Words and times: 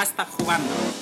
hashtag 0.00 0.28
jugando. 0.38 0.99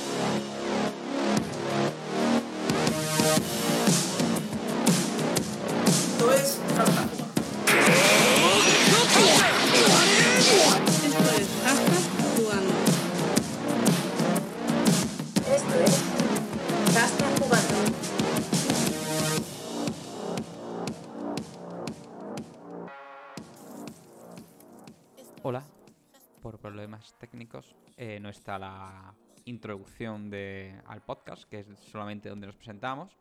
Está 28.49 28.59
la 28.59 29.15
introducción 29.45 30.31
de, 30.31 30.81
al 30.87 31.03
podcast, 31.03 31.45
que 31.51 31.59
es 31.59 31.67
solamente 31.93 32.31
donde 32.31 32.47
nos 32.47 32.57
presentamos. 32.57 33.15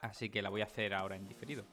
Así 0.00 0.30
que 0.30 0.42
la 0.42 0.50
voy 0.50 0.62
a 0.62 0.64
hacer 0.64 0.94
ahora 0.94 1.14
en 1.14 1.28
diferido. 1.28 1.64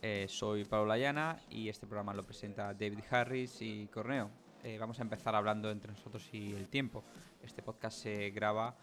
Eh, 0.00 0.24
soy 0.26 0.64
Pablo 0.64 0.86
Layana 0.86 1.38
y 1.50 1.68
este 1.68 1.86
programa 1.86 2.14
lo 2.14 2.24
presenta 2.24 2.72
David 2.72 3.00
Harris 3.10 3.60
y 3.60 3.88
Corneo. 3.88 4.30
Eh, 4.64 4.78
vamos 4.78 5.00
a 5.00 5.02
empezar 5.02 5.34
hablando 5.34 5.70
entre 5.70 5.92
nosotros 5.92 6.26
y 6.32 6.54
el 6.54 6.68
tiempo. 6.68 7.04
Este 7.42 7.62
podcast 7.62 7.98
se 7.98 8.30
graba 8.30 8.74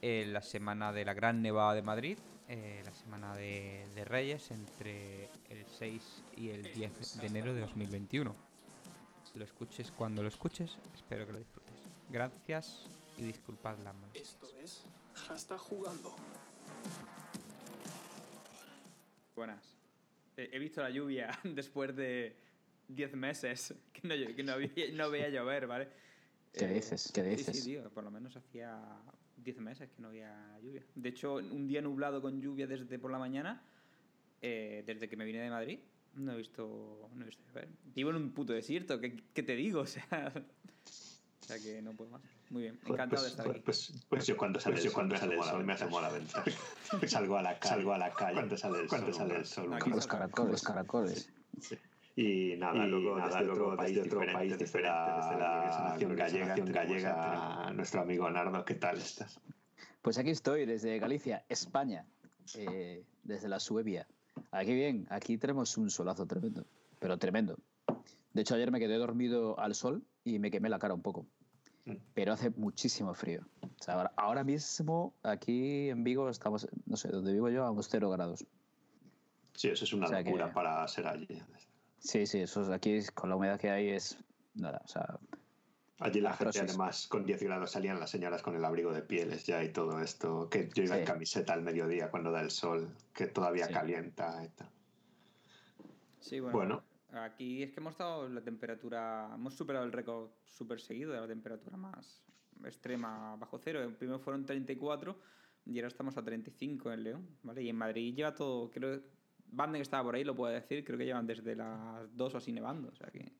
en 0.00 0.32
la 0.32 0.40
semana 0.40 0.92
de 0.92 1.04
la 1.04 1.14
Gran 1.14 1.42
Nevada 1.42 1.74
de 1.74 1.82
Madrid, 1.82 2.18
eh, 2.46 2.80
la 2.84 2.94
semana 2.94 3.34
de, 3.34 3.88
de 3.96 4.04
Reyes, 4.04 4.52
entre 4.52 5.30
el 5.50 5.66
6 5.66 6.24
y 6.36 6.50
el 6.50 6.62
10 6.62 7.20
de 7.22 7.26
enero 7.26 7.54
de 7.54 7.62
2021 7.62 8.46
lo 9.36 9.44
escuches 9.44 9.92
cuando 9.92 10.22
lo 10.22 10.28
escuches, 10.28 10.78
espero 10.94 11.26
que 11.26 11.32
lo 11.32 11.38
disfrutes. 11.38 11.65
Gracias 12.10 12.86
y 13.18 13.22
disculpad 13.24 13.78
la 13.82 13.92
molestia. 13.92 14.22
Esto 14.22 14.46
es 14.62 14.84
hashtag 15.14 15.58
jugando. 15.58 16.14
Buenas. 19.34 19.76
Eh, 20.36 20.50
he 20.52 20.58
visto 20.58 20.82
la 20.82 20.90
lluvia 20.90 21.30
después 21.44 21.94
de 21.96 22.36
10 22.88 23.14
meses 23.14 23.74
que 23.92 24.06
no, 24.06 24.34
que 24.34 24.42
no, 24.42 24.52
había- 24.52 24.92
no 24.92 25.10
veía 25.10 25.28
llover, 25.30 25.66
¿vale? 25.66 25.88
¿Qué 26.52 26.64
Eh, 26.66 26.74
dices? 26.74 27.10
¿Qué 27.12 27.22
Sí, 27.22 27.28
dices? 27.30 27.56
sí, 27.58 27.64
tío, 27.70 27.90
por 27.90 28.04
lo 28.04 28.10
menos 28.10 28.36
hacía 28.36 28.80
10 29.36 29.58
meses 29.58 29.90
que 29.90 30.00
no 30.00 30.08
había 30.08 30.58
lluvia. 30.62 30.82
De 30.94 31.08
hecho, 31.08 31.34
un 31.34 31.66
día 31.66 31.82
nublado 31.82 32.22
con 32.22 32.40
lluvia 32.40 32.66
desde 32.66 32.98
por 32.98 33.10
la 33.10 33.18
mañana, 33.18 33.62
eh, 34.40 34.82
desde 34.86 35.08
que 35.08 35.16
me 35.16 35.24
vine 35.24 35.40
de 35.40 35.50
Madrid, 35.50 35.80
no 36.14 36.32
he 36.32 36.36
visto, 36.36 37.10
no 37.14 37.22
he 37.22 37.26
visto 37.26 37.42
llover. 37.48 37.68
Vivo 37.94 38.10
en 38.10 38.16
un 38.16 38.32
puto 38.32 38.52
desierto, 38.52 39.00
¿qué, 39.00 39.22
qué 39.34 39.42
te 39.42 39.56
digo? 39.56 39.80
O 39.86 39.86
sea, 39.86 40.32
o 41.46 41.48
sea 41.48 41.60
que 41.60 41.80
no 41.80 41.92
puedo 41.92 42.10
más. 42.10 42.22
Muy 42.50 42.62
bien, 42.62 42.80
encantado 42.84 43.22
de 43.22 43.28
pues, 43.28 43.30
estar 43.30 43.48
aquí. 43.48 43.60
Pues, 43.60 43.92
pues 44.08 44.26
yo 44.26 44.36
cuando 44.36 44.58
sale, 44.58 44.80
yo 44.82 44.92
cuando 44.92 45.16
sale 45.16 45.36
el 45.36 45.42
sol 45.44 45.64
me 45.64 45.74
asomo 45.74 45.98
a 46.00 46.02
la 46.02 46.08
ventana. 46.10 46.44
salgo 47.06 47.36
a 47.36 47.42
la 47.42 47.58
calle. 47.60 47.74
Salgo 47.74 47.92
a 47.92 47.98
la 47.98 48.12
calle. 48.12 48.34
Cuando 48.34 48.56
sale 48.56 48.80
el 48.80 48.88
Cuando 48.88 49.12
sol. 49.12 49.14
sale 49.14 49.36
el 49.36 49.46
sol. 49.46 49.70
No, 49.70 49.78
Los 49.78 50.06
caracoles, 50.08 50.50
los 50.50 50.62
caracoles. 50.62 51.30
Y 52.16 52.56
nada, 52.56 52.84
Y 52.84 52.90
luego, 52.90 53.16
nada, 53.16 53.28
desde 53.28 53.44
luego 53.44 53.64
otro 53.66 53.76
país 53.76 53.94
desde 53.94 54.08
otro 54.08 54.20
diferente, 54.20 54.38
país 54.38 54.52
desde 54.58 54.64
diferente, 54.64 54.90
la, 54.90 55.16
desde 55.16 55.38
la 55.38 55.82
la 55.82 55.88
nación 55.90 56.16
gallega, 56.16 56.46
nación 56.46 56.72
gallega, 56.72 57.14
gallega, 57.14 57.72
nuestro 57.74 58.00
amigo 58.00 58.28
Nardo, 58.28 58.64
¿qué 58.64 58.74
tal 58.74 58.96
estás? 58.98 59.40
Pues 60.02 60.18
aquí 60.18 60.30
estoy, 60.30 60.66
desde 60.66 60.98
Galicia, 60.98 61.44
España, 61.48 62.06
eh, 62.56 63.04
desde 63.22 63.48
la 63.48 63.60
Suevia. 63.60 64.08
Aquí 64.50 64.74
bien, 64.74 65.06
aquí 65.10 65.38
tenemos 65.38 65.76
un 65.76 65.90
solazo 65.90 66.26
tremendo, 66.26 66.66
pero 66.98 67.18
tremendo. 67.18 67.56
De 68.32 68.42
hecho, 68.42 68.54
ayer 68.56 68.70
me 68.72 68.80
quedé 68.80 68.98
dormido 68.98 69.58
al 69.60 69.74
sol 69.74 70.02
y 70.22 70.38
me 70.38 70.50
quemé 70.50 70.68
la 70.68 70.78
cara 70.78 70.92
un 70.92 71.00
poco. 71.00 71.26
Pero 72.14 72.32
hace 72.32 72.50
muchísimo 72.50 73.14
frío. 73.14 73.42
O 73.62 73.82
sea, 73.82 73.94
ahora, 73.94 74.12
ahora 74.16 74.44
mismo 74.44 75.14
aquí 75.22 75.88
en 75.88 76.02
Vigo 76.02 76.28
estamos, 76.28 76.66
no 76.86 76.96
sé, 76.96 77.08
donde 77.08 77.32
vivo 77.32 77.48
yo, 77.48 77.64
a 77.64 77.70
unos 77.70 77.88
0 77.88 78.10
grados. 78.10 78.44
Sí, 79.54 79.68
eso 79.68 79.84
es 79.84 79.92
una 79.92 80.06
O 80.06 80.08
sea 80.08 80.18
que- 80.24 80.30
locura 80.30 80.52
para 80.52 80.86
ser 80.88 81.06
allí. 81.06 81.28
Sí, 81.98 82.26
sí, 82.26 82.40
eso 82.40 82.62
es, 82.62 82.68
aquí 82.70 82.98
con 83.14 83.30
la 83.30 83.36
humedad 83.36 83.58
que 83.58 83.70
hay 83.70 83.90
es 83.90 84.18
nada. 84.54 84.80
O 84.84 84.88
sea, 84.88 85.18
Allí 85.98 86.20
la 86.20 86.34
gente, 86.34 86.60
además, 86.60 87.06
con 87.06 87.24
10 87.24 87.42
grados 87.42 87.70
salían 87.70 87.98
las 87.98 88.10
señoras 88.10 88.42
con 88.42 88.54
el 88.54 88.62
abrigo 88.66 88.92
de 88.92 89.00
pieles 89.00 89.44
ya 89.46 89.64
y 89.64 89.72
todo 89.72 89.98
esto. 90.02 90.50
Que 90.50 90.68
yo 90.74 90.82
iba 90.82 90.98
en 90.98 91.06
camiseta 91.06 91.54
al 91.54 91.62
mediodía 91.62 92.10
cuando 92.10 92.30
da 92.30 92.42
el 92.42 92.50
sol, 92.50 92.90
que 93.14 93.26
todavía 93.28 93.66
Sí. 93.68 93.72
calienta 93.72 94.44
y 94.44 94.48
tal. 94.50 94.68
Sí, 96.20 96.40
bueno, 96.40 96.58
Bueno. 96.58 96.82
Aquí 97.12 97.62
es 97.62 97.72
que 97.72 97.80
hemos 97.80 97.92
estado 97.92 98.28
la 98.28 98.42
temperatura. 98.42 99.30
Hemos 99.34 99.54
superado 99.54 99.84
el 99.84 99.92
récord 99.92 100.30
súper 100.44 100.80
seguido 100.80 101.12
de 101.12 101.20
la 101.20 101.26
temperatura 101.26 101.76
más 101.76 102.22
extrema 102.64 103.36
bajo 103.36 103.58
cero. 103.58 103.82
El 103.82 103.94
primero 103.94 104.18
fueron 104.18 104.44
34 104.44 105.18
y 105.66 105.78
ahora 105.78 105.88
estamos 105.88 106.16
a 106.16 106.22
35 106.22 106.92
en 106.92 107.04
León. 107.04 107.28
¿vale? 107.42 107.62
Y 107.62 107.68
en 107.68 107.76
Madrid 107.76 108.14
lleva 108.14 108.34
todo. 108.34 108.70
Creo 108.70 109.00
Banden 109.48 109.78
que 109.78 109.82
estaba 109.82 110.04
por 110.04 110.14
ahí 110.14 110.24
lo 110.24 110.34
puede 110.34 110.54
decir. 110.54 110.84
Creo 110.84 110.98
que 110.98 111.04
llevan 111.04 111.26
desde 111.26 111.54
las 111.54 112.14
2 112.16 112.34
o 112.34 112.38
así 112.38 112.52
nevando. 112.52 112.88
O 112.88 112.94
sea 112.94 113.08
que. 113.08 113.32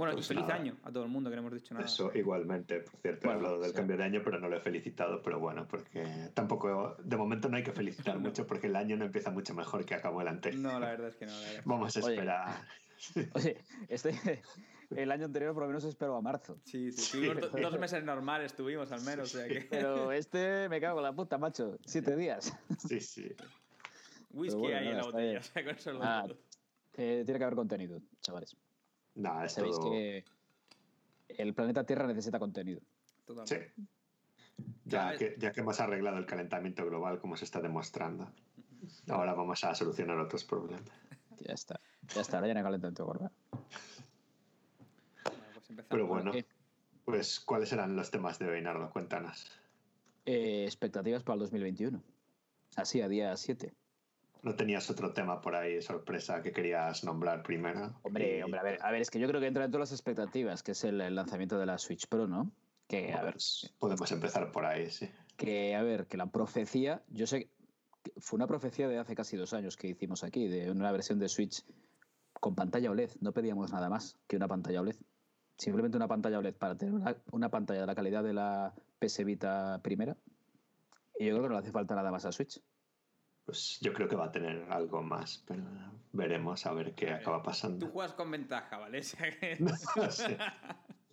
Bueno, 0.00 0.14
Pues 0.14 0.24
y 0.24 0.28
feliz 0.28 0.42
nada. 0.48 0.54
año 0.54 0.76
a 0.82 0.90
todo 0.90 1.04
el 1.04 1.10
mundo 1.10 1.28
que 1.28 1.36
no 1.36 1.42
hemos 1.42 1.52
dicho 1.52 1.74
nada. 1.74 1.84
Eso 1.84 2.10
igualmente, 2.14 2.80
por 2.80 2.98
cierto, 3.02 3.26
he 3.26 3.28
Bueno, 3.28 3.36
hablado 3.38 3.60
del 3.60 3.70
sí. 3.72 3.76
cambio 3.76 3.96
de 3.98 4.04
año, 4.04 4.22
pero 4.24 4.40
no 4.40 4.48
lo 4.48 4.56
he 4.56 4.60
felicitado, 4.60 5.20
pero 5.22 5.38
bueno, 5.38 5.68
porque 5.68 6.30
tampoco, 6.32 6.96
de 7.04 7.16
momento 7.18 7.50
no 7.50 7.58
hay 7.58 7.62
que 7.62 7.72
felicitar 7.72 8.14
No. 8.20 8.20
mucho 8.22 8.46
porque 8.46 8.68
el 8.68 8.76
año 8.76 8.96
no 8.96 9.04
empieza 9.04 9.30
mucho 9.30 9.52
mejor 9.54 9.84
que 9.84 9.94
acabó 9.94 10.22
el 10.22 10.28
anterior. 10.28 10.62
No, 10.62 10.80
la 10.80 10.86
verdad 10.88 11.08
es 11.08 11.16
que 11.16 11.26
no. 11.26 11.32
Vamos 11.66 11.94
a 11.96 12.00
esperar. 12.00 12.62
oye, 13.34 13.58
este, 13.88 14.42
el 14.90 15.10
año 15.12 15.26
anterior 15.26 15.52
por 15.52 15.64
lo 15.64 15.68
menos 15.68 15.84
esperó 15.84 16.16
a 16.16 16.22
marzo. 16.22 16.58
Sí, 16.64 16.92
sí. 16.92 17.22
Dos 17.60 17.78
meses 17.78 18.02
normales, 18.02 18.54
tuvimos 18.54 18.90
al 18.92 19.02
menos. 19.02 19.34
O 19.34 19.38
sea 19.38 19.46
que. 19.48 19.60
Pero 19.68 20.12
este 20.12 20.68
me 20.70 20.80
cago 20.80 21.00
en 21.00 21.04
la 21.04 21.12
puta, 21.12 21.36
macho. 21.36 21.76
Siete 21.84 22.16
días. 22.16 22.56
Sí, 22.88 23.00
sí. 23.00 23.30
Whisky 24.32 24.58
bueno, 24.60 24.78
ahí 24.78 24.88
en 24.88 24.96
la 24.96 25.02
botella. 25.04 25.40
O 25.40 25.42
sea, 25.42 25.62
con 25.64 25.74
eso 25.74 25.92
lo 25.92 26.00
Ah, 26.02 26.22
digo. 26.26 26.38
Eh, 26.94 27.22
tiene 27.24 27.38
que 27.38 27.44
haber 27.44 27.56
contenido, 27.56 28.00
chavales. 28.22 28.56
Nada, 29.14 29.44
es 29.46 29.52
Sabéis 29.52 29.76
todo- 29.76 29.90
que 29.90 30.24
el 31.28 31.54
planeta 31.54 31.84
Tierra 31.84 32.06
necesita 32.06 32.38
contenido. 32.38 32.80
Sí. 32.80 33.24
Totalmente. 33.26 33.72
Ya 34.84 35.12
Ya, 35.12 35.18
que, 35.18 35.36
ya 35.38 35.52
que 35.52 35.60
hemos 35.60 35.80
arreglado 35.80 36.18
el 36.18 36.26
calentamiento 36.26 36.84
global, 36.84 37.18
como 37.20 37.36
se 37.36 37.44
está 37.44 37.60
demostrando, 37.60 38.30
ahora 39.08 39.34
vamos 39.34 39.62
a 39.64 39.74
solucionar 39.74 40.18
otros 40.18 40.44
problemas. 40.44 40.84
Ya 41.38 41.54
está. 41.54 41.80
Ya 42.14 42.20
está, 42.20 42.36
ahora 42.38 42.48
ya 42.48 42.54
no 42.54 42.60
hay 42.60 42.64
calentamiento 42.64 43.06
global. 43.06 43.30
Bueno, 43.50 45.44
pues 45.54 45.70
empezamos. 45.70 45.88
Pero 45.88 46.06
bueno, 46.06 46.32
pues, 47.04 47.40
¿cuáles 47.40 47.72
eran 47.72 47.96
los 47.96 48.10
temas 48.10 48.38
de 48.38 48.48
hoy, 48.50 48.60
Nardo? 48.60 48.90
Cuéntanos. 48.90 49.50
Eh, 50.26 50.64
expectativas 50.64 51.22
para 51.22 51.34
el 51.34 51.40
2021. 51.40 52.02
Así, 52.76 53.00
a 53.00 53.08
día 53.08 53.36
7. 53.36 53.72
¿No 54.42 54.54
tenías 54.56 54.88
otro 54.90 55.12
tema 55.12 55.40
por 55.40 55.54
ahí, 55.54 55.82
sorpresa, 55.82 56.42
que 56.42 56.52
querías 56.52 57.04
nombrar 57.04 57.42
primero? 57.42 57.98
Hombre, 58.02 58.38
Y- 58.38 58.42
hombre, 58.42 58.60
a 58.60 58.62
ver, 58.62 58.78
a 58.82 58.90
ver, 58.90 59.02
es 59.02 59.10
que 59.10 59.18
yo 59.20 59.28
creo 59.28 59.40
que 59.40 59.46
entra 59.46 59.64
en 59.64 59.70
todas 59.70 59.90
las 59.90 59.98
expectativas, 59.98 60.62
que 60.62 60.72
es 60.72 60.82
el, 60.84 61.00
el 61.00 61.14
lanzamiento 61.14 61.58
de 61.58 61.66
la 61.66 61.76
Switch 61.78 62.06
Pro, 62.08 62.26
¿no? 62.26 62.50
Que, 62.88 63.12
a 63.12 63.22
ver, 63.22 63.34
Pues, 63.34 63.72
podemos 63.78 64.10
empezar 64.12 64.50
por 64.50 64.64
ahí, 64.64 64.90
sí. 64.90 65.10
que, 65.36 65.74
a 65.76 65.82
ver, 65.82 66.06
que 66.06 66.16
la 66.16 66.26
profecía, 66.26 67.02
yo 67.08 67.26
sé, 67.26 67.50
que 68.02 68.12
fue 68.18 68.36
una 68.38 68.46
profecía 68.46 68.88
de 68.88 68.98
hace 68.98 69.14
casi 69.14 69.36
dos 69.36 69.52
años 69.52 69.76
que 69.76 69.88
hicimos 69.88 70.24
aquí, 70.24 70.48
de 70.48 70.70
una 70.70 70.90
versión 70.90 71.18
de 71.18 71.28
Switch 71.28 71.62
con 72.32 72.54
pantalla 72.54 72.90
OLED. 72.90 73.10
No 73.20 73.32
pedíamos 73.32 73.70
nada 73.72 73.90
más 73.90 74.18
que 74.26 74.36
una 74.36 74.48
pantalla 74.48 74.80
OLED. 74.80 74.96
Simplemente 75.58 75.98
una 75.98 76.08
pantalla 76.08 76.38
OLED 76.38 76.54
para 76.54 76.76
tener 76.78 76.94
una, 76.94 77.14
una 77.32 77.50
pantalla 77.50 77.82
de 77.82 77.86
la 77.86 77.94
calidad 77.94 78.24
de 78.24 78.32
la 78.32 78.72
PS 78.98 79.24
Vita 79.24 79.80
primera. 79.82 80.16
Y 81.18 81.26
yo 81.26 81.32
creo 81.32 81.42
que 81.42 81.48
no 81.48 81.54
le 81.54 81.58
hace 81.60 81.70
falta 81.72 81.94
nada 81.94 82.10
más 82.10 82.24
a 82.24 82.32
Switch. 82.32 82.58
Pues 83.44 83.78
yo 83.80 83.92
creo 83.92 84.08
que 84.08 84.16
va 84.16 84.26
a 84.26 84.32
tener 84.32 84.70
algo 84.70 85.02
más, 85.02 85.42
pero 85.46 85.64
veremos 86.12 86.66
a 86.66 86.72
ver 86.72 86.94
qué 86.94 87.10
acaba 87.10 87.38
Tú 87.38 87.44
pasando. 87.44 87.88
juegas 87.88 88.12
con 88.14 88.30
ventaja, 88.30 88.78
¿vale? 88.78 89.00
No 89.60 90.10
sé. 90.10 90.38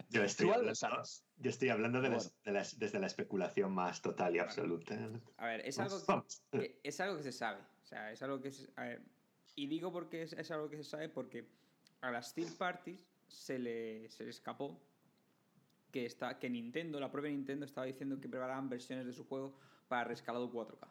Yo 0.10 0.24
estoy 0.24 0.50
hablando, 0.50 0.76
sabes. 0.76 1.26
yo 1.38 1.50
estoy 1.50 1.70
hablando 1.70 2.02
de 2.02 2.10
las- 2.10 2.34
de 2.44 2.52
las- 2.52 2.80
desde 2.80 3.00
la 3.00 3.08
especulación 3.08 3.74
más 3.74 4.02
total 4.02 4.36
y 4.36 4.40
absoluta. 4.40 4.96
A 5.38 5.46
ver, 5.48 5.62
es 5.68 5.80
algo, 5.80 5.98
que, 6.52 6.80
es 6.84 7.00
algo 7.02 7.18
que 7.18 7.24
se 7.24 7.32
sabe. 7.34 7.62
O 7.84 7.86
sea, 7.86 8.12
es 8.12 8.22
algo 8.22 8.40
que 8.42 8.52
se, 8.52 8.70
a 8.76 8.84
ver, 8.84 9.02
y 9.56 9.68
digo 9.68 9.92
porque 9.92 10.22
es, 10.24 10.34
es 10.34 10.50
algo 10.52 10.70
que 10.70 10.78
se 10.78 10.84
sabe 10.86 11.10
porque 11.10 11.50
a 12.02 12.12
las 12.12 12.34
third 12.34 12.56
parties 12.58 13.06
se 13.28 13.60
le, 13.60 14.10
se 14.10 14.24
le 14.24 14.30
escapó 14.30 14.80
que, 15.92 16.06
está, 16.06 16.38
que 16.40 16.50
Nintendo, 16.50 17.00
la 17.00 17.12
propia 17.12 17.30
Nintendo, 17.32 17.66
estaba 17.66 17.88
diciendo 17.88 18.20
que 18.22 18.30
preparaban 18.30 18.70
versiones 18.70 19.06
de 19.06 19.14
su 19.14 19.26
juego 19.26 19.58
para 19.90 20.04
rescalado 20.06 20.52
4K. 20.52 20.88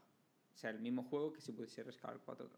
O 0.56 0.58
sea, 0.58 0.70
el 0.70 0.80
mismo 0.80 1.02
juego 1.04 1.32
que 1.34 1.42
si 1.42 1.52
pudiese 1.52 1.82
rescalar 1.84 2.18
4K. 2.24 2.48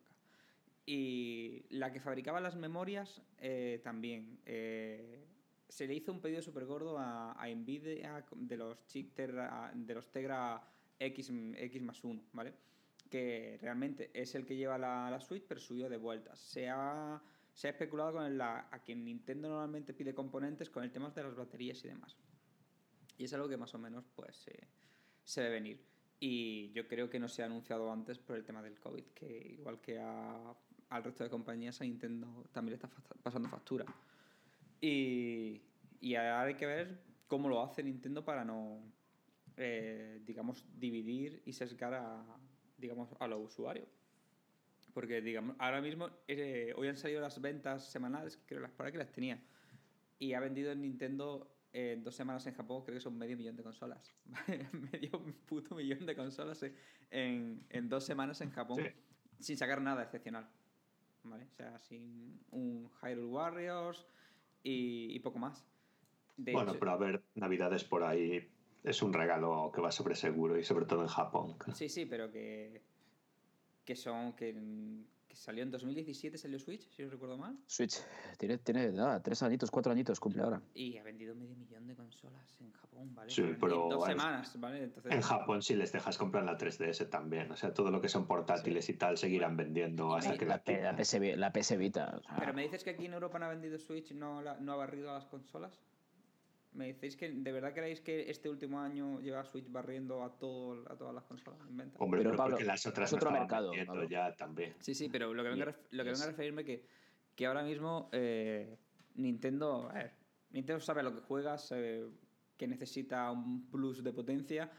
Y 0.86 1.64
la 1.70 1.92
que 1.92 2.00
fabricaba 2.00 2.40
las 2.40 2.56
memorias 2.56 3.20
eh, 3.38 3.80
también. 3.82 4.38
eh, 4.46 5.24
se 5.68 5.86
le 5.86 5.92
hizo 5.94 6.12
un 6.12 6.20
pedido 6.22 6.40
súper 6.40 6.64
gordo 6.64 6.96
a, 6.96 7.32
a 7.32 7.46
Nvidia 7.54 8.24
de 8.36 8.56
los 8.56 8.86
chip 8.86 9.14
Tegra- 9.14 9.70
de 9.74 9.94
los 9.94 10.10
Tegra 10.10 10.62
X, 10.98 11.30
X 11.56 11.82
más 11.82 12.02
1, 12.04 12.22
¿vale? 12.32 12.54
Que 13.10 13.58
realmente 13.60 14.10
es 14.14 14.34
el 14.34 14.46
que 14.46 14.56
lleva 14.56 14.78
la, 14.78 15.10
la 15.10 15.20
suite, 15.20 15.44
pero 15.46 15.60
subió 15.60 15.90
de 15.90 15.98
vueltas. 15.98 16.38
Se 16.38 16.70
ha, 16.70 17.20
se 17.52 17.66
ha 17.66 17.70
especulado 17.72 18.12
con 18.14 18.38
la, 18.38 18.68
a 18.70 18.78
quien 18.78 19.04
Nintendo 19.04 19.48
normalmente 19.50 19.92
pide 19.92 20.14
componentes 20.14 20.70
con 20.70 20.84
el 20.84 20.90
tema 20.90 21.10
de 21.10 21.22
las 21.24 21.34
baterías 21.34 21.84
y 21.84 21.88
demás. 21.88 22.16
Y 23.18 23.24
es 23.24 23.34
algo 23.34 23.46
que 23.48 23.58
más 23.58 23.74
o 23.74 23.78
menos 23.78 24.06
pues 24.16 24.36
se- 24.36 24.68
se 25.24 25.42
ve 25.42 25.50
venir. 25.50 25.84
Y 26.20 26.72
yo 26.72 26.88
creo 26.88 27.08
que 27.08 27.18
no 27.20 27.28
se 27.28 27.42
ha 27.42 27.46
anunciado 27.46 27.92
antes 27.92 28.18
por 28.18 28.36
el 28.36 28.44
tema 28.44 28.62
del 28.62 28.78
COVID, 28.78 29.04
que 29.14 29.56
igual 29.58 29.80
que 29.80 29.98
a- 30.00 30.54
al 30.90 31.04
resto 31.04 31.22
de 31.24 31.30
compañías, 31.30 31.80
a 31.80 31.84
Nintendo 31.84 32.44
también 32.52 32.78
le 32.78 32.86
está 32.86 32.88
pasando 33.22 33.48
factura. 33.48 33.84
Y, 34.80 35.60
y 36.00 36.14
ahora 36.14 36.42
hay 36.42 36.54
que 36.54 36.66
ver 36.66 36.98
cómo 37.26 37.48
lo 37.48 37.62
hace 37.62 37.82
Nintendo 37.82 38.24
para 38.24 38.44
no, 38.44 38.80
eh, 39.56 40.20
digamos, 40.24 40.64
dividir 40.78 41.42
y 41.44 41.52
sesgar 41.52 41.94
a, 41.94 42.24
digamos, 42.78 43.10
a 43.20 43.26
los 43.28 43.40
usuarios. 43.40 43.88
Porque, 44.94 45.20
digamos, 45.20 45.54
ahora 45.58 45.80
mismo, 45.80 46.10
eh, 46.26 46.72
hoy 46.76 46.88
han 46.88 46.96
salido 46.96 47.20
las 47.20 47.40
ventas 47.40 47.90
semanales, 47.90 48.36
que 48.36 48.46
creo 48.46 48.60
las 48.60 48.72
para 48.72 48.90
que 48.90 48.98
las 48.98 49.12
tenía. 49.12 49.38
Y 50.18 50.32
ha 50.32 50.40
vendido 50.40 50.72
en 50.72 50.80
Nintendo 50.80 51.57
en 51.72 52.02
dos 52.02 52.14
semanas 52.14 52.46
en 52.46 52.54
Japón, 52.54 52.82
creo 52.84 52.96
que 52.96 53.00
son 53.00 53.16
medio 53.18 53.36
millón 53.36 53.56
de 53.56 53.62
consolas. 53.62 54.14
medio 54.92 55.22
puto 55.46 55.74
millón 55.74 56.06
de 56.06 56.16
consolas 56.16 56.62
en, 56.62 56.74
en, 57.10 57.64
en 57.70 57.88
dos 57.88 58.04
semanas 58.04 58.40
en 58.40 58.50
Japón, 58.50 58.78
Sí. 58.78 58.90
sin 59.44 59.56
sacar 59.56 59.80
nada 59.80 60.02
excepcional. 60.02 60.48
¿Vale? 61.24 61.44
O 61.52 61.54
sea, 61.56 61.78
sin 61.80 62.40
un 62.52 62.88
Hyrule 63.02 63.26
Warriors 63.26 64.06
y, 64.62 65.14
y 65.14 65.18
poco 65.20 65.38
más. 65.38 65.64
De 66.36 66.52
bueno, 66.52 66.70
hecho- 66.70 66.78
pero 66.80 66.92
a 66.92 66.96
ver, 66.96 67.22
Navidades 67.34 67.84
por 67.84 68.02
ahí 68.04 68.48
es 68.84 69.02
un 69.02 69.12
regalo 69.12 69.70
que 69.74 69.80
va 69.80 69.90
sobre 69.90 70.14
seguro 70.14 70.56
y 70.58 70.64
sobre 70.64 70.86
todo 70.86 71.02
en 71.02 71.08
Japón. 71.08 71.56
Sí, 71.74 71.88
sí, 71.88 72.06
pero 72.06 72.30
que. 72.30 72.80
que 73.84 73.96
son. 73.96 74.32
que, 74.34 74.54
que 75.28 75.36
salió 75.36 75.62
en 75.62 75.70
2017, 75.70 76.38
salió 76.38 76.58
Switch, 76.58 76.88
si 76.90 77.02
no 77.02 77.10
recuerdo 77.10 77.36
mal. 77.36 77.56
Switch 77.66 77.98
tiene, 78.38 78.58
tiene 78.58 78.90
nada, 78.92 79.22
tres 79.22 79.42
añitos, 79.42 79.70
cuatro 79.70 79.92
añitos 79.92 80.18
cumple 80.18 80.42
ahora. 80.42 80.62
Y 80.74 80.96
ha 80.96 81.02
vendido 81.02 81.34
medio 81.34 81.54
millón 81.54 81.86
de 81.86 81.94
consolas 81.94 82.56
en 82.60 82.72
Japón, 82.72 83.14
¿vale? 83.14 83.30
Sí, 83.30 83.42
En 83.42 83.58
pero 83.58 83.88
dos 83.90 84.08
en- 84.08 84.16
semanas, 84.18 84.58
¿vale? 84.58 84.84
Entonces, 84.84 85.12
En 85.12 85.20
Japón 85.20 85.62
si 85.62 85.74
les 85.76 85.92
dejas 85.92 86.16
comprar 86.16 86.44
la 86.44 86.56
3DS 86.56 87.04
también. 87.10 87.52
O 87.52 87.56
sea, 87.56 87.74
todo 87.74 87.90
lo 87.90 88.00
que 88.00 88.08
son 88.08 88.26
portátiles 88.26 88.88
y 88.88 88.94
tal 88.94 89.18
seguirán 89.18 89.56
vendiendo 89.56 90.14
hasta 90.14 90.36
que 90.38 90.46
La, 90.46 90.62
la. 90.66 90.96
PS, 90.96 91.36
la 91.36 91.52
PS 91.52 91.76
Vita. 91.76 92.14
o 92.18 92.22
sea, 92.22 92.36
Pero 92.38 92.54
me 92.54 92.62
dices 92.62 92.82
que 92.82 92.90
aquí 92.90 93.04
en 93.06 93.12
Europa 93.12 93.38
no 93.38 93.44
ha 93.44 93.48
vendido 93.50 93.78
Switch, 93.78 94.12
no, 94.12 94.40
la- 94.42 94.58
no 94.58 94.72
ha 94.72 94.76
barrido 94.76 95.10
a 95.10 95.14
las 95.14 95.26
consolas. 95.26 95.78
¿Me 96.78 96.86
decís 96.92 97.16
que 97.16 97.28
de 97.32 97.50
verdad 97.50 97.74
creéis 97.74 98.00
que 98.00 98.30
este 98.30 98.48
último 98.48 98.78
año 98.80 99.20
lleva 99.20 99.44
Switch 99.44 99.68
barriendo 99.68 100.22
a, 100.22 100.38
todo, 100.38 100.88
a 100.88 100.96
todas 100.96 101.12
las 101.12 101.24
consolas 101.24 101.58
en 101.68 101.76
venta? 101.76 101.98
Hombre, 101.98 102.20
Pero, 102.20 102.30
pero, 102.30 102.36
Pablo, 102.36 102.60
las 102.60 102.86
otras 102.86 103.10
es 103.10 103.16
otro 103.16 103.32
mercado, 103.32 103.72
Pablo. 103.84 104.04
ya 104.08 104.32
también. 104.36 104.76
Sí, 104.78 104.94
sí, 104.94 105.08
pero 105.08 105.34
lo 105.34 105.42
que 105.42 105.48
vengo, 105.48 105.64
lo 105.64 106.04
que 106.04 106.10
vengo 106.10 106.22
a 106.22 106.26
es- 106.26 106.26
referirme 106.28 106.64
que, 106.64 106.86
que 107.34 107.46
ahora 107.46 107.64
mismo 107.64 108.08
eh, 108.12 108.78
Nintendo, 109.16 109.90
a 109.90 109.94
ver, 109.94 110.12
Nintendo 110.50 110.78
sabe 110.80 111.02
lo 111.02 111.12
que 111.12 111.20
juega, 111.20 111.58
sabe 111.58 112.10
que 112.56 112.68
necesita 112.68 113.28
un 113.32 113.68
plus 113.68 114.04
de 114.04 114.12
potencia. 114.12 114.70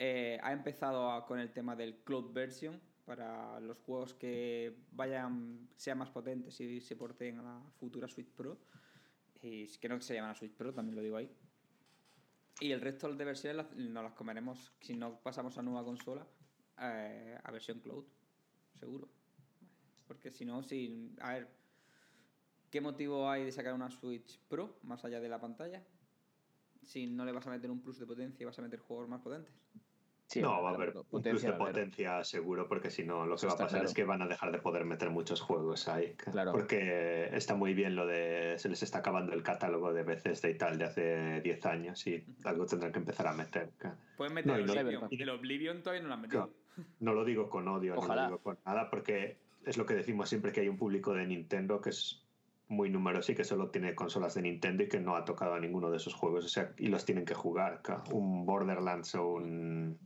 eh, 0.00 0.40
ha 0.42 0.52
empezado 0.52 1.08
a- 1.12 1.24
con 1.24 1.38
el 1.38 1.52
tema 1.52 1.76
del 1.76 1.98
cloud 2.02 2.32
version 2.32 2.80
para 3.04 3.60
los 3.60 3.78
juegos 3.78 4.12
que 4.12 4.74
vayan 4.90 5.68
sean 5.76 5.98
más 5.98 6.10
potentes 6.10 6.60
y 6.60 6.80
se 6.80 6.96
porten 6.96 7.38
a 7.38 7.42
la 7.44 7.60
futura 7.78 8.08
Switch 8.08 8.28
Pro. 8.32 8.58
Y 9.40 9.68
que 9.78 9.88
no 9.88 10.00
se 10.00 10.14
llaman 10.14 10.30
a 10.32 10.34
Switch 10.34 10.52
Pro, 10.52 10.72
también 10.74 10.96
lo 10.96 11.02
digo 11.02 11.16
ahí. 11.16 11.30
Y 12.60 12.70
el 12.72 12.80
resto 12.80 13.12
de 13.12 13.24
versiones 13.24 13.56
las- 13.56 13.76
nos 13.76 14.04
las 14.04 14.12
comeremos 14.14 14.72
si 14.80 14.94
no 14.94 15.20
pasamos 15.22 15.58
a 15.58 15.62
nueva 15.62 15.84
consola 15.84 16.26
eh, 16.78 17.38
a 17.42 17.50
versión 17.50 17.80
cloud, 17.80 18.04
seguro. 18.72 19.08
Porque 20.06 20.30
si 20.30 20.44
no, 20.44 20.62
si. 20.62 21.14
A 21.20 21.32
ver. 21.34 21.48
¿Qué 22.70 22.80
motivo 22.80 23.30
hay 23.30 23.44
de 23.44 23.52
sacar 23.52 23.72
una 23.74 23.90
Switch 23.90 24.40
Pro 24.48 24.80
más 24.82 25.04
allá 25.04 25.20
de 25.20 25.28
la 25.28 25.40
pantalla? 25.40 25.86
Si 26.82 27.06
no 27.06 27.24
le 27.24 27.32
vas 27.32 27.46
a 27.46 27.50
meter 27.50 27.70
un 27.70 27.80
plus 27.82 27.98
de 27.98 28.06
potencia 28.06 28.42
y 28.42 28.46
vas 28.46 28.58
a 28.58 28.62
meter 28.62 28.80
juegos 28.80 29.08
más 29.08 29.20
potentes. 29.22 29.54
Sí, 30.34 30.42
no, 30.42 30.62
va 30.62 30.70
a 30.70 30.74
haber 30.74 30.94
un 30.96 31.22
plus 31.22 31.42
de 31.42 31.52
potencia 31.52 32.22
seguro, 32.24 32.68
porque 32.68 32.90
si 32.90 33.04
no, 33.04 33.26
lo 33.26 33.34
Eso 33.36 33.46
que 33.46 33.46
va 33.48 33.52
a 33.54 33.56
pasar 33.58 33.70
claro. 33.80 33.86
es 33.88 33.94
que 33.94 34.04
van 34.04 34.22
a 34.22 34.26
dejar 34.28 34.52
de 34.52 34.58
poder 34.58 34.84
meter 34.84 35.10
muchos 35.10 35.40
juegos 35.40 35.88
ahí. 35.88 36.14
Claro. 36.16 36.52
Porque 36.52 37.28
está 37.32 37.54
muy 37.54 37.74
bien 37.74 37.96
lo 37.96 38.06
de. 38.06 38.54
Se 38.58 38.68
les 38.68 38.82
está 38.82 38.98
acabando 38.98 39.32
el 39.32 39.42
catálogo 39.42 39.92
de 39.92 40.02
Bethesda 40.02 40.48
y 40.48 40.54
tal 40.58 40.78
de 40.78 40.84
hace 40.84 41.40
10 41.40 41.66
años 41.66 42.06
y 42.06 42.24
algo 42.44 42.66
tendrán 42.66 42.92
que 42.92 42.98
empezar 42.98 43.26
a 43.26 43.32
meter. 43.32 43.70
Pueden 44.16 44.34
meter 44.34 44.52
No, 44.52 44.58
y 44.58 44.60
el 44.62 44.66
no- 44.66 44.72
Oblivion. 44.72 45.08
y- 45.10 45.22
El 45.22 45.30
Oblivion 45.30 45.82
todavía 45.82 46.02
no 46.02 46.08
lo 46.08 46.14
han 46.14 46.20
metido. 46.20 46.50
No 47.00 47.12
lo 47.14 47.24
digo 47.24 47.48
con 47.48 47.68
odio, 47.68 47.94
Ojalá. 47.96 48.22
no 48.24 48.30
lo 48.30 48.36
digo 48.36 48.42
con 48.42 48.58
nada, 48.66 48.90
porque 48.90 49.38
es 49.64 49.76
lo 49.78 49.86
que 49.86 49.94
decimos 49.94 50.28
siempre 50.28 50.52
que 50.52 50.60
hay 50.60 50.68
un 50.68 50.76
público 50.76 51.14
de 51.14 51.26
Nintendo 51.26 51.80
que 51.80 51.90
es 51.90 52.20
muy 52.66 52.88
numeroso 52.90 53.30
y 53.30 53.34
que 53.34 53.44
solo 53.44 53.68
tiene 53.70 53.94
consolas 53.94 54.34
de 54.34 54.42
Nintendo 54.42 54.82
y 54.82 54.88
que 54.88 54.98
no 54.98 55.14
ha 55.16 55.24
tocado 55.24 55.54
a 55.54 55.60
ninguno 55.60 55.90
de 55.90 55.98
esos 55.98 56.14
juegos. 56.14 56.44
O 56.46 56.48
sea, 56.48 56.72
y 56.78 56.86
los 56.88 57.04
tienen 57.04 57.24
que 57.26 57.34
jugar. 57.34 57.80
Un 58.10 58.44
Borderlands 58.46 59.14
o 59.14 59.28
un. 59.34 59.98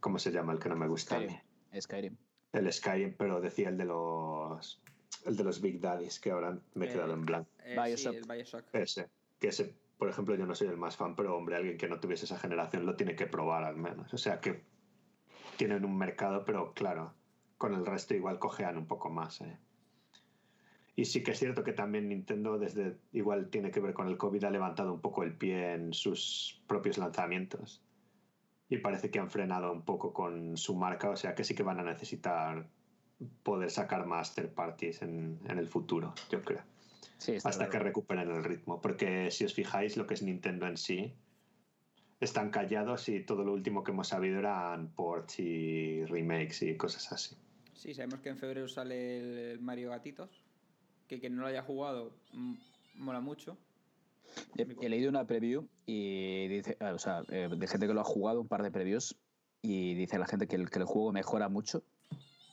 ¿Cómo 0.00 0.18
se 0.18 0.32
llama 0.32 0.52
el 0.52 0.58
que 0.58 0.68
no 0.68 0.76
me 0.76 0.88
gusta? 0.88 1.16
a 1.16 1.20
mí? 1.20 1.26
Skyrim. 1.28 1.80
Skyrim. 1.82 2.16
El 2.52 2.72
Skyrim, 2.72 3.14
pero 3.16 3.40
decía 3.40 3.68
el 3.68 3.76
de 3.78 3.84
los. 3.84 4.82
El 5.24 5.36
de 5.36 5.44
los 5.44 5.60
Big 5.60 5.80
Daddies, 5.80 6.18
que 6.18 6.30
ahora 6.30 6.58
me 6.74 6.86
he 6.86 6.88
Eh, 6.88 6.92
quedado 6.92 7.12
en 7.12 7.26
blanco. 7.26 7.50
Eh, 7.64 7.76
Bioshock. 7.80 8.12
Sí, 8.12 8.18
el 8.18 8.24
Bioshock. 8.28 8.64
Ese. 8.74 9.10
Que 9.38 9.48
ese, 9.48 9.74
por 9.98 10.08
ejemplo, 10.08 10.34
yo 10.34 10.46
no 10.46 10.54
soy 10.54 10.68
el 10.68 10.76
más 10.76 10.96
fan, 10.96 11.14
pero 11.14 11.36
hombre, 11.36 11.56
alguien 11.56 11.76
que 11.76 11.88
no 11.88 12.00
tuviese 12.00 12.24
esa 12.24 12.38
generación 12.38 12.86
lo 12.86 12.96
tiene 12.96 13.14
que 13.16 13.26
probar 13.26 13.64
al 13.64 13.76
menos. 13.76 14.12
O 14.14 14.18
sea 14.18 14.40
que 14.40 14.64
tienen 15.56 15.84
un 15.84 15.96
mercado, 15.96 16.44
pero 16.44 16.72
claro, 16.72 17.14
con 17.58 17.74
el 17.74 17.84
resto 17.84 18.14
igual 18.14 18.38
cojean 18.38 18.78
un 18.78 18.86
poco 18.86 19.10
más. 19.10 19.40
¿eh? 19.42 19.58
Y 20.96 21.04
sí 21.04 21.22
que 21.22 21.32
es 21.32 21.38
cierto 21.38 21.62
que 21.64 21.72
también 21.72 22.08
Nintendo, 22.08 22.58
desde 22.58 22.96
igual 23.12 23.48
tiene 23.50 23.70
que 23.70 23.80
ver 23.80 23.92
con 23.94 24.08
el 24.08 24.16
COVID, 24.16 24.44
ha 24.44 24.50
levantado 24.50 24.92
un 24.92 25.00
poco 25.00 25.22
el 25.22 25.34
pie 25.36 25.74
en 25.74 25.92
sus 25.92 26.62
propios 26.66 26.96
lanzamientos. 26.98 27.82
Y 28.70 28.78
parece 28.78 29.10
que 29.10 29.18
han 29.18 29.28
frenado 29.28 29.72
un 29.72 29.82
poco 29.82 30.14
con 30.14 30.56
su 30.56 30.74
marca, 30.74 31.10
o 31.10 31.16
sea 31.16 31.34
que 31.34 31.44
sí 31.44 31.54
que 31.54 31.62
van 31.62 31.80
a 31.80 31.82
necesitar 31.82 32.66
poder 33.42 33.70
sacar 33.70 34.06
más 34.06 34.34
third 34.34 34.54
parties 34.54 35.02
en, 35.02 35.38
en 35.46 35.58
el 35.58 35.68
futuro, 35.68 36.14
yo 36.30 36.40
creo 36.40 36.62
Sí, 37.20 37.32
está 37.32 37.50
hasta 37.50 37.68
que 37.68 37.78
recuperen 37.78 38.30
el 38.30 38.42
ritmo. 38.42 38.80
Porque 38.80 39.30
si 39.30 39.44
os 39.44 39.52
fijáis, 39.52 39.98
lo 39.98 40.06
que 40.06 40.14
es 40.14 40.22
Nintendo 40.22 40.66
en 40.66 40.78
sí, 40.78 41.12
están 42.18 42.50
callados 42.50 43.10
y 43.10 43.20
todo 43.20 43.44
lo 43.44 43.52
último 43.52 43.84
que 43.84 43.90
hemos 43.90 44.08
sabido 44.08 44.38
eran 44.38 44.88
ports 44.88 45.38
y 45.38 46.04
remakes 46.06 46.62
y 46.62 46.76
cosas 46.78 47.12
así. 47.12 47.36
Sí, 47.74 47.92
sabemos 47.92 48.20
que 48.20 48.30
en 48.30 48.38
febrero 48.38 48.68
sale 48.68 49.18
el, 49.18 49.38
el 49.38 49.60
Mario 49.60 49.90
Gatitos. 49.90 50.30
Que 51.08 51.20
quien 51.20 51.36
no 51.36 51.42
lo 51.42 51.48
haya 51.48 51.62
jugado 51.62 52.14
mm, 52.32 52.54
mola 52.94 53.20
mucho. 53.20 53.58
He, 54.56 54.66
he 54.80 54.88
leído 54.88 55.10
una 55.10 55.26
preview 55.26 55.66
y 55.86 56.48
dice, 56.48 56.76
ah, 56.80 56.92
o 56.94 56.98
sea, 56.98 57.22
eh, 57.30 57.48
de 57.56 57.66
gente 57.66 57.86
que 57.86 57.94
lo 57.94 58.00
ha 58.00 58.04
jugado, 58.04 58.40
un 58.40 58.48
par 58.48 58.62
de 58.62 58.70
previews, 58.70 59.16
y 59.62 59.94
dice 59.94 60.18
la 60.18 60.26
gente 60.26 60.46
que 60.46 60.56
el, 60.56 60.70
que 60.70 60.78
el 60.78 60.84
juego 60.84 61.12
mejora 61.12 61.48
mucho, 61.48 61.82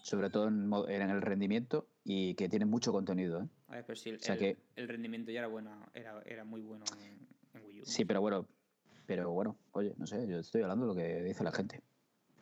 sobre 0.01 0.29
todo 0.29 0.48
en, 0.48 0.72
en 0.89 1.10
el 1.10 1.22
rendimiento 1.22 1.88
y 2.03 2.36
que 2.36 2.50
tiene 2.50 2.65
mucho 2.65 2.91
contenido. 2.91 3.41
¿eh? 3.43 3.48
A 3.67 3.75
ver, 3.75 3.86
pero 3.86 3.96
sí, 3.96 4.10
el, 4.10 4.15
O 4.17 4.19
sea 4.19 4.38
que- 4.38 4.57
el 4.75 4.88
rendimiento 4.88 5.31
ya 5.31 5.39
era 5.39 5.48
bueno, 5.48 5.72
era, 5.93 6.22
era 6.25 6.43
muy 6.43 6.62
bueno 6.62 6.86
en, 7.01 7.27
en 7.60 7.65
Wii 7.67 7.81
U. 7.81 7.86
Sí, 7.86 8.05
pero 8.05 8.22
bueno, 8.22 8.48
pero 9.05 9.31
bueno, 9.31 9.57
oye, 9.72 9.93
no 9.98 10.05
sé, 10.07 10.27
yo 10.27 10.39
estoy 10.39 10.62
hablando 10.63 10.86
de 10.86 10.93
lo 10.93 10.96
que 11.00 11.24
dice 11.24 11.43
la 11.43 11.51
gente. 11.51 11.81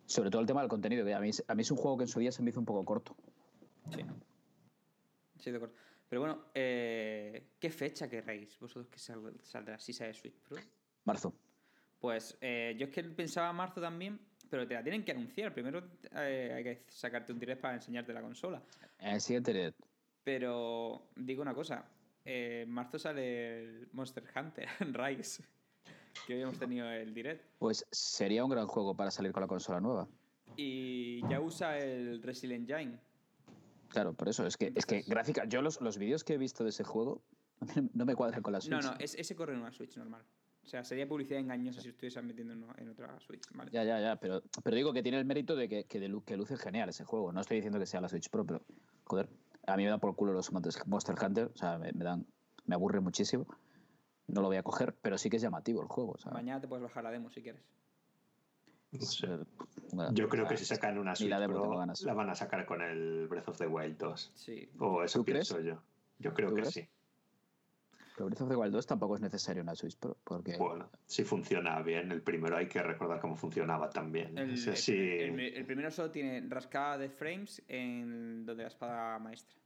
Sobre 0.08 0.30
todo 0.30 0.42
el 0.42 0.48
tema 0.48 0.62
del 0.62 0.70
contenido, 0.70 1.04
que 1.04 1.14
a 1.16 1.20
mí, 1.20 1.32
a 1.48 1.56
mí 1.56 1.62
es 1.64 1.72
un 1.72 1.78
juego 1.78 1.98
que 1.98 2.04
en 2.04 2.08
su 2.08 2.20
día 2.20 2.32
se 2.32 2.44
me 2.44 2.52
hizo 2.52 2.60
un 2.60 2.66
poco 2.66 2.86
corto. 2.86 3.16
Sí. 3.92 4.02
Sí, 5.40 5.52
de 5.52 5.58
acuerdo. 5.58 5.76
Pero 6.16 6.22
bueno, 6.28 6.46
eh, 6.54 7.56
¿qué 7.60 7.70
fecha 7.70 8.10
querréis 8.10 8.58
vosotros 8.58 8.88
que 8.88 8.98
sal- 9.00 9.34
saldrá 9.44 9.78
si 9.78 9.92
sale 9.92 10.14
Switch 10.14 10.40
Pro? 10.48 10.56
Marzo. 11.04 11.34
Pues 12.00 12.38
eh, 12.40 12.74
yo 12.80 12.86
es 12.86 12.94
que 12.94 13.04
pensaba 13.04 13.52
marzo 13.52 13.82
también, 13.82 14.18
pero 14.50 14.66
te 14.66 14.76
la 14.76 14.82
tienen 14.82 15.04
que 15.04 15.12
anunciar. 15.12 15.54
Primero 15.54 15.84
eh, 16.16 16.54
hay 16.56 16.64
que 16.64 16.86
sacarte 16.88 17.34
un 17.34 17.40
direct 17.40 17.60
para 17.62 17.74
enseñarte 17.74 18.14
la 18.14 18.22
consola. 18.22 18.64
En 18.98 19.16
el 19.16 19.20
siguiente 19.20 19.52
direct. 19.52 19.78
Pero 20.24 21.10
digo 21.18 21.42
una 21.42 21.54
cosa, 21.54 21.84
eh, 22.24 22.62
en 22.66 22.72
marzo 22.72 22.98
sale 22.98 23.64
el 23.64 23.90
Monster 23.92 24.24
Hunter 24.34 24.70
Rise, 24.94 25.44
que 26.26 26.36
hoy 26.36 26.42
hemos 26.44 26.58
tenido 26.58 26.90
el 26.90 27.14
direct. 27.14 27.44
Pues 27.60 27.86
sería 27.92 28.46
un 28.46 28.52
gran 28.52 28.68
juego 28.68 28.96
para 28.96 29.12
salir 29.12 29.34
con 29.34 29.42
la 29.42 29.48
consola 29.48 29.82
nueva. 29.82 30.08
Y 30.56 31.28
ya 31.28 31.42
usa 31.42 31.78
el 31.78 32.24
Resident 32.24 32.70
Engine. 32.70 32.98
Claro, 33.96 34.14
por 34.14 34.28
eso, 34.28 34.46
es 34.46 34.58
que, 34.58 34.74
es 34.76 34.86
que 34.86 35.04
gráfica, 35.04 35.46
yo 35.46 35.62
los, 35.62 35.80
los 35.80 35.98
vídeos 35.98 36.26
que 36.26 36.34
he 36.34 36.38
visto 36.38 36.66
de 36.66 36.70
ese 36.72 36.84
juego 36.84 37.24
no 37.94 38.06
me 38.06 38.14
cuadran 38.14 38.42
con 38.42 38.52
la 38.52 38.60
Switch. 38.60 38.72
No, 38.72 38.82
no, 38.82 38.98
es- 39.00 39.16
ese 39.16 39.36
corre 39.38 39.54
en 39.54 39.62
una 39.62 39.72
Switch 39.72 39.96
normal. 39.96 40.22
O 40.64 40.68
sea, 40.68 40.84
sería 40.84 41.08
publicidad 41.08 41.40
engañosa 41.40 41.80
si 41.80 41.90
estuviese 41.90 42.22
metiendo 42.22 42.54
en, 42.78 42.90
otra 42.90 43.18
Switch, 43.22 43.44
¿vale? 43.54 43.72
Ya, 43.72 43.84
ya, 43.86 44.02
ya, 44.02 44.16
pero, 44.18 44.44
pero 44.64 44.76
digo 44.76 44.92
que 44.92 45.02
tiene 45.02 45.18
el 45.20 45.24
mérito 45.26 45.56
de 45.56 45.70
que, 45.70 45.86
que, 45.86 46.00
de 46.02 46.14
que 46.26 46.36
luce 46.36 46.58
genial 46.58 46.90
ese 46.90 47.06
juego. 47.06 47.32
No 47.32 47.40
estoy 47.40 47.58
diciendo 47.58 47.80
que 47.80 47.86
sea 47.86 48.02
la 48.02 48.10
Switch 48.10 48.30
Pro, 48.30 48.46
pero 48.46 48.62
joder, 49.06 49.30
a 49.68 49.78
mí 49.78 49.84
me 49.84 49.90
da 49.90 49.98
por 49.98 50.14
culo 50.18 50.34
los 50.34 50.52
Monster 50.52 51.16
Hunter, 51.24 51.52
o 51.54 51.58
sea, 51.58 51.78
me, 51.78 51.94
me 51.94 52.04
dan, 52.04 52.26
me 52.66 52.76
aburre 52.76 53.00
muchísimo. 53.00 53.46
No 54.28 54.42
lo 54.42 54.48
voy 54.48 54.58
a 54.58 54.64
coger, 54.64 54.94
pero 55.02 55.18
sí 55.18 55.30
que 55.30 55.38
es 55.38 55.42
llamativo 55.42 55.82
el 55.82 55.88
juego. 55.88 56.16
Mañana 56.34 56.60
te 56.60 56.68
puedes 56.68 56.84
bajar 56.84 57.04
la 57.04 57.12
demo 57.12 57.30
si 57.30 57.42
quieres. 57.42 57.62
No 59.00 59.06
sé. 59.06 59.28
Yo 60.14 60.28
creo 60.30 60.44
que 60.48 60.58
sea, 60.58 60.66
si 60.66 60.66
sacan 60.66 60.98
una 60.98 61.16
Switch 61.16 61.30
la 61.30 61.46
Pro, 61.48 61.70
ganas. 61.78 62.02
la 62.02 62.14
van 62.14 62.30
a 62.30 62.36
sacar 62.36 62.66
con 62.66 62.82
el 62.82 63.28
Breath 63.28 63.50
of 63.50 63.58
the 63.58 63.68
Wild 63.68 63.98
2. 63.98 64.32
Sí. 64.36 64.70
O 64.80 65.04
eso 65.04 65.24
pienso 65.24 65.60
yo. 65.62 65.82
Yo 66.20 66.34
creo 66.34 66.50
¿Tú 66.50 66.56
que 66.56 66.62
crees? 66.62 66.74
sí. 66.74 66.88
Pero 68.16 68.28
Breath 68.28 68.42
of 68.42 68.50
the 68.50 68.56
Wild 68.56 68.74
2 68.74 68.86
tampoco 68.88 69.16
es 69.16 69.22
necesario 69.22 69.62
una 69.62 69.76
Switch 69.76 69.98
Pro, 69.98 70.18
porque 70.24 70.58
Bueno, 70.58 70.90
si 71.06 71.24
funciona 71.26 71.82
bien, 71.82 72.12
el 72.12 72.22
primero 72.22 72.56
hay 72.58 72.68
que 72.68 72.82
recordar 72.82 73.20
cómo 73.20 73.36
funcionaba 73.36 73.90
también. 73.90 74.38
El, 74.38 74.52
el- 74.52 74.58
sí- 74.78 74.92
el- 74.92 75.40
el 75.40 75.66
primero 75.66 75.92
solo 75.92 76.12
tiene 76.12 76.42
rascada 76.50 76.98
de 76.98 77.10
frames 77.10 77.62
en 77.68 78.46
donde 78.46 78.64
la 78.64 78.70
espada 78.70 79.20
maestra. 79.20 79.58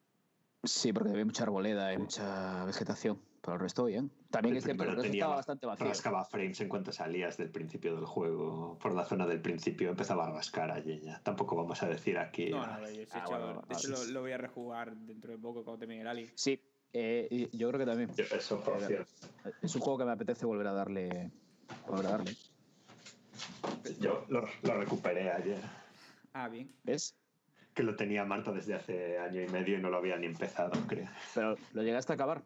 sí, 0.64 0.92
porque 0.92 1.12
había 1.12 1.26
mucha 1.26 1.44
arboleda, 1.44 1.88
hay 1.88 1.98
mucha 1.98 2.66
vegetación. 2.66 3.20
Pero 3.42 3.56
el 3.56 3.60
resto 3.62 3.86
bien. 3.86 4.12
También 4.32 4.54
el 4.54 4.58
es 4.58 4.64
cierto, 4.66 4.84
el 4.84 4.90
resto 4.90 5.02
tenía 5.04 5.18
estaba 5.20 5.32
ba- 5.32 5.36
bastante 5.38 5.66
vacío. 5.66 5.88
Rascaba 5.88 6.26
frames 6.26 6.60
en 6.62 6.68
cuanto 6.70 6.92
salías 6.92 7.38
del 7.38 7.50
principio 7.50 7.96
del 7.96 8.06
juego. 8.06 8.78
Por 8.82 8.94
la 8.94 9.06
zona 9.06 9.26
del 9.26 9.42
principio 9.42 9.90
empezaba 9.90 10.28
a 10.28 10.32
rascar 10.32 10.72
allí 10.72 11.00
ya. 11.00 11.20
Tampoco 11.24 11.56
vamos 11.56 11.82
a 11.82 11.88
decir 11.88 12.18
aquí. 12.18 12.50
No, 12.50 12.66
no, 12.66 12.80
yo, 12.82 12.88
sí 12.88 13.00
he 13.02 13.08
Ah, 13.14 13.20
hecho- 13.20 13.30
bueno, 13.30 13.62
de 13.68 13.74
hecho 13.76 13.90
vale. 13.92 14.06
lo, 14.08 14.12
lo 14.12 14.22
voy 14.22 14.32
a 14.34 14.38
rejugar 14.38 14.96
dentro 14.96 15.32
de 15.32 15.38
poco 15.38 15.64
cuando 15.64 15.80
termine 15.80 16.02
el 16.02 16.08
Ali. 16.08 16.30
Sí, 16.36 16.62
eh, 16.92 17.50
yo 17.54 17.70
creo 17.70 17.80
que 17.80 17.86
también. 17.86 18.10
Eso, 18.18 18.60
por 18.62 18.82
cierto. 18.82 19.12
Es 19.62 19.74
un 19.76 19.82
juego 19.82 20.00
que 20.00 20.06
me 20.06 20.12
apetece 20.12 20.46
volver 20.46 20.68
a 20.68 20.74
darle. 20.74 21.32
Volver 21.88 22.06
a 22.08 22.10
darle. 22.12 22.36
Yo 24.00 24.26
lo, 24.30 24.46
lo 24.64 24.74
recuperé 24.78 25.32
ayer. 25.32 25.60
Ah, 26.34 26.50
bien. 26.50 26.72
¿Ves? 26.84 27.16
Que 27.74 27.84
lo 27.84 27.96
tenía 27.96 28.26
Marta 28.26 28.52
desde 28.52 28.74
hace 28.76 29.18
año 29.18 29.42
y 29.42 29.48
medio 29.48 29.78
y 29.78 29.82
no 29.82 29.90
lo 29.90 29.98
había 29.98 30.18
ni 30.18 30.26
empezado, 30.26 30.72
creo. 30.88 31.08
Pero 31.34 31.56
lo 31.74 31.84
llegaste 31.84 32.12
a 32.14 32.16
acabar. 32.16 32.44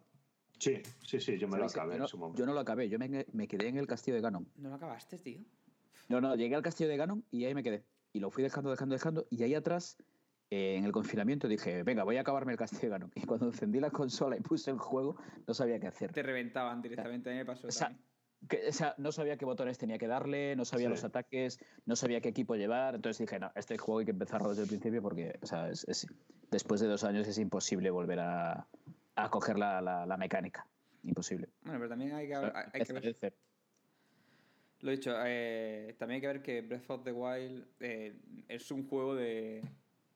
Sí, 0.59 0.81
sí, 1.05 1.19
sí, 1.19 1.37
yo 1.37 1.47
me 1.47 1.57
lo 1.57 1.67
¿Sabéis 1.69 1.73
que 1.73 1.79
acabé 1.79 1.91
yo 1.91 1.95
en 1.95 2.01
no, 2.01 2.07
su 2.07 2.17
momento. 2.17 2.39
yo 2.39 2.45
no 2.45 2.53
lo 2.53 2.59
acabé, 2.59 2.87
yo 2.89 2.97
me, 2.99 3.25
me 3.33 3.47
quedé 3.47 3.67
en 3.67 3.77
el 3.77 3.87
castillo 3.87 4.15
de 4.15 4.21
Ganon. 4.21 4.47
¿No 4.57 4.69
lo 4.69 4.75
acabaste, 4.75 5.17
tío? 5.17 5.41
No, 6.09 6.21
no, 6.21 6.35
llegué 6.35 6.55
al 6.55 6.61
castillo 6.61 6.89
de 6.89 6.97
Ganon 6.97 7.23
y 7.31 7.45
ahí 7.45 7.53
me 7.55 7.63
quedé. 7.63 7.83
Y 8.13 8.19
lo 8.19 8.29
fui 8.29 8.43
dejando, 8.43 8.69
dejando, 8.69 8.93
dejando. 8.93 9.27
Y 9.29 9.43
ahí 9.43 9.55
atrás, 9.55 9.97
eh, 10.49 10.75
en 10.77 10.85
el 10.85 10.91
confinamiento, 10.91 11.47
dije, 11.47 11.83
venga, 11.83 12.03
voy 12.03 12.17
a 12.17 12.21
acabarme 12.21 12.51
el 12.53 12.57
castillo 12.57 12.83
de 12.83 12.89
Ganon. 12.89 13.11
Y 13.15 13.25
cuando 13.25 13.47
encendí 13.47 13.79
la 13.79 13.89
consola 13.89 14.37
y 14.37 14.41
puse 14.41 14.71
el 14.71 14.77
juego, 14.77 15.17
no 15.47 15.53
sabía 15.53 15.79
qué 15.79 15.87
hacer. 15.87 16.11
Te 16.13 16.23
reventaban 16.23 16.81
directamente, 16.81 17.29
a 17.29 17.33
mí 17.33 17.39
me 17.39 17.45
pasó 17.45 17.67
O 17.67 17.71
sea, 17.71 17.97
que- 18.47 18.67
o 18.69 18.71
sea, 18.73 18.93
no 18.97 19.11
sabía 19.11 19.37
qué 19.37 19.45
botones 19.45 19.77
tenía 19.77 19.97
que 19.97 20.07
darle, 20.07 20.55
no 20.55 20.63
sabía 20.65 20.87
Sí. 20.87 20.91
los 20.91 21.03
ataques, 21.03 21.59
no 21.85 21.95
sabía 21.95 22.21
qué 22.21 22.29
equipo 22.29 22.55
llevar. 22.55 22.95
Entonces 22.95 23.19
dije, 23.25 23.39
no, 23.39 23.51
este 23.55 23.77
juego 23.77 23.99
hay 23.99 24.05
que 24.05 24.11
empezarlo 24.11 24.49
desde 24.49 24.63
el 24.63 24.67
principio 24.69 25.01
porque, 25.01 25.39
o 25.41 25.45
sea, 25.45 25.69
es- 25.69 25.85
es- 25.89 26.07
después 26.51 26.79
de 26.81 26.87
dos 26.87 27.03
años 27.03 27.27
es 27.27 27.37
imposible 27.37 27.89
volver 27.89 28.19
a, 28.19 28.67
a 29.15 29.29
coger 29.29 29.57
la, 29.57 29.81
la- 29.81 30.05
la 30.05 30.17
mecánica. 30.17 30.65
Imposible. 31.03 31.49
Bueno, 31.63 31.79
pero 31.79 31.89
también 31.89 32.13
hay 32.13 32.27
que, 32.27 32.33
sea, 32.33 32.69
hay 32.73 32.81
que 32.81 32.93
ver... 32.93 33.33
Lo 34.81 34.91
he 34.91 34.95
dicho, 34.97 35.15
eh, 35.25 35.95
también 35.97 36.15
hay 36.17 36.21
que 36.21 36.27
ver 36.27 36.41
que 36.41 36.61
Breath 36.61 36.89
of 36.89 37.03
the 37.05 37.11
Wild 37.13 37.65
eh, 37.79 38.13
es 38.49 38.69
un 38.69 38.85
juego 38.87 39.15
de 39.15 39.63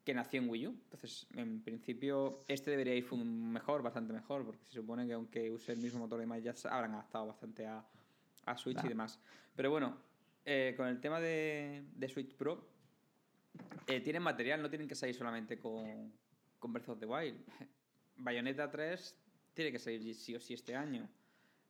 que 0.04 0.14
nació 0.14 0.42
en 0.42 0.50
Wii 0.50 0.68
U. 0.68 0.72
Entonces, 0.72 1.26
en 1.36 1.62
principio, 1.62 2.40
este 2.48 2.72
debería 2.72 2.96
ir 2.96 3.10
mejor, 3.14 3.82
bastante 3.82 4.12
mejor, 4.14 4.46
porque 4.46 4.66
se 4.66 4.74
supone 4.74 5.06
que 5.08 5.14
aunque 5.14 5.52
use 5.52 5.72
el 5.72 5.80
mismo 5.80 6.00
motor 6.00 6.20
y 6.20 6.24
demás, 6.24 6.44
ya 6.44 6.54
se 6.54 6.68
habrán 6.68 6.94
adaptado 6.94 7.28
bastante 7.28 7.66
a, 7.66 7.86
a 8.46 8.58
Switch 8.58 8.84
y 8.84 8.88
demás. 8.90 9.20
Pero 9.56 9.70
bueno, 9.72 9.98
eh, 10.44 10.74
con 10.76 10.88
el 10.88 11.00
tema 11.00 11.20
de, 11.22 11.84
de 11.96 12.08
Switch 12.10 12.36
Pro, 12.36 12.68
eh, 13.88 14.02
tienen 14.02 14.22
material, 14.22 14.62
no 14.62 14.70
tienen 14.70 14.88
que 14.88 14.96
salir 14.96 15.16
solamente 15.16 15.58
con, 15.60 16.12
con 16.60 16.74
Breath 16.74 16.90
of 16.90 17.00
the 17.00 17.06
Wild. 17.06 17.42
Bayonetta 18.18 18.70
3 18.70 19.16
tiene 19.54 19.72
que 19.72 19.80
salir 19.80 20.14
sí 20.16 20.36
o 20.36 20.40
sí 20.40 20.54
este 20.54 20.76
año. 20.76 21.08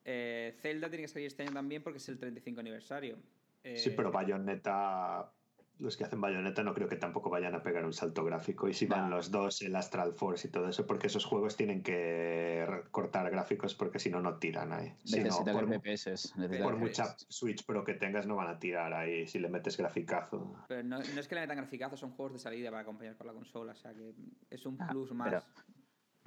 Eh, 0.04 0.54
Zelda 0.62 0.90
tiene 0.90 1.04
que 1.04 1.08
salir 1.10 1.28
este 1.28 1.44
año 1.44 1.52
también 1.54 1.84
porque 1.84 1.98
es 1.98 2.08
el 2.10 2.18
35 2.18 2.60
aniversario. 2.62 3.18
Eh, 3.64 3.78
Sí, 3.78 3.90
pero 3.92 4.12
Bayonetta, 4.12 5.32
los 5.80 5.98
que 5.98 6.06
hacen 6.06 6.22
Bayonetta 6.22 6.64
no 6.64 6.74
creo 6.74 6.88
que 6.88 6.96
tampoco 6.96 7.30
vayan 7.30 7.54
a 7.56 7.62
pegar 7.62 7.86
un 7.86 7.92
salto 7.94 8.24
gráfico. 8.24 8.68
Y 8.70 8.74
si 8.74 8.86
van 8.86 9.10
No. 9.10 9.18
los 9.18 9.30
dos, 9.32 9.62
el 9.62 9.76
Astral 9.76 10.14
Force 10.14 10.48
y 10.48 10.52
todo 10.52 10.70
eso, 10.70 10.88
porque 10.88 11.08
esos 11.08 11.26
juegos 11.26 11.58
tienen 11.58 11.84
que 11.84 12.66
cortar 12.92 13.30
gráficos 13.30 13.76
porque 13.76 14.00
si 14.00 14.10
no, 14.10 14.22
no 14.22 14.38
tiran 14.40 14.72
ahí. 14.72 14.94
Si 15.04 15.20
no, 15.20 15.30
por, 15.44 15.46
Pero- 15.46 16.64
por 16.64 16.78
mucha 16.78 17.16
Switch 17.30 17.66
Pro 17.66 17.84
que 17.84 17.94
tengas, 17.96 18.26
no 18.26 18.38
van 18.38 18.48
a 18.48 18.60
tirar 18.60 18.94
ahí 18.94 19.28
si 19.28 19.40
le 19.40 19.50
metes 19.50 19.76
graficazo. 19.78 20.56
Pero 20.70 20.84
no, 20.84 21.00
no 21.00 21.20
es 21.20 21.28
que 21.28 21.36
le 21.36 21.42
metan 21.42 21.58
graficazos, 21.58 22.00
son 22.00 22.12
juegos 22.12 22.34
de 22.34 22.40
salida 22.40 22.70
para 22.70 22.84
acompañar 22.84 23.16
con 23.18 23.28
la 23.28 23.34
consola. 23.34 23.74
O 23.74 23.76
sea 23.76 23.94
que 23.94 24.14
es 24.50 24.66
un 24.66 24.78
Ah, 24.82 24.88
plus 24.90 25.12
más. 25.12 25.30
pero- 25.30 25.44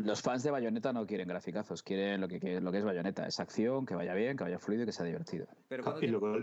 Los 0.04 0.23
fans 0.23 0.42
de 0.42 0.50
Bayonetta 0.50 0.92
no 0.92 1.07
quieren 1.07 1.28
graficazos, 1.28 1.83
quieren 1.83 2.21
lo 2.21 2.28
que, 2.28 2.40
que- 2.40 2.61
lo 2.61 2.73
que 2.73 2.78
es 2.78 2.85
Bayonetta. 2.85 3.26
Es 3.26 3.40
acción, 3.40 3.87
que 3.87 3.95
vaya 3.95 4.14
bien, 4.14 4.37
que 4.37 4.45
vaya 4.45 4.59
fluido 4.59 4.83
y 4.85 4.87
que 4.87 4.92
sea 4.92 5.07
divertido. 5.07 5.47
Pero 5.69 5.83
cuando 5.85 6.02
Y 6.02 6.09
luego 6.09 6.37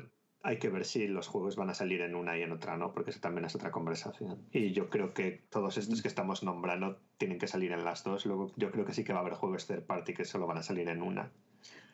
hay 0.44 0.60
que 0.60 0.70
ver 0.70 0.86
si 0.86 1.08
los 1.08 1.28
juegos 1.28 1.56
van 1.56 1.70
a 1.70 1.74
salir 1.74 2.02
en 2.02 2.16
una 2.16 2.38
y 2.38 2.44
en 2.44 2.52
otra 2.52 2.78
no, 2.78 2.94
porque 2.94 3.10
eso 3.12 3.20
también 3.20 3.46
es 3.46 3.56
otra 3.56 3.72
conversación. 3.72 4.48
Y 4.52 4.72
yo 4.72 4.90
creo 4.90 5.14
que 5.14 5.46
todos 5.50 5.78
estos 5.78 6.02
que 6.02 6.08
estamos 6.08 6.44
nombrando 6.44 7.00
tienen 7.18 7.40
que 7.40 7.48
salir 7.48 7.72
en 7.72 7.84
las 7.84 8.04
dos. 8.04 8.26
Luego 8.26 8.52
yo 8.56 8.72
creo 8.72 8.86
que 8.86 8.94
sí 8.94 9.04
que 9.04 9.12
va 9.14 9.20
a 9.20 9.22
haber 9.24 9.34
juegos 9.34 9.66
third 9.68 9.86
party 9.86 10.14
que 10.14 10.24
solo 10.26 10.48
van 10.48 10.58
a 10.60 10.64
salir 10.64 10.88
en 10.88 11.02
una, 11.02 11.32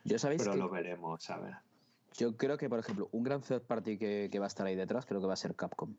Yo 0.04 0.20
sabéis 0.20 0.42
pero 0.42 0.52
que 0.54 0.58
lo 0.60 0.70
veremos, 0.70 1.30
a 1.30 1.38
ver. 1.40 1.54
yo 2.18 2.36
creo 2.38 2.58
que, 2.58 2.70
por 2.70 2.80
ejemplo, 2.80 3.08
un 3.12 3.24
gran 3.24 3.42
third 3.42 3.62
party 3.64 3.98
que, 3.98 4.30
que 4.32 4.40
va 4.40 4.46
a 4.46 4.48
estar 4.48 4.68
ahí 4.68 4.76
detrás, 4.76 5.06
creo 5.06 5.22
que 5.22 5.28
va 5.28 5.34
a 5.34 5.38
ser 5.38 5.56
Capcom. 5.56 5.96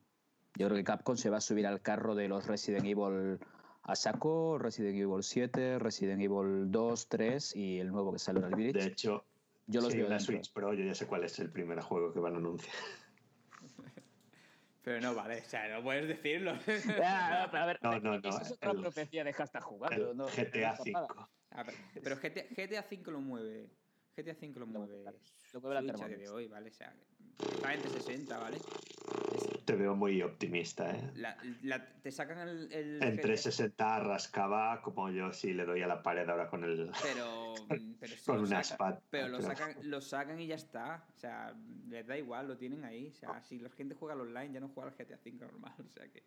Yo 0.57 0.67
creo 0.69 0.77
que 0.77 0.85
Capcom 0.85 1.17
se 1.17 1.31
va 1.31 1.39
a 1.39 1.41
subir 1.41 1.67
al 1.67 1.81
carro 1.81 2.15
de 2.15 2.29
los 2.29 2.47
Resident 2.47 2.85
Evil 2.85 3.41
a 3.85 3.95
saco, 3.97 4.59
Resident 4.59 4.97
Evil 4.97 5.23
7, 5.23 5.79
Resident 5.79 6.21
Evil 6.23 6.71
2, 6.71 7.09
3 7.09 7.55
y 7.57 7.79
el 7.79 7.93
nuevo 7.93 8.13
que 8.13 8.19
sale 8.19 8.41
en 8.41 8.47
el 8.47 8.55
Village. 8.55 8.79
De 8.79 8.87
hecho, 8.93 9.25
yo 9.67 9.81
los 9.81 9.93
hay 9.93 9.99
veo 9.99 10.07
una 10.07 10.17
dentro. 10.17 10.35
Switch 10.35 10.53
Pro, 10.53 10.73
yo 10.75 10.85
ya 10.85 10.95
sé 10.95 11.07
cuál 11.07 11.25
es 11.25 11.39
el 11.39 11.51
primer 11.51 11.81
juego 11.81 12.13
que 12.13 12.21
van 12.21 12.35
a 12.35 12.39
anunciar. 12.39 12.75
Pero 14.83 15.01
no 15.01 15.15
vale, 15.15 15.41
o 15.41 15.49
sea, 15.49 15.67
no 15.69 15.83
puedes 15.83 16.07
decirlo. 16.09 16.53
Ah, 17.03 17.49
pero 17.51 17.63
a 17.63 17.67
ver, 17.67 17.79
No, 17.83 18.01
no, 18.01 18.21
no, 18.21 18.29
Esa 18.29 18.43
es 18.43 18.53
otra 18.53 18.73
el- 18.73 18.81
profecía 18.81 19.25
de 19.25 19.33
hashtag 19.33 19.63
jugando. 19.63 20.11
El 20.11 20.17
no, 20.17 20.27
GTA. 20.27 20.77
V. 20.79 20.93
Ah, 21.51 21.65
pero, 22.03 22.17
GTA, 22.17 22.45
GTA 22.55 22.83
5 22.83 23.11
lo 23.11 23.21
mueve. 23.21 23.71
GTA 24.17 24.35
5 24.35 24.61
lo 24.61 24.67
mueve. 24.67 25.05
lo 25.53 25.61
mueve 25.61 25.83
la 25.83 25.97
Switch 25.97 26.19
de 26.19 26.29
hoy, 26.29 26.49
¿vale? 26.49 26.69
O 26.69 26.73
sea, 26.73 26.95
exactamente 27.39 27.89
60, 27.89 28.39
¿vale? 28.39 28.59
Te 29.65 29.75
veo 29.77 29.95
muy 29.95 30.21
optimista, 30.23 30.91
¿eh? 30.95 31.11
la- 31.17 31.39
la- 31.63 31.87
te 32.03 32.11
sacan 32.11 32.49
el. 32.49 32.73
el 32.73 33.03
En 33.03 33.17
GTA 33.17 33.23
360 33.23 34.01
rascaba 34.01 34.83
como 34.83 35.11
yo 35.11 35.33
si 35.33 35.55
le 35.55 35.65
doy 35.65 35.83
a 35.83 35.87
la 35.87 36.03
pared 36.03 36.29
ahora 36.29 36.49
con 36.49 36.65
el 36.65 36.91
Pero, 37.03 37.55
con 38.27 38.37
lo 38.37 38.43
una 38.43 38.63
sacan, 38.63 38.63
espada. 38.63 39.03
Pero 39.11 39.29
lo 39.29 39.41
sacan, 39.41 39.77
lo 39.83 40.01
sacan 40.01 40.41
y 40.41 40.47
ya 40.49 40.57
está. 40.57 41.07
O 41.15 41.19
sea, 41.19 41.55
les 41.89 42.07
da 42.07 42.19
igual, 42.19 42.49
lo 42.49 42.57
tienen 42.59 42.85
ahí. 42.85 43.09
O 43.09 43.15
sea, 43.15 43.43
si 43.43 43.59
la 43.59 43.71
gente 43.71 43.95
juega 43.95 44.15
al 44.15 44.21
online, 44.21 44.53
ya 44.53 44.61
no 44.61 44.69
juega 44.69 44.91
al 44.91 44.97
GTA 44.97 45.19
5 45.19 45.45
normal. 45.47 45.75
O 45.79 45.91
sea 45.91 46.07
que. 46.09 46.23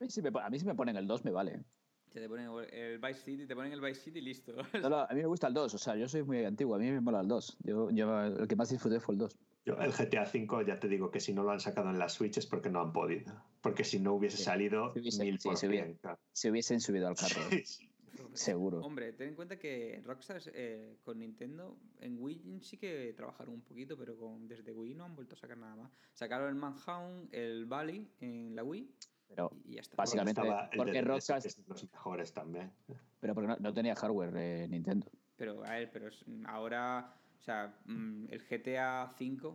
A 0.00 0.04
mí 0.04 0.10
si 0.10 0.20
me, 0.22 0.32
pon- 0.32 0.42
a 0.42 0.50
mí 0.50 0.58
si 0.58 0.66
me 0.66 0.74
ponen 0.74 0.96
el 0.96 1.06
2 1.06 1.24
me 1.24 1.30
vale. 1.30 1.64
Se 2.12 2.20
te 2.20 2.28
ponen 2.28 2.48
el 2.72 2.98
Vice 2.98 3.20
City, 3.20 3.46
te 3.46 3.54
ponen 3.54 3.72
el 3.72 3.80
Vice 3.80 4.00
City 4.00 4.18
y 4.20 4.22
listo. 4.22 4.52
No, 4.80 4.88
no, 4.88 4.98
a 5.00 5.08
mí 5.10 5.16
me 5.20 5.26
gusta 5.26 5.48
el 5.48 5.54
2, 5.54 5.74
o 5.74 5.78
sea, 5.78 5.96
yo 5.96 6.08
soy 6.08 6.22
muy 6.22 6.44
antiguo, 6.44 6.74
a 6.74 6.78
mí 6.78 6.90
me 6.90 7.00
mola 7.00 7.20
el 7.20 7.28
2. 7.28 7.58
Yo, 7.62 7.90
yo 7.90 8.22
el 8.24 8.46
que 8.48 8.56
más 8.56 8.70
disfruté 8.70 9.00
fue 9.00 9.14
el 9.14 9.18
2. 9.18 9.36
Yo, 9.66 9.74
el 9.78 9.90
GTA 9.92 10.22
V 10.32 10.64
ya 10.64 10.78
te 10.78 10.86
digo 10.88 11.10
que 11.10 11.18
si 11.18 11.34
no 11.34 11.42
lo 11.42 11.50
han 11.50 11.58
sacado 11.58 11.90
en 11.90 11.98
la 11.98 12.08
Switch 12.08 12.38
es 12.38 12.46
porque 12.46 12.70
no 12.70 12.80
han 12.80 12.92
podido. 12.92 13.32
Porque 13.60 13.82
si 13.82 13.98
no 13.98 14.14
hubiese 14.14 14.36
Sí, 14.36 14.44
salido, 14.44 14.92
hubiese- 14.92 15.24
mil 15.24 15.38
sí, 15.40 15.48
por 15.48 15.56
si 15.56 15.66
hubiese- 15.66 15.84
cien, 15.86 15.98
claro. 15.98 16.18
Se 16.32 16.50
hubiesen 16.52 16.80
subido 16.80 17.08
al 17.08 17.16
carro, 17.16 17.40
Sí, 17.64 17.90
seguro. 18.32 18.78
Hombre, 18.80 19.12
ten 19.12 19.30
en 19.30 19.34
cuenta 19.34 19.58
que 19.58 20.00
Rockstar 20.04 20.40
eh, 20.54 20.98
con 21.02 21.18
Nintendo 21.18 21.76
en 21.98 22.16
Wii 22.22 22.60
sí 22.62 22.76
que 22.78 23.12
trabajaron 23.16 23.54
un 23.54 23.62
poquito, 23.62 23.96
pero 23.98 24.16
con, 24.16 24.46
desde 24.46 24.72
Wii 24.72 24.94
no 24.94 25.04
han 25.04 25.16
vuelto 25.16 25.34
a 25.34 25.38
sacar 25.38 25.58
nada 25.58 25.74
más. 25.74 25.90
Sacaron 26.14 26.48
el 26.48 26.54
Manhunt, 26.54 27.34
el 27.34 27.66
Valley 27.66 28.08
en 28.20 28.54
la 28.54 28.62
Wii 28.62 28.88
Pero, 29.28 29.50
y 29.64 29.74
ya 29.74 29.80
está. 29.80 29.96
Básicamente, 29.96 30.42
Porque 30.76 31.02
Rockstar- 31.02 31.42
que 31.42 31.48
es 31.48 31.56
de 31.56 31.64
los 31.66 31.82
mejores 31.92 32.32
también. 32.32 32.70
pero 33.18 33.34
porque 33.34 33.48
no, 33.48 33.56
no 33.58 33.74
tenía 33.74 33.96
hardware 33.96 34.32
eh, 34.36 34.68
Nintendo. 34.68 35.10
Pero 35.34 35.64
a 35.64 35.70
ver, 35.72 35.90
pero 35.90 36.08
ahora, 36.46 37.12
o 37.38 37.42
sea, 37.42 37.78
mm, 37.86 38.26
el 38.30 38.40
GTA 38.48 39.14
V 39.18 39.54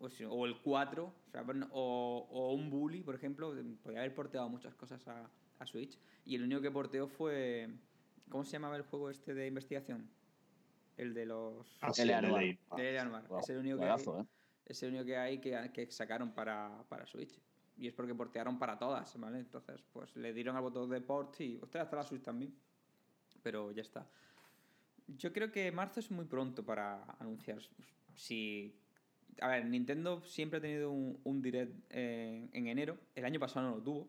o, 0.00 0.08
si- 0.10 0.24
o 0.24 0.46
el 0.46 0.60
4, 0.60 1.12
o, 1.34 1.68
o, 1.72 2.28
o 2.30 2.54
un 2.54 2.70
Bully, 2.70 3.02
por 3.02 3.14
ejemplo, 3.14 3.54
podría 3.82 4.00
haber 4.00 4.14
porteado 4.14 4.48
muchas 4.48 4.74
cosas 4.74 5.06
a, 5.08 5.30
a 5.58 5.66
Switch. 5.66 5.98
Y 6.24 6.36
el 6.36 6.44
único 6.44 6.60
que 6.60 6.70
porteó 6.70 7.08
fue. 7.08 7.68
¿Cómo 8.28 8.44
se 8.44 8.52
llamaba 8.52 8.76
el 8.76 8.82
juego 8.82 9.10
este 9.10 9.34
de 9.34 9.46
investigación? 9.46 10.08
El 10.96 11.14
de 11.14 11.26
los. 11.26 11.78
Ah, 11.82 11.92
sí, 11.92 12.02
el 12.02 12.08
de 12.08 12.28
es 13.40 13.48
el 13.50 13.58
único 13.58 13.76
que 13.78 13.84
hay, 13.84 13.90
¿eh? 14.20 14.26
es 14.66 14.82
el 14.82 14.88
único 14.90 15.04
que 15.06 15.16
hay 15.16 15.40
que, 15.40 15.70
que 15.72 15.90
sacaron 15.90 16.32
para, 16.34 16.84
para 16.88 17.06
Switch. 17.06 17.40
Y 17.76 17.86
es 17.86 17.94
porque 17.94 18.14
portearon 18.14 18.58
para 18.58 18.76
todas, 18.78 19.18
¿vale? 19.18 19.38
Entonces, 19.38 19.80
pues 19.92 20.14
le 20.16 20.32
dieron 20.32 20.56
al 20.56 20.62
botón 20.62 20.90
de 20.90 21.00
port 21.00 21.40
y. 21.40 21.58
Ostras, 21.62 21.84
hasta 21.84 21.96
la 21.96 22.02
Switch 22.02 22.22
también. 22.22 22.54
Pero 23.42 23.70
ya 23.72 23.82
está. 23.82 24.10
Yo 25.16 25.32
creo 25.32 25.50
que 25.50 25.70
marzo 25.72 26.00
es 26.00 26.10
muy 26.10 26.26
pronto 26.26 26.64
para 26.64 27.04
anunciar. 27.18 27.58
Si. 28.14 28.74
A 29.40 29.48
ver, 29.48 29.66
Nintendo 29.66 30.20
siempre 30.22 30.58
ha 30.58 30.62
tenido 30.62 30.90
un, 30.90 31.42
direct 31.42 31.72
eh, 31.90 32.48
en 32.52 32.66
enero. 32.66 32.98
El 33.14 33.24
año 33.24 33.38
pasado 33.40 33.68
no 33.68 33.76
lo 33.76 33.82
tuvo. 33.82 34.08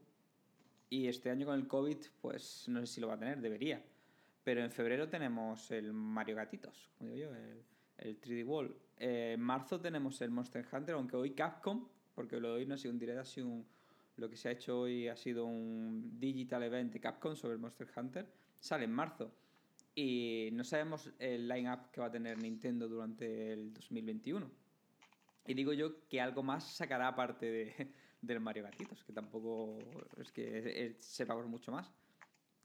Y 0.90 1.08
este 1.08 1.30
año 1.30 1.46
con 1.46 1.56
el 1.56 1.68
COVID, 1.68 1.98
pues 2.22 2.66
no 2.68 2.80
sé 2.82 2.88
si 2.88 3.02
lo 3.02 3.08
va 3.08 3.14
a 3.14 3.20
tener, 3.20 3.40
debería. 3.40 3.84
Pero 4.44 4.64
en 4.64 4.72
febrero 4.72 5.08
tenemos 5.08 5.70
el 5.70 5.94
Mario 5.94 6.36
Gatitos, 6.36 6.90
como 6.98 7.12
digo 7.12 7.30
yo, 7.30 7.36
el, 7.36 7.64
el 8.00 8.20
3D 8.20 8.46
Wall. 8.46 8.76
Eh, 8.98 9.34
en 9.36 9.42
marzo 9.42 9.80
tenemos 9.80 10.20
el 10.22 10.32
Monster 10.32 10.66
Hunter, 10.72 10.96
aunque 10.96 11.16
hoy 11.16 11.32
Capcom, 11.32 11.88
porque 12.16 12.40
lo 12.40 12.50
de 12.50 12.54
hoy 12.56 12.66
no 12.66 12.74
ha 12.74 12.78
sido 12.78 12.94
un 12.94 13.00
direct, 13.00 13.20
ha 13.20 13.26
sido 13.26 13.64
lo 14.20 14.30
que 14.30 14.36
se 14.36 14.50
ha 14.50 14.52
hecho 14.52 14.82
hoy 14.82 15.08
ha 15.08 15.16
sido 15.16 15.46
un 15.46 16.20
digital 16.20 16.64
event 16.64 16.92
de 16.92 17.00
Capcom 17.00 17.36
sobre 17.36 17.54
el 17.54 17.60
Monster 17.60 17.88
Hunter, 17.96 18.28
sale 18.60 18.86
en 18.86 18.92
marzo. 18.92 19.32
Y 19.96 20.50
no 20.54 20.64
sabemos 20.64 21.12
el 21.20 21.48
line-up 21.48 21.92
que 21.92 22.00
va 22.02 22.08
a 22.08 22.12
tener 22.12 22.38
Nintendo 22.42 22.88
durante 22.88 23.54
el 23.54 23.74
2021. 23.74 24.50
Y 25.48 25.54
digo 25.54 25.74
yo 25.74 26.08
que 26.08 26.22
algo 26.22 26.44
más 26.44 26.76
sacará 26.76 27.08
aparte 27.08 27.46
de, 27.46 27.94
del 28.22 28.40
Mario 28.40 28.64
Gatitos, 28.64 29.04
que 29.04 29.14
tampoco 29.14 29.80
es 30.18 30.32
que 30.32 30.96
sepa 31.00 31.34
por 31.34 31.48
mucho 31.48 31.72
más. 31.72 31.92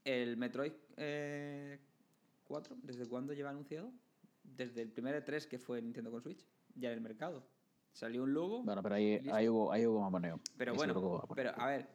El 0.04 0.36
Metroid 0.36 0.72
eh, 0.96 1.78
4, 2.44 2.76
¿desde 2.82 3.06
cuándo 3.08 3.32
lleva 3.32 3.50
anunciado? 3.50 3.90
Desde 4.42 4.82
el 4.82 4.90
primer 4.92 5.24
E3 5.24 5.48
que 5.48 5.58
fue 5.58 5.80
Nintendo 5.80 6.10
con 6.10 6.20
Switch, 6.22 6.44
ya 6.74 6.90
en 6.90 6.96
el 6.96 7.00
mercado. 7.00 7.42
Salió 7.92 8.24
un 8.24 8.34
logo. 8.34 8.62
Bueno, 8.62 8.82
pero 8.82 8.96
ahí, 8.96 9.20
ahí, 9.32 9.48
hubo, 9.48 9.72
ahí 9.72 9.86
hubo 9.86 10.00
mamoneo. 10.00 10.40
Pero 10.58 10.72
Ahí 10.72 10.76
bueno, 10.76 10.92
hubo 10.98 11.18
mamoneo. 11.20 11.34
pero 11.34 11.52
a 11.56 11.66
ver, 11.68 11.88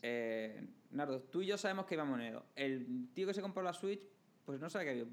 eh, 0.00 0.66
Nardo, 0.90 1.22
tú 1.24 1.42
y 1.42 1.46
yo 1.46 1.58
sabemos 1.58 1.86
que 1.86 1.94
iba 1.96 2.04
monero. 2.04 2.46
El 2.54 3.10
tío 3.12 3.26
que 3.26 3.34
se 3.34 3.42
compró 3.42 3.62
la 3.62 3.72
Switch, 3.72 4.06
pues 4.44 4.60
no 4.60 4.68
sabe 4.70 4.84
que 4.84 4.90
había. 4.90 5.04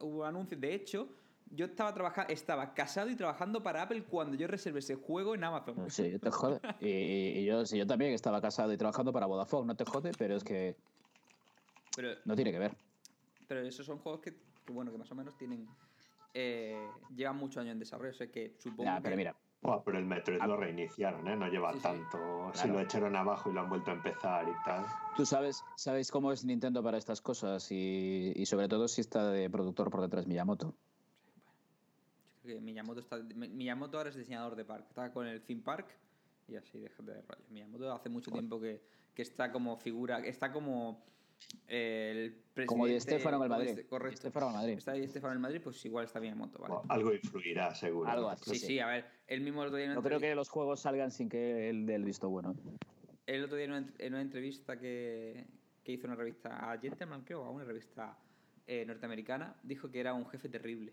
Hubo 0.00 0.24
anuncios. 0.24 0.60
De 0.60 0.74
hecho, 0.74 1.08
yo 1.50 1.66
estaba 1.66 1.92
trabajando, 1.94 2.32
estaba 2.32 2.74
casado 2.74 3.10
y 3.10 3.16
trabajando 3.16 3.62
para 3.62 3.82
Apple 3.82 4.02
cuando 4.04 4.36
yo 4.36 4.46
reservé 4.46 4.78
ese 4.80 4.94
juego 4.96 5.34
en 5.34 5.44
Amazon. 5.44 5.90
Sí, 5.90 6.18
te 6.18 6.30
jode. 6.30 6.60
Y, 6.80 6.88
y- 6.88 7.38
y 7.40 7.44
yo, 7.44 7.64
sí, 7.66 7.78
yo 7.78 7.86
también 7.86 8.12
estaba 8.12 8.40
casado 8.40 8.72
y 8.72 8.76
trabajando 8.76 9.12
para 9.12 9.26
Vodafone, 9.26 9.66
no 9.66 9.76
te 9.76 9.84
jode, 9.84 10.12
pero 10.18 10.36
es 10.36 10.44
que 10.44 10.76
Pero, 11.96 12.08
no 12.24 12.34
tiene 12.34 12.50
que 12.52 12.58
ver. 12.58 12.76
pero 13.46 13.60
esos 13.60 13.86
son 13.86 13.98
juegos 13.98 14.20
que, 14.20 14.32
que, 14.64 14.72
bueno, 14.72 14.90
que 14.92 14.98
más 14.98 15.10
o 15.10 15.14
menos 15.14 15.36
tienen. 15.36 15.66
eh, 16.36 16.88
llevan 17.14 17.36
muchos 17.36 17.58
años 17.58 17.72
en 17.72 17.78
desarrollo. 17.78 18.10
O 18.10 18.14
sea 18.14 18.26
que 18.30 18.56
supongo. 18.58 18.84
Ya, 18.84 19.00
pero 19.00 19.12
que- 19.12 19.16
mira, 19.16 19.36
Buah, 19.64 19.82
pero 19.82 19.98
el 19.98 20.04
Metroid 20.04 20.42
lo 20.42 20.58
reiniciaron, 20.58 21.26
¿eh? 21.26 21.36
No 21.36 21.48
lleva 21.48 21.72
Sí, 21.72 21.78
sí. 21.78 21.82
tanto. 21.82 22.18
Si 22.52 22.60
Claro. 22.64 22.74
lo 22.74 22.80
echaron 22.80 23.16
abajo 23.16 23.50
y 23.50 23.54
lo 23.54 23.60
han 23.62 23.70
vuelto 23.70 23.90
a 23.90 23.94
empezar 23.94 24.46
y 24.46 24.52
tal. 24.62 24.84
tú 25.16 25.24
sabes, 25.24 25.64
sabes 25.76 26.10
cómo 26.10 26.32
es 26.32 26.44
Nintendo 26.44 26.82
para 26.82 26.98
estas 26.98 27.22
cosas 27.22 27.72
y, 27.72 28.32
y 28.36 28.44
sobre 28.44 28.68
todo 28.68 28.86
si 28.88 29.00
está 29.00 29.30
de 29.30 29.48
productor 29.48 29.90
por 29.90 30.02
detrás 30.02 30.26
Miyamoto. 30.26 30.66
Yo 30.66 32.42
creo 32.42 32.56
que 32.56 32.60
Miyamoto, 32.60 33.00
está, 33.00 33.16
Mi- 33.16 33.48
Miyamoto 33.48 33.96
ahora 33.96 34.10
es 34.10 34.16
diseñador 34.16 34.54
de 34.54 34.66
parque. 34.66 34.86
Está 34.90 35.10
con 35.14 35.26
el 35.26 35.40
theme 35.40 35.62
park 35.62 35.86
y 36.46 36.56
así 36.56 36.78
deja 36.78 37.02
de 37.02 37.14
rollo. 37.22 37.44
Miyamoto 37.48 37.90
hace 37.90 38.10
mucho 38.10 38.30
tiempo 38.30 38.60
que, 38.60 38.82
que 39.14 39.22
está 39.22 39.50
como 39.50 39.78
figura, 39.78 40.18
está 40.18 40.52
como 40.52 41.02
el. 41.68 42.36
Como 42.66 42.86
Di 42.86 43.00
Stéfano 43.00 43.36
en 43.38 43.42
el 43.44 43.48
Madrid. 43.48 43.76
Di- 43.76 43.84
correcto. 43.84 44.30
Di 44.30 44.38
el 44.38 44.52
Madrid. 44.52 44.74
Está 44.78 44.92
Di 44.92 45.08
Stéfano 45.08 45.32
en 45.32 45.36
el 45.38 45.42
Madrid, 45.42 45.60
pues 45.62 45.84
igual 45.84 46.04
está 46.04 46.20
Miyamoto, 46.20 46.58
¿vale? 46.60 46.74
Algo 46.88 47.12
influirá, 47.12 47.74
seguro. 47.74 48.08
Algo 48.10 48.28
así. 48.28 48.50
Sí, 48.50 48.66
sí, 48.66 48.78
a 48.80 48.86
ver, 48.86 49.06
él 49.26 49.40
mismo 49.40 49.62
el 49.62 49.68
otro 49.68 49.78
día 49.78 49.92
No 49.94 50.02
creo 50.02 50.20
que 50.20 50.34
los 50.34 50.48
juegos 50.48 50.80
salgan 50.80 51.10
sin 51.10 51.28
que 51.28 51.68
él 51.68 51.86
dé 51.86 51.94
el 51.96 52.04
visto 52.04 52.28
bueno. 52.28 52.54
El 53.26 53.44
otro 53.44 53.56
día 53.56 53.64
en 53.64 53.72
una, 53.72 53.92
en 53.98 54.12
una 54.12 54.22
entrevista 54.22 54.78
que, 54.78 55.46
que 55.82 55.92
hizo 55.92 56.06
una 56.06 56.14
revista 56.16 56.70
a 56.72 56.78
Gentleman, 56.78 57.22
creo, 57.22 57.42
o 57.42 57.44
a 57.46 57.50
una 57.50 57.64
revista 57.64 58.16
eh, 58.66 58.84
norteamericana, 58.86 59.56
dijo 59.62 59.90
que 59.90 60.00
era 60.00 60.12
un 60.14 60.26
jefe 60.26 60.48
terrible. 60.48 60.92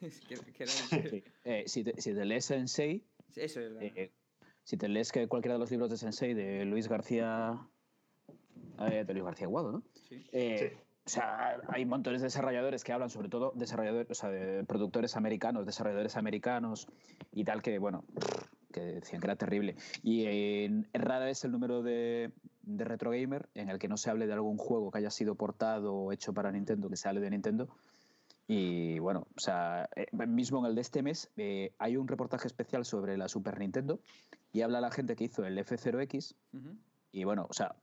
Que, 0.28 0.36
que 0.52 0.62
era 0.62 0.72
un- 0.72 1.10
Sí. 1.10 1.24
Eh, 1.44 1.64
si, 1.66 1.82
te, 1.84 2.00
si 2.00 2.12
te 2.14 2.24
lees 2.24 2.44
Sensei, 2.44 3.02
Eso 3.34 3.60
es. 3.60 3.72
la- 3.72 3.82
eh, 3.84 4.12
si 4.62 4.76
te 4.76 4.88
lees 4.88 5.10
que 5.10 5.26
cualquiera 5.26 5.54
de 5.54 5.58
los 5.60 5.70
libros 5.70 5.90
de 5.90 5.96
Sensei 5.96 6.34
de 6.34 6.64
Luis 6.66 6.86
García, 6.88 7.58
eh, 8.80 9.04
de 9.04 9.12
Luis 9.12 9.24
García 9.24 9.46
Aguado, 9.46 9.72
¿no? 9.72 9.82
sí. 10.08 10.24
Eh, 10.32 10.76
O 11.06 11.10
sea, 11.10 11.58
hay 11.68 11.86
montones 11.86 12.20
de 12.20 12.26
desarrolladores 12.26 12.84
que 12.84 12.92
hablan, 12.92 13.08
sobre 13.08 13.30
todo 13.30 13.52
desarrolladores, 13.54 14.10
o 14.10 14.14
sea, 14.14 14.28
de 14.28 14.62
productores 14.64 15.16
americanos, 15.16 15.64
desarrolladores 15.64 16.16
americanos 16.18 16.86
y 17.32 17.44
tal, 17.44 17.62
que, 17.62 17.78
bueno, 17.78 18.04
que 18.70 18.80
decían 18.80 19.20
que 19.22 19.26
era 19.26 19.36
terrible. 19.36 19.74
Y 20.02 20.24
eh, 20.26 20.84
rara 20.92 21.30
es 21.30 21.42
el 21.46 21.52
número 21.52 21.82
de, 21.82 22.30
de 22.60 22.84
Retro 22.84 23.10
Gamer 23.12 23.48
en 23.54 23.70
el 23.70 23.78
que 23.78 23.88
no 23.88 23.96
se 23.96 24.10
hable 24.10 24.26
de 24.26 24.34
algún 24.34 24.58
juego 24.58 24.90
que 24.90 24.98
haya 24.98 25.10
sido 25.10 25.34
portado 25.34 25.94
o 25.94 26.12
hecho 26.12 26.34
para 26.34 26.52
Nintendo, 26.52 26.90
que 26.90 26.96
se 26.96 27.08
hable 27.08 27.22
de 27.22 27.30
Nintendo. 27.30 27.70
Y 28.46 28.98
bueno, 28.98 29.26
o 29.34 29.40
sea, 29.40 29.88
eh, 29.96 30.06
mismo 30.26 30.58
en 30.60 30.66
el 30.66 30.74
de 30.74 30.82
este 30.82 31.02
mes 31.02 31.30
eh, 31.38 31.72
hay 31.78 31.96
un 31.96 32.06
reportaje 32.06 32.46
especial 32.48 32.84
sobre 32.84 33.16
la 33.16 33.28
Super 33.28 33.58
Nintendo 33.58 33.98
y 34.52 34.60
habla 34.60 34.82
la 34.82 34.90
gente 34.90 35.16
que 35.16 35.24
hizo 35.24 35.44
el 35.46 35.56
F0X 35.58 36.34
Ujú. 36.52 36.76
y 37.12 37.24
bueno, 37.24 37.46
o 37.48 37.52
sea, 37.54 37.76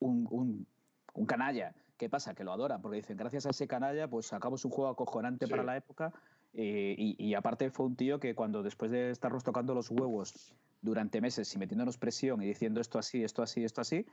un, 0.00 0.26
un- 0.30 0.66
un 1.14 1.26
canalla. 1.26 1.74
¿Qué 1.96 2.08
pasa? 2.08 2.34
Que 2.34 2.44
lo 2.44 2.52
adoran, 2.52 2.80
porque 2.80 2.96
dicen, 2.96 3.16
gracias 3.16 3.44
a 3.46 3.50
ese 3.50 3.68
canalla, 3.68 4.08
pues 4.08 4.26
sacamos 4.26 4.64
un 4.64 4.70
juego 4.70 4.90
acojonante 4.90 5.46
Sí. 5.46 5.50
para 5.50 5.62
la 5.62 5.76
época. 5.76 6.12
eh, 6.52 6.96
y, 6.98 7.14
y 7.24 7.34
aparte 7.34 7.70
fue 7.70 7.86
un 7.86 7.94
tío 7.94 8.18
que 8.18 8.34
cuando 8.34 8.64
después 8.64 8.90
de 8.90 9.10
estarnos 9.10 9.44
tocando 9.44 9.72
los 9.72 9.88
huevos 9.90 10.52
durante 10.82 11.20
meses 11.20 11.54
y 11.54 11.58
metiéndonos 11.60 11.96
presión 11.96 12.42
y 12.42 12.46
diciendo 12.46 12.80
esto 12.80 12.98
así, 12.98 13.22
esto 13.22 13.40
así, 13.42 13.62
esto 13.62 13.80
así, 13.80 14.04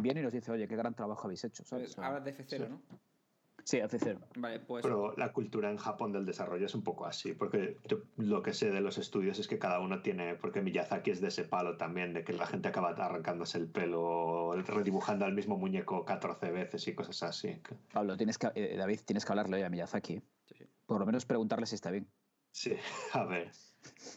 viene 0.00 0.18
y 0.20 0.22
nos 0.24 0.32
dice, 0.32 0.50
oye, 0.50 0.66
qué 0.66 0.74
gran 0.74 0.94
trabajo 0.94 1.26
habéis 1.28 1.44
hecho. 1.44 1.62
sea, 1.64 1.78
Hablas 2.04 2.24
de 2.24 2.34
F0, 2.36 2.68
¿no? 2.68 2.80
Sí, 3.66 3.80
hace 3.80 3.98
cero. 3.98 4.20
Vale, 4.36 4.60
pues. 4.60 4.82
Pero 4.82 5.12
la 5.16 5.32
cultura 5.32 5.70
en 5.70 5.76
Japón 5.76 6.12
del 6.12 6.24
desarrollo 6.24 6.64
es 6.64 6.74
un 6.74 6.82
poco 6.82 7.04
así, 7.04 7.32
porque 7.32 7.76
yo 7.86 7.98
lo 8.16 8.42
que 8.42 8.52
sé 8.54 8.70
de 8.70 8.80
los 8.80 8.96
estudios 8.96 9.38
es 9.38 9.48
que 9.48 9.58
cada 9.58 9.80
uno 9.80 10.00
tiene, 10.00 10.36
porque 10.36 10.62
Miyazaki 10.62 11.10
es 11.10 11.20
de 11.20 11.28
ese 11.28 11.44
palo 11.44 11.76
también, 11.76 12.14
de 12.14 12.24
que 12.24 12.32
la 12.32 12.46
gente 12.46 12.68
acaba 12.68 12.90
arrancándose 12.90 13.58
el 13.58 13.68
pelo, 13.68 14.54
redibujando 14.62 15.24
al 15.24 15.34
mismo 15.34 15.58
muñeco 15.58 16.04
14 16.04 16.50
veces 16.52 16.86
y 16.88 16.94
cosas 16.94 17.22
así. 17.24 17.60
Pablo, 17.92 18.16
tienes 18.16 18.38
que, 18.38 18.48
eh, 18.54 18.76
David, 18.76 19.00
tienes 19.04 19.24
que 19.24 19.32
hablarle 19.32 19.56
hoy 19.56 19.62
a 19.64 19.68
Miyazaki. 19.70 20.22
Sí, 20.44 20.54
sí. 20.58 20.64
Por 20.86 21.00
lo 21.00 21.06
menos 21.06 21.26
preguntarle 21.26 21.66
si 21.66 21.74
está 21.74 21.90
bien. 21.90 22.08
Sí, 22.52 22.74
a 23.12 23.24
ver, 23.24 23.50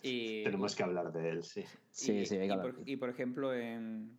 Y, 0.01 0.43
tenemos 0.43 0.75
que 0.75 0.83
hablar 0.83 1.11
de 1.11 1.29
él, 1.29 1.43
sí. 1.43 1.65
Sí, 1.91 2.19
y, 2.19 2.25
sí, 2.25 2.35
hay 2.35 2.41
que 2.41 2.47
y 2.47 2.51
hablar. 2.51 2.75
por, 2.75 2.87
y 2.87 2.95
por 2.95 3.09
ejemplo, 3.09 3.53
en, 3.53 4.17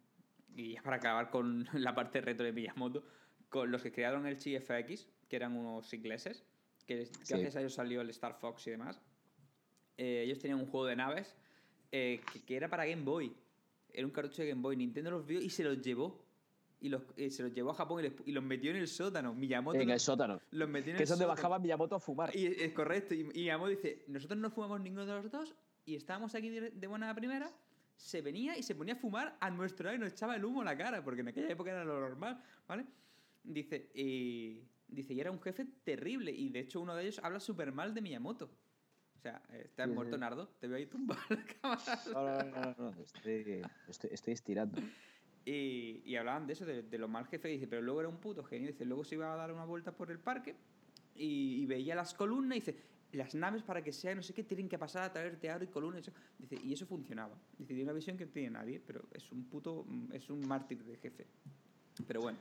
y 0.55 0.75
ya 0.75 0.83
para 0.83 0.97
acabar 0.97 1.31
con 1.31 1.66
la 1.73 1.95
parte 1.95 2.21
retro 2.21 2.45
de 2.45 2.53
Miyamoto, 2.53 3.05
con 3.49 3.71
los 3.71 3.83
que 3.83 3.93
crearon 3.93 4.27
el 4.27 4.37
CFX, 4.37 5.09
que 5.31 5.37
eran 5.37 5.57
unos 5.57 5.90
ingleses, 5.95 6.45
que 6.87 7.07
Sí. 7.07 7.12
gracias 7.29 7.57
a 7.57 7.61
ellos 7.61 7.73
salió 7.73 8.01
el 8.03 8.11
Star 8.11 8.35
Fox 8.35 8.66
y 8.66 8.73
demás, 8.73 9.01
eh, 9.97 10.23
ellos 10.27 10.38
tenían 10.40 10.59
un 10.59 10.66
juego 10.66 10.87
de 10.87 10.97
naves 10.97 11.35
eh, 11.93 12.21
que, 12.33 12.43
que 12.43 12.57
era 12.57 12.69
para 12.69 12.85
Game 12.85 13.03
Boy. 13.03 13.33
Era 13.93 14.07
un 14.07 14.12
cartucho 14.12 14.43
de 14.43 14.49
Game 14.49 14.61
Boy. 14.62 14.77
Nintendo 14.77 15.11
los 15.11 15.27
vio 15.27 15.40
y 15.40 15.51
se 15.51 15.64
los 15.64 15.81
llevó. 15.81 16.25
Y 16.83 16.88
los, 16.88 17.03
eh, 17.16 17.31
se 17.31 17.43
los 17.43 17.53
llevó 17.53 17.71
a 17.71 17.75
Japón 17.75 18.01
y, 18.01 18.09
les- 18.09 18.27
y 18.27 18.33
los 18.33 18.43
metió 18.43 18.71
en 18.71 18.79
el 18.79 18.88
sótano. 18.88 19.35
Miyamoto 19.35 19.79
En 19.79 19.87
los- 19.88 19.95
el 19.95 20.01
sótano. 20.01 20.40
los 20.53 20.69
metió 20.69 20.93
en 20.93 20.97
Que 20.97 21.03
el 21.03 21.05
es 21.05 21.11
donde 21.11 21.27
bajaba 21.27 21.59
Miyamoto 21.59 21.97
a 21.97 22.01
fumar. 22.01 22.35
Y 22.35 22.47
es 22.47 22.73
correcto. 22.73 23.14
Y, 23.14 23.29
y 23.35 23.51
dice, 23.69 24.05
nosotros 24.09 24.38
no 24.38 24.51
fumamos 24.51 24.81
ninguno 24.81 25.05
de 25.05 25.12
los 25.12 25.31
dos 25.31 25.55
y 25.85 25.95
estábamos 25.97 26.35
aquí 26.35 26.49
de, 26.49 26.71
de 26.71 26.87
buena 26.87 27.14
primera. 27.14 27.53
Se 27.97 28.23
venía 28.23 28.57
y 28.57 28.62
se 28.62 28.75
ponía 28.75 28.95
a 28.95 28.97
fumar 28.97 29.37
a 29.40 29.51
nuestro 29.51 29.85
lado 29.85 29.97
y 29.97 29.99
nos 30.01 30.12
echaba 30.12 30.37
el 30.37 30.45
humo 30.45 30.62
a 30.62 30.64
la 30.64 30.77
cara, 30.79 31.05
porque 31.05 31.21
en 31.21 31.29
aquella 31.29 31.51
época 31.51 31.71
era 31.73 31.85
lo 31.85 32.01
normal, 32.01 32.43
¿vale? 32.66 32.87
Dice, 33.45 33.90
y, 33.95 34.62
dice, 34.92 35.14
y 35.14 35.20
era 35.20 35.31
un 35.31 35.40
jefe 35.40 35.66
terrible. 35.85 36.31
Y 36.33 36.48
de 36.50 36.61
hecho 36.61 36.81
uno 36.81 36.94
de 36.94 37.03
ellos 37.03 37.18
habla 37.22 37.40
súper 37.40 37.72
mal 37.72 37.94
de 37.94 38.00
Miyamoto. 38.00 38.50
O 39.16 39.20
sea, 39.20 39.42
¿estás 39.53 39.88
Sí, 39.88 39.94
muerto, 39.94 40.16
sí. 40.16 40.20
Nardo? 40.20 40.48
Te 40.61 40.66
veo 40.66 40.79
ahí 40.79 40.87
tumbado 40.87 41.20
en 41.31 41.37
la 41.37 41.44
cámara. 41.61 41.83
No, 42.12 42.22
no, 42.22 42.44
no, 42.44 42.74
no, 42.79 42.90
no, 42.92 43.03
Estoy, 43.03 43.62
estoy, 43.88 44.11
estoy 44.12 44.33
estirando. 44.33 44.81
Y, 45.44 46.03
y 46.05 46.16
hablaban 46.16 46.46
de 46.46 46.53
eso, 46.55 46.64
de, 46.64 46.83
de 46.83 46.98
lo 46.98 47.07
mal 47.09 47.26
jefe. 47.26 47.48
Dice, 47.48 47.66
pero 47.66 47.83
luego 47.83 48.00
era 48.00 48.09
un 48.09 48.16
puto 48.18 48.42
genio. 48.44 48.68
Dice, 48.68 48.85
luego 48.85 49.05
se 49.05 49.16
iba 49.16 49.33
a 49.33 49.37
dar 49.37 49.53
una 49.53 49.64
vuelta 49.64 49.92
por 49.92 50.11
el 50.11 50.18
parque 50.18 50.55
y, 51.14 51.61
y 51.62 51.66
veía 51.66 51.94
las 51.94 52.14
columnas 52.14 52.57
y 52.57 52.61
dice, 52.61 52.76
las 53.12 53.35
naves 53.35 53.62
para 53.62 53.83
que 53.83 53.92
sea 53.92 54.14
no 54.14 54.22
sé 54.22 54.33
qué 54.33 54.44
tienen 54.44 54.68
que 54.68 54.79
pasar 54.79 55.03
a 55.03 55.12
través 55.12 55.38
de 55.40 55.50
aro 55.50 55.64
y 55.64 55.68
columnas. 55.68 55.98
y 56.07 56.11
eso". 56.11 56.12
Dice, 56.38 56.57
y 56.64 56.72
eso 56.72 56.87
funcionaba. 56.87 57.37
Dice, 57.59 57.68
tiene 57.74 57.85
una 57.85 57.92
visión 57.92 58.16
que 58.16 58.24
no 58.24 58.33
tiene 58.33 58.50
nadie, 58.50 58.81
pero 58.87 59.03
es 59.12 59.31
un 59.33 59.44
puto, 59.44 59.85
es 60.12 60.31
un 60.31 60.46
mártir 60.48 60.83
de 60.85 60.96
jefe. 60.96 61.26
Pero 62.07 62.22
bueno. 62.22 62.38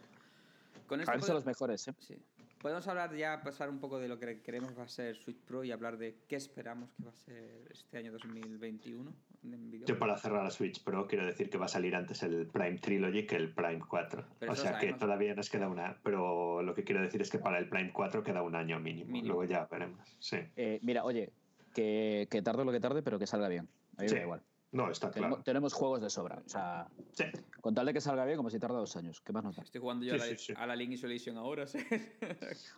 Con 0.87 1.01
esto 1.01 1.11
Parece 1.11 1.27
pode- 1.27 1.35
los 1.35 1.45
mejores, 1.45 1.87
¿eh? 1.87 1.93
Sí. 1.99 2.15
Podemos 2.61 2.85
hablar 2.89 3.15
ya, 3.15 3.41
pasar 3.41 3.69
un 3.69 3.79
poco 3.79 3.99
de 3.99 4.09
lo 4.09 4.19
que 4.19 4.41
queremos 4.41 4.77
va 4.77 4.83
a 4.83 4.87
ser 4.87 5.15
Switch 5.15 5.39
Pro 5.39 5.63
y 5.63 5.71
hablar 5.71 5.97
de 5.97 6.17
qué 6.27 6.35
esperamos 6.35 6.91
que 6.91 7.03
va 7.03 7.11
a 7.11 7.15
ser 7.15 7.69
este 7.71 7.97
año 7.97 8.11
2021 8.11 9.13
en 9.43 9.85
Yo 9.85 9.97
para 9.97 10.17
cerrar 10.17 10.45
a 10.45 10.49
Switch 10.49 10.83
Pro 10.83 11.07
quiero 11.07 11.25
decir 11.25 11.49
que 11.49 11.57
va 11.57 11.65
a 11.65 11.69
salir 11.69 11.95
antes 11.95 12.21
el 12.23 12.47
Prime 12.47 12.77
Trilogy 12.79 13.25
que 13.25 13.37
el 13.37 13.53
Prime 13.53 13.79
4. 13.87 14.25
Pero 14.39 14.51
o 14.51 14.55
sea 14.55 14.77
que 14.77 14.93
todavía 14.93 15.33
nos 15.33 15.49
queda 15.49 15.69
una... 15.69 15.97
Pero 16.03 16.61
lo 16.61 16.75
que 16.75 16.83
quiero 16.83 17.01
decir 17.01 17.21
es 17.21 17.29
que 17.29 17.39
para 17.39 17.59
el 17.59 17.69
Prime 17.69 17.93
4 17.93 18.23
queda 18.25 18.41
un 18.41 18.55
año 18.55 18.77
mínimo. 18.79 19.09
Mínimo. 19.09 19.35
Luego 19.35 19.49
ya 19.49 19.65
veremos. 19.71 20.17
Sí. 20.19 20.37
Eh, 20.57 20.79
mira, 20.81 21.05
oye, 21.05 21.31
que, 21.73 22.27
que 22.29 22.41
tarde 22.41 22.65
lo 22.65 22.73
que 22.73 22.81
tarde, 22.81 23.01
pero 23.01 23.17
que 23.17 23.27
salga 23.27 23.47
bien. 23.47 23.69
A 23.97 24.01
mí 24.01 24.09
me 24.09 24.15
da 24.15 24.23
igual. 24.23 24.41
No, 24.71 24.91
está 24.91 25.09
Tenemos, 25.09 25.37
claro. 25.37 25.43
tenemos 25.43 25.73
juegos 25.73 26.01
de 26.01 26.09
sobra. 26.11 26.41
O 26.45 26.49
sea, 26.49 26.87
Sí. 27.11 27.23
con 27.59 27.73
tal 27.73 27.87
de 27.87 27.93
que 27.93 28.01
salga 28.01 28.23
bien, 28.25 28.37
como 28.37 28.49
si 28.51 28.59
tarda 28.59 28.77
dos 28.77 28.95
años. 28.95 29.19
¿Qué 29.21 29.33
más 29.33 29.43
nos 29.43 29.55
da? 29.55 29.63
Estoy 29.63 29.81
jugando 29.81 30.05
yo 30.05 30.13
Sí, 30.13 30.21
a, 30.21 30.25
la, 30.25 30.25
sí, 30.25 30.35
sí. 30.37 30.53
a 30.55 30.67
la 30.67 30.75
Link 30.75 30.91
Isolation 30.91 31.37
ahora, 31.37 31.65
¿sí? 31.67 31.79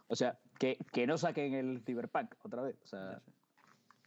O 0.07 0.15
sea, 0.15 0.39
que, 0.57 0.77
que 0.93 1.05
no 1.05 1.17
saquen 1.17 1.53
el 1.53 1.81
Cyberpunk 1.81 2.33
otra 2.43 2.61
vez. 2.61 2.77
O 2.83 2.87
sea, 2.87 3.21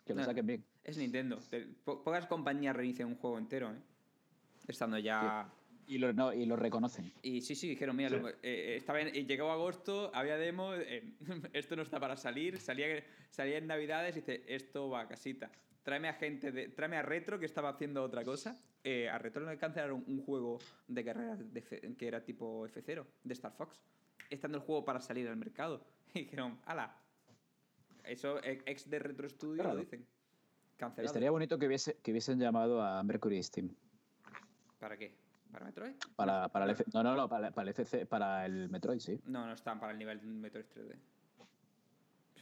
que 0.07 0.14
lo 0.14 0.20
No. 0.20 0.27
saquen 0.27 0.47
bien. 0.47 0.64
Es 0.83 0.97
Nintendo. 0.97 1.38
Te- 1.51 1.66
po- 1.85 2.03
pocas 2.03 2.27
compañías 2.27 2.75
reinician 2.75 3.09
un 3.09 3.16
juego 3.16 3.38
entero, 3.38 3.70
¿eh? 3.73 3.81
Estando 4.66 4.99
ya... 4.99 5.53
Y 5.87 5.99
lo, 5.99 6.14
no, 6.14 6.33
y 6.33 6.47
lo 6.47 6.57
reconocen. 6.57 7.12
Y 7.20 7.42
sí, 7.42 7.55
sí, 7.55 7.68
dijeron, 7.68 7.94
mira, 7.94 8.09
Sí. 8.09 8.16
lo- 8.16 8.29
eh, 8.31 8.37
eh, 8.42 8.77
estaba 8.77 9.03
en- 9.03 9.09
eh, 9.14 9.27
llegó 9.27 9.51
agosto, 9.53 10.11
había 10.14 10.38
demo, 10.38 10.73
eh, 10.75 11.12
esto 11.53 11.77
no 11.77 11.83
está 11.83 12.01
para 12.01 12.16
salir, 12.16 12.59
salía, 12.59 13.05
salía 13.29 13.59
en 13.59 13.66
Navidades 13.66 14.16
y 14.16 14.20
dice, 14.20 14.42
esto 14.49 14.88
va 14.88 15.03
a 15.03 15.09
casita. 15.09 15.51
Tráeme 15.85 16.09
a 16.09 16.14
gente, 16.14 16.51
de, 16.51 16.68
tráeme 16.70 16.97
a 16.97 17.03
Retro 17.03 17.38
que 17.38 17.47
estaba 17.47 17.68
haciendo 17.68 18.03
otra 18.03 18.25
cosa. 18.25 18.59
Eh, 18.83 19.09
a 19.09 19.18
Retro 19.18 19.44
le 19.49 19.57
cancelaron 19.59 20.03
un 20.07 20.23
juego 20.25 20.59
de 20.88 21.05
carreras 21.05 21.38
de 21.53 21.62
que 21.97 22.09
era 22.09 22.25
tipo 22.25 22.66
F0, 22.66 23.05
de 23.23 23.33
Star 23.35 23.53
Fox. 23.53 23.79
estando 24.31 24.59
el 24.59 24.64
juego 24.64 24.85
para 24.85 25.01
salir 25.01 25.29
al 25.29 25.37
mercado. 25.37 25.85
Y 26.14 26.20
dijeron, 26.25 26.59
ala. 26.66 26.97
Eso, 28.05 28.42
e- 28.42 28.62
ex 28.66 28.88
de 28.88 28.99
Retro 28.99 29.29
Studio 29.29 29.62
Claro. 29.62 29.75
lo 29.75 29.81
dicen. 29.81 30.07
Cancelado. 30.77 31.07
Estaría 31.07 31.31
bonito 31.31 31.59
que, 31.59 31.66
hubiese, 31.66 31.97
que 32.03 32.11
hubiesen 32.12 32.38
llamado 32.38 32.83
a 32.83 33.03
Mercury 33.03 33.42
Steam. 33.42 33.70
¿Para 34.79 34.97
qué? 34.97 35.14
¿Para 35.53 35.64
Metroid? 35.66 35.94
Para, 36.16 36.49
para 36.49 36.64
el 36.66 36.70
F- 36.73 36.85
no, 36.92 37.03
no, 37.03 37.14
no, 37.16 37.29
para, 37.29 37.51
para 37.53 37.62
el 37.62 37.68
FC, 37.70 38.07
para 38.07 38.44
el 38.47 38.68
Metroid, 38.70 38.99
sí. 39.01 39.20
No, 39.27 39.47
no 39.47 39.53
están 39.53 39.79
para 39.81 39.92
el 39.92 39.99
nivel 39.99 40.20
de 40.20 40.27
Metroid 40.27 40.64
3D. 40.66 40.94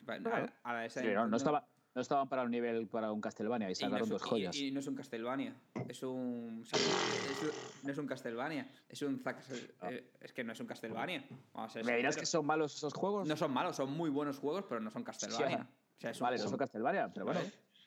Pa- 0.06 0.18
Claro. 0.18 0.52
A, 0.64 0.70
a 0.70 0.74
la 0.74 0.80
de 0.80 0.86
esa 0.86 1.00
Sí, 1.00 1.06
no, 1.14 1.28
no, 1.28 1.36
estaba, 1.36 1.66
no 1.94 2.00
estaban 2.02 2.28
para 2.28 2.42
un 2.42 2.50
nivel 2.50 2.86
para 2.88 3.12
un 3.12 3.20
Castlevania 3.20 3.68
y 3.68 3.72
y 3.72 3.74
no 3.74 3.80
sacaron 3.80 4.02
es- 4.04 4.08
dos 4.08 4.22
y- 4.24 4.28
joyas. 4.28 4.56
Y, 4.56 4.70
no 4.70 4.80
es 4.80 4.86
un 4.86 4.94
Castlevania. 4.94 5.54
Es 5.88 6.02
un. 6.02 6.64
es 6.64 7.42
no 7.82 7.92
es 7.92 7.98
un 7.98 8.06
Castlevania. 8.06 8.68
Es 8.88 9.02
un. 9.02 9.18
Zack- 9.22 9.42
eh, 9.90 10.10
Es 10.20 10.32
que 10.32 10.44
no 10.44 10.52
es 10.52 10.60
un 10.60 10.66
Castlevania. 10.66 11.24
Vamos 11.52 11.70
a 11.70 11.72
ser 11.74 11.84
¿Me 11.84 11.96
dirás 11.96 12.16
que 12.16 12.26
son 12.26 12.46
malos 12.46 12.74
esos 12.76 12.94
juegos? 12.94 13.28
No 13.28 13.36
son 13.36 13.52
malos, 13.52 13.76
son 13.76 13.90
muy 13.92 14.10
buenos 14.10 14.38
juegos, 14.38 14.64
pero 14.68 14.80
no 14.80 14.90
son 14.90 15.04
Castlevania. 15.04 15.68
O 15.96 16.00
sea, 16.00 16.12
vale, 16.20 16.38
no 16.38 16.48
son 16.48 16.58
Castlevania, 16.58 17.10
pero 17.12 17.26
bueno, 17.26 17.40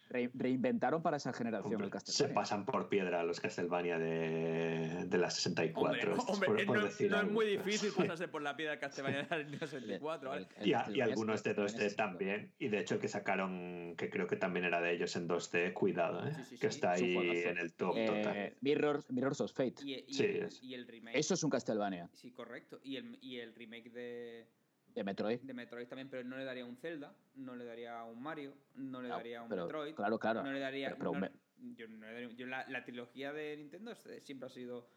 re- 0.10 0.30
reinventaron 0.34 1.02
para 1.02 1.18
esa 1.18 1.34
generación 1.34 1.74
Hombre, 1.76 1.86
el 1.88 1.92
se 1.92 1.98
Castlevania. 1.98 2.34
pasan 2.36 2.66
por 2.66 2.90
piedra 2.90 3.24
los 3.24 3.40
Castlevania 3.40 3.98
de, 3.98 5.06
de 5.08 5.18
la 5.18 5.30
64. 5.30 6.14
Hombre, 6.28 6.48
por- 6.48 6.66
por 6.66 6.78
no- 6.78 6.84
decir 6.86 7.10
no 7.12 7.22
es 7.22 7.32
muy 7.32 7.46
difícil 7.46 7.92
pasarse 8.18 8.28
por 8.28 8.42
la 8.42 8.56
piedra 8.56 8.80
Castlevania 8.80 9.24
de 9.24 9.28
la 9.30 9.38
Nintendo 9.38 9.68
64, 9.68 10.30
¿vale? 10.30 10.48
El- 10.58 10.62
el 10.64 10.68
Y, 10.70 10.74
a- 10.74 10.86
y 10.94 11.02
algunos 11.02 11.44
de 11.44 11.52
es- 11.52 11.58
2D 11.58 11.86
es- 11.86 11.96
también. 11.96 12.52
Y 12.60 12.68
de 12.70 12.80
hecho 12.80 13.00
que 13.00 13.08
sacaron, 13.08 13.96
que 13.98 14.10
creo 14.10 14.28
que 14.28 14.36
también 14.36 14.66
era 14.66 14.82
de 14.82 14.92
ellos 14.94 15.16
en 15.16 15.28
2D, 15.28 15.74
cuidado, 15.74 16.28
¿eh? 16.28 16.34
Sí, 16.36 16.44
sí, 16.46 16.58
que 16.58 16.70
sí. 16.72 16.76
está 16.76 16.96
Es 16.96 17.02
un 17.02 17.08
ahí 17.18 17.38
en 17.40 17.58
el 17.58 17.74
top 17.74 17.94
Eh, 17.98 18.06
total. 18.06 18.54
Mirrors, 18.62 19.10
Mirrors 19.12 19.42
of 19.42 19.52
Fate. 19.54 19.76
Y, 19.84 19.94
y- 20.08 20.14
Sí, 20.14 20.24
y- 20.26 20.38
es. 20.38 20.64
y 20.64 20.74
el 20.74 20.88
remake. 20.88 21.18
Eso 21.18 21.34
es 21.34 21.44
un 21.44 21.50
Castlevania 21.50 22.10
Sí, 22.14 22.32
correcto. 22.32 22.80
Y 22.84 22.98
el, 22.98 23.18
y 23.22 23.40
el 23.40 23.54
remake 23.56 23.90
de, 23.92 24.48
de 24.96 25.04
Metroid. 25.04 25.40
de 25.42 25.54
Metroid 25.54 25.88
también, 25.88 26.10
pero 26.10 26.24
no 26.24 26.38
le 26.38 26.46
daría 26.46 26.66
un 26.66 26.78
Zelda, 26.78 27.14
no 27.36 27.56
le 27.56 27.66
daría 27.66 28.04
un 28.06 28.22
Mario, 28.24 28.54
no 28.76 29.02
le 29.02 29.10
No, 29.10 29.16
daría 29.18 29.42
un 29.44 29.50
pero- 29.50 29.66
Metroid. 29.66 29.94
claro, 29.94 30.18
claro. 30.18 30.44
No 30.44 30.52
le 30.54 30.60
daría. 30.60 30.88
Pero- 30.88 30.98
pero 31.00 31.12
no- 31.14 31.20
me- 31.20 31.76
yo 31.76 31.88
no 31.88 32.06
le 32.06 32.14
daría- 32.14 32.30
yo 32.36 32.48
la, 32.48 32.66
la 32.70 32.84
trilogía 32.86 33.34
de 33.34 33.58
Nintendo 33.58 33.94
siempre 34.22 34.48
ha 34.48 34.50
sido 34.50 34.88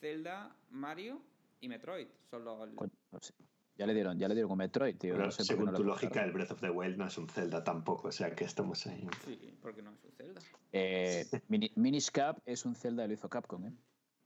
Zelda, 0.00 0.54
Mario 0.70 1.20
y 1.60 1.68
Metroid. 1.68 2.06
Solo 2.30 2.62
el- 2.64 2.74
Coño, 2.74 2.92
no 3.10 3.20
sé. 3.20 3.34
Ya 3.76 3.86
le 3.86 3.94
dieron, 3.94 4.18
ya 4.18 4.26
le 4.28 4.34
dieron 4.34 4.48
con 4.48 4.58
Metroid, 4.58 4.96
tío. 4.96 5.14
Pero 5.14 5.26
no 5.26 5.30
sé 5.30 5.36
por 5.38 5.46
qué 5.46 5.52
según 5.52 5.64
no 5.66 5.72
tu 5.74 5.84
lógica, 5.84 6.24
el 6.24 6.32
Breath 6.32 6.50
of 6.50 6.60
the 6.60 6.68
Wild 6.70 6.96
no 6.98 7.06
es 7.06 7.16
un 7.16 7.28
Zelda 7.28 7.62
tampoco, 7.62 8.08
o 8.08 8.12
sea 8.12 8.34
que 8.34 8.44
estamos 8.44 8.84
ahí. 8.88 9.06
Sí, 9.24 9.56
porque 9.62 9.82
no 9.82 9.92
es 9.92 10.04
un 10.04 10.12
Zelda. 10.12 10.40
Eh, 10.72 11.24
Mini- 11.48 11.72
Minish 11.76 12.10
Cap 12.10 12.38
es 12.44 12.64
un 12.66 12.74
Zelda 12.74 13.04
que 13.04 13.08
lo 13.08 13.14
hizo 13.14 13.28
Capcom, 13.28 13.64
¿eh? 13.66 13.72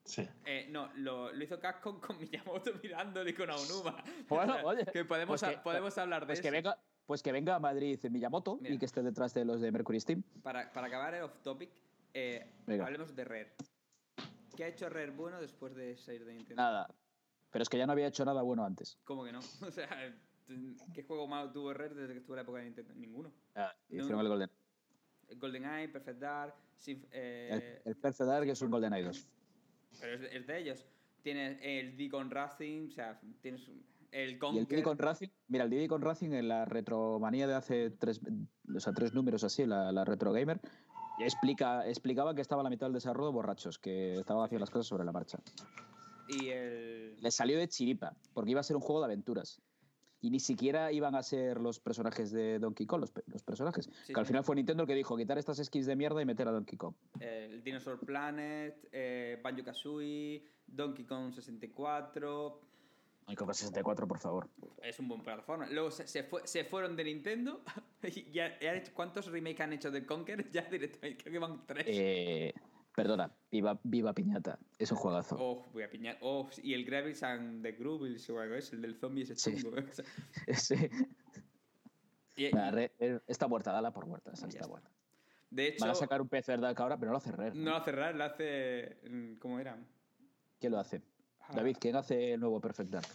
Sí. 0.04 0.28
Eh, 0.44 0.66
no, 0.70 0.90
lo, 0.96 1.32
lo 1.32 1.44
hizo 1.44 1.58
Capcom 1.60 2.00
con 2.00 2.18
Miyamoto 2.18 2.72
mirándole 2.82 3.30
y 3.30 3.34
con 3.34 3.48
Aonuma. 3.50 4.02
Bueno, 4.28 4.56
oye, 4.64 4.84
Que 4.92 5.04
podemos, 5.04 5.40
pues 5.40 5.50
que- 5.50 5.56
ha- 5.58 5.62
podemos 5.62 5.96
hablar 5.98 6.22
de 6.22 6.26
Pues 6.26 6.40
que, 6.40 6.48
eso. 6.48 6.52
venga, 6.56 6.78
pues 7.06 7.22
que 7.22 7.32
venga 7.32 7.54
a 7.54 7.58
Madrid 7.60 7.98
Miyamoto 8.10 8.56
Mira. 8.56 8.74
y 8.74 8.78
que 8.78 8.86
esté 8.86 9.02
detrás 9.02 9.32
de 9.34 9.44
los 9.44 9.60
de 9.60 9.70
Mercury 9.70 10.00
Steam. 10.00 10.22
Para, 10.42 10.72
para 10.72 10.88
acabar 10.88 11.14
el 11.14 11.22
off-topic, 11.22 11.70
eh, 12.14 12.46
hablemos 12.66 13.14
de 13.14 13.24
Rare. 13.24 13.52
¿Qué 14.56 14.64
ha 14.64 14.68
hecho 14.68 14.88
Rare 14.88 15.10
bueno 15.10 15.40
después 15.40 15.74
de 15.74 15.96
salir 15.96 16.24
de 16.24 16.34
Nintendo? 16.34 16.62
Nada. 16.62 16.88
Pero 17.50 17.62
es 17.62 17.68
que 17.68 17.78
ya 17.78 17.86
no 17.86 17.92
había 17.92 18.06
hecho 18.08 18.24
nada 18.24 18.42
bueno 18.42 18.64
antes. 18.64 18.98
¿Cómo 19.04 19.24
que 19.24 19.32
no? 19.32 19.40
O 19.66 19.70
sea, 19.70 19.88
¿qué 20.92 21.02
juego 21.04 21.26
malo 21.26 21.50
tuvo 21.52 21.72
Rare 21.72 21.94
desde 21.94 22.12
que 22.12 22.18
estuvo 22.18 22.34
en 22.34 22.38
la 22.38 22.42
época 22.42 22.58
de 22.58 22.64
Nintendo? 22.64 22.94
Ninguno. 22.94 23.32
Ah, 23.54 23.72
No. 23.88 23.96
hicieron 23.98 24.20
el 24.20 24.28
Golden. 24.28 24.50
GoldenEye, 25.36 25.88
Perfect 25.88 26.18
Dark, 26.18 26.54
Sinf- 26.78 27.06
eh, 27.12 27.80
El, 27.84 27.90
el 27.92 27.96
Perfect 27.96 28.28
Dark 28.28 28.48
es 28.48 28.60
un 28.60 28.70
Golden 28.70 28.92
Eye 28.92 29.04
2. 29.04 29.26
Pero 30.00 30.14
es 30.14 30.20
de, 30.20 30.36
es 30.36 30.46
de 30.46 30.58
ellos. 30.58 30.86
Tienes 31.22 31.58
el 31.62 31.96
Deacon 31.96 32.30
Racing, 32.30 32.88
o 32.88 32.90
sea, 32.90 33.20
tienes 33.40 33.68
el 34.10 34.32
Y 34.32 34.32
el 34.32 34.38
Conker. 34.38 34.66
Diddy 34.66 34.82
con 34.82 34.98
Racing, 34.98 35.28
mira, 35.48 35.64
el 35.64 35.70
Diddy 35.70 35.88
con 35.88 36.02
Racing 36.02 36.32
en 36.32 36.48
la 36.48 36.64
retromanía 36.64 37.46
de 37.46 37.54
hace 37.54 37.90
tres, 37.90 38.20
o 38.74 38.80
sea, 38.80 38.92
tres 38.92 39.14
números 39.14 39.44
así, 39.44 39.64
la, 39.64 39.92
la 39.92 40.04
Retro 40.04 40.32
Gamer, 40.32 40.60
ya 41.18 41.24
explica, 41.26 41.86
explicaba 41.88 42.34
que 42.34 42.40
estaba 42.40 42.60
a 42.60 42.64
la 42.64 42.70
mitad 42.70 42.86
del 42.86 42.94
desarrollo 42.94 43.32
borrachos, 43.32 43.78
que 43.78 44.14
estaban 44.14 44.44
haciendo 44.44 44.60
las 44.60 44.70
cosas 44.70 44.86
sobre 44.86 45.04
la 45.04 45.12
marcha. 45.12 45.38
Y 46.28 46.48
el. 46.48 47.16
Le 47.20 47.30
salió 47.30 47.58
de 47.58 47.68
chiripa, 47.68 48.14
porque 48.34 48.50
iba 48.50 48.60
a 48.60 48.64
ser 48.64 48.76
un 48.76 48.82
juego 48.82 49.00
de 49.00 49.06
aventuras. 49.06 49.60
Y 50.22 50.30
ni 50.30 50.38
siquiera 50.38 50.92
iban 50.92 51.16
a 51.16 51.22
ser 51.22 51.60
los 51.60 51.80
personajes 51.80 52.30
de 52.30 52.60
Donkey 52.60 52.86
Kong, 52.86 53.00
los, 53.00 53.12
los 53.26 53.42
personajes. 53.42 53.90
Sí, 54.04 54.14
que 54.14 54.20
al 54.20 54.24
sí. 54.24 54.28
final 54.28 54.44
fue 54.44 54.54
Nintendo 54.54 54.84
el 54.84 54.86
que 54.86 54.94
dijo 54.94 55.16
quitar 55.16 55.36
estas 55.36 55.58
skins 55.58 55.86
de 55.86 55.96
mierda 55.96 56.22
y 56.22 56.24
meter 56.24 56.46
a 56.46 56.52
Donkey 56.52 56.78
Kong. 56.78 56.94
el 57.18 57.62
Dinosaur 57.64 57.98
Planet, 57.98 58.88
eh, 58.92 59.40
Banjo 59.42 59.64
Kazooie, 59.64 60.44
Donkey 60.68 61.04
Kong 61.04 61.32
64. 61.34 62.60
Donkey 63.26 63.36
Kong 63.36 63.52
64, 63.52 64.06
por 64.06 64.18
favor. 64.18 64.48
Es 64.80 65.00
un 65.00 65.08
buen 65.08 65.22
plataforma. 65.22 65.66
Luego 65.66 65.90
se, 65.90 66.06
se, 66.06 66.22
fue- 66.22 66.46
se 66.46 66.64
fueron 66.64 66.94
de 66.94 67.04
Nintendo. 67.04 67.62
y 68.02 68.30
ya, 68.30 68.58
¿Cuántos 68.94 69.26
remakes 69.26 69.60
han 69.60 69.72
hecho 69.72 69.90
de 69.90 70.06
Conker? 70.06 70.48
Ya 70.52 70.62
directamente, 70.62 71.22
creo 71.22 71.32
que 71.32 71.38
van 71.40 71.66
tres. 71.66 71.84
Eh, 71.88 72.54
perdona, 72.94 73.32
viva, 73.50 73.78
viva 73.82 74.12
Piñata. 74.12 74.58
Es 74.78 74.90
un 74.92 74.98
juegazo. 74.98 75.36
Oh, 75.38 75.66
voy 75.72 75.82
a 75.82 75.90
piñar. 75.90 76.18
Oh, 76.20 76.48
y 76.62 76.74
el 76.74 76.84
Gravels 76.84 77.22
and 77.22 77.62
the 77.62 77.72
Groobles 77.72 78.28
o 78.30 78.38
algo 78.40 78.54
es, 78.54 78.72
el 78.72 78.82
del 78.82 78.94
zombie 78.96 79.22
ese 79.22 79.36
Sí. 79.36 79.56
chungo. 79.56 79.76
Sí. 80.54 80.74
y- 82.36 82.44
y- 82.46 82.50
re- 82.50 82.92
re- 82.98 83.20
está 83.26 83.46
muerta, 83.48 83.72
dala 83.72 83.92
por 83.92 84.06
muerta. 84.06 84.30
esa 84.32 84.46
está 84.46 84.58
está. 84.60 84.68
muerta. 84.68 84.90
de 85.50 85.68
hecho, 85.68 85.80
Van 85.84 85.90
a 85.90 85.94
sacar 85.94 86.20
un 86.22 86.28
PC 86.28 86.56
Dark 86.56 86.80
ahora, 86.80 86.96
pero 86.96 87.08
no 87.08 87.12
lo 87.12 87.18
hace 87.18 87.32
Rare. 87.32 87.54
no 87.54 87.70
lo 87.70 87.76
hace 87.76 87.92
Rare, 87.92 88.16
lo 88.16 88.24
hace. 88.24 88.96
mm, 89.08 89.34
¿Cómo 89.36 89.58
era? 89.58 89.78
¿Quién 90.58 90.72
lo 90.72 90.78
hace? 90.78 91.02
Ah. 91.40 91.52
David, 91.56 91.76
¿quién 91.80 91.96
hace 91.96 92.32
el 92.34 92.40
nuevo 92.40 92.60
Perfect 92.60 92.90
Dark? 92.90 93.06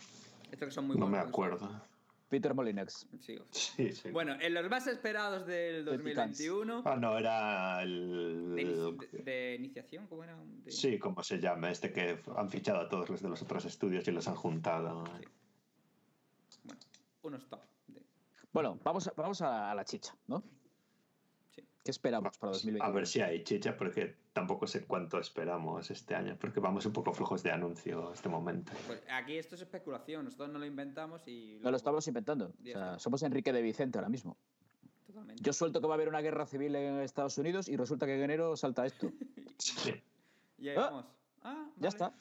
Estos 0.52 0.68
que 0.68 0.72
son 0.72 0.88
muy 0.88 0.98
No 0.98 1.06
me 1.08 1.12
buenos. 1.18 1.30
acuerdo. 1.30 1.82
Peter 2.30 2.54
Molinex. 2.54 3.08
Sí, 3.22 3.38
Sí, 3.52 3.92
sí. 3.94 4.12
Bueno, 4.12 4.36
en 4.40 4.54
los 4.54 4.70
más 4.70 4.86
esperados 4.88 5.46
del 5.48 5.86
De 5.86 5.98
Picants. 6.00 6.38
2021. 6.38 6.82
Ah, 6.86 6.96
no, 6.98 7.18
era 7.18 7.82
el... 7.84 8.54
De, 8.56 8.64
inici- 8.64 8.98
de- 9.12 9.24
de 9.24 9.56
iniciación, 9.56 10.08
¿cómo 10.08 10.24
era? 10.24 10.38
De- 10.64 10.72
Sí, 10.72 11.00
como 11.00 11.24
se 11.24 11.40
llama, 11.40 11.72
este 11.72 11.94
que 11.94 12.20
han 12.36 12.50
fichado 12.50 12.82
a 12.82 12.90
todos 12.90 13.10
los 13.10 13.22
de 13.22 13.30
los 13.30 13.42
otros 13.42 13.64
estudios 13.66 14.08
y 14.08 14.12
los 14.12 14.28
han 14.28 14.36
juntado. 14.36 15.04
Bueno, 16.64 16.80
unos 17.24 17.48
top. 17.50 17.62
de- 17.88 18.02
Bueno, 18.52 18.80
vamos 18.84 19.08
a, 19.08 19.14
vamos 19.16 19.42
a 19.42 19.74
la 19.74 19.86
chicha, 19.86 20.14
¿no? 20.28 20.44
¿Qué 21.88 21.92
esperamos 21.92 22.38
para 22.38 22.52
2020? 22.52 22.86
A 22.86 22.92
ver 22.92 23.08
si 23.08 23.22
hay 23.22 23.46
chicha, 23.46 23.78
porque 23.78 24.18
tampoco 24.34 24.68
sé 24.68 24.86
cuánto 24.86 25.18
esperamos 25.20 25.90
este 25.90 26.16
año, 26.16 26.36
porque 26.38 26.60
vamos 26.60 26.86
un 26.86 26.92
poco 26.92 27.14
flojos 27.14 27.44
de 27.44 27.52
anuncio 27.52 28.12
este 28.12 28.28
momento. 28.28 28.74
Pues 28.88 29.02
aquí 29.10 29.38
esto 29.38 29.56
es 29.56 29.62
especulación, 29.62 30.26
nosotros 30.26 30.50
no 30.50 30.60
lo 30.60 30.66
inventamos 30.66 31.26
y. 31.30 31.60
No 31.62 31.72
lo 31.72 31.78
estamos 31.78 32.06
inventando. 32.10 32.48
O 32.60 32.64
sea, 32.66 33.00
somos 33.00 33.24
Enrique 33.24 33.54
de 33.54 33.62
Vicente 33.62 33.98
ahora 33.98 34.10
mismo. 34.10 34.36
Totalmente. 35.06 35.42
Yo 35.42 35.54
suelto 35.54 35.80
que 35.80 35.88
va 35.88 35.94
a 35.94 35.96
haber 35.96 36.10
una 36.10 36.20
guerra 36.20 36.46
civil 36.46 36.76
en 36.76 37.00
Estados 37.00 37.38
Unidos 37.38 37.70
y 37.70 37.78
resulta 37.78 38.06
que 38.06 38.16
en 38.16 38.24
enero 38.24 38.58
salta 38.58 38.86
esto. 38.86 39.10
Sí. 39.58 40.04
Y 40.58 40.68
ahí 40.68 40.76
Ah, 40.78 40.82
vamos. 40.82 41.06
Ah, 41.42 41.70
Ya 41.78 41.88
está. 41.88 42.14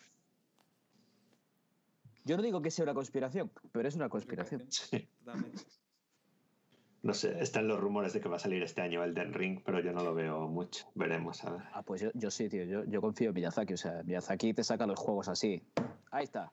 Yo 2.25 2.37
no 2.37 2.43
digo 2.45 2.63
que 2.63 2.71
sea 2.71 2.85
una 2.85 2.95
conspiración, 2.95 3.51
pero 3.73 3.89
es 3.89 3.97
una 3.97 4.09
conspiración. 4.09 4.65
Sí. 4.71 5.09
Totalmente. 5.25 5.65
No 7.07 7.15
sé, 7.15 7.41
están 7.41 7.69
los 7.69 7.79
rumores 7.79 8.13
de 8.13 8.21
que 8.21 8.29
va 8.29 8.35
a 8.35 8.41
salir 8.41 8.65
este 8.65 8.81
año 8.81 9.05
Elden 9.05 9.33
Ring, 9.33 9.61
pero 9.65 9.79
yo 9.79 9.93
no 9.93 10.03
lo 10.03 10.13
veo 10.13 10.49
mucho. 10.49 10.87
Veremos, 10.97 11.45
a 11.45 11.51
ver. 11.51 11.63
Ah, 11.73 11.83
pues 11.85 12.01
yo, 12.01 12.11
yo 12.15 12.33
sí, 12.33 12.49
tío. 12.49 12.65
Yo, 12.65 12.85
yo 12.85 13.01
confío 13.01 13.29
en 13.29 13.35
Miyazaki. 13.35 13.75
O 13.75 13.77
sea, 13.77 14.03
Miyazaki 14.03 14.53
te 14.53 14.65
saca 14.65 14.89
los 14.89 14.99
juegos 14.99 15.29
así. 15.29 15.63
Ahí 16.11 16.25
está. 16.25 16.51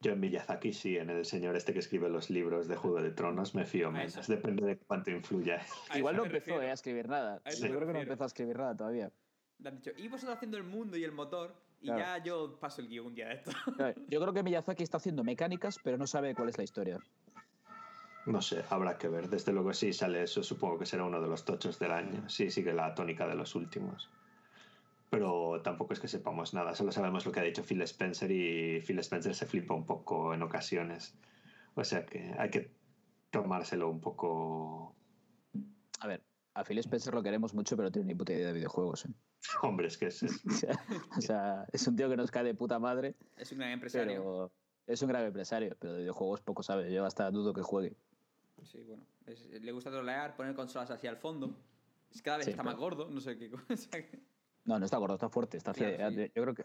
Yo 0.00 0.12
en 0.12 0.20
Miyazaki 0.20 0.72
sí, 0.72 0.96
en 0.96 1.10
el 1.10 1.26
señor 1.26 1.54
este 1.54 1.74
que 1.74 1.80
escribe 1.80 2.08
los 2.08 2.30
libros 2.30 2.66
de 2.66 2.76
Juego 2.76 3.02
de 3.02 3.10
Tronos 3.10 3.54
me 3.54 3.66
fío 3.66 3.90
menos. 3.90 4.26
Depende 4.26 4.64
de 4.64 4.78
cuánto 4.78 5.10
influya. 5.10 5.60
Igual 5.94 6.16
no 6.16 6.24
empezó 6.24 6.62
eh, 6.62 6.70
a 6.70 6.72
escribir 6.72 7.06
nada. 7.06 7.42
A 7.44 7.50
Yo 7.50 7.66
creo 7.68 7.86
que 7.86 7.92
no 7.92 8.00
empezó 8.00 8.24
a 8.24 8.26
escribir 8.28 8.56
nada 8.56 8.74
todavía. 8.74 9.10
Le 9.58 9.68
han 9.68 9.76
dicho, 9.76 9.90
y 9.98 10.08
vosotros 10.08 10.34
haciendo 10.36 10.56
el 10.56 10.64
mundo 10.64 10.96
y 10.96 11.04
el 11.04 11.12
motor, 11.12 11.54
y 11.82 11.88
Claro. 11.88 12.00
ya 12.00 12.24
yo 12.24 12.58
paso 12.58 12.80
el 12.80 12.88
guion 12.88 13.08
un 13.08 13.14
día 13.14 13.28
de 13.28 13.34
esto. 13.34 13.50
Claro, 13.76 14.00
Yo 14.08 14.20
creo 14.20 14.32
que 14.32 14.42
Miyazaki 14.42 14.82
está 14.82 14.96
haciendo 14.96 15.24
mecánicas, 15.24 15.76
pero 15.84 15.98
no 15.98 16.06
sabe 16.06 16.34
cuál 16.34 16.48
es 16.48 16.56
la 16.56 16.64
historia. 16.64 16.98
No 18.26 18.40
sé, 18.40 18.64
habrá 18.70 18.96
que 18.96 19.08
ver. 19.08 19.28
Desde 19.28 19.52
luego 19.52 19.72
si 19.74 19.92
sale 19.92 20.22
eso, 20.22 20.42
supongo 20.42 20.78
que 20.78 20.86
será 20.86 21.04
uno 21.04 21.20
de 21.20 21.28
los 21.28 21.44
tochos 21.44 21.78
del 21.78 21.92
año. 21.92 22.28
Sí, 22.28 22.50
sigue 22.50 22.72
la 22.72 22.94
tónica 22.94 23.26
de 23.26 23.34
los 23.34 23.54
últimos. 23.54 24.08
Pero 25.10 25.60
tampoco 25.62 25.92
es 25.92 26.00
que 26.00 26.08
sepamos 26.08 26.54
nada, 26.54 26.74
solo 26.74 26.90
sabemos 26.90 27.24
lo 27.26 27.32
que 27.32 27.40
ha 27.40 27.44
dicho 27.44 27.62
Phil 27.62 27.82
Spencer 27.82 28.30
y 28.30 28.80
Phil 28.80 28.98
Spencer 28.98 29.34
se 29.34 29.46
flipa 29.46 29.74
un 29.74 29.84
poco 29.86 30.34
en 30.34 30.42
ocasiones. 30.42 31.14
O 31.74 31.84
sea 31.84 32.04
que 32.06 32.34
hay 32.38 32.50
que 32.50 32.70
tomárselo 33.30 33.88
un 33.90 34.00
poco... 34.00 34.94
A 36.00 36.06
ver, 36.08 36.22
a 36.54 36.64
Phil 36.64 36.78
Spencer 36.78 37.14
lo 37.14 37.22
queremos 37.22 37.54
mucho, 37.54 37.76
pero 37.76 37.92
tiene 37.92 38.06
ni 38.08 38.14
puta 38.14 38.32
idea 38.32 38.48
de 38.48 38.52
videojuegos. 38.54 39.04
¿eh? 39.06 39.10
Hombre, 39.62 39.86
es 39.88 39.98
que 39.98 40.06
es, 40.06 40.22
es- 40.22 40.42
O 40.46 40.50
sea, 40.50 40.78
o 41.16 41.20
sea, 41.20 41.66
es 41.72 41.86
un 41.86 41.94
tío 41.96 42.08
que 42.08 42.16
nos 42.16 42.30
cae 42.30 42.44
de 42.44 42.54
puta 42.54 42.78
madre, 42.78 43.14
Es 43.36 43.52
un 43.52 43.58
gran 43.58 43.70
empresario. 43.70 44.06
pero 44.06 44.52
es 44.86 45.00
un 45.02 45.08
gran 45.08 45.24
empresario, 45.26 45.76
pero 45.78 45.92
de 45.92 46.00
videojuegos 46.00 46.40
poco 46.40 46.62
sabe. 46.62 46.92
Yo 46.92 47.04
hasta 47.04 47.30
dudo 47.30 47.52
que 47.54 47.62
juegue. 47.62 47.96
Sí, 48.64 48.82
bueno. 48.82 49.04
es- 49.26 49.46
le 49.48 49.72
gusta 49.72 49.90
trolear, 49.90 50.34
poner 50.36 50.54
consolas 50.54 50.90
hacia 50.90 51.10
el 51.10 51.16
fondo. 51.16 51.54
Es 52.12 52.22
cada 52.22 52.38
vez 52.38 52.44
Sí, 52.46 52.50
está 52.52 52.62
pero- 52.62 52.72
más 52.72 52.80
gordo, 52.80 53.08
no 53.10 53.20
sé 53.20 53.36
qué 53.38 53.50
cosa. 53.50 53.66
No, 54.66 54.78
no 54.78 54.84
está 54.86 54.96
gordo, 54.96 55.14
está 55.14 55.28
fuerte. 55.28 55.58
Está 55.58 55.72
Claro, 55.74 56.06
hace- 56.06 56.26
sí. 56.28 56.32
Yo 56.34 56.42
creo 56.42 56.54
que 56.54 56.64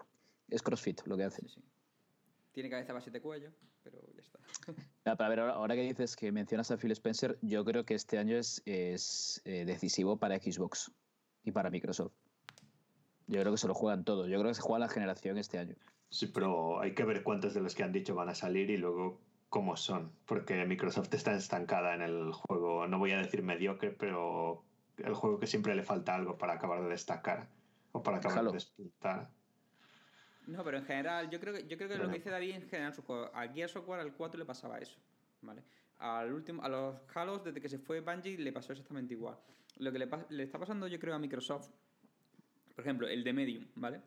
es 0.50 0.62
CrossFit 0.62 1.02
lo 1.06 1.18
que 1.18 1.24
hace. 1.26 1.42
Sí, 1.42 1.50
sí. 1.56 1.62
Tiene 2.54 2.70
cabeza 2.70 2.94
base 2.94 3.12
de 3.12 3.22
cuello, 3.22 3.52
pero 3.84 4.00
ya 4.16 4.22
está. 4.22 4.40
Pero 5.04 5.24
a 5.26 5.30
ver, 5.30 5.40
ahora, 5.42 5.54
ahora 5.54 5.76
que 5.76 5.82
dices 5.82 6.16
que 6.16 6.32
mencionas 6.32 6.72
a 6.72 6.78
Phil 6.78 6.92
Spencer, 6.92 7.38
yo 7.42 7.64
creo 7.66 7.84
que 7.86 7.94
este 7.96 8.18
año 8.18 8.38
es, 8.38 8.62
es 8.66 9.42
eh, 9.46 9.66
decisivo 9.66 10.18
para 10.18 10.38
Xbox 10.40 10.92
y 11.44 11.52
para 11.52 11.70
Microsoft. 11.70 12.14
Yo 13.28 13.40
creo 13.42 13.52
que 13.52 13.58
se 13.58 13.68
lo 13.68 13.74
juegan 13.74 14.04
todos. 14.06 14.28
Yo 14.30 14.40
creo 14.40 14.50
que 14.52 14.56
se 14.56 14.62
juega 14.62 14.80
la 14.80 14.90
generación 14.90 15.38
este 15.38 15.58
año. 15.60 15.76
Sí, 16.10 16.28
pero 16.28 16.80
hay 16.80 16.96
que 16.96 17.04
ver 17.04 17.22
cuántos 17.24 17.54
de 17.54 17.62
los 17.62 17.76
que 17.76 17.84
han 17.84 17.92
dicho 17.92 18.16
van 18.16 18.30
a 18.30 18.36
salir 18.36 18.70
y 18.72 18.78
luego 18.78 19.20
cómo 19.50 19.76
son. 19.76 20.12
Porque 20.26 20.66
Microsoft 20.66 21.14
está 21.14 21.34
estancada 21.34 21.96
en 21.96 22.02
el 22.02 22.32
juego, 22.32 22.88
no 22.88 23.00
voy 23.00 23.12
a 23.12 23.18
decir 23.18 23.44
mediocre, 23.44 23.92
pero 23.92 24.64
el 24.98 25.14
juego 25.14 25.40
que 25.40 25.48
siempre 25.48 25.76
le 25.76 25.84
falta 25.84 26.16
algo 26.16 26.38
para 26.38 26.54
acabar 26.54 26.82
de 26.84 26.90
destacar 26.90 27.50
o 27.92 28.04
para 28.04 28.18
acabar 28.18 28.40
Halo. 28.40 28.52
de 28.52 28.56
despuntar. 28.56 29.30
No, 30.48 30.64
pero 30.64 30.78
en 30.78 30.86
general, 30.86 31.30
yo 31.30 31.40
creo 31.40 31.54
que, 31.54 31.68
yo 31.68 31.78
creo 31.78 31.90
que 31.90 31.98
lo 31.98 32.08
que 32.08 32.18
dice 32.18 32.30
David 32.30 32.56
en 32.56 32.62
general 32.64 32.92
en 32.92 32.96
su 32.96 33.04
juego. 33.04 33.30
Al 33.34 33.54
Gears 33.54 33.76
of 33.76 33.88
War 33.88 34.00
al 34.00 34.14
4 34.14 34.40
le 34.40 34.46
pasaba 34.46 34.80
eso. 34.80 35.00
¿Vale? 35.42 35.64
Al 36.00 36.34
último, 36.34 36.64
a 36.64 36.70
los 36.70 36.96
Halos, 37.14 37.44
desde 37.44 37.62
que 37.62 37.70
se 37.70 37.78
fue 37.78 38.02
Bungie, 38.02 38.38
le 38.38 38.52
pasó 38.52 38.72
exactamente 38.72 39.14
igual. 39.14 39.38
Lo 39.78 39.92
que 39.92 40.00
le, 40.00 40.10
le 40.30 40.44
está 40.44 40.58
pasando, 40.58 40.88
yo 40.88 41.00
creo, 41.00 41.14
a 41.14 41.20
Microsoft, 41.20 41.70
por 42.74 42.84
ejemplo, 42.84 43.08
el 43.08 43.24
de 43.24 43.34
Medium, 43.34 43.68
¿vale? 43.76 44.02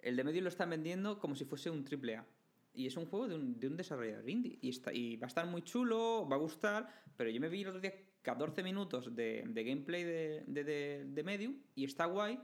El 0.00 0.16
de 0.16 0.24
Medium 0.24 0.44
lo 0.44 0.48
están 0.48 0.70
vendiendo 0.70 1.18
como 1.18 1.36
si 1.36 1.44
fuese 1.44 1.70
un 1.70 1.84
triple 1.84 2.16
A. 2.16 2.26
Y 2.74 2.86
es 2.86 2.96
un 2.96 3.06
juego 3.06 3.28
de 3.28 3.34
un, 3.34 3.58
de 3.60 3.66
un 3.68 3.76
desarrollador 3.76 4.28
indie. 4.28 4.58
Y, 4.62 4.70
está, 4.70 4.92
y 4.92 5.16
va 5.16 5.26
a 5.26 5.28
estar 5.28 5.46
muy 5.46 5.62
chulo, 5.62 6.26
va 6.30 6.36
a 6.36 6.38
gustar. 6.38 6.88
Pero 7.16 7.28
yo 7.30 7.40
me 7.40 7.48
vi 7.48 7.62
el 7.62 7.68
otro 7.68 7.80
día 7.80 7.92
14 8.22 8.62
minutos 8.62 9.14
de, 9.14 9.44
de 9.46 9.64
gameplay 9.64 10.04
de, 10.04 10.44
de, 10.46 11.04
de- 11.04 11.22
Medium 11.22 11.56
y 11.74 11.84
está 11.84 12.06
guay. 12.06 12.38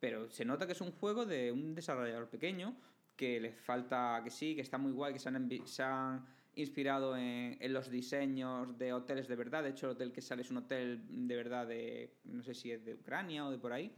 Pero 0.00 0.28
se 0.30 0.44
nota 0.44 0.66
que 0.66 0.72
es 0.72 0.80
un 0.80 0.92
juego 0.92 1.24
de 1.24 1.50
un 1.50 1.74
desarrollador 1.74 2.28
pequeño 2.28 2.76
que 3.16 3.40
les 3.40 3.56
falta, 3.58 4.20
que 4.22 4.30
sí, 4.30 4.54
que 4.54 4.60
está 4.60 4.78
muy 4.78 4.92
guay, 4.92 5.12
que 5.12 5.18
se 5.18 5.28
han, 5.28 5.48
se 5.66 5.82
han 5.82 6.24
inspirado 6.54 7.16
en, 7.16 7.56
en 7.60 7.72
los 7.72 7.90
diseños 7.90 8.76
de 8.78 8.92
hoteles 8.92 9.26
de 9.28 9.34
verdad. 9.34 9.64
De 9.64 9.70
hecho, 9.70 9.86
el 9.86 9.92
hotel 9.92 10.12
que 10.12 10.20
sale 10.20 10.42
es 10.42 10.50
un 10.50 10.58
hotel 10.58 11.02
de 11.26 11.34
verdad 11.36 11.66
de, 11.66 12.18
no 12.24 12.42
sé 12.42 12.54
si 12.54 12.70
es 12.70 12.84
de 12.84 12.94
Ucrania 12.94 13.46
o 13.46 13.50
de 13.50 13.58
por 13.58 13.72
ahí. 13.72 13.92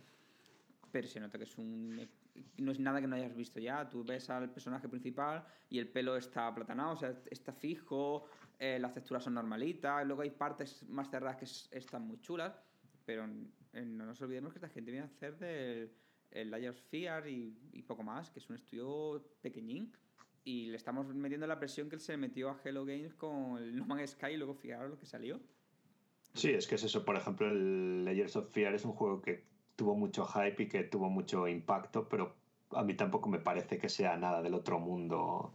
Pero 0.91 1.07
se 1.07 1.21
nota 1.21 1.37
que 1.39 1.45
es 1.45 1.59
un... 1.59 2.09
No 2.59 2.73
es 2.73 2.79
nada 2.81 3.01
que 3.01 3.07
no 3.07 3.17
hayas 3.17 3.35
visto 3.35 3.61
ya. 3.61 3.89
Tú 3.89 4.05
ves 4.05 4.29
al 4.31 4.51
personaje 4.51 4.89
principal 4.89 5.45
y 5.69 5.79
el 5.79 5.89
pelo 5.89 6.17
está 6.17 6.47
aplatanado, 6.47 6.93
o 6.93 6.97
sea, 6.97 7.15
está 7.31 7.53
fijo, 7.53 8.25
eh, 8.59 8.79
las 8.79 8.93
texturas 8.93 9.25
son 9.25 9.35
normalitas, 9.35 10.07
luego 10.07 10.23
hay 10.23 10.31
partes 10.31 10.83
más 10.89 11.11
cerradas 11.11 11.37
que 11.37 11.45
es- 11.47 11.69
están 11.73 12.07
muy 12.07 12.21
chulas, 12.21 12.55
pero 13.05 13.25
eh, 13.73 13.85
no 13.85 14.05
nos 14.07 14.21
olvidemos 14.23 14.53
que 14.53 14.59
esta 14.59 14.69
gente 14.69 14.91
viene 14.91 15.05
a 15.07 15.09
hacer 15.09 15.37
del 15.39 15.91
el 16.33 16.51
Layers 16.51 16.81
Fear 16.83 17.27
y, 17.29 17.59
y 17.73 17.83
poco 17.83 18.03
más, 18.05 18.31
que 18.31 18.39
es 18.39 18.49
un 18.49 18.57
estudio 18.57 19.25
pequeñín. 19.41 19.93
Y 20.45 20.69
le 20.71 20.77
estamos 20.77 21.13
metiendo 21.15 21.47
la 21.47 21.59
presión 21.59 21.89
que 21.89 21.97
él 21.97 22.01
se 22.01 22.17
metió 22.17 22.51
a 22.51 22.61
Hello 22.65 22.85
Games 22.85 23.15
con 23.15 23.59
el 23.59 23.75
No 23.77 23.85
Man's 23.85 24.11
Sky 24.13 24.29
y 24.33 24.37
luego 24.37 24.55
fijaros 24.55 24.91
lo 24.91 24.99
que 24.99 25.07
salió. 25.07 25.41
Sí, 26.35 26.51
es 26.51 26.67
que 26.69 26.77
es 26.77 26.85
eso. 26.85 27.05
Por 27.05 27.17
ejemplo, 27.17 27.49
el 27.49 28.05
Layers 28.05 28.37
of 28.37 28.51
Fear 28.53 28.75
es 28.75 28.85
un 28.85 28.93
juego 28.93 29.21
que 29.21 29.45
tuvo 29.81 29.95
mucho 29.97 30.27
hype 30.27 30.65
y 30.65 30.69
que 30.69 30.85
tuvo 30.85 31.09
mucho 31.09 31.49
impacto, 31.49 32.07
pero 32.07 32.35
a 32.73 32.85
mí 32.85 32.93
tampoco 32.93 33.31
me 33.31 33.39
parece 33.39 33.79
que 33.79 33.89
sea 33.89 34.15
nada 34.19 34.43
del 34.43 34.53
otro 34.53 34.79
mundo. 34.79 35.51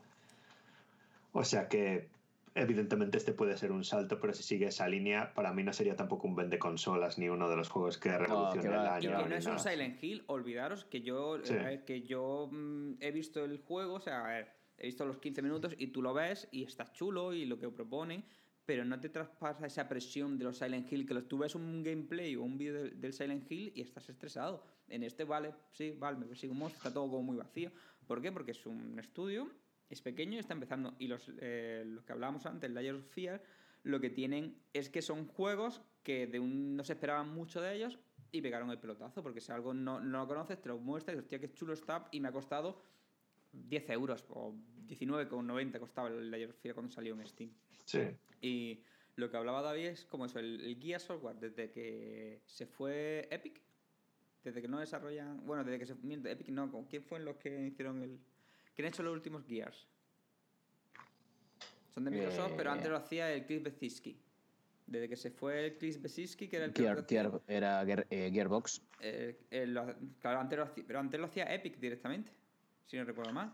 O 1.31 1.43
sea 1.43 1.67
que, 1.67 2.09
evidentemente, 2.55 3.17
este 3.19 3.33
puede 3.33 3.55
ser 3.55 3.71
un 3.71 3.83
salto, 3.83 4.19
pero 4.19 4.33
si 4.33 4.41
sigue 4.41 4.65
esa 4.65 4.88
línea, 4.88 5.31
para 5.35 5.53
mí 5.53 5.61
no 5.61 5.73
sería 5.73 5.95
tampoco 5.95 6.27
un 6.27 6.35
vende 6.35 6.57
consolas 6.57 7.19
ni 7.19 7.29
uno 7.29 7.47
de 7.49 7.55
los 7.55 7.69
juegos 7.69 7.99
que 7.99 8.17
revolucione 8.17 8.63
que 8.63 8.69
va, 8.75 8.97
el 8.97 9.03
Y 9.03 9.07
año. 9.07 9.23
que 9.23 9.29
no 9.29 9.35
es 9.35 9.45
un. 9.45 9.59
Silent 9.59 10.03
Hill, 10.03 10.23
olvidaros 10.25 10.85
que 10.85 11.01
yo, 11.01 11.38
Sí. 11.43 11.53
eh, 11.55 11.83
que 11.85 12.01
yo 12.01 12.49
mm, 12.51 12.93
he 12.99 13.11
visto 13.11 13.45
el 13.45 13.59
juego, 13.59 13.93
o 13.93 13.99
sea, 13.99 14.25
a 14.25 14.27
ver, 14.27 14.47
he 14.79 14.88
visto 14.88 15.05
los 15.05 15.19
15 15.19 15.43
minutos 15.43 15.75
y 15.77 15.88
tú 15.88 16.01
lo 16.01 16.15
ves 16.15 16.47
y 16.51 16.63
está 16.63 16.91
chulo 16.93 17.31
y 17.31 17.45
lo 17.45 17.59
que 17.59 17.69
propone, 17.69 18.23
pero 18.65 18.84
no 18.84 18.99
te 18.99 19.10
traspasa 19.10 19.67
esa 19.67 19.88
presión 19.88 20.38
de 20.38 20.45
los 20.45 20.58
Silent 20.58 20.91
Hill, 20.91 21.06
que 21.06 21.13
los, 21.13 21.28
tú 21.28 21.38
ves 21.38 21.56
un 21.56 21.84
gameplay 21.84 22.36
o 22.36 22.43
un 22.43 22.58
vídeo 22.58 22.89
del, 22.89 23.13
Silent 23.13 23.49
Hill 23.51 23.71
y 23.75 23.82
estás 23.82 24.10
estresado. 24.10 24.63
En 24.88 25.04
este, 25.04 25.23
vale, 25.23 25.54
sí, 25.71 25.91
vale, 25.91 26.17
me 26.17 26.25
persigue 26.25 26.51
un 26.51 26.60
monstruo, 26.60 26.80
está 26.80 26.93
todo 26.93 27.10
como 27.10 27.23
muy 27.23 27.38
vacío. 27.38 27.71
¿Por 28.08 28.21
qué? 28.21 28.32
Porque 28.32 28.51
es 28.51 28.65
un 28.65 28.97
estudio, 28.99 29.51
es 29.89 30.01
pequeño 30.01 30.34
y 30.34 30.39
está 30.39 30.54
empezando. 30.54 30.95
Y 30.97 31.08
los, 31.08 31.32
eh, 31.39 31.97
que 32.06 32.13
hablábamos 32.13 32.45
antes, 32.45 32.71
Layers 32.71 32.99
of 32.99 33.12
Fear, 33.12 33.43
lo 33.84 33.99
que 33.99 34.10
tienen 34.10 34.58
es 34.73 34.89
que 34.89 35.01
son 35.04 35.28
juegos 35.28 35.82
que 36.01 36.25
de 36.25 36.39
un, 36.39 36.75
no 36.75 36.84
se 36.84 36.93
esperaban 36.93 37.30
mucho 37.30 37.62
de 37.62 37.75
ellos 37.75 37.99
y 38.32 38.41
pegaron 38.41 38.69
el 38.71 38.80
pelotazo, 38.80 39.21
porque 39.21 39.41
si 39.41 39.51
algo 39.51 39.73
no, 39.73 39.99
no 39.99 40.19
lo 40.19 40.28
conoces, 40.28 40.60
te 40.60 40.69
lo 40.69 40.80
muestras 40.80 41.13
y 41.13 41.17
dices, 41.17 41.25
hostia, 41.25 41.39
qué 41.39 41.54
chulo 41.54 41.73
está, 41.73 42.08
y 42.12 42.19
me 42.19 42.30
ha 42.30 42.32
costado 42.32 42.82
10 43.69 43.89
euros 43.91 44.25
o 44.29 44.53
19,90 44.87 45.79
costaba 45.79 46.09
el 46.09 46.29
Layers 46.29 46.51
of 46.53 46.59
Fear 46.61 46.75
cuando 46.75 46.91
salió 46.91 47.13
en 47.13 47.25
Steam. 47.27 47.51
Sí. 47.85 48.01
Y 48.41 48.81
lo 49.15 49.29
que 49.29 49.37
hablaba 49.37 49.61
David 49.61 49.85
es 49.87 50.05
como 50.05 50.25
eso, 50.25 50.39
el, 50.39 50.61
el 50.61 50.79
guía 50.79 50.99
software, 50.99 51.37
desde 51.37 51.71
que 51.71 52.41
se 52.45 52.65
fue 52.65 53.27
Epic, 53.31 53.61
desde 54.43 54.61
que 54.61 54.67
no 54.67 54.79
desarrollan, 54.79 55.45
bueno, 55.45 55.63
desde 55.63 55.79
que 55.79 55.85
se 55.85 55.95
miente, 55.95 56.29
Epic 56.31 56.49
no, 56.49 56.71
¿con 56.71 56.85
¿quién 56.85 57.03
fue 57.03 57.19
los 57.19 57.37
que 57.37 57.67
hicieron 57.67 58.01
el... 58.03 58.19
¿Quién 58.75 58.85
ha 58.85 58.89
hecho 58.89 59.01
los 59.03 59.13
últimos 59.13 59.43
Gears? 59.47 59.87
Son 61.93 62.03
de 62.03 62.11
Microsoft, 62.11 62.53
pero 62.57 62.69
Eh. 62.69 62.73
antes 62.73 62.89
lo 62.89 62.97
hacía 62.97 63.31
el 63.33 63.45
Chris 63.45 63.63
Beziski. 63.63 64.17
Desde 64.85 65.09
que 65.09 65.15
se 65.15 65.31
fue 65.31 65.65
el 65.65 65.77
Chris 65.77 65.99
Beziski, 66.01 66.47
que 66.47 66.57
era 66.57 66.65
el 66.65 66.73
que 66.73 66.83
Gear- 66.83 67.05
Gear- 67.07 67.41
era 67.47 67.83
Gear- 67.85 68.05
eh, 68.09 68.29
Gearbox. 68.31 68.81
eh, 68.99 69.39
eh, 69.49 69.65
lo- 69.65 69.95
claro, 70.19 70.41
antes 70.41 70.57
lo 70.59 70.65
hacía, 70.65 70.83
pero 70.85 70.99
antes 70.99 71.19
lo 71.19 71.25
hacía 71.27 71.51
Epic 71.53 71.77
directamente, 71.79 72.31
si 72.86 72.98
no 72.98 73.04
recuerdo 73.06 73.34
mal. 73.34 73.54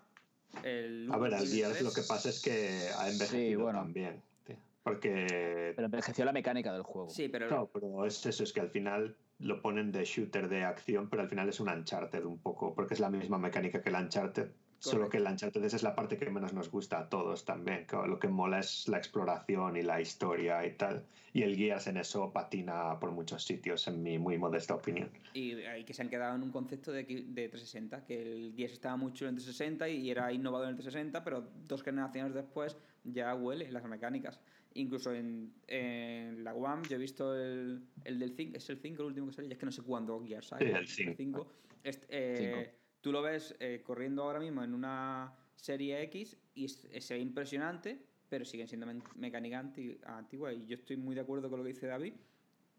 El 0.64 1.08
A 1.12 1.18
ver, 1.18 1.34
al 1.34 1.44
1, 1.44 1.52
Gears 1.52 1.74
3, 1.74 1.84
lo 1.84 1.94
que 1.94 2.02
pasa 2.08 2.30
es 2.30 2.42
que 2.42 2.90
ha 2.98 3.10
envejecido 3.10 3.50
Sí, 3.50 3.56
bueno. 3.56 3.80
también. 3.80 4.22
tío. 4.46 4.58
Porque 4.84 5.74
Pero 5.76 5.86
envejeció 5.86 6.26
la 6.26 6.34
mecánica 6.34 6.74
del 6.74 6.84
juego. 6.84 7.10
Sí, 7.10 7.30
pero 7.30 7.48
Claro, 7.48 7.70
pero 7.74 8.06
es 8.06 8.26
eso, 8.26 8.44
es 8.44 8.52
que 8.52 8.60
al 8.60 8.70
final 8.70 9.16
lo 9.40 9.62
ponen 9.62 9.92
de 9.92 10.04
shooter 10.04 10.50
de 10.50 10.64
acción, 10.64 11.10
pero 11.10 11.22
al 11.24 11.30
final 11.30 11.48
es 11.50 11.60
un 11.60 11.70
Uncharted 11.70 12.24
un 12.26 12.40
poco, 12.40 12.76
porque 12.76 12.94
es 12.96 13.00
la 13.00 13.10
misma 13.10 13.38
mecánica 13.38 13.82
que 13.82 13.90
el 13.90 13.96
Uncharted, 13.96 14.52
solo 14.82 15.10
que 15.10 15.18
el 15.18 15.28
Uncharted 15.28 15.64
es 15.64 15.84
la 15.84 15.96
parte 15.96 16.18
que 16.18 16.30
menos 16.30 16.54
nos 16.54 16.70
gusta 16.72 17.00
a 17.00 17.10
todos 17.10 17.46
también, 17.46 17.86
que 17.86 17.96
lo 17.96 18.20
que 18.20 18.28
mola 18.28 18.60
es 18.60 18.88
la 18.88 18.98
exploración 18.98 19.78
y 19.78 19.84
la 19.84 20.02
historia 20.02 20.66
y 20.66 20.74
tal, 20.74 21.06
y 21.34 21.44
el 21.44 21.56
Gears 21.56 21.88
en 21.88 21.98
eso 21.98 22.32
patina 22.32 23.00
por 23.00 23.12
muchos 23.12 23.44
sitios, 23.44 23.88
en 23.88 24.02
mi 24.02 24.18
muy 24.18 24.38
modesta 24.38 24.74
opinión. 24.74 25.10
Y, 25.34 25.54
y 25.54 25.84
que 25.86 25.94
se 25.94 26.02
han 26.02 26.10
quedado 26.10 26.36
en 26.36 26.44
un 26.44 26.52
concepto 26.52 26.92
de, 26.92 27.04
de 27.04 27.50
360, 27.50 28.06
que 28.06 28.22
el 28.22 28.54
Gears 28.56 28.74
estaba 28.74 28.98
mucho 28.98 29.28
en 29.28 29.36
360 29.36 29.88
y 29.90 30.10
era 30.10 30.34
innovador 30.34 30.70
en 30.70 30.76
360, 30.76 31.24
pero 31.24 31.48
dos 31.68 31.84
generaciones 31.84 32.34
después 32.34 32.76
ya 33.04 33.36
huele 33.36 33.72
las 33.72 33.86
mecánicas. 33.86 34.42
Incluso 34.74 35.14
en, 35.14 35.54
en 35.68 36.44
la 36.44 36.56
One 36.56 36.82
yo 36.90 36.96
he 36.96 37.00
visto 37.00 37.36
el, 37.36 37.84
el 38.04 38.20
del 38.20 38.34
5, 38.36 38.58
es 38.58 38.70
el 38.70 38.80
5 38.80 39.02
el 39.02 39.08
último 39.08 39.28
que 39.28 39.34
salió, 39.34 39.50
ya 39.50 39.54
es 39.54 39.60
que 39.60 39.66
no 39.66 39.72
sé 39.72 39.84
cuándo 39.84 40.24
Gears 40.26 40.54
hay. 40.54 40.66
Sí, 40.66 40.74
el 40.74 40.88
cinco. 40.88 41.14
cinco. 41.18 41.48
Este, 41.84 42.06
eh, 42.10 42.38
Cinco. 42.38 42.81
Tú 43.02 43.12
lo 43.12 43.22
ves 43.22 43.56
eh, 43.60 43.82
corriendo 43.84 44.24
ahora 44.24 44.40
mismo 44.40 44.64
en 44.64 44.74
una 44.74 45.34
serie 45.56 46.02
X 46.04 46.38
y 46.54 46.66
es- 46.66 46.88
se 47.00 47.14
ve 47.16 47.20
impresionante, 47.20 48.00
pero 48.30 48.46
siguen 48.46 48.68
siendo 48.68 48.86
men- 48.86 49.04
mecánica 49.16 49.60
anti- 49.60 50.00
antigua. 50.06 50.54
Y 50.54 50.66
yo 50.68 50.76
estoy 50.76 50.98
muy 50.98 51.16
de 51.16 51.22
acuerdo 51.22 51.50
con 51.50 51.60
lo 51.60 51.64
que 51.66 51.74
dice 51.74 51.88
David, 51.88 52.14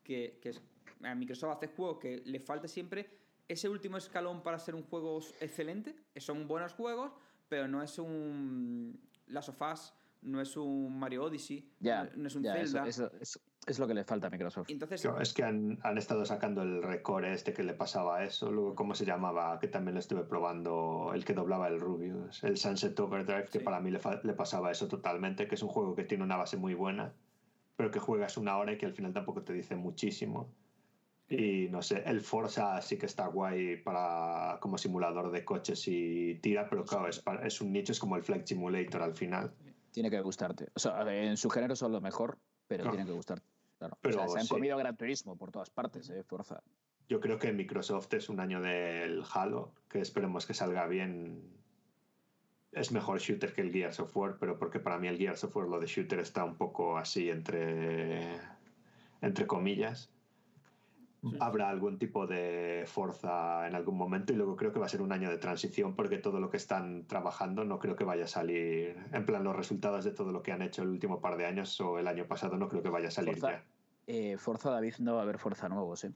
que, 0.02 0.38
que 0.40 0.50
es, 0.50 0.60
a 1.02 1.14
Microsoft 1.14 1.56
hace 1.56 1.68
juegos 1.68 1.98
que 1.98 2.22
le 2.24 2.38
falta 2.40 2.68
siempre 2.68 3.08
ese 3.48 3.68
último 3.68 3.96
escalón 3.96 4.42
para 4.42 4.58
ser 4.58 4.74
un 4.74 4.82
juego 4.84 5.18
excelente. 5.40 5.94
Son 6.16 6.46
buenos 6.46 6.72
juegos, 6.74 7.12
pero 7.48 7.66
no 7.68 7.82
es 7.82 7.98
un 7.98 8.98
Last 9.26 9.48
of 9.50 9.60
Us, 9.60 9.92
no 10.22 10.40
es 10.40 10.56
un 10.56 10.98
Mario 10.98 11.24
Odyssey, 11.24 11.68
no, 12.14 12.22
no 12.22 12.28
es 12.28 12.36
un 12.36 12.42
eso, 12.46 12.72
Zelda. 12.72 12.88
eso- 12.88 13.12
eso 13.20 13.40
es 13.66 13.78
lo 13.78 13.86
que 13.86 13.94
le 13.94 14.04
falta 14.04 14.26
a 14.26 14.30
Microsoft. 14.30 14.68
Entonces, 14.70 15.04
es 15.20 15.32
que 15.34 15.44
han, 15.44 15.78
han 15.82 15.96
estado 15.98 16.24
sacando 16.24 16.62
el 16.62 16.82
recore 16.82 17.32
este 17.32 17.52
que 17.52 17.62
le 17.62 17.74
pasaba 17.74 18.18
a 18.18 18.24
eso, 18.24 18.50
luego 18.50 18.74
cómo 18.74 18.94
se 18.94 19.04
llamaba, 19.04 19.58
que 19.60 19.68
también 19.68 19.94
lo 19.94 20.00
estuve 20.00 20.24
probando, 20.24 21.12
el 21.14 21.24
que 21.24 21.32
doblaba 21.34 21.68
el 21.68 21.80
Rubius, 21.80 22.42
el 22.44 22.56
Sunset 22.56 22.98
Overdrive, 22.98 23.44
que 23.44 23.58
Sí. 23.60 23.64
para 23.64 23.80
mí 23.80 23.90
le, 23.90 23.98
fa- 23.98 24.20
le 24.22 24.32
pasaba 24.32 24.70
eso 24.72 24.88
totalmente, 24.88 25.46
que 25.46 25.54
es 25.54 25.62
un 25.62 25.68
juego 25.68 25.94
que 25.94 26.04
tiene 26.04 26.24
una 26.24 26.36
base 26.36 26.56
muy 26.56 26.74
buena, 26.74 27.12
pero 27.76 27.90
que 27.90 28.00
juegas 28.00 28.36
una 28.36 28.56
hora 28.58 28.72
y 28.72 28.78
que 28.78 28.86
al 28.86 28.92
final 28.94 29.12
tampoco 29.12 29.42
te 29.42 29.52
dice 29.52 29.76
muchísimo. 29.76 30.52
Y 31.28 31.68
no 31.70 31.80
sé, 31.80 32.02
el 32.04 32.20
Forza 32.20 32.82
sí 32.82 32.98
que 32.98 33.06
está 33.06 33.26
guay 33.28 33.76
para 33.82 34.58
como 34.60 34.76
simulador 34.76 35.30
de 35.30 35.44
coches 35.44 35.86
y 35.88 36.34
tira, 36.42 36.68
pero 36.68 36.84
claro, 36.84 37.08
es, 37.08 37.20
para- 37.20 37.46
es 37.46 37.60
un 37.60 37.72
nicho, 37.72 37.92
es 37.92 38.00
como 38.00 38.16
el 38.16 38.22
Flight 38.22 38.46
Simulator 38.46 39.02
al 39.02 39.14
final. 39.14 39.54
Tiene 39.92 40.10
que 40.10 40.20
gustarte. 40.20 40.68
O 40.74 40.78
sea, 40.80 41.00
en 41.14 41.36
su 41.36 41.48
género 41.48 41.74
son 41.76 41.92
lo 41.92 42.00
mejor, 42.00 42.38
pero 42.66 42.84
No. 42.84 42.90
tienen 42.90 43.06
que 43.06 43.12
gustarte. 43.14 43.46
Claro. 43.82 43.98
Pero 44.00 44.14
o 44.14 44.18
sea, 44.20 44.28
se 44.28 44.38
han 44.38 44.44
sí. 44.44 44.54
comido 44.54 44.76
Gran 44.76 44.96
Turismo 44.96 45.36
por 45.36 45.50
todas 45.50 45.68
partes, 45.70 46.08
eh, 46.10 46.22
Forza. 46.22 46.62
Yo 47.08 47.18
creo 47.18 47.36
que 47.36 47.52
Microsoft 47.52 48.14
es 48.14 48.28
un 48.28 48.38
año 48.38 48.60
del 48.60 49.24
Halo, 49.34 49.72
que 49.88 50.00
esperemos 50.00 50.46
que 50.46 50.54
salga 50.54 50.86
bien. 50.86 51.42
Es 52.70 52.92
mejor 52.92 53.18
shooter 53.18 53.52
que 53.52 53.62
el 53.62 53.72
Gears 53.72 53.98
of 53.98 54.16
War, 54.16 54.36
pero 54.38 54.56
porque 54.56 54.78
para 54.78 54.98
mí 54.98 55.08
el 55.08 55.18
Gears 55.18 55.42
of 55.42 55.56
War, 55.56 55.66
lo 55.66 55.80
de 55.80 55.86
shooter, 55.86 56.20
está 56.20 56.44
un 56.44 56.54
poco 56.54 56.96
así 56.96 57.28
entre, 57.28 58.36
entre 59.20 59.48
comillas. 59.48 60.12
habrá 61.40 61.68
algún 61.68 61.98
tipo 61.98 62.26
de 62.26 62.84
fuerza 62.86 63.66
en 63.68 63.74
algún 63.74 63.96
momento 63.96 64.32
y 64.32 64.36
luego 64.36 64.56
creo 64.56 64.72
que 64.72 64.80
va 64.80 64.86
a 64.86 64.88
ser 64.88 65.02
un 65.02 65.12
año 65.12 65.30
de 65.30 65.38
transición 65.38 65.94
porque 65.94 66.18
todo 66.18 66.40
lo 66.40 66.50
que 66.50 66.56
están 66.56 67.06
trabajando 67.06 67.64
no 67.64 67.78
creo 67.78 67.94
que 67.94 68.04
vaya 68.04 68.24
a 68.24 68.28
salir, 68.28 68.96
en 69.12 69.24
plan 69.24 69.44
los 69.44 69.54
resultados 69.54 70.04
de 70.04 70.10
todo 70.10 70.32
lo 70.32 70.42
que 70.42 70.50
han 70.52 70.62
hecho 70.62 70.82
el 70.82 70.88
último 70.88 71.20
par 71.20 71.36
de 71.36 71.46
años 71.46 71.80
o 71.80 71.98
el 71.98 72.08
año 72.08 72.26
pasado 72.26 72.56
no 72.56 72.68
creo 72.68 72.82
que 72.82 72.90
vaya 72.90 73.08
a 73.08 73.12
salir 73.12 73.38
Forza, 73.38 73.58
ya. 73.58 73.64
Eh, 74.06 74.36
Forza 74.38 74.70
David 74.70 74.94
no 74.98 75.14
va 75.14 75.20
a 75.20 75.22
haber 75.22 75.38
Forza 75.38 75.68
nuevos, 75.68 76.04
¿eh? 76.04 76.12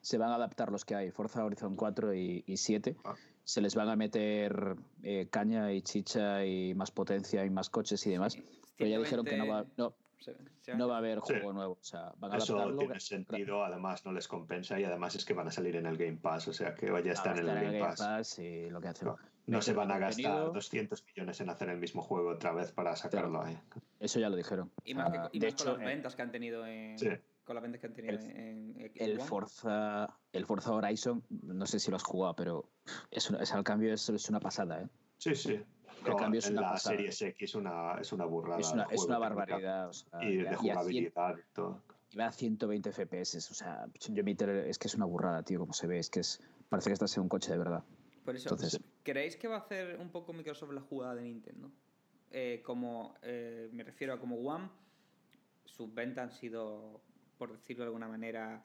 Se 0.00 0.16
van 0.18 0.30
a 0.30 0.36
adaptar 0.36 0.70
los 0.70 0.84
que 0.84 0.94
hay, 0.94 1.10
Forza 1.10 1.44
Horizon 1.44 1.74
4 1.76 2.14
y, 2.14 2.44
y 2.46 2.56
7. 2.56 2.96
Ah. 3.04 3.14
Se 3.44 3.60
les 3.60 3.74
van 3.74 3.88
a 3.88 3.96
meter 3.96 4.76
eh, 5.02 5.28
caña 5.30 5.72
y 5.72 5.82
chicha 5.82 6.44
y 6.44 6.74
más 6.74 6.90
potencia 6.90 7.44
y 7.44 7.50
más 7.50 7.68
coches 7.70 8.04
y 8.06 8.10
demás. 8.10 8.32
Sí, 8.34 8.42
Pero 8.76 8.90
ya 8.90 8.98
dijeron 8.98 9.24
que 9.24 9.36
no 9.36 9.46
va, 9.46 9.64
120 9.64 10.72
no, 10.72 10.76
no 10.78 10.88
va 10.88 10.94
a 10.96 10.98
haber 10.98 11.20
Sí. 11.24 11.34
juego 11.34 11.52
nuevo. 11.52 11.72
O 11.80 11.84
sea, 11.84 12.12
van 12.18 12.32
a 12.32 12.36
Eso 12.38 12.54
adaptarlo. 12.56 12.78
tiene 12.78 13.00
sentido, 13.00 13.64
además 13.64 14.04
no 14.04 14.12
les 14.12 14.26
compensa 14.26 14.78
y 14.80 14.84
además 14.84 15.14
es 15.16 15.24
que 15.24 15.34
van 15.34 15.48
a 15.48 15.52
salir 15.52 15.76
en 15.76 15.86
el 15.86 15.96
Game 15.96 16.16
Pass, 16.16 16.48
o 16.48 16.52
sea 16.52 16.74
que 16.74 16.90
vaya 16.90 17.10
a 17.10 17.14
Ah, 17.14 17.14
estar 17.14 17.32
en 17.38 17.42
el 17.44 17.48
estará 17.48 17.62
Game 17.70 17.80
Pass. 17.80 17.98
Pass 18.00 18.38
y 18.38 18.70
lo 18.70 18.80
que 18.80 18.88
hacen. 18.88 19.08
No 19.46 19.62
se 19.62 19.72
van 19.72 19.90
a 19.90 19.98
gastar 19.98 20.24
contenido. 20.24 20.52
200 20.52 21.04
millones 21.06 21.40
en 21.40 21.50
hacer 21.50 21.68
el 21.68 21.78
mismo 21.78 22.02
juego 22.02 22.30
otra 22.30 22.52
vez 22.52 22.72
para 22.72 22.96
sacarlo 22.96 23.42
ahí. 23.42 23.58
Eso 24.00 24.18
ya 24.20 24.28
lo 24.28 24.36
dijeron. 24.36 24.70
Y 24.84 24.94
más, 24.94 25.10
que, 25.10 25.18
y 25.36 25.38
de 25.40 25.46
más 25.46 25.54
hecho, 25.54 25.64
con 25.70 25.74
las 25.78 25.82
eh, 25.82 25.86
ventas 25.94 26.16
que 26.16 26.22
han 26.22 26.30
tenido 26.32 26.66
en. 26.66 26.98
Sí. 26.98 27.08
Con 27.44 27.54
las 27.54 27.62
ventas 27.62 27.80
que 27.80 27.86
han 27.86 27.92
tenido 27.94 28.18
El- 28.18 28.30
en, 28.30 28.90
el. 28.96 29.20
Forza, 29.20 30.06
el 30.32 30.46
Forza 30.46 30.72
Horizon, 30.72 31.22
no 31.30 31.64
sé 31.66 31.78
si 31.78 31.90
lo 31.90 31.96
has 31.96 32.02
jugado, 32.02 32.34
pero 32.34 32.68
es, 33.10 33.30
una- 33.30 33.38
es 33.40 33.52
al 33.52 33.62
cambio 33.62 33.94
es, 33.94 34.08
es 34.08 34.28
una 34.28 34.40
pasada, 34.40 34.82
¿eh? 34.82 34.88
Sí, 35.18 35.34
sí. 35.34 35.52
El 35.52 36.10
No, 36.10 36.16
cambio 36.16 36.40
es 36.40 36.46
en 36.46 36.52
una 36.54 36.62
la 36.62 36.70
pasada. 36.72 36.96
Series 36.96 37.22
X 37.22 37.54
una, 37.54 37.94
es 38.00 38.12
una 38.12 38.24
burrada. 38.26 38.60
Es 38.60 38.72
una, 38.72 38.84
es 38.90 39.02
una 39.04 39.18
barbaridad. 39.18 39.88
o 39.88 39.92
sea, 39.92 40.22
Y 40.24 40.36
de 40.36 40.54
jugabilidad 40.56 41.36
y 41.38 41.54
todo. 41.54 41.82
y 42.10 42.16
va 42.16 42.26
a 42.26 42.32
120 42.32 42.90
FPS. 42.92 43.36
O 43.50 43.54
sea, 43.54 43.86
yo 44.00 44.22
es 44.24 44.78
que 44.78 44.88
es 44.88 44.94
una 44.94 45.04
burrada, 45.06 45.42
tío, 45.42 45.60
como 45.60 45.72
se 45.72 45.86
ve. 45.86 45.98
Es 45.98 46.10
que 46.10 46.20
es, 46.20 46.40
parece 46.68 46.90
que 46.90 46.94
estás 46.94 47.16
en 47.16 47.22
un 47.22 47.28
coche 47.28 47.50
de 47.52 47.58
verdad. 47.58 47.82
Por 48.24 48.34
eso, 48.36 48.48
Entonces- 48.50 48.80
¿creéis 49.06 49.36
que 49.36 49.46
va 49.46 49.56
a 49.56 49.60
hacer 49.60 49.98
un 50.00 50.10
poco 50.10 50.32
Microsoft 50.32 50.72
la 50.72 50.80
jugada 50.80 51.14
de 51.14 51.22
Nintendo? 51.22 51.70
Eh, 52.32 52.60
como, 52.64 53.14
eh, 53.22 53.68
me 53.72 53.84
refiero 53.84 54.12
a 54.12 54.18
como 54.18 54.36
One, 54.36 54.68
sus 55.64 55.94
ventas 55.94 56.24
han 56.24 56.32
sido, 56.32 57.00
por 57.38 57.52
decirlo 57.52 57.84
de 57.84 57.86
alguna 57.86 58.08
manera, 58.08 58.64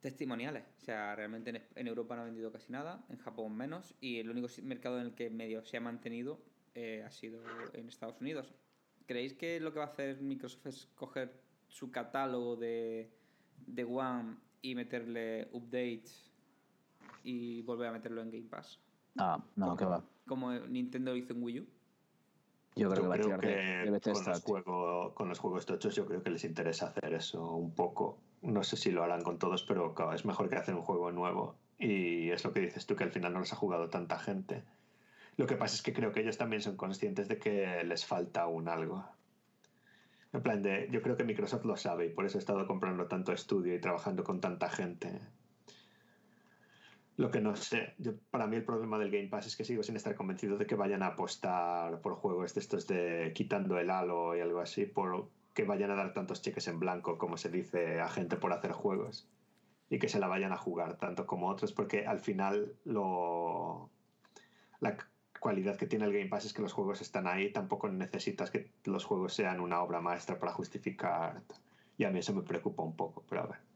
testimoniales. 0.00 0.64
O 0.78 0.80
sea, 0.80 1.14
realmente 1.14 1.68
en, 1.74 1.86
Europa 1.86 2.16
no 2.16 2.22
ha 2.22 2.24
vendido 2.24 2.50
casi 2.50 2.72
nada, 2.72 3.04
en 3.10 3.18
Japón 3.18 3.54
menos, 3.54 3.94
y 4.00 4.18
el 4.18 4.30
único 4.30 4.48
mercado 4.62 4.98
en 4.98 5.08
el 5.08 5.14
que 5.14 5.28
medio 5.28 5.62
se 5.62 5.76
ha 5.76 5.80
mantenido 5.80 6.40
eh, 6.74 7.02
ha 7.06 7.10
sido 7.10 7.42
en 7.74 7.86
Estados 7.86 8.20
Unidos. 8.22 8.54
¿Creéis 9.06 9.34
que 9.34 9.60
lo 9.60 9.74
que 9.74 9.80
va 9.80 9.84
a 9.84 9.88
hacer 9.88 10.22
Microsoft 10.22 10.66
es 10.66 10.86
coger 10.94 11.38
su 11.68 11.90
catálogo 11.90 12.56
de, 12.56 13.10
de 13.66 13.84
One 13.84 14.36
y 14.62 14.74
meterle 14.74 15.48
updates 15.52 16.32
y 17.22 17.60
volver 17.60 17.88
a 17.88 17.92
meterlo 17.92 18.22
en 18.22 18.30
Game 18.30 18.48
Pass? 18.48 18.83
Ah, 19.16 19.42
no, 19.56 19.76
que 19.76 19.84
va. 19.84 20.02
Como 20.26 20.52
Nintendo 20.52 21.14
hizo 21.16 21.32
en 21.34 21.42
Wii 21.42 21.60
U. 21.60 21.66
Yo 22.76 22.90
creo 22.90 22.94
Yo 22.96 23.02
que 23.02 23.08
va 23.08 23.14
a 23.14 23.18
creo 23.18 23.26
tirar 23.26 23.40
de, 23.40 23.46
que 23.46 23.90
de 23.90 24.00
con, 24.00 24.24
los 24.24 24.42
tío. 24.44 24.54
juego- 24.54 25.14
con 25.14 25.28
los 25.28 25.38
juegos 25.38 25.66
tochos 25.66 25.94
yo 25.94 26.06
creo 26.06 26.22
que 26.22 26.30
les 26.30 26.44
interesa 26.44 26.86
hacer 26.88 27.14
eso 27.14 27.54
un 27.54 27.72
poco. 27.74 28.18
No 28.42 28.64
sé 28.64 28.76
si 28.76 28.90
lo 28.90 29.04
harán 29.04 29.22
con 29.22 29.38
todos, 29.38 29.62
pero 29.62 29.94
claro, 29.94 30.12
es 30.12 30.24
mejor 30.24 30.48
que 30.48 30.56
hacer 30.56 30.74
un 30.74 30.82
juego 30.82 31.12
nuevo. 31.12 31.54
Y 31.78 32.30
es 32.30 32.44
lo 32.44 32.52
que 32.52 32.60
dices 32.60 32.84
tú, 32.86 32.96
que 32.96 33.04
al 33.04 33.12
final 33.12 33.32
no 33.32 33.38
los 33.40 33.52
ha 33.52 33.56
jugado 33.56 33.88
tanta 33.90 34.18
gente. 34.18 34.64
Lo 35.36 35.46
que 35.46 35.56
pasa 35.56 35.74
es 35.76 35.82
que 35.82 35.92
creo 35.92 36.12
que 36.12 36.20
ellos 36.20 36.36
también 36.38 36.62
son 36.62 36.76
conscientes 36.76 37.28
de 37.28 37.38
que 37.38 37.84
les 37.84 38.06
falta 38.06 38.42
aún 38.42 38.68
algo. 38.68 39.04
En 40.32 40.42
plan 40.42 40.62
de, 40.62 40.88
yo 40.90 41.00
creo 41.00 41.16
que 41.16 41.24
Microsoft 41.24 41.64
lo 41.64 41.76
sabe 41.76 42.06
y 42.06 42.10
por 42.10 42.26
eso 42.26 42.38
ha 42.38 42.40
estado 42.40 42.66
comprando 42.66 43.06
tanto 43.06 43.32
estudio 43.32 43.74
y 43.74 43.80
trabajando 43.80 44.24
con 44.24 44.40
tanta 44.40 44.68
gente. 44.68 45.20
Lo 47.16 47.30
que 47.30 47.40
no 47.40 47.54
sé, 47.54 47.94
yo, 47.98 48.12
para 48.30 48.48
mí 48.48 48.56
el 48.56 48.64
problema 48.64 48.98
del 48.98 49.10
Game 49.10 49.28
Pass 49.28 49.46
es 49.46 49.56
que 49.56 49.64
sigo 49.64 49.84
sin 49.84 49.94
estar 49.94 50.16
convencido 50.16 50.58
de 50.58 50.66
que 50.66 50.74
vayan 50.74 51.02
a 51.02 51.08
apostar 51.08 52.00
por 52.00 52.16
juegos 52.16 52.54
de 52.54 52.60
estos 52.60 52.88
de 52.88 53.32
quitando 53.34 53.78
el 53.78 53.90
halo 53.90 54.36
y 54.36 54.40
algo 54.40 54.60
así, 54.60 54.84
por 54.86 55.28
que 55.54 55.62
vayan 55.62 55.92
a 55.92 55.94
dar 55.94 56.12
tantos 56.12 56.42
cheques 56.42 56.66
en 56.66 56.80
blanco, 56.80 57.16
como 57.16 57.36
se 57.36 57.48
dice 57.48 58.00
a 58.00 58.08
gente 58.08 58.36
por 58.36 58.52
hacer 58.52 58.72
juegos, 58.72 59.28
y 59.88 60.00
que 60.00 60.08
se 60.08 60.18
la 60.18 60.26
vayan 60.26 60.52
a 60.52 60.56
jugar 60.56 60.98
tanto 60.98 61.26
como 61.26 61.48
otros, 61.48 61.72
porque 61.72 62.04
al 62.04 62.18
final 62.18 62.74
lo 62.84 63.90
la 64.80 64.96
cualidad 65.38 65.76
que 65.76 65.86
tiene 65.86 66.06
el 66.06 66.12
Game 66.12 66.28
Pass 66.28 66.46
es 66.46 66.52
que 66.52 66.62
los 66.62 66.72
juegos 66.72 67.00
están 67.00 67.26
ahí, 67.26 67.52
tampoco 67.52 67.88
necesitas 67.88 68.50
que 68.50 68.72
los 68.84 69.04
juegos 69.04 69.34
sean 69.34 69.60
una 69.60 69.82
obra 69.82 70.00
maestra 70.00 70.38
para 70.38 70.52
justificar. 70.52 71.42
Y 71.96 72.04
a 72.04 72.10
mí 72.10 72.18
eso 72.18 72.34
me 72.34 72.42
preocupa 72.42 72.82
un 72.82 72.96
poco, 72.96 73.22
pero 73.28 73.42
a 73.42 73.46
ver. 73.46 73.73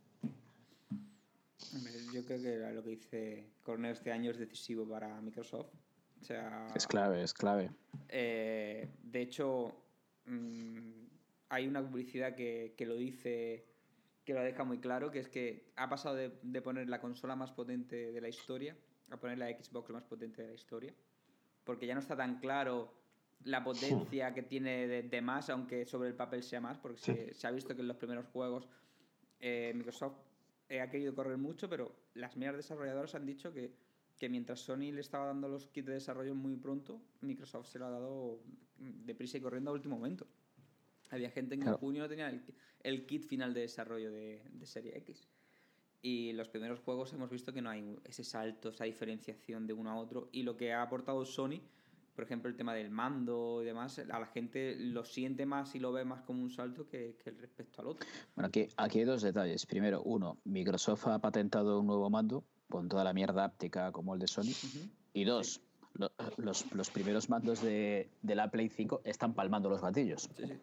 Yo 2.13 2.25
creo 2.25 2.41
que 2.41 2.73
lo 2.73 2.83
que 2.83 2.91
dice 2.91 3.51
Cornell 3.63 3.93
este 3.93 4.13
año 4.13 4.31
es 4.31 4.39
decisivo 4.39 4.89
para 4.89 5.21
Microsoft. 5.21 5.73
O 6.21 6.25
sea, 6.25 6.69
Es 6.75 6.87
clave, 6.87 7.23
es 7.23 7.33
clave. 7.33 7.71
Eh, 8.09 8.89
de 9.03 9.21
hecho, 9.21 9.75
mm, 10.27 10.91
hay 11.49 11.67
una 11.67 11.83
publicidad 11.83 12.35
que, 12.35 12.75
que 12.77 12.87
lo 12.87 12.97
dice, 12.97 13.67
que 14.25 14.35
lo 14.35 14.41
deja 14.41 14.65
muy 14.65 14.79
claro, 14.79 15.11
que 15.11 15.21
es 15.21 15.29
que 15.29 15.73
ha 15.77 15.89
pasado 15.89 16.17
de, 16.17 16.39
de 16.43 16.63
poner 16.63 16.89
la 16.89 17.01
consola 17.01 17.37
más 17.37 17.53
potente 17.53 18.13
de 18.13 18.21
la 18.21 18.29
historia 18.29 18.77
a 19.11 19.19
poner 19.19 19.39
la 19.39 19.49
Xbox 19.49 19.91
más 19.91 20.05
potente 20.05 20.43
de 20.43 20.49
la 20.49 20.55
historia. 20.55 20.95
Porque 21.65 21.87
ya 21.87 21.95
no 21.95 22.01
está 22.01 22.17
tan 22.17 22.41
claro 22.41 22.95
la 23.45 23.63
potencia 23.63 24.35
que 24.35 24.43
tiene 24.43 24.87
de, 24.89 25.03
de 25.03 25.21
más, 25.21 25.51
aunque 25.51 25.87
sobre 25.87 26.09
el 26.09 26.15
papel 26.15 26.43
sea 26.43 26.61
más, 26.61 26.79
porque 26.79 26.99
se, 26.99 27.35
se 27.35 27.47
ha 27.47 27.51
visto 27.51 27.75
que 27.75 27.83
en 27.83 27.89
los 27.89 27.97
primeros 27.97 28.27
juegos 28.27 28.69
eh, 29.41 29.73
Microsoft 29.75 30.17
ha 30.71 30.91
querido 30.91 31.15
correr 31.15 31.39
mucho, 31.39 31.69
pero 31.69 31.95
las 32.15 32.37
mías 32.37 32.57
desarrolladoras 32.57 33.15
han 33.15 33.25
dicho 33.27 33.53
que, 33.53 33.73
que 34.19 34.29
mientras 34.29 34.61
Sony 34.61 34.93
le 34.93 35.01
estaba 35.01 35.27
dando 35.27 35.49
los 35.49 35.67
kits 35.67 35.87
de 35.87 35.95
desarrollo 35.95 36.35
muy 36.35 36.57
pronto, 36.57 37.01
Microsoft 37.23 37.69
se 37.69 37.79
lo 37.79 37.87
ha 37.87 37.91
dado 37.91 38.41
deprisa 38.77 39.39
y 39.39 39.41
corriendo 39.41 39.71
a 39.71 39.75
último 39.75 39.97
momento. 39.97 40.27
Había 41.11 41.31
gente 41.31 41.57
que 41.57 41.63
Claro. 41.63 41.77
en 41.77 41.81
junio 41.81 42.03
no 42.03 42.09
tenía 42.09 42.29
el, 42.29 42.43
el 42.83 43.07
kit 43.07 43.25
final 43.25 43.55
de 43.55 43.63
desarrollo 43.63 44.13
de, 44.13 44.43
de 44.53 44.67
Serie 44.67 44.97
X. 44.99 45.27
Y 46.03 46.33
los 46.35 46.49
primeros 46.49 46.81
juegos 46.81 47.13
hemos 47.15 47.31
visto 47.31 47.53
que 47.53 47.63
no 47.63 47.71
hay 47.71 47.99
ese 48.05 48.23
salto, 48.23 48.69
esa 48.69 48.85
diferenciación 48.85 49.67
de 49.67 49.73
uno 49.73 49.91
a 49.91 49.97
otro. 49.97 50.29
Y 50.33 50.43
lo 50.43 50.57
que 50.57 50.73
ha 50.73 50.83
aportado 50.83 51.25
Sony, 51.25 51.61
por 52.19 52.25
ejemplo, 52.25 52.51
el 52.51 52.57
tema 52.57 52.75
del 52.75 52.91
mando 52.91 53.63
y 53.63 53.67
demás, 53.67 54.01
a 54.01 54.19
la 54.19 54.27
gente 54.27 54.75
lo 54.77 55.05
siente 55.05 55.47
más 55.47 55.73
y 55.77 55.79
lo 55.79 55.93
ve 55.93 56.05
más 56.05 56.23
como 56.23 56.43
un 56.43 56.51
salto 56.51 56.89
que, 56.89 57.17
que 57.23 57.31
el 57.31 57.39
respecto 57.39 57.81
al 57.81 57.87
otro. 57.87 58.05
Bueno, 58.35 58.49
aquí, 58.49 58.67
aquí 58.77 58.99
hay 58.99 59.05
dos 59.05 59.23
detalles. 59.23 59.65
Primero, 59.67 60.03
uno, 60.03 60.37
Microsoft 60.43 61.07
ha 61.07 61.21
patentado 61.21 61.79
un 61.79 61.87
nuevo 61.87 62.11
mando 62.11 62.43
con 62.69 62.89
toda 62.89 63.05
la 63.05 63.13
mierda 63.13 63.45
áptica 63.45 63.93
como 63.93 64.15
el 64.15 64.19
de 64.21 64.27
Sony. 64.27 64.51
Y 65.13 65.23
dos, 65.27 65.61
lo- 65.95 66.11
los, 66.39 66.73
los 66.73 66.91
primeros 66.91 67.31
mandos 67.31 67.63
de, 67.63 68.11
de 68.21 68.35
la 68.35 68.51
Play 68.51 68.69
5 68.69 69.01
están 69.05 69.33
palmando 69.35 69.71
los 69.71 69.81
gatillos. 69.81 70.29
Sí, 70.37 70.45
sí. 70.45 70.55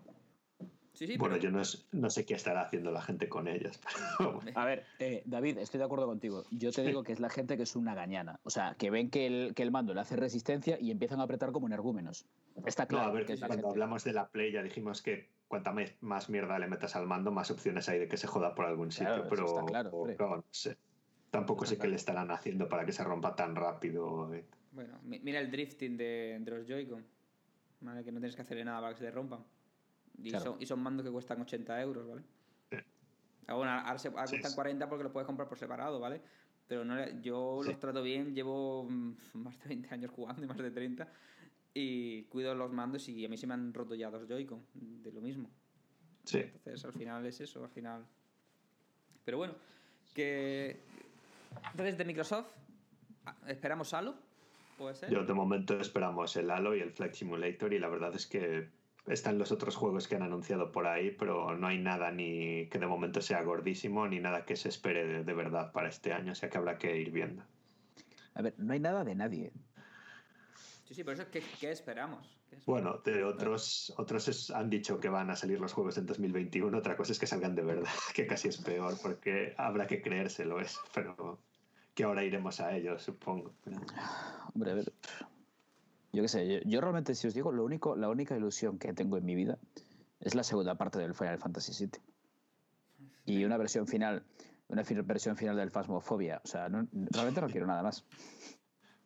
Sí, 0.96 1.06
sí, 1.08 1.18
bueno, 1.18 1.36
pero- 1.36 1.44
yo 1.44 1.52
no, 1.52 1.62
es- 1.62 1.86
no 1.92 2.10
sé 2.10 2.26
qué 2.26 2.34
estará 2.34 2.62
haciendo 2.62 2.92
la 2.92 3.02
gente 3.02 3.28
con 3.30 3.48
ellas. 3.48 3.80
Pero. 4.20 4.40
A 4.56 4.66
ver, 4.66 4.86
eh, 5.00 5.22
David, 5.26 5.58
estoy 5.60 5.78
de 5.78 5.84
acuerdo 5.84 6.06
contigo. 6.08 6.44
Yo 6.52 6.72
te 6.72 6.84
digo 6.84 7.04
que 7.04 7.12
es 7.14 7.20
la 7.20 7.30
gente 7.30 7.58
que 7.58 7.64
es 7.64 7.76
una 7.76 7.94
gañana. 7.94 8.40
O 8.44 8.50
sea, 8.50 8.76
que 8.78 8.90
ven 8.90 9.10
que 9.10 9.28
el, 9.28 9.54
que 9.54 9.64
el 9.64 9.72
mando 9.72 9.94
le 9.94 10.00
hace 10.02 10.16
resistencia 10.16 10.80
y 10.80 10.90
empiezan 10.92 11.20
a 11.20 11.24
apretar 11.24 11.52
como 11.52 11.68
energúmenos. 11.68 12.26
Está 12.66 12.84
No, 12.84 12.88
claro. 12.88 13.10
a 13.10 13.12
ver, 13.12 13.26
que 13.26 13.34
es 13.34 13.40
cuando 13.40 13.56
gente. 13.58 13.70
hablamos 13.70 14.04
de 14.04 14.14
la 14.14 14.28
Play 14.30 14.52
ya 14.54 14.64
dijimos 14.64 15.02
que 15.02 15.30
cuanta 15.48 15.76
más 16.02 16.30
mierda 16.30 16.58
le 16.58 16.68
metas 16.68 16.96
al 16.96 17.06
mando, 17.06 17.32
más 17.32 17.52
opciones 17.52 17.88
hay 17.90 18.00
de 18.00 18.08
que 18.08 18.18
se 18.18 18.28
joda 18.28 18.56
por 18.56 18.66
algún 18.66 18.92
sitio. 18.92 19.08
Claro, 19.08 19.28
pero 19.30 19.46
está 19.46 19.66
claro, 19.66 20.38
no 20.38 20.44
sé. 20.52 20.78
Tampoco 21.30 21.66
Está 21.66 21.76
sé 21.76 21.82
qué 21.82 21.88
le 21.90 21.98
estarán 21.98 22.32
haciendo 22.32 22.70
para 22.70 22.86
que 22.86 22.94
se 22.94 23.04
rompa 23.04 23.36
tan 23.36 23.56
rápido. 23.56 24.34
eh. 24.34 24.46
Bueno, 24.72 24.98
mi- 25.04 25.20
mira 25.20 25.40
el 25.42 25.52
drifting 25.52 25.98
de, 25.98 26.38
de 26.40 26.52
los 26.52 26.66
Joy-Con, 26.68 27.06
¿vale? 27.82 28.04
Que 28.06 28.12
no 28.12 28.20
tienes 28.20 28.36
que 28.36 28.42
hacerle 28.42 28.64
nada 28.64 28.80
para 28.80 28.94
que 28.94 29.00
se 29.00 29.04
le 29.06 29.12
rompan. 29.12 29.44
Y, 30.24 30.30
Claro. 30.30 30.46
son, 30.46 30.62
y 30.62 30.66
son 30.66 30.80
mandos 30.82 31.06
que 31.06 31.12
cuestan 31.12 31.42
80 31.42 31.82
euros, 31.82 32.08
¿vale? 32.08 32.22
Sí. 32.72 32.78
Ah, 33.48 33.54
bueno, 33.56 33.72
ahora, 33.72 33.98
se, 34.00 34.08
ahora 34.10 34.28
Sí, 34.28 34.34
cuestan 34.34 34.52
sí. 34.52 34.56
40 34.56 34.90
porque 34.90 35.04
los 35.04 35.12
puedes 35.14 35.26
comprar 35.28 35.48
por 35.48 35.58
separado, 35.58 36.00
¿vale? 36.00 36.22
Pero 36.68 36.84
no, 36.84 36.96
yo 37.22 37.60
Sí. 37.64 37.70
los 37.70 37.80
trato 37.80 38.02
bien, 38.02 38.34
llevo 38.34 38.86
mm, 38.90 39.14
más 39.34 39.60
de 39.60 39.70
20 39.70 39.94
años 39.94 40.12
jugando 40.12 40.44
y 40.44 40.48
más 40.48 40.58
de 40.58 40.72
30 40.72 41.08
y 41.74 42.24
cuido 42.24 42.56
los 42.56 42.72
mandos 42.72 43.08
y 43.10 43.26
a 43.26 43.30
mí 43.30 43.38
se 43.38 43.46
me 43.48 43.54
han 43.54 43.74
roto 43.74 43.96
ya 43.96 44.10
dos 44.10 44.28
Joy-Con 44.28 44.64
de 44.74 45.12
lo 45.12 45.22
mismo. 45.22 45.50
Sí. 46.24 46.40
Entonces 46.40 46.84
al 46.86 46.94
final 46.94 47.26
es 47.26 47.40
eso, 47.42 47.64
al 47.64 47.70
final. 47.70 48.06
Pero 49.26 49.38
bueno, 49.38 49.54
que. 50.14 50.80
Entonces 51.72 51.98
de 51.98 52.06
Microsoft, 52.06 52.48
ah, 53.26 53.36
esperamos 53.48 53.94
Halo, 53.94 54.16
puede 54.78 54.96
ser. 54.96 55.10
Yo 55.12 55.24
de 55.24 55.34
momento 55.34 55.80
esperamos 55.80 56.36
el 56.38 56.50
Halo 56.50 56.76
y 56.76 56.80
el 56.80 56.92
Flight 56.92 57.14
Simulator 57.14 57.74
y 57.74 57.80
la 57.80 57.90
verdad 57.90 58.16
es 58.16 58.26
que 58.26 58.70
están 59.08 59.38
los 59.38 59.52
otros 59.52 59.76
juegos 59.76 60.08
que 60.08 60.16
han 60.16 60.24
anunciado 60.24 60.72
por 60.72 60.88
ahí, 60.88 61.12
pero 61.12 61.56
no 61.56 61.68
hay 61.68 61.78
nada 61.78 62.12
ni 62.12 62.68
que 62.70 62.80
de 62.80 62.88
momento 62.88 63.22
sea 63.22 63.44
gordísimo 63.44 64.08
ni 64.08 64.20
nada 64.20 64.46
que 64.46 64.56
se 64.56 64.70
espere 64.70 65.06
de, 65.06 65.24
de 65.24 65.34
verdad 65.34 65.72
para 65.72 65.90
este 65.90 66.14
año, 66.14 66.32
o 66.32 66.36
sea 66.36 66.50
que 66.50 66.58
habrá 66.58 66.78
que 66.78 66.98
ir 66.98 67.12
viendo. 67.12 67.44
A 68.34 68.42
ver, 68.42 68.54
no 68.58 68.74
hay 68.74 68.80
nada 68.80 69.04
de 69.04 69.16
nadie. 69.16 69.52
Sí, 70.86 70.94
sí, 70.94 71.04
por 71.04 71.14
eso, 71.14 71.24
¿qué, 71.32 71.42
qué 71.60 71.72
esperamos? 71.72 72.38
¿Qué 72.50 72.58
es- 72.58 72.66
Bueno, 72.66 73.00
de 73.04 73.24
otros, 73.24 73.94
otros 73.98 74.28
es- 74.28 74.52
han 74.52 74.70
dicho 74.70 75.00
que 75.00 75.10
van 75.10 75.30
a 75.32 75.36
salir 75.36 75.60
los 75.60 75.74
juegos 75.74 75.98
en 75.98 76.06
2021. 76.06 76.78
Otra 76.78 76.96
cosa 76.96 77.12
es 77.12 77.20
que 77.20 77.26
salgan 77.28 77.56
de 77.56 77.64
verdad, 77.64 77.90
que 78.16 78.28
casi 78.28 78.50
es 78.50 78.58
peor, 78.58 78.94
porque 79.02 79.54
habrá 79.58 79.88
que 79.88 80.02
creérselo, 80.02 80.60
es, 80.60 80.80
pero 80.94 81.40
que 81.94 82.04
ahora 82.04 82.24
iremos 82.24 82.60
a 82.60 82.76
ellos, 82.76 83.02
supongo. 83.02 83.54
pero- 83.64 83.78
Hombre, 84.54 84.72
a 84.72 84.76
ver. 84.76 84.94
Yo 86.16 86.22
qué 86.22 86.30
sé, 86.30 86.48
yo, 86.48 86.60
yo 86.64 86.80
realmente, 86.80 87.14
si 87.14 87.28
os 87.28 87.34
digo, 87.34 87.52
lo 87.52 87.66
único, 87.66 87.96
la 87.98 88.08
única 88.10 88.38
ilusión 88.38 88.80
que 88.80 88.94
tengo 88.94 89.18
en 89.18 89.26
mi 89.26 89.36
vida 89.36 89.58
es 90.22 90.34
la 90.34 90.44
segunda 90.44 90.76
parte 90.76 90.98
del 90.98 91.14
Final 91.14 91.38
Fantasy 91.40 91.74
VII. 91.88 92.00
Y 93.26 93.44
una 93.44 93.58
versión 93.58 93.86
final, 93.86 94.24
una 94.70 94.84
versión 95.04 95.36
final 95.36 95.58
del 95.58 95.72
Phasmophobia. 95.72 96.40
O 96.44 96.48
sea, 96.48 96.70
no- 96.70 96.88
realmente 97.12 97.42
no 97.42 97.48
quiero 97.48 97.68
nada 97.68 97.84
más. 97.84 98.06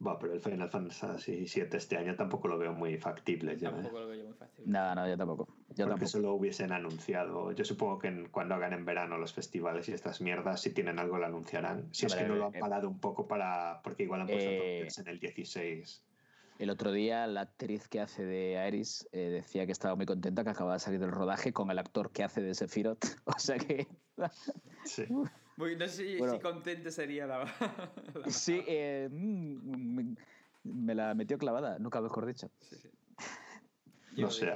Va, 0.05 0.19
pero 0.19 0.33
el 0.33 0.39
Final 0.39 0.69
Fantasy 0.69 1.45
VII 1.51 1.75
este 1.77 1.97
año 1.97 2.15
tampoco 2.15 2.47
lo 2.47 2.59
veo 2.59 2.73
muy 2.73 2.95
factible. 2.99 3.57
Ya, 3.57 3.69
¿eh? 3.69 3.71
Tampoco 3.71 3.99
lo 4.01 4.07
veo 4.07 4.19
yo 4.19 4.25
muy 4.25 4.35
fácil. 4.35 4.65
Nada, 4.69 4.93
no, 4.93 5.07
yo 5.09 5.17
tampoco. 5.17 5.47
Yo 5.47 5.55
Porque 5.65 5.75
tampoco. 5.89 6.05
eso 6.05 6.19
lo 6.19 6.33
hubiesen 6.35 6.71
anunciado. 6.71 7.51
Yo 7.53 7.65
supongo 7.65 7.97
que 7.97 8.09
en- 8.09 8.29
cuando 8.29 8.53
hagan 8.53 8.73
en 8.73 8.85
verano 8.85 9.17
los 9.17 9.33
festivales 9.33 9.89
y 9.89 9.93
estas 9.93 10.21
mierdas, 10.21 10.61
si 10.61 10.73
tienen 10.75 10.99
algo 10.99 11.17
lo 11.17 11.25
anunciarán. 11.25 11.89
Si 11.91 12.05
es 12.05 12.13
que 12.13 12.23
no 12.27 12.35
lo 12.35 12.45
han 12.45 12.55
eh, 12.55 12.59
parado 12.59 12.87
un 12.87 12.99
poco 12.99 13.27
para. 13.27 13.81
Porque 13.83 14.03
igual 14.03 14.21
han 14.21 14.27
puesto 14.27 14.49
Eh, 14.51 14.77
entonces 14.77 14.99
en 15.05 15.07
el 15.11 15.19
16. 15.19 16.03
El 16.59 16.69
otro 16.69 16.91
día 16.91 17.25
la 17.25 17.41
actriz 17.41 17.87
que 17.87 18.01
hace 18.01 18.25
de 18.25 18.57
Aeris 18.57 19.07
eh, 19.13 19.29
decía 19.29 19.65
que 19.65 19.71
estaba 19.71 19.95
muy 19.95 20.05
contenta 20.05 20.43
que 20.43 20.49
acababa 20.49 20.73
de 20.73 20.79
salir 20.81 20.99
del 20.99 21.09
rodaje 21.11 21.53
con 21.53 21.71
el 21.71 21.79
actor 21.79 22.11
que 22.11 22.21
hace 22.23 22.41
de 22.41 22.53
Sephiroth. 22.53 23.03
O 23.25 23.39
sea 23.39 23.57
que... 23.57 23.87
Sí. 24.83 25.03
Muy- 25.57 25.75
no 25.77 25.87
sé 25.87 26.05
si, 26.05 26.17
Bueno. 26.17 26.33
si 26.33 26.39
contente 26.39 26.91
sería 26.91 27.25
la. 27.27 27.39
la- 28.15 28.29
Sí, 28.29 28.61
eh, 28.67 29.07
mm, 29.11 29.95
me- 29.95 30.15
me 30.63 30.95
la 30.95 31.13
metió 31.15 31.37
clavada, 31.37 31.79
nunca 31.79 31.99
mejor 32.01 32.25
dicho. 32.25 32.49
sí, 32.59 32.75
sí. 32.77 32.89
Yo 34.15 34.25
No 34.27 34.31
sé. 34.31 34.53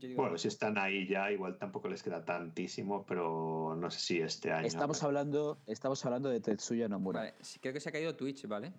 digo- 0.00 0.22
Bueno, 0.22 0.38
si 0.38 0.48
están 0.48 0.76
ahí 0.78 1.06
ya, 1.08 1.30
igual 1.32 1.56
tampoco 1.58 1.88
les 1.88 2.02
queda 2.02 2.24
tantísimo, 2.24 3.04
pero 3.06 3.74
no 3.76 3.90
sé 3.90 3.98
si 4.00 4.20
este 4.20 4.52
año. 4.52 4.66
Estamos 4.66 5.02
hablando, 5.02 5.58
estamos 5.66 6.04
hablando 6.04 6.28
de 6.28 6.40
Tetsuya 6.40 6.88
Nomura. 6.88 7.20
Vale, 7.20 7.34
creo 7.60 7.72
que 7.72 7.80
se 7.80 7.88
ha 7.88 7.92
caído 7.92 8.14
Twitch, 8.16 8.46
¿vale? 8.46 8.72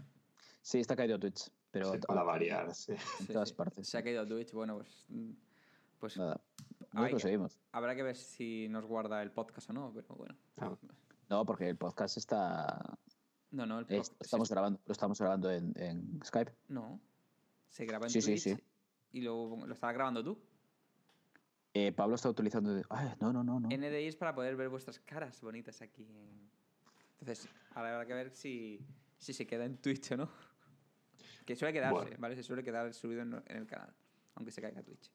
Sí, 0.65 0.79
está 0.79 0.95
caído 0.95 1.19
Twitch, 1.19 1.51
pero 1.69 1.91
Sí, 1.91 1.99
para 2.07 2.23
variar, 2.23 2.73
sí. 2.73 2.93
en 2.93 2.97
Sí, 3.27 3.33
todas 3.33 3.49
sí. 3.49 3.55
partes. 3.55 3.87
Se 3.87 3.99
ha 3.99 4.03
caído 4.03 4.25
Twitch, 4.25 4.51
bueno, 4.51 4.77
pues. 4.77 5.05
mm, 5.09 5.31
Pues 5.99 6.17
Nada. 6.17 6.41
Hay 6.93 7.19
seguimos. 7.19 7.59
habrá 7.71 7.95
que 7.95 8.01
ver 8.01 8.15
si 8.15 8.67
nos 8.69 8.83
guarda 8.85 9.21
el 9.21 9.31
podcast 9.31 9.69
o 9.69 9.73
no, 9.73 9.91
pero 9.93 10.07
bueno. 10.15 10.35
Ah. 10.57 10.75
No, 11.29 11.45
porque 11.45 11.69
el 11.69 11.77
podcast 11.77 12.17
está. 12.17 12.97
No, 13.51 13.65
no, 13.67 13.77
el 13.79 13.85
podcast- 13.85 14.15
estamos 14.19 14.49
grabando, 14.49 14.79
lo 14.87 14.91
estamos 14.91 15.19
grabando 15.19 15.51
en, 15.51 15.71
en 15.77 16.19
Skype. 16.25 16.51
No. 16.69 16.99
Se 17.69 17.85
graba 17.85 18.07
en 18.07 18.09
Sí, 18.09 18.21
sí, 18.21 18.31
Twitch 18.31 18.41
sí. 18.57 18.63
y 19.11 19.21
lo, 19.21 19.65
lo 19.67 19.73
estabas 19.73 19.93
grabando 19.95 20.23
tú. 20.23 20.37
Eh, 21.75 21.91
Pablo 21.91 22.15
está 22.15 22.29
utilizando. 22.29 22.81
Ay, 22.89 23.09
no, 23.21 23.31
no, 23.31 23.43
no, 23.43 23.59
no. 23.59 23.67
NDI 23.69 24.07
es 24.07 24.15
para 24.15 24.33
poder 24.33 24.55
ver 24.55 24.69
vuestras 24.69 24.97
caras 24.99 25.39
bonitas 25.41 25.81
aquí. 25.83 26.03
en- 26.09 26.49
Entonces, 27.19 27.47
ahora 27.75 27.93
habrá 27.93 28.05
que 28.07 28.13
ver 28.15 28.31
si, 28.31 28.79
si 29.19 29.31
se 29.33 29.45
queda 29.45 29.65
en 29.65 29.77
Twitch 29.77 30.11
o 30.13 30.17
no. 30.17 30.29
Que 31.45 31.55
suele 31.55 31.73
quedarse, 31.73 31.93
Bueno. 31.93 32.15
¿vale? 32.19 32.35
Se 32.35 32.43
suele 32.43 32.63
quedar 32.63 32.93
subido 32.93 33.21
en, 33.21 33.33
en 33.45 33.57
el 33.57 33.67
canal, 33.67 33.93
aunque 34.35 34.51
se 34.51 34.61
caiga 34.61 34.81
Twitch. 34.81 35.11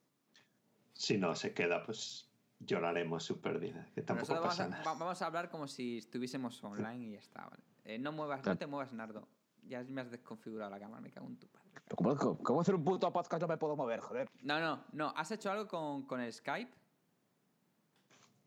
Si 0.94 1.18
no 1.18 1.34
se 1.34 1.52
queda, 1.52 1.84
pues 1.84 2.28
lloraremos 2.60 3.24
su 3.24 3.40
pérdida, 3.40 3.88
que 3.94 4.02
tampoco 4.02 4.34
nosotros 4.34 4.40
vamos 4.42 4.56
pasa 4.56 4.64
a, 4.64 4.68
nada. 4.68 4.84
va- 4.84 4.98
vamos 4.98 5.22
a 5.22 5.26
hablar 5.26 5.50
como 5.50 5.66
si 5.66 5.98
estuviésemos 5.98 6.62
online 6.62 7.04
y 7.06 7.10
ya 7.12 7.18
está, 7.18 7.46
¿vale? 7.48 7.62
Eh, 7.84 7.98
no, 7.98 8.12
muevas, 8.12 8.44
no 8.44 8.56
te 8.56 8.66
muevas, 8.66 8.92
Nardo. 8.92 9.26
Ya 9.66 9.82
me 9.84 10.00
has 10.02 10.10
desconfigurado 10.10 10.70
la 10.70 10.78
cámara, 10.78 11.00
me 11.00 11.10
cago 11.10 11.26
en 11.26 11.36
tu 11.36 11.46
padre. 11.48 11.70
Pero 11.84 11.96
¿Cómo, 11.96 12.16
cómo, 12.16 12.38
cómo 12.38 12.60
hacer 12.60 12.74
un 12.74 12.84
puto 12.84 13.12
podcast 13.12 13.40
no 13.42 13.48
me 13.48 13.56
puedo 13.56 13.76
mover, 13.76 14.00
joder? 14.00 14.28
No, 14.42 14.60
no, 14.60 14.84
no. 14.92 15.12
Has 15.16 15.30
hecho 15.32 15.50
algo 15.50 15.66
con, 15.66 16.06
con 16.06 16.20
el 16.20 16.32
Skype 16.32 16.70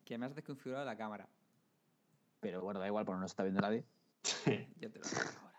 que 0.05 0.17
me 0.17 0.25
has 0.25 0.35
desconfigurado 0.35 0.85
la 0.85 0.95
cámara. 0.97 1.27
Pero 2.39 2.61
bueno, 2.61 2.79
da 2.79 2.87
igual, 2.87 3.05
porque 3.05 3.19
no 3.21 3.27
se 3.27 3.31
está 3.31 3.43
viendo 3.43 3.61
nadie. 3.61 3.83
Yo 4.77 4.91
te 4.91 4.99
lo 4.99 5.05
digo 5.07 5.21
ahora. 5.41 5.52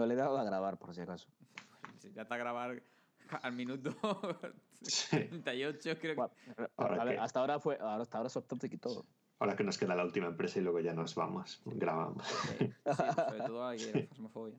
No 0.00 0.06
le 0.06 0.14
he 0.14 0.16
dado 0.16 0.38
a 0.38 0.44
grabar, 0.44 0.78
por 0.78 0.94
si 0.94 1.02
acaso. 1.02 1.28
Si 1.98 2.10
ya 2.14 2.22
está 2.22 2.36
a 2.36 2.38
grabar 2.38 2.82
al 3.42 3.52
minuto 3.52 3.90
38, 5.10 5.98
creo 6.00 6.14
que. 6.16 6.22
¿Ahora 6.78 7.02
a 7.02 7.04
ver, 7.04 7.14
qué? 7.16 7.20
hasta 7.20 7.40
ahora 7.40 7.60
fue, 7.60 7.76
ahora, 7.78 8.02
hasta 8.02 8.16
ahora 8.16 8.28
es 8.28 8.36
y 8.72 8.78
todo. 8.78 9.04
Ahora 9.40 9.54
que 9.56 9.62
nos 9.62 9.76
queda 9.76 9.94
la 9.94 10.02
última 10.04 10.28
empresa 10.28 10.58
y 10.58 10.62
luego 10.62 10.80
ya 10.80 10.94
nos 10.94 11.14
vamos, 11.14 11.60
grabamos. 11.66 12.26
Sí, 12.26 12.72
sobre 12.86 13.38
todo 13.46 13.66
aquí 13.68 13.92
la 13.92 14.06
fasmofobia. 14.08 14.58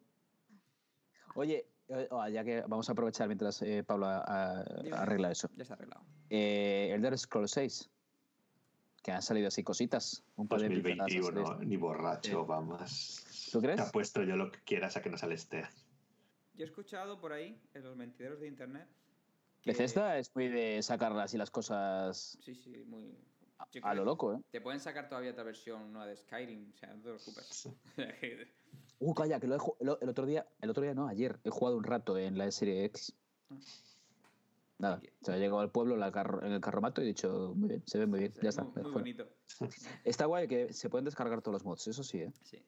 Oye, 1.33 1.65
eh, 1.87 2.07
oh, 2.11 2.27
ya 2.27 2.43
que 2.43 2.61
vamos 2.61 2.87
a 2.87 2.91
aprovechar 2.91 3.27
mientras 3.27 3.63
eh, 3.63 3.83
Pablo 3.83 4.05
a- 4.05 4.59
a- 4.59 4.63
Dime. 4.83 4.95
arregla 4.95 5.31
eso. 5.31 5.49
Ya 5.55 5.63
está 5.63 5.73
arreglado. 5.73 6.03
Eh, 6.29 6.91
Elder 6.93 7.17
Scrolls 7.17 7.49
6. 7.51 7.89
Que 9.01 9.11
han 9.11 9.23
salido 9.23 9.47
así 9.47 9.63
cositas. 9.63 10.23
Un 10.35 10.47
par 10.47 10.61
de 10.61 10.69
pinceladas 10.69 11.07
así 11.07 11.15
de 11.15 11.21
2021, 11.21 11.53
esto. 11.53 11.65
ni 11.65 11.77
borracho, 11.77 12.41
Sí. 12.41 12.45
vamos. 12.47 13.25
¿Tú 13.51 13.59
crees? 13.61 13.77
Te 13.77 13.81
apuesto 13.83 14.23
yo 14.23 14.35
lo 14.35 14.51
que 14.51 14.59
quieras 14.63 14.95
a 14.97 15.01
que 15.01 15.09
no 15.09 15.17
sale 15.17 15.35
este. 15.35 15.63
Yo 16.53 16.65
he 16.65 16.67
escuchado 16.67 17.19
por 17.19 17.33
ahí, 17.33 17.61
en 17.73 17.83
los 17.83 17.95
mentideros 17.95 18.39
de 18.39 18.47
internet. 18.47 18.87
que- 19.61 19.71
Bethesda 19.71 20.17
es 20.17 20.35
muy 20.35 20.47
de 20.47 20.81
sacar 20.81 21.11
así 21.19 21.37
las 21.37 21.51
cosas 21.51 22.37
Sí, 22.41 22.55
sí, 22.55 22.83
muy. 22.87 23.15
a, 23.59 23.67
Yo 23.71 23.81
a 23.85 23.91
creo 23.91 23.93
lo 23.95 24.05
loco, 24.05 24.33
¿eh? 24.33 24.39
Te 24.51 24.59
pueden 24.61 24.79
sacar 24.79 25.07
todavía 25.07 25.31
otra 25.31 25.43
versión 25.43 25.91
nueva 25.93 26.07
de 26.07 26.15
Skyrim, 26.17 26.71
o 26.73 26.77
sea, 26.77 26.89
no 26.93 27.01
te 27.01 27.09
preocupes. 27.09 27.69
Uh, 29.03 29.15
calla, 29.15 29.39
que 29.39 29.47
lo 29.47 29.55
he 29.55 29.83
el 30.03 30.09
otro 30.09 30.27
día, 30.27 30.47
el 30.61 30.69
otro 30.69 30.83
día 30.83 30.93
no, 30.93 31.07
ayer, 31.07 31.39
he 31.43 31.49
jugado 31.49 31.75
un 31.75 31.83
rato 31.83 32.19
en 32.19 32.37
la 32.37 32.51
serie 32.51 32.85
X. 32.85 33.15
Ah. 33.49 33.55
Nada, 34.77 34.99
¿Y 35.01 35.07
qué? 35.07 35.13
o 35.21 35.25
sea, 35.25 35.37
he 35.37 35.39
llegado 35.39 35.59
al 35.59 35.71
pueblo 35.71 35.95
en, 35.95 35.99
la 36.01 36.11
carro- 36.11 36.43
en 36.43 36.51
el 36.51 36.61
carromato 36.61 37.01
y 37.01 37.05
he 37.05 37.07
dicho, 37.07 37.53
muy 37.55 37.69
bien, 37.69 37.83
se 37.87 37.97
ve 37.97 38.05
muy 38.05 38.19
bien, 38.19 38.33
ya 38.43 38.49
está. 38.49 38.63
muy, 38.63 38.91
bonito. 38.91 39.27
Está 40.03 40.25
guay 40.25 40.47
que 40.47 40.71
se 40.71 40.87
pueden 40.89 41.05
descargar 41.05 41.41
todos 41.41 41.53
los 41.53 41.63
mods, 41.65 41.87
eso 41.87 42.03
sí, 42.03 42.19
¿eh? 42.19 42.31
Sí. 42.43 42.63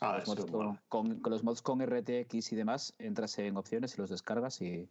Ah, 0.00 0.14
Los 0.18 0.22
eso 0.28 0.46
mods 0.46 0.50
con, 0.50 0.78
con- 0.88 1.20
con 1.20 1.30
los 1.32 1.44
mods 1.44 1.62
con 1.62 1.80
RTX 1.80 2.52
y 2.52 2.56
demás, 2.56 2.94
entras 2.98 3.38
en 3.38 3.56
opciones 3.56 3.94
y 3.96 4.00
los 4.00 4.10
descargas 4.10 4.60
y, 4.60 4.88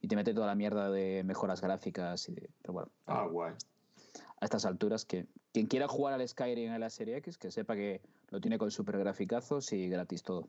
y 0.00 0.08
te 0.08 0.16
mete 0.16 0.32
toda 0.34 0.46
la 0.46 0.54
mierda 0.54 0.90
de 0.90 1.22
mejoras 1.24 1.60
gráficas. 1.60 2.28
Y 2.28 2.34
de- 2.34 2.50
pero 2.62 2.72
bueno, 2.74 2.90
Ah, 3.06 3.26
guay. 3.26 3.54
a 4.40 4.44
estas 4.44 4.64
alturas, 4.66 5.04
que 5.04 5.26
quien 5.52 5.66
quiera 5.66 5.88
jugar 5.88 6.14
al 6.14 6.28
Skyrim 6.28 6.72
en 6.72 6.80
la 6.80 6.90
serie 6.90 7.16
X, 7.18 7.38
que 7.38 7.50
sepa 7.50 7.74
que 7.74 8.00
lo 8.30 8.40
tiene 8.40 8.58
con 8.58 8.70
super 8.70 8.98
graficazos 8.98 9.72
y 9.72 9.88
gratis 9.88 10.22
todo. 10.22 10.48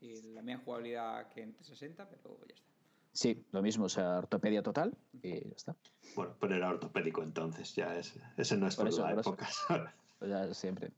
Y 0.00 0.20
la 0.34 0.42
misma 0.42 0.62
jugabilidad 0.64 1.28
que 1.28 1.42
en 1.42 1.52
360, 1.54 2.08
pero 2.08 2.38
ya 2.48 2.54
está. 2.54 2.64
Sí, 3.12 3.44
lo 3.52 3.62
mismo, 3.62 3.84
o 3.84 3.88
sea, 3.88 4.18
ortopedia 4.18 4.62
total 4.62 4.92
y 5.22 5.48
ya 5.48 5.54
está. 5.56 5.76
Bueno, 6.16 6.34
pero 6.40 6.56
era 6.56 6.68
ortopédico 6.68 7.22
entonces, 7.22 7.74
ya 7.74 7.96
es, 7.96 8.14
ese 8.36 8.56
no 8.56 8.66
es 8.66 8.74
Por 8.76 8.86
por, 8.86 8.92
eso, 8.92 9.02
la 9.02 9.10
por 9.10 9.20
eso. 9.20 9.30
época. 9.30 9.48
Pues 10.18 10.30
ya 10.30 10.52
siempre. 10.54 10.90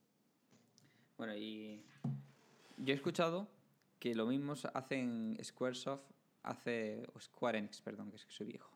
Bueno, 1.18 1.34
y 1.36 1.82
yo 2.78 2.92
he 2.92 2.96
escuchado 2.96 3.48
que 3.98 4.14
lo 4.14 4.26
mismo 4.26 4.54
hacen 4.74 5.38
Squaresoft, 5.42 6.02
hace, 6.42 7.06
o 7.14 7.20
Square 7.20 7.58
Enix, 7.58 7.80
perdón, 7.80 8.10
que 8.10 8.16
es 8.16 8.24
que 8.24 8.32
soy 8.32 8.46
viejo. 8.46 8.70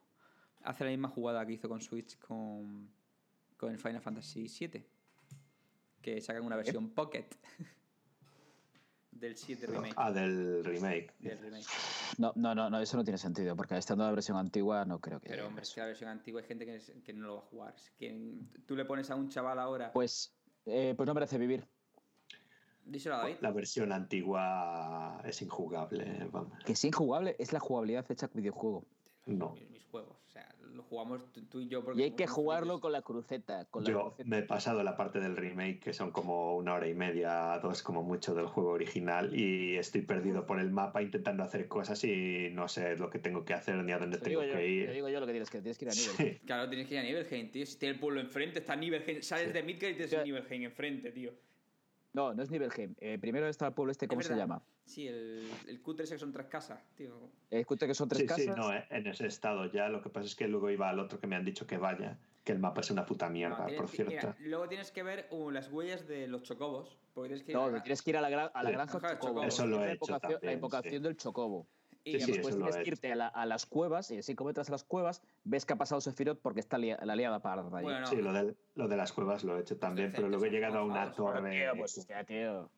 Hace 0.63 0.85
la 0.85 0.91
misma 0.91 1.09
jugada 1.09 1.45
que 1.47 1.53
hizo 1.53 1.69
con 1.69 1.81
Switch 1.81 2.19
con, 2.19 2.91
con 3.57 3.71
el 3.73 3.79
Final 3.79 4.01
Fantasy 4.01 4.47
VII. 4.49 4.85
Que 6.03 6.21
sacan 6.21 6.45
una 6.45 6.57
versión 6.57 6.91
Pocket 6.91 7.27
del 9.11 9.37
7 9.37 9.67
remake. 9.67 9.95
ah, 9.97 10.11
del 10.11 10.65
remake. 10.65 11.15
Del 11.19 11.39
remake. 11.39 11.67
No, 12.17 12.33
no, 12.37 12.55
no, 12.55 12.71
no, 12.71 12.81
eso 12.81 12.97
no 12.97 13.05
tiene 13.05 13.19
sentido, 13.19 13.55
porque 13.55 13.77
estando 13.77 14.05
la 14.05 14.11
versión 14.13 14.39
antigua 14.39 14.85
no 14.87 14.99
creo 14.99 15.21
que... 15.21 15.29
Pero 15.29 15.47
hombre, 15.47 15.63
es 15.65 15.75
que 15.75 15.81
la 15.81 15.87
versión 15.87 16.09
antigua 16.09 16.41
hay 16.41 16.47
gente 16.47 16.65
que, 16.65 16.77
es- 16.77 16.93
que 17.05 17.13
no 17.13 17.27
lo 17.27 17.35
va 17.37 17.41
a 17.43 17.45
jugar. 17.47 17.75
Es 17.77 17.91
que 17.99 18.39
tú 18.67 18.77
le 18.77 18.85
pones 18.87 19.11
a 19.11 19.15
un 19.17 19.29
chaval 19.29 19.59
ahora. 19.59 19.93
Pues, 19.93 20.35
eh, 20.65 20.95
pues 20.97 21.07
no 21.07 21.13
merece 21.13 21.37
vivir. 21.37 21.67
Díselo 22.85 23.17
a 23.17 23.19
David. 23.19 23.37
La 23.41 23.51
versión 23.53 23.93
antigua 23.93 25.21
es 25.25 25.43
injugable, 25.43 26.27
vamos. 26.33 26.53
Que 26.65 26.73
es 26.73 26.85
injugable, 26.85 27.37
es 27.39 27.53
la 27.53 27.61
jugabilidad 27.61 28.05
hecha 28.11 28.29
videojuego. 28.33 28.85
No. 29.27 29.51
Mis, 29.53 29.71
mis 29.71 29.85
juegos. 29.87 30.17
O 30.27 30.31
sea, 30.31 30.49
lo 30.75 30.83
jugamos 30.85 31.31
tú, 31.33 31.43
tú 31.45 31.61
y 31.61 31.69
yo 31.69 31.85
porque 31.85 32.01
Y 32.01 32.05
hay 32.05 32.11
que 32.13 32.27
jugarlo 32.27 32.81
con 32.81 32.91
la 32.93 33.03
cruceta. 33.03 33.65
Con 33.67 33.85
la 33.85 33.91
Yo 33.91 34.01
cruceta. 34.07 34.29
me 34.29 34.39
he 34.39 34.43
pasado 34.43 34.83
la 34.83 34.97
parte 34.97 35.21
del 35.21 35.37
remake, 35.37 35.79
que 35.81 35.93
son 35.93 36.11
como 36.11 36.57
una 36.57 36.75
hora 36.75 36.89
y 36.89 36.95
media, 36.95 37.59
dos 37.63 37.83
como 37.83 38.03
mucho 38.03 38.35
del 38.35 38.47
juego 38.47 38.71
original, 38.71 39.35
y 39.39 39.77
estoy 39.77 40.03
perdido 40.03 40.47
por 40.47 40.59
el 40.59 40.71
mapa 40.71 41.03
intentando 41.03 41.43
hacer 41.45 41.69
cosas 41.69 42.03
y 42.05 42.49
no 42.53 42.67
sé 42.69 42.97
lo 42.97 43.11
que 43.11 43.19
tengo 43.19 43.45
que 43.45 43.55
hacer 43.55 43.77
ni 43.77 43.93
a 43.93 43.99
dónde 43.99 44.19
Te 44.19 44.31
tengo 44.31 44.43
yo, 44.43 44.53
que 44.55 44.69
ir. 44.69 44.93
digo 44.93 45.09
yo 45.09 45.21
lo 45.21 45.27
que 45.27 45.33
tienes 45.33 45.51
que 45.51 45.61
tienes 45.61 45.79
que 45.79 45.85
ir 45.85 45.91
a 45.91 45.95
nivel. 45.95 46.17
Sí. 46.17 46.41
Claro, 46.47 46.69
tienes 46.69 46.89
que 46.89 46.95
ir 46.95 47.01
a 47.01 47.03
Nibelheim, 47.05 47.51
tío. 47.51 47.67
Si 47.67 47.77
tiene 47.79 47.95
el 47.95 48.01
pueblo 48.01 48.21
enfrente, 48.21 48.59
está 48.61 48.75
Nibelheim. 48.75 49.23
Sales 49.23 49.53
de 49.53 49.63
Midgard 49.63 49.91
y 49.91 49.95
tienes 49.95 50.11
Ya. 50.11 50.19
el 50.21 50.25
Nibelheim 50.25 50.63
enfrente, 50.65 51.13
tío. 51.13 51.33
No, 52.13 52.35
no 52.35 52.43
es 52.43 52.51
Nibelheim. 52.51 52.95
Eh, 52.99 53.19
primero 53.21 53.47
está 53.47 53.69
el 53.69 53.73
pueblo 53.75 53.93
este, 53.93 54.09
¿cómo 54.09 54.21
Es 54.21 54.27
se 54.27 54.35
llama? 54.37 54.63
Sí, 54.85 55.07
el, 55.07 55.49
el 55.69 55.81
cutre 55.81 56.05
ese 56.05 56.15
que 56.15 56.19
son 56.19 56.33
tres 56.33 56.47
casas, 56.49 56.81
tío. 56.97 57.31
Escucha 57.51 57.87
que 57.87 57.95
son 57.95 58.09
tres 58.09 58.23
Sí, 58.23 58.27
casas. 58.27 58.45
sí, 58.45 58.51
no, 58.57 58.75
eh, 58.75 58.85
en 58.91 59.07
ese 59.07 59.27
estado 59.27 59.67
ya. 59.67 59.89
Lo 59.89 60.03
que 60.03 60.11
pasa 60.11 60.27
es 60.27 60.35
que 60.35 60.49
luego 60.49 60.71
iba 60.71 60.89
al 60.89 60.99
otro 60.99 61.21
que 61.21 61.29
me 61.29 61.37
han 61.37 61.45
dicho 61.45 61.67
que 61.69 61.77
vaya, 61.79 62.19
que 62.43 62.51
el 62.53 62.59
mapa 62.59 62.81
es 62.81 62.91
una 62.91 63.07
puta 63.07 63.29
mierda, 63.31 63.59
No, 63.59 63.67
tienes 63.67 63.81
por 63.81 63.91
cierto. 63.91 64.11
mira, 64.13 64.37
luego 64.41 64.69
tienes 64.69 64.91
que 64.91 65.03
ver 65.05 65.29
uh, 65.31 65.51
las 65.51 65.71
huellas 65.71 66.09
de 66.09 66.27
los 66.27 66.43
chocobos. 66.43 66.99
Porque 67.15 67.29
tienes 67.29 67.45
que 67.45 67.53
ir 67.53 67.57
No, 67.57 67.65
a 67.65 67.71
la- 67.71 67.83
tienes 67.83 68.03
que 68.03 68.11
ir 68.11 68.17
a 68.17 68.21
la, 68.23 68.47
a 68.47 68.63
la 68.63 68.71
Sí. 68.71 68.75
granja 68.75 68.99
Ajá, 68.99 69.19
Chocobo. 69.19 69.43
Eso 69.45 69.67
lo 69.67 69.77
Es 69.77 69.81
la 69.83 69.87
he 69.91 69.93
hecho 69.95 70.05
invocación, 70.07 70.33
la 70.33 70.39
también, 70.41 70.55
invocación 70.55 70.93
sí. 70.95 70.99
del 71.01 71.17
Chocobo. 71.17 71.67
Y 72.03 72.13
Sí, 72.13 72.21
sí, 72.21 72.33
Después 72.33 72.55
eso 72.55 72.59
lo 72.59 72.65
tienes 72.67 72.77
he 72.81 72.85
que 72.85 72.91
irte 72.91 73.13
a, 73.13 73.17
la- 73.17 73.29
a 73.29 73.45
las 73.47 73.67
cuevas 73.67 74.11
y 74.11 74.19
así 74.19 74.35
como 74.35 74.51
entras 74.51 74.69
a 74.69 74.73
las 74.73 74.85
cuevas, 74.85 75.23
ves 75.45 75.67
que 75.67 75.75
ha 75.75 75.77
pasado 75.77 76.01
Sephiroth 76.01 76.39
porque 76.41 76.61
está 76.61 76.79
lia- 76.79 76.99
la 77.05 77.15
liada 77.15 77.41
para 77.43 77.61
allí. 77.63 77.71
Bueno, 77.83 78.01
no, 78.01 78.07
Sí, 78.07 78.17
lo 78.17 78.33
de, 78.33 78.55
lo 78.75 78.89
de 78.89 78.97
las 78.97 79.13
cuevas 79.13 79.45
lo 79.45 79.57
he 79.59 79.61
hecho 79.61 79.79
también, 79.79 80.11
pero 80.15 80.29
luego 80.29 80.45
he 80.47 80.51
llegado 80.51 80.79
a 80.79 80.85
una 80.85 81.13
torre. 81.13 81.51
Tío, 81.51 81.73
pues 81.77 82.07
ya, 82.07 82.25
tío. 82.25 82.71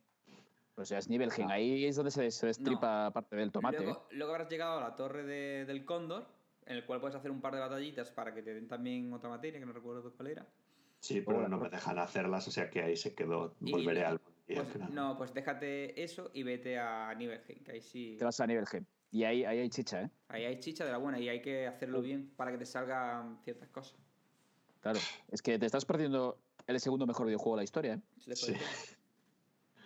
Pues 0.75 0.89
ya 0.89 0.99
es 0.99 1.09
Nibelheim. 1.09 1.49
Ahí 1.51 1.85
es 1.85 1.97
donde 1.97 2.11
se, 2.11 2.31
se 2.31 2.47
destripa 2.47 3.11
parte 3.13 3.37
del 3.37 3.53
tomate. 3.53 3.89
¿eh? 3.89 3.95
Luego, 4.11 4.33
habrás 4.33 4.49
llegado 4.49 4.79
a 4.79 4.81
la 4.81 4.97
torre 4.97 5.23
de- 5.23 5.67
del 5.67 5.85
Cóndor, 5.85 6.27
en 6.67 6.77
el 6.77 6.85
cual 6.87 7.01
puedes 7.01 7.15
hacer 7.15 7.31
un 7.31 7.41
par 7.41 7.55
de 7.55 7.61
batallitas 7.61 8.11
para 8.11 8.35
que 8.35 8.43
te 8.43 8.55
den 8.55 8.67
también 8.67 9.13
otra 9.13 9.29
materia, 9.29 9.61
que 9.61 9.67
no 9.67 9.73
recuerdo 9.73 10.13
cuál 10.17 10.29
era. 10.29 10.47
Sí, 10.99 11.21
pero 11.21 11.39
Hola, 11.39 11.49
no 11.49 11.59
me 11.59 11.65
Roque. 11.65 11.77
dejan 11.77 11.99
hacerlas, 11.99 12.49
o 12.49 12.51
sea 12.51 12.71
que 12.71 12.83
ahí 12.83 12.97
se 12.97 13.15
quedó. 13.15 13.55
Y- 13.61 13.71
Volveré 13.73 14.05
al 14.05 14.21
día, 14.49 14.65
Pues, 14.65 14.91
no, 14.91 15.17
pues 15.19 15.35
déjate 15.35 16.01
eso 16.03 16.31
y 16.33 16.43
vete 16.43 16.79
a 16.79 17.13
Nibelheim, 17.15 17.63
que 17.63 17.73
ahí 17.73 17.81
sí... 17.81 18.17
Te 18.19 18.25
vas 18.25 18.41
a 18.41 18.47
Nibelheim. 18.47 18.85
Y 19.13 19.25
ahí, 19.25 19.45
ahí 19.45 19.59
hay 19.59 19.69
chicha, 19.69 20.03
¿eh? 20.03 20.11
Ahí 20.29 20.45
hay 20.47 20.59
chicha 20.59 20.85
de 20.87 20.91
la 20.91 20.97
buena 20.99 21.21
y 21.21 21.29
hay 21.29 21.43
que 21.43 21.67
hacerlo 21.67 22.01
bien 22.01 22.33
para 22.35 22.51
que 22.51 22.59
te 22.59 22.65
salgan 22.67 23.39
ciertas 23.45 23.69
cosas. 23.69 23.95
Claro. 24.81 24.99
Es 25.31 25.43
que 25.43 25.59
te 25.59 25.67
estás 25.67 25.85
perdiendo 25.85 26.39
el 26.67 26.81
segundo 26.81 27.07
mejor 27.07 27.27
videojuego 27.27 27.57
de 27.57 27.61
la 27.61 27.65
historia, 27.65 27.95
¿eh? 27.95 28.01
Después 28.27 28.59
Sí. 28.59 28.95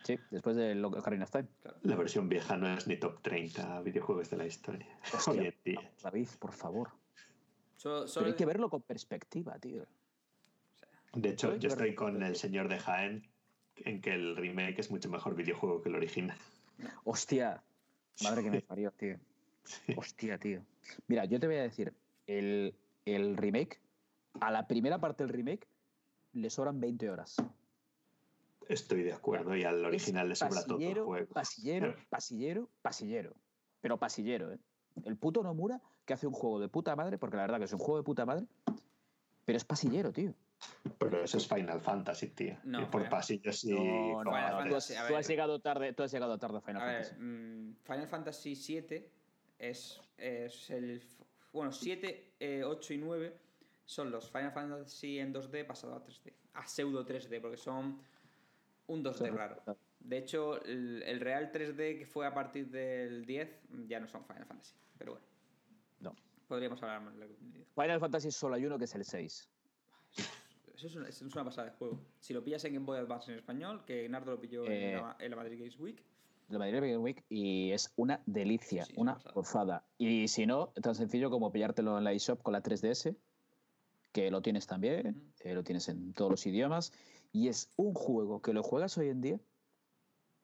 Sí, 0.04 0.16
después 0.30 0.54
de 0.54 0.80
Ocarina 0.84 1.24
of 1.24 1.30
Time. 1.32 1.48
claro. 1.60 1.78
La 1.82 1.96
versión 1.96 2.28
vieja 2.28 2.56
no 2.56 2.72
es 2.72 2.86
ni 2.86 2.96
top 2.96 3.20
30 3.22 3.80
videojuegos 3.80 4.30
de 4.30 4.36
la 4.36 4.46
historia. 4.46 4.86
Hostia, 5.12 5.32
Hoy 5.32 5.46
en 5.48 5.54
día. 5.64 5.92
David, 6.00 6.28
por 6.38 6.52
favor. 6.52 6.90
Solo, 7.76 8.06
Pero 8.14 8.26
hay 8.26 8.34
que 8.34 8.46
verlo 8.46 8.70
con 8.70 8.82
perspectiva, 8.82 9.58
tío. 9.58 9.84
De 11.14 11.30
hecho, 11.30 11.50
que 11.54 11.58
yo 11.58 11.70
ver- 11.70 11.78
estoy 11.78 11.94
con 11.96 12.22
el 12.22 12.36
señor 12.36 12.68
de 12.68 12.78
Jaén 12.78 13.28
en 13.78 14.00
que 14.00 14.14
el 14.14 14.36
remake 14.36 14.78
es 14.78 14.92
mucho 14.92 15.10
mejor 15.10 15.34
videojuego 15.34 15.82
que 15.82 15.88
el 15.88 15.96
original. 15.96 16.38
Hostia. 17.02 17.64
Madre 18.22 18.42
que 18.42 18.50
me 18.50 18.60
parió, 18.62 18.90
tío. 18.92 19.18
Hostia, 19.96 20.38
tío. 20.38 20.62
Mira, 21.08 21.24
yo 21.24 21.40
te 21.40 21.46
voy 21.46 21.56
a 21.56 21.62
decir, 21.62 21.92
el, 22.26 22.74
el 23.04 23.36
remake, 23.36 23.80
a 24.40 24.50
la 24.50 24.66
primera 24.66 24.98
parte 25.00 25.24
del 25.24 25.32
remake, 25.32 25.66
le 26.32 26.50
sobran 26.50 26.80
20 26.80 27.10
horas. 27.10 27.36
Estoy 28.68 29.02
de 29.02 29.12
acuerdo, 29.12 29.56
y 29.56 29.64
al 29.64 29.84
original 29.84 30.28
le 30.28 30.34
sobra 30.34 30.64
todo 30.64 30.78
el 30.78 30.94
juego. 31.00 31.32
Pasillero, 31.32 31.94
pasillero, 32.10 32.68
pasillero. 32.82 33.34
Pero 33.80 33.98
pasillero, 33.98 34.52
¿eh? 34.52 34.58
El 35.04 35.16
puto 35.16 35.42
Nomura 35.42 35.80
que 36.04 36.14
hace 36.14 36.26
un 36.26 36.32
juego 36.32 36.58
de 36.58 36.68
puta 36.68 36.96
madre, 36.96 37.18
porque 37.18 37.36
la 37.36 37.42
verdad 37.42 37.58
que 37.58 37.64
es 37.64 37.72
un 37.72 37.78
juego 37.78 37.98
de 37.98 38.04
puta 38.04 38.24
madre, 38.24 38.46
pero 39.44 39.56
es 39.56 39.64
pasillero, 39.64 40.12
tío. 40.12 40.34
Pero 40.98 41.22
eso 41.22 41.36
es 41.38 41.46
Final 41.48 41.80
Fantasy, 41.80 42.28
tío. 42.28 42.56
No, 42.64 42.80
y 42.82 42.84
por 42.86 43.02
Final- 43.02 43.10
pasillos 43.10 43.64
y. 43.64 43.70
No, 43.72 44.24
no, 44.24 44.30
Fantasy, 44.30 44.94
a 44.94 45.02
tú 45.06 45.12
ver. 45.12 45.20
has 45.20 45.28
llegado 45.28 45.60
tarde, 45.60 45.92
tú 45.92 46.02
has 46.02 46.12
llegado 46.12 46.38
tarde 46.38 46.58
a 46.58 46.60
Final 46.60 46.82
A 46.82 46.86
ver, 46.86 47.04
Fantasy. 47.04 47.20
mm, 47.22 47.76
Final 47.84 48.08
Fantasy 48.08 48.54
VII 48.54 49.06
es, 49.58 50.00
es 50.16 50.70
el... 50.70 51.02
Bueno, 51.52 51.72
7, 51.72 52.62
8 52.64 52.94
y 52.94 52.98
9 52.98 53.36
son 53.84 54.10
los 54.10 54.30
Final 54.30 54.52
Fantasy 54.52 55.18
en 55.18 55.32
2D 55.34 55.66
pasado 55.66 55.94
a 55.96 56.04
3D. 56.04 56.32
A 56.54 56.66
pseudo 56.66 57.04
3D, 57.06 57.40
porque 57.40 57.56
son 57.56 58.00
un 58.86 59.04
2D 59.04 59.30
raro. 59.32 59.62
De 60.00 60.18
hecho, 60.18 60.62
el, 60.64 61.02
el 61.02 61.20
real 61.20 61.50
3D 61.52 61.98
que 61.98 62.06
fue 62.06 62.26
a 62.26 62.32
partir 62.34 62.68
del 62.70 63.24
10 63.26 63.60
ya 63.88 63.98
no 64.00 64.06
son 64.06 64.24
Final 64.24 64.46
Fantasy. 64.46 64.74
Pero 64.98 65.12
bueno, 65.12 65.26
No. 66.00 66.14
podríamos 66.48 66.82
hablar 66.82 67.00
más. 67.02 67.14
Final 67.74 68.00
Fantasy 68.00 68.30
solo 68.30 68.54
hay 68.54 68.64
uno 68.66 68.78
que 68.78 68.84
es 68.84 68.94
el 68.94 69.04
6. 69.04 69.48
Eso 70.76 70.86
es 70.88 70.94
una, 70.96 71.08
es 71.08 71.22
una 71.22 71.44
pasada 71.44 71.70
de 71.70 71.76
juego. 71.76 71.98
Si 72.20 72.34
lo 72.34 72.44
pillas 72.44 72.64
en 72.64 72.74
Game 72.74 72.84
Boy 72.86 72.98
Advance 72.98 73.32
en 73.32 73.38
español, 73.38 73.84
que 73.86 74.08
Nardo 74.08 74.32
lo 74.32 74.40
pilló 74.40 74.64
en, 74.66 74.72
Eh. 74.72 74.92
la, 74.96 75.16
en 75.18 75.30
la 75.30 75.36
Madrid 75.36 75.58
Games 75.58 75.78
Week, 75.78 76.02
de 76.48 76.58
Madrid 76.58 76.74
Game 76.74 76.98
Week 76.98 77.24
y 77.28 77.72
es 77.72 77.92
una 77.96 78.22
delicia, 78.26 78.84
Sí, 78.84 78.88
sí, 78.90 78.92
es 78.92 78.98
una 78.98 79.18
gozada. 79.34 79.84
Y 79.98 80.28
si 80.28 80.46
no, 80.46 80.68
tan 80.80 80.94
sencillo 80.94 81.28
como 81.30 81.50
pillártelo 81.50 81.98
en 81.98 82.04
la 82.04 82.12
eShop 82.12 82.42
con 82.42 82.52
la 82.52 82.62
3DS, 82.62 83.16
que 84.12 84.30
lo 84.30 84.42
tienes 84.42 84.66
también, 84.66 85.32
eh, 85.40 85.54
lo 85.54 85.64
tienes 85.64 85.88
en 85.88 86.12
todos 86.12 86.30
los 86.30 86.46
idiomas, 86.46 86.92
y 87.32 87.48
es 87.48 87.72
un 87.76 87.94
juego 87.94 88.40
que 88.42 88.52
lo 88.52 88.62
juegas 88.62 88.96
hoy 88.98 89.08
en 89.08 89.20
día 89.22 89.40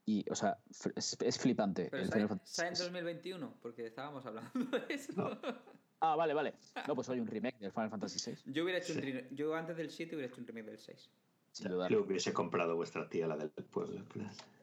y, 0.04 0.24
o 0.30 0.34
sea, 0.34 0.58
es, 0.96 1.16
es 1.20 1.38
flipante. 1.38 1.86
Pero 1.90 2.02
el 2.02 2.08
sale, 2.08 2.14
Final 2.22 2.28
Fantasy 2.30 2.54
sale 2.54 2.68
en 2.68 2.74
VI. 2.74 2.82
2021, 2.84 3.54
porque 3.62 3.86
estábamos 3.86 4.26
hablando 4.26 4.50
de 4.78 4.94
eso. 4.94 5.12
Ah, 6.04 6.16
vale, 6.16 6.34
vale. 6.34 6.54
No, 6.88 6.96
pues 6.96 7.08
hay 7.10 7.20
un 7.20 7.28
remake 7.28 7.58
del 7.60 7.70
Final 7.70 7.88
Fantasy 7.90 8.18
VI, 8.32 8.52
Yo 8.52 8.64
hubiera 8.64 8.80
hecho 8.80 8.92
un 8.92 9.00
Sí. 9.02 9.12
re- 9.12 9.28
yo 9.30 9.54
antes 9.54 9.76
del 9.76 9.88
7 9.88 10.16
hubiera 10.16 10.32
hecho 10.32 10.40
un 10.40 10.46
remake 10.48 10.66
del 10.66 10.78
6. 10.78 11.10
sin 11.54 11.68
duda. 11.68 11.86
Le 11.90 11.98
hubiese 11.98 12.32
comprado 12.32 12.74
vuestra 12.76 13.06
tía, 13.10 13.26
la 13.26 13.36
del 13.36 13.50
pueblo. 13.50 14.02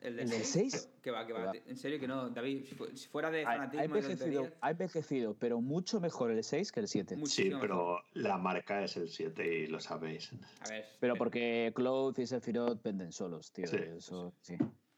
¿El 0.01 0.19
¿El 0.19 0.27
del 0.27 0.43
6? 0.43 0.89
Que 1.03 1.11
va, 1.11 1.25
que 1.27 1.33
va. 1.33 1.51
En 1.67 1.77
serio 1.77 1.99
que 1.99 2.07
no, 2.07 2.29
David. 2.31 2.65
Si 2.65 2.73
fu- 2.73 2.87
si 2.95 3.07
fuera 3.07 3.29
de 3.29 3.45
Ha, 3.45 3.49
ha 3.49 3.53
fanatismo 3.57 3.81
y 3.83 3.85
envejecido, 3.99 4.47
ha 4.59 4.71
envejecido, 4.71 5.35
pero 5.35 5.61
mucho 5.61 5.99
mejor 6.01 6.31
el 6.31 6.43
6 6.43 6.71
que 6.71 6.79
el 6.79 6.87
7. 6.87 7.15
mucho- 7.15 7.29
Sí, 7.31 7.43
Muchísimo 7.43 7.61
pero 7.61 8.03
la 8.13 8.37
marca 8.39 8.83
es 8.83 8.97
el 8.97 9.07
7 9.07 9.47
y 9.59 9.67
lo 9.67 9.79
sabéis. 9.79 10.31
A 10.65 10.69
ver. 10.69 10.85
Pero 10.99 11.15
porque 11.15 11.71
Cloud 11.75 12.17
y 12.17 12.25
Sephiroth 12.25 12.81
venden 12.81 13.11
solos, 13.11 13.51
tío. 13.53 13.67
Sí, 13.67 13.77
eso, 13.77 14.33
sí. 14.41 14.57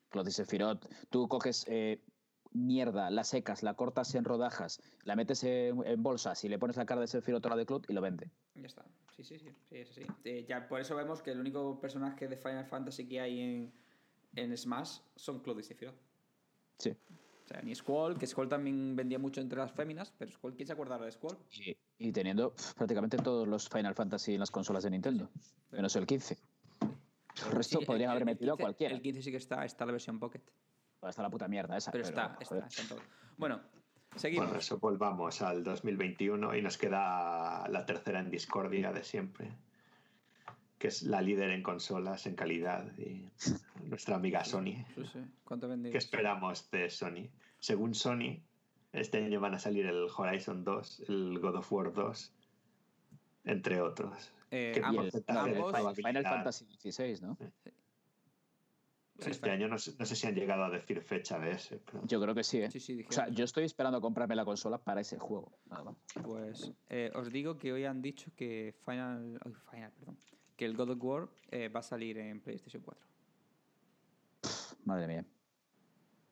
Cloud 0.10 0.28
y 0.28 0.32
Sephiroth. 0.32 0.86
Tú 1.10 1.28
coges 1.28 1.66
eh, 1.68 2.00
mierda, 2.54 3.10
la 3.10 3.24
secas, 3.24 3.64
la 3.64 3.74
cortas 3.76 4.14
en 4.16 4.24
rodajas, 4.26 4.82
la 5.04 5.16
metes 5.16 5.44
en, 5.44 5.86
en 5.86 6.04
bolsas 6.04 6.44
y 6.44 6.50
le 6.50 6.60
pones 6.60 6.78
la 6.78 6.86
cara 6.86 7.02
de 7.02 7.08
Sephiroth 7.08 7.46
o 7.46 7.50
la 7.50 7.56
de 7.56 7.66
Cloud 7.66 7.86
y 7.88 7.94
lo 7.94 8.02
vende. 8.02 8.30
Ya 8.56 8.66
está. 8.68 8.86
Sí, 9.16 9.24
sí, 9.24 9.40
sí. 9.40 9.50
sí, 9.70 9.78
es 9.78 9.90
así. 9.92 10.02
Eh, 10.24 10.46
ya 10.48 10.68
por 10.68 10.80
eso 10.82 10.96
vemos 10.96 11.22
que 11.22 11.32
el 11.32 11.40
único 11.40 11.80
personaje 11.80 12.28
de 12.28 12.38
Final 12.38 12.66
Fantasy 12.66 13.08
que 13.08 13.22
hay 13.22 13.40
en, 13.40 13.74
en 14.36 14.58
Smash 14.58 15.00
son 15.16 15.40
Cloud 15.40 15.60
y 15.60 15.64
Sephiroth. 15.64 15.96
Sí. 16.78 16.90
O 17.46 17.48
sea, 17.48 17.62
ni 17.62 17.76
Squall, 17.76 18.18
que 18.18 18.28
Squall 18.28 18.48
también 18.50 18.96
vendía 18.96 19.20
mucho 19.20 19.42
entre 19.42 19.60
las 19.60 19.72
féminas, 19.72 20.14
pero 20.18 20.32
Squall, 20.32 20.56
¿quién 20.56 20.68
se 20.68 20.74
acuerda 20.74 20.96
ahora 20.96 21.06
de 21.08 21.12
Squall? 21.12 21.38
Y, 21.52 21.76
y 21.98 22.12
teniendo 22.12 22.54
prácticamente 22.78 23.18
todos 23.18 23.48
los 23.48 23.68
Final 23.70 23.94
Fantasy 23.96 24.34
en 24.34 24.40
las 24.40 24.52
consolas 24.52 24.84
de 24.84 24.90
Nintendo. 24.90 25.30
Menos 25.72 25.96
el 25.96 26.06
15. 26.06 26.38
El 27.46 27.52
resto 27.52 27.80
Sí, 27.80 27.86
podrían 27.86 28.10
el- 28.10 28.18
haber 28.18 28.22
el 28.22 28.26
metido 28.26 28.56
15 28.56 28.62
a 28.62 28.66
cualquiera. 28.66 28.96
El 28.96 29.02
15 29.02 29.22
sí 29.22 29.32
que 29.32 29.38
está, 29.38 29.64
está 29.66 29.86
la 29.86 29.92
versión 29.94 30.20
Pocket. 30.20 30.42
Está 31.10 31.24
la 31.24 31.30
puta 31.30 31.48
mierda 31.48 31.78
esa. 31.78 31.92
Pero, 31.92 32.04
está, 32.04 32.38
está, 32.40 32.46
joder. 32.46 32.64
está 32.66 32.82
en 32.84 32.88
todo. 32.90 33.00
Bueno, 33.38 33.62
seguimos. 34.16 34.46
Bueno, 34.46 34.60
eso 34.60 34.78
volvamos 34.80 35.42
al 35.42 35.64
2021 35.64 36.56
y 36.56 36.62
nos 36.62 36.78
queda 36.78 37.68
la 37.68 37.86
tercera 37.86 38.20
en 38.20 38.30
discordia 38.30 38.92
de 38.92 39.04
siempre, 39.04 39.52
que 40.78 40.88
es 40.90 41.04
la 41.04 41.22
líder 41.22 41.50
en 41.52 41.64
consolas, 41.64 42.26
en 42.28 42.36
calidad, 42.36 42.86
y 42.98 43.30
nuestra 43.84 44.16
amiga 44.16 44.46
Sony. 44.46 44.86
Sí, 44.96 45.06
sí. 45.12 45.20
¿Cuánto 45.44 45.68
vendí? 45.68 45.92
¿Qué 45.92 45.98
esperamos 45.98 46.70
de 46.72 46.90
Sony? 46.90 47.30
Según 47.60 47.94
Sony, 47.96 48.42
este 48.92 49.24
año 49.24 49.40
van 49.40 49.56
a 49.56 49.60
salir 49.60 49.86
el 49.86 50.08
Horizon 50.16 50.64
2, 50.64 51.06
el 51.10 51.40
God 51.40 51.56
of 51.56 51.72
War 51.72 51.94
2, 51.94 52.34
entre 53.46 53.82
otros. 53.82 54.32
Eh, 54.52 54.72
¿Qué 54.74 54.82
Y 54.82 54.84
el, 54.84 54.96
porcentaje 54.96 55.52
de 55.52 55.58
ambos- 55.58 55.96
Final? 55.96 56.24
Fantasy 56.24 56.66
16, 56.66 57.22
¿no? 57.22 57.38
Este 59.30 59.50
año 59.52 59.68
no, 59.68 59.78
sé- 59.78 59.94
no 60.00 60.06
sé 60.06 60.16
si 60.16 60.28
han 60.28 60.36
llegado 60.36 60.64
a 60.64 60.70
decir 60.70 61.02
fecha 61.02 61.38
de 61.40 61.52
ese, 61.52 61.78
pero 61.80 62.06
Yo 62.08 62.22
creo 62.22 62.34
que 62.34 62.44
sí, 62.44 62.58
¿eh? 62.60 62.72
Sí, 62.72 62.80
sí, 62.80 63.06
O 63.08 63.12
sea, 63.12 63.28
yo 63.30 63.44
estoy 63.46 63.64
esperando 63.66 64.02
comprarme 64.02 64.36
la 64.36 64.46
consola 64.46 64.78
para 64.78 65.02
ese 65.02 65.18
juego. 65.20 65.52
nada 65.70 65.84
más. 65.84 65.96
Pues 66.24 66.72
eh, 66.90 67.12
os 67.16 67.32
digo 67.32 67.58
que 67.58 67.72
hoy 67.74 67.86
han 67.86 68.02
dicho 68.02 68.32
que 68.36 68.74
Final, 68.86 69.40
ay, 69.46 69.54
Final, 69.70 69.92
perdón, 69.92 70.18
que 70.58 70.66
el 70.66 70.76
God 70.76 70.92
of 70.92 70.98
War 71.04 71.30
eh, 71.50 71.70
va 71.70 71.80
a 71.82 71.84
salir 71.84 72.18
en 72.18 72.40
PlayStation 72.42 72.82
4. 72.84 73.06
Madre 74.86 75.08
mía. 75.08 75.26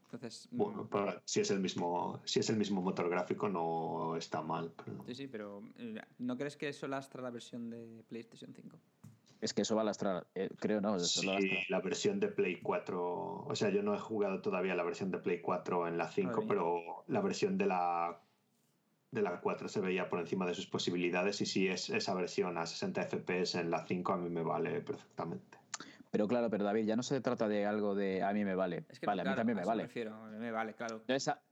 Entonces, 0.05 0.47
mm, 0.51 0.57
bueno, 0.57 0.87
pero 0.89 1.21
si 1.23 1.39
es 1.41 1.51
el 1.51 1.59
mismo, 1.59 2.19
si 2.25 2.39
es 2.39 2.49
el 2.49 2.57
mismo 2.57 2.81
motor 2.81 3.09
gráfico 3.09 3.47
no 3.47 4.15
está 4.15 4.41
mal. 4.41 4.73
pero- 4.75 5.03
sí, 5.05 5.13
sí, 5.13 5.27
pero 5.27 5.61
eh, 5.77 6.01
¿no 6.17 6.35
crees 6.35 6.57
que 6.57 6.69
eso 6.69 6.87
lastra 6.87 7.21
la 7.21 7.29
versión 7.29 7.69
de 7.69 8.03
PlayStation 8.07 8.51
5? 8.53 8.77
Es 9.41 9.53
que 9.53 9.61
eso 9.61 9.75
va 9.75 9.81
a 9.81 9.85
lastrar. 9.85 10.27
eh, 10.35 10.49
creo, 10.59 10.81
no. 10.81 10.97
Eso 10.97 11.21
Sí, 11.21 11.49
la 11.69 11.79
versión 11.79 12.19
de 12.19 12.27
Play 12.27 12.59
4, 12.61 13.45
o 13.47 13.55
sea, 13.55 13.69
yo 13.69 13.81
no 13.83 13.95
he 13.95 13.99
jugado 13.99 14.41
todavía 14.41 14.75
la 14.75 14.83
versión 14.83 15.11
de 15.11 15.19
Play 15.19 15.39
4 15.41 15.87
en 15.87 15.97
la 15.97 16.09
5, 16.09 16.27
Madre 16.31 16.39
mía. 16.41 16.47
pero 16.49 17.03
la 17.07 17.21
versión 17.21 17.57
de 17.57 17.65
la 17.67 18.21
de 19.11 19.21
la 19.23 19.39
4 19.41 19.67
se 19.69 19.79
veía 19.79 20.07
por 20.07 20.19
encima 20.19 20.45
de 20.45 20.53
sus 20.53 20.67
posibilidades 20.67 21.41
y 21.41 21.45
si 21.47 21.67
es 21.67 21.89
esa 21.89 22.13
versión 22.13 22.59
a 22.59 22.67
60 22.67 23.01
FPS 23.07 23.55
en 23.59 23.71
la 23.71 23.83
5 23.87 24.13
a 24.13 24.17
mí 24.17 24.29
me 24.29 24.43
vale 24.43 24.81
perfectamente. 24.81 25.57
Pero 26.11 26.27
claro, 26.27 26.49
pero 26.49 26.63
David, 26.63 26.85
ya 26.85 26.95
no 26.95 27.01
se 27.03 27.19
trata 27.21 27.47
de 27.47 27.65
algo 27.65 27.95
de 27.95 28.21
a 28.21 28.31
mí 28.33 28.43
me 28.45 28.53
vale. 28.55 28.85
Es 28.89 28.99
que 28.99 29.05
vale, 29.07 29.21
a 29.21 29.25
mí 29.25 29.35
también 29.35 29.55
me 29.57 29.65
vale. 29.65 29.83
refiero, 29.83 30.13
a 30.13 30.27
mí 30.29 30.37
me 30.37 30.51
vale, 30.51 30.73
claro. 30.75 31.01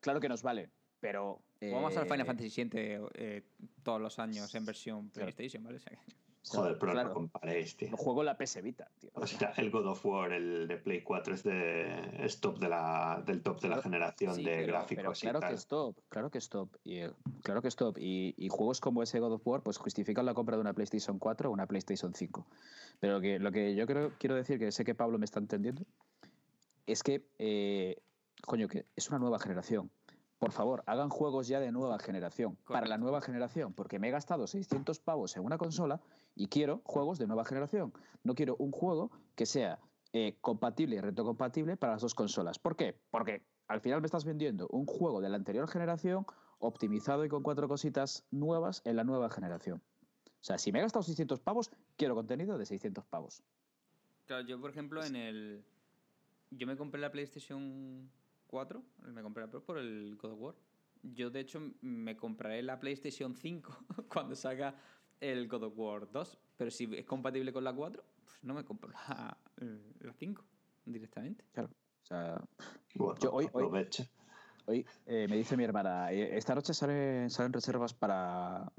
Claro 0.02 0.20
que 0.20 0.30
nos 0.30 0.44
vale, 0.44 0.70
pero. 1.00 1.42
Jugamos 1.60 1.98
al 1.98 2.06
eh, 2.06 2.10
Final 2.10 2.26
Fantasy 2.28 2.64
VII 2.64 2.70
eh, 3.16 3.44
todos 3.82 4.00
los 4.02 4.20
años 4.20 4.54
en 4.54 4.64
versión 4.66 5.10
Claro. 5.10 5.32
PlayStation, 5.32 5.64
¿vale? 5.64 5.78
O 5.78 5.80
sea 5.80 5.92
que- 5.98 6.27
Joder, 6.50 6.78
pero 6.80 6.92
claro. 6.94 7.10
no 7.10 7.14
comparéis, 7.16 7.76
tío. 7.78 7.90
Lo 7.92 7.98
juego 7.98 8.24
la 8.24 8.38
PS 8.38 8.62
Vita, 8.62 8.90
tío. 9.00 9.10
O 9.14 9.28
sea, 9.28 9.54
el 9.58 9.70
God 9.72 9.88
of 9.88 10.06
War, 10.06 10.32
el 10.32 10.68
de 10.68 10.78
Play 10.78 11.02
4 11.04 11.34
es, 11.34 11.44
de, 11.44 12.24
es 12.26 12.40
top 12.40 12.60
de 12.60 12.70
la, 12.70 13.22
del 13.26 13.42
top 13.42 13.60
de 13.62 13.70
la 13.70 13.82
generación 13.82 14.36
sí, 14.36 14.44
de 14.44 14.52
pero- 14.56 14.68
gráficos 14.68 15.20
Pero 15.20 15.32
claro 15.32 15.38
y 15.40 15.42
tal. 15.42 15.50
que 15.50 15.56
es 15.56 15.68
top, 15.68 15.96
claro 16.10 16.30
que 16.32 16.38
es 16.38 16.50
top. 16.50 16.70
Y, 16.84 16.98
eh, 17.00 17.12
claro 17.44 17.62
que 17.62 17.68
es 17.68 17.76
top. 17.76 17.98
Y, 18.00 18.34
y 18.38 18.50
juegos 18.50 18.80
como 18.80 19.04
ese 19.04 19.20
God 19.20 19.34
of 19.34 19.48
War, 19.48 19.62
pues 19.62 19.78
justifican 19.78 20.26
la 20.26 20.34
compra 20.34 20.56
de 20.58 20.62
una 20.62 20.74
PlayStation 20.74 21.20
4 21.20 21.50
o 21.50 21.54
una 21.54 21.66
PlayStation 21.68 22.14
5. 22.14 22.46
Pero 23.00 23.14
lo 23.14 23.22
que, 23.22 23.40
lo 23.40 23.52
que 23.52 23.76
yo 23.76 23.86
creo, 23.88 24.12
quiero 24.18 24.36
decir, 24.36 24.60
que 24.60 24.72
sé 24.72 24.86
que 24.86 24.96
Pablo 24.96 25.18
me 25.20 25.26
está 25.26 25.40
entendiendo, 25.40 25.84
es 26.86 27.04
que, 27.04 27.26
eh, 27.40 28.02
coño, 28.46 28.68
que 28.68 28.86
es 28.96 29.10
una 29.10 29.20
nueva 29.20 29.40
generación. 29.40 29.90
por 30.40 30.52
favor, 30.52 30.84
hagan 30.86 31.10
juegos 31.10 31.48
ya 31.48 31.60
de 31.60 31.72
nueva 31.72 31.98
generación. 31.98 32.58
Para 32.68 32.86
la 32.86 33.00
nueva 33.00 33.22
generación, 33.22 33.74
porque 33.74 33.98
me 33.98 34.10
he 34.10 34.12
gastado 34.12 34.46
600 34.46 35.00
pavos 35.00 35.36
en 35.36 35.44
una 35.44 35.58
consola 35.58 36.00
y 36.38 36.48
quiero 36.48 36.82
juegos 36.86 37.20
de 37.20 37.28
nueva 37.28 37.46
generación. 37.46 37.94
No 38.24 38.36
quiero 38.36 38.56
un 38.58 38.72
juego 38.72 39.12
que 39.36 39.46
sea 39.46 39.80
eh, 40.14 40.38
compatible 40.42 40.96
y 40.96 41.02
retrocompatible 41.02 41.78
para 41.78 41.94
las 41.94 42.02
dos 42.02 42.16
consolas. 42.16 42.60
¿Por 42.60 42.76
qué? 42.76 43.00
Porque 43.12 43.44
al 43.68 43.82
final 43.82 44.02
me 44.02 44.06
estás 44.06 44.24
vendiendo 44.24 44.68
un 44.72 44.86
juego 44.86 45.20
de 45.20 45.30
la 45.30 45.36
anterior 45.36 45.68
generación 45.68 46.26
optimizado 46.60 47.26
y 47.26 47.30
con 47.30 47.44
cuatro 47.44 47.68
cositas 47.68 48.26
nuevas 48.32 48.82
en 48.86 48.96
la 48.96 49.04
nueva 49.04 49.30
generación. 49.30 49.82
O 50.26 50.44
sea, 50.48 50.58
si 50.58 50.72
me 50.72 50.80
he 50.80 50.82
gastado 50.82 51.04
600 51.04 51.40
pavos, 51.40 51.72
quiero 51.98 52.16
contenido 52.16 52.58
de 52.58 52.66
600 52.66 53.06
pavos. 53.06 53.44
Claro, 54.26 54.46
yo 54.48 54.60
por 54.60 54.70
ejemplo 54.70 55.04
en 55.04 55.16
el... 55.16 55.66
Yo 56.52 56.66
me 56.66 56.78
compré 56.78 57.02
la 57.02 57.12
PlayStation 57.12 58.10
4, 58.48 58.82
me 59.10 59.22
compré 59.22 59.44
la 59.44 59.50
Pro 59.50 59.64
por 59.64 59.78
el 59.78 60.16
God 60.16 60.42
of. 60.42 60.56
Yo 61.04 61.30
de 61.30 61.42
hecho 61.42 61.62
me 61.82 62.16
compraré 62.16 62.64
la 62.64 62.80
PlayStation 62.80 63.36
5 63.36 63.78
cuando 64.10 64.36
salga 64.36 64.76
el 65.20 65.48
God 65.48 65.64
of 65.64 65.74
War 65.78 66.12
2. 66.12 66.38
Pero 66.58 66.72
si 66.72 66.90
es 66.96 67.06
compatible 67.06 67.52
con 67.54 67.64
la 67.64 67.74
4, 67.74 68.04
pues 68.24 68.44
no 68.44 68.54
me 68.54 68.64
compro 68.66 68.90
la, 68.90 69.38
la 70.00 70.14
5 70.14 70.44
directamente. 70.86 71.44
Claro. 71.54 71.70
O 71.70 72.06
sea, 72.06 72.42
Bueno, 72.96 73.20
Yo 73.20 73.32
hoy- 73.32 73.46
hoy- 73.54 73.66
aproveche. 73.66 74.10
Hoy 74.66 74.86
eh, 75.06 75.28
me 75.30 75.38
dice 75.38 75.56
mi 75.56 75.64
hermana, 75.64 76.12
eh, 76.12 76.36
esta 76.38 76.54
noche 76.56 76.74
sale- 76.74 77.30
salen 77.30 77.54
reservas 77.54 77.94
para, 77.94 78.70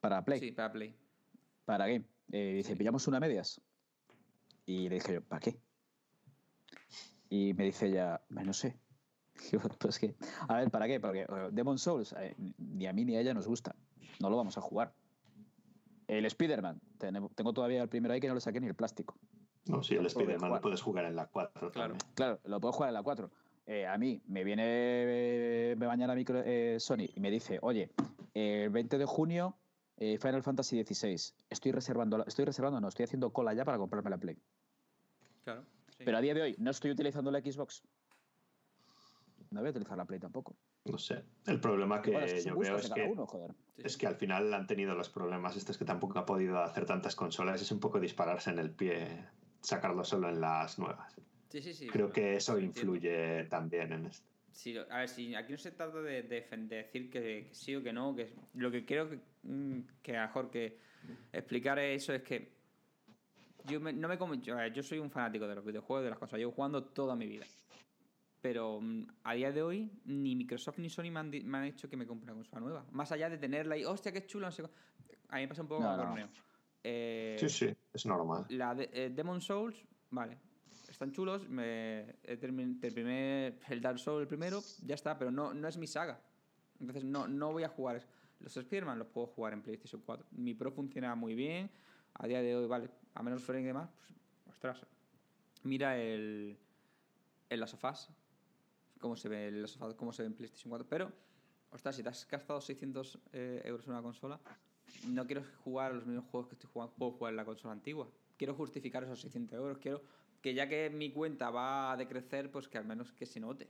para 0.00 0.24
Play, 0.24 0.38
Sí, 0.40 0.52
para 0.52 0.72
Play. 0.72 0.94
para 1.64 1.86
Game. 1.86 2.04
Eh, 2.30 2.54
dice, 2.56 2.72
Sí. 2.72 2.76
pillamos 2.78 3.06
una 3.08 3.18
medias. 3.18 3.60
Y 4.66 4.88
le 4.88 4.96
dije 4.96 5.14
yo, 5.14 5.22
¿para 5.22 5.40
qué? 5.40 5.58
Y 7.28 7.54
me 7.54 7.64
dice 7.64 7.86
ella, 7.86 8.20
"Bah, 8.28 8.44
no 8.44 8.52
sé. 8.52 8.78
Pues 9.80 9.98
que, 9.98 10.14
a 10.48 10.56
ver, 10.58 10.70
¿para 10.70 10.86
qué? 10.86 11.00
Porque 11.00 11.26
Demon 11.52 11.78
Souls 11.78 12.14
eh, 12.18 12.34
ni 12.58 12.86
a 12.86 12.92
mí 12.92 13.04
ni 13.04 13.16
a 13.16 13.20
ella 13.20 13.34
nos 13.34 13.46
gusta. 13.46 13.74
No 14.20 14.30
lo 14.30 14.36
vamos 14.36 14.56
a 14.58 14.60
jugar. 14.60 14.94
El 16.08 16.24
Spider-Man, 16.26 16.80
tengo 17.34 17.52
todavía 17.52 17.82
el 17.82 17.88
primero 17.88 18.14
ahí 18.14 18.20
que 18.20 18.28
no 18.28 18.34
le 18.34 18.40
saqué 18.40 18.60
ni 18.60 18.68
el 18.68 18.74
plástico. 18.74 19.16
No, 19.66 19.82
sí, 19.82 19.94
el 19.94 20.02
Lo 20.02 20.06
Spider-Man 20.08 20.38
jugar. 20.38 20.52
lo 20.52 20.60
puedes 20.62 20.80
jugar 20.82 21.04
en 21.06 21.16
la 21.16 21.26
4 21.26 21.72
Claro. 21.72 21.94
también. 21.94 22.14
Claro, 22.14 22.40
lo 22.44 22.60
puedo 22.60 22.72
jugar 22.72 22.90
en 22.90 22.94
la 22.94 23.02
4. 23.02 23.30
Eh, 23.66 23.86
a 23.86 23.98
mí 23.98 24.22
me 24.28 24.44
viene 24.44 24.62
eh, 24.66 25.74
me 25.76 25.86
mañana 25.88 26.14
micro, 26.14 26.40
eh, 26.44 26.76
Sony 26.78 27.08
y 27.14 27.18
me 27.18 27.30
dice, 27.32 27.58
oye, 27.62 27.90
el 28.34 28.70
20 28.70 28.96
de 28.98 29.04
junio 29.04 29.56
eh, 29.96 30.18
Final 30.18 30.42
Fantasy 30.44 30.84
XVI. 30.84 31.16
Estoy 31.50 31.72
reservando, 31.72 32.24
estoy 32.26 32.44
reservando, 32.44 32.80
no, 32.80 32.86
estoy 32.88 33.04
haciendo 33.04 33.30
cola 33.32 33.54
ya 33.54 33.64
para 33.64 33.78
comprarme 33.78 34.10
la 34.10 34.18
Play. 34.18 34.38
Claro. 35.42 35.64
sí. 35.96 36.04
Pero 36.04 36.18
a 36.18 36.20
día 36.20 36.34
de 36.34 36.42
hoy 36.42 36.54
no 36.58 36.70
estoy 36.70 36.92
utilizando 36.92 37.30
la 37.32 37.40
Xbox. 37.40 37.82
No 39.50 39.60
voy 39.60 39.68
a 39.68 39.70
utilizar 39.70 39.96
la 39.96 40.04
Play 40.04 40.20
tampoco. 40.20 40.54
No 40.92 40.98
sé. 40.98 41.22
El 41.46 41.60
problema 41.60 42.02
que 42.02 42.10
Bueno, 42.12 42.26
yo 42.26 42.56
veo 42.56 42.76
es 42.78 42.90
que, 42.90 43.02
uno, 43.02 43.26
joder. 43.26 43.52
Sí, 43.76 43.82
es 43.84 43.96
que 43.96 44.06
al 44.06 44.16
final 44.16 44.52
han 44.54 44.66
tenido 44.66 44.94
los 44.94 45.08
problemas 45.08 45.56
estos 45.56 45.76
que 45.78 45.84
tampoco 45.84 46.18
ha 46.18 46.26
podido 46.26 46.58
hacer 46.62 46.86
tantas 46.86 47.14
consolas. 47.14 47.60
Es 47.60 47.70
un 47.72 47.80
poco 47.80 48.00
dispararse 48.00 48.50
en 48.50 48.58
el 48.58 48.70
pie, 48.70 49.24
sacarlo 49.60 50.04
solo 50.04 50.28
en 50.28 50.40
las 50.40 50.78
nuevas. 50.78 51.14
Sí, 51.50 51.60
sí, 51.62 51.72
sí. 51.74 51.88
Creo 51.88 52.10
que 52.10 52.36
eso 52.36 52.58
influye 52.58 53.44
también 53.44 53.92
en 53.92 54.06
esto. 54.06 54.26
Sí, 54.50 54.74
a 54.78 54.98
ver, 54.98 55.08
si 55.08 55.34
aquí 55.34 55.52
no 55.52 55.58
se 55.58 55.72
trata 55.72 56.00
de, 56.00 56.22
de 56.22 56.40
decir 56.68 57.10
que, 57.10 57.46
que 57.48 57.54
sí 57.54 57.76
o 57.76 57.82
que 57.82 57.92
no, 57.92 58.16
que 58.16 58.32
lo 58.54 58.70
que 58.70 58.86
creo 58.86 59.10
que, 59.10 59.20
mm, 59.42 59.80
que 60.02 60.12
mejor 60.12 60.50
que 60.50 60.78
explicar 61.32 61.78
eso 61.78 62.14
es 62.14 62.22
que 62.22 62.56
yo 63.66 63.80
me- 63.80 63.92
no 63.92 64.08
me 64.08 64.16
como 64.16 64.34
yo, 64.34 64.56
yo 64.68 64.82
soy 64.82 64.98
un 64.98 65.10
fanático 65.10 65.46
de 65.46 65.56
los 65.56 65.64
videojuegos, 65.64 66.04
de 66.04 66.10
las 66.10 66.18
cosas, 66.18 66.38
llevo 66.38 66.52
jugando 66.52 66.84
toda 66.84 67.14
mi 67.14 67.26
vida. 67.26 67.44
Pero 68.42 68.80
mm, 68.80 69.06
a 69.24 69.34
día 69.34 69.52
de 69.52 69.62
hoy 69.62 69.90
ni 70.04 70.36
Microsoft 70.36 70.78
ni 70.78 70.88
Sony 70.90 71.10
me 71.10 71.20
han, 71.20 71.30
me 71.30 71.58
han 71.58 71.64
hecho 71.64 71.88
que 71.88 71.96
me 71.96 72.06
compre 72.06 72.24
una 72.30 72.34
consola 72.34 72.60
nueva. 72.60 72.86
Más 72.92 73.10
allá 73.12 73.28
de 73.30 73.38
tenerla 73.38 73.76
y, 73.76 73.84
hostia, 73.84 74.12
qué 74.12 74.26
chula, 74.26 74.48
no 74.48 74.52
sé. 74.52 74.62
A 75.28 75.36
mí 75.36 75.42
me 75.42 75.48
pasa 75.48 75.62
un 75.62 75.68
poco 75.68 75.82
No, 75.82 75.92
el 75.92 75.96
no. 75.98 76.04
torneo. 76.04 76.28
Eh, 76.84 77.36
Sí, 77.40 77.48
sí, 77.48 77.76
es 77.92 78.06
normal. 78.06 78.46
la 78.50 78.74
de, 78.74 78.88
eh, 78.92 79.10
Demon 79.10 79.40
Souls, 79.40 79.76
vale. 80.10 80.38
Están 80.88 81.10
chulos. 81.12 81.48
Me, 81.48 82.16
terminé 82.40 83.58
el 83.68 83.80
Dark 83.80 83.98
Souls 83.98 84.22
el 84.22 84.28
primero, 84.28 84.60
ya 84.84 84.94
está, 84.94 85.18
pero 85.18 85.30
no, 85.32 85.52
no 85.52 85.66
es 85.66 85.76
mi 85.76 85.86
saga. 85.88 86.20
Entonces 86.78 87.04
no, 87.04 87.26
no 87.26 87.52
voy 87.52 87.64
a 87.64 87.68
jugar. 87.68 88.00
Los 88.38 88.56
Spider-Man 88.56 88.98
los 88.98 89.08
puedo 89.08 89.26
jugar 89.26 89.54
en 89.54 89.62
PlayStation 89.62 90.02
4. 90.04 90.26
Mi 90.32 90.54
Pro 90.54 90.70
funciona 90.70 91.14
muy 91.14 91.34
bien. 91.34 91.70
A 92.14 92.26
día 92.26 92.40
de 92.40 92.54
hoy, 92.54 92.66
vale, 92.66 92.88
a 93.14 93.22
menos 93.22 93.42
frame 93.42 93.62
y 93.62 93.64
demás, 93.64 93.90
pues, 94.44 94.54
ostras. 94.56 94.86
Mira 95.64 95.98
el, 95.98 96.56
el 97.50 97.60
Last 97.60 97.74
of 97.74 97.84
Us, 97.92 98.08
cómo 99.00 99.16
se 99.16 99.28
ve 99.28 99.48
el 99.48 99.64
Us, 99.64 99.78
cómo 99.96 100.12
se 100.12 100.22
ve 100.22 100.28
en 100.28 100.34
PlayStation 100.34 100.70
4. 100.70 100.86
Pero, 100.88 101.12
ostras, 101.70 101.96
si 101.96 102.02
te 102.02 102.08
has 102.08 102.26
gastado 102.28 102.60
600 102.60 103.18
eh, 103.32 103.62
euros 103.64 103.86
en 103.86 103.92
una 103.92 104.02
consola, 104.02 104.40
no 105.08 105.26
quiero 105.26 105.44
jugar 105.64 105.94
los 105.94 106.06
mismos 106.06 106.24
juegos 106.30 106.48
que 106.48 106.54
estoy 106.54 106.70
jugando, 106.72 106.94
puedo 106.96 107.12
jugar 107.12 107.32
en 107.32 107.36
la 107.36 107.44
consola 107.44 107.72
antigua. 107.72 108.08
Quiero 108.36 108.54
justificar 108.54 109.04
esos 109.04 109.20
600 109.20 109.58
euros. 109.58 109.78
Quiero 109.78 110.02
que 110.42 110.54
ya 110.54 110.68
que 110.68 110.90
mi 110.90 111.12
cuenta 111.12 111.50
va 111.50 111.92
a 111.92 111.96
decrecer, 111.96 112.50
pues 112.50 112.68
que 112.68 112.78
al 112.78 112.84
menos 112.84 113.12
que 113.12 113.26
se 113.26 113.40
note. 113.40 113.68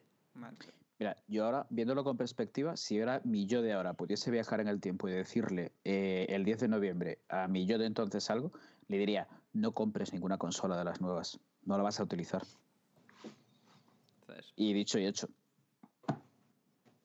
Mira, 0.99 1.17
yo 1.29 1.45
ahora, 1.45 1.67
viéndolo 1.71 2.05
con 2.05 2.17
perspectiva, 2.17 2.77
si 2.77 2.99
ahora 2.99 3.21
mi 3.25 3.47
yo 3.47 3.61
de 3.63 3.73
ahora 3.73 3.95
pudiese 3.95 4.31
viajar 4.31 4.61
en 4.61 4.69
el 4.69 4.81
tiempo 4.81 5.09
y 5.09 5.13
decirle 5.13 5.73
eh, 5.85 6.27
el 6.31 6.45
10 6.45 6.61
de 6.61 6.69
noviembre 6.69 7.19
a 7.29 7.49
mi 7.49 7.67
yo 7.67 7.79
de 7.79 7.87
entonces 7.87 8.31
algo, 8.31 8.53
le 8.89 8.99
diría, 8.99 9.29
no 9.53 9.73
compres 9.73 10.13
ninguna 10.13 10.39
consola 10.39 10.77
de 10.79 10.85
las 10.85 11.01
nuevas, 11.01 11.39
no 11.65 11.77
la 11.77 11.83
vas 11.83 12.01
a 12.01 12.03
utilizar. 12.03 12.43
Entonces, 14.29 14.53
Y 14.57 14.73
dicho 14.73 14.99
y 14.99 15.07
hecho. 15.07 15.29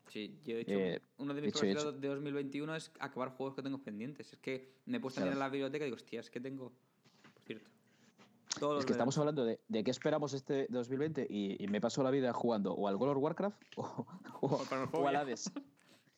sí, 0.07 0.39
yo 0.43 0.55
de 0.55 0.61
hecho, 0.61 0.71
Eh, 0.73 1.01
uno 1.17 1.33
de 1.33 1.41
mis 1.41 1.51
propósitos 1.53 2.01
de 2.01 2.07
2021 2.07 2.75
es 2.75 2.91
acabar 2.99 3.29
juegos 3.29 3.55
que 3.55 3.61
tengo 3.61 3.77
pendientes. 3.79 4.33
Es 4.33 4.39
que 4.39 4.73
me 4.85 4.97
he 4.97 4.99
puesto 4.99 5.21
a 5.21 5.23
mirar 5.23 5.37
la 5.37 5.49
biblioteca 5.49 5.85
y 5.85 5.87
digo, 5.87 5.95
hostia, 5.95 6.19
es 6.19 6.29
que 6.29 6.39
tengo. 6.39 6.71
Por 7.33 7.43
cierto. 7.45 7.69
Todos 8.59 8.79
Es 8.79 8.85
que 8.85 8.91
estamos 8.91 9.17
hablando 9.17 9.45
de, 9.45 9.59
de 9.69 9.83
qué 9.83 9.91
esperamos 9.91 10.33
este 10.33 10.67
2020 10.69 11.25
y, 11.29 11.63
y 11.63 11.67
me 11.67 11.79
paso 11.79 12.03
la 12.03 12.11
vida 12.11 12.33
jugando 12.33 12.73
o 12.73 12.87
al 12.87 12.95
World 12.97 13.17
of 13.17 13.23
Warcraft 13.23 13.61
o, 13.77 14.05
o, 14.41 14.65
al 14.71 14.89
o 14.91 15.07
al 15.07 15.15
Hades. 15.15 15.51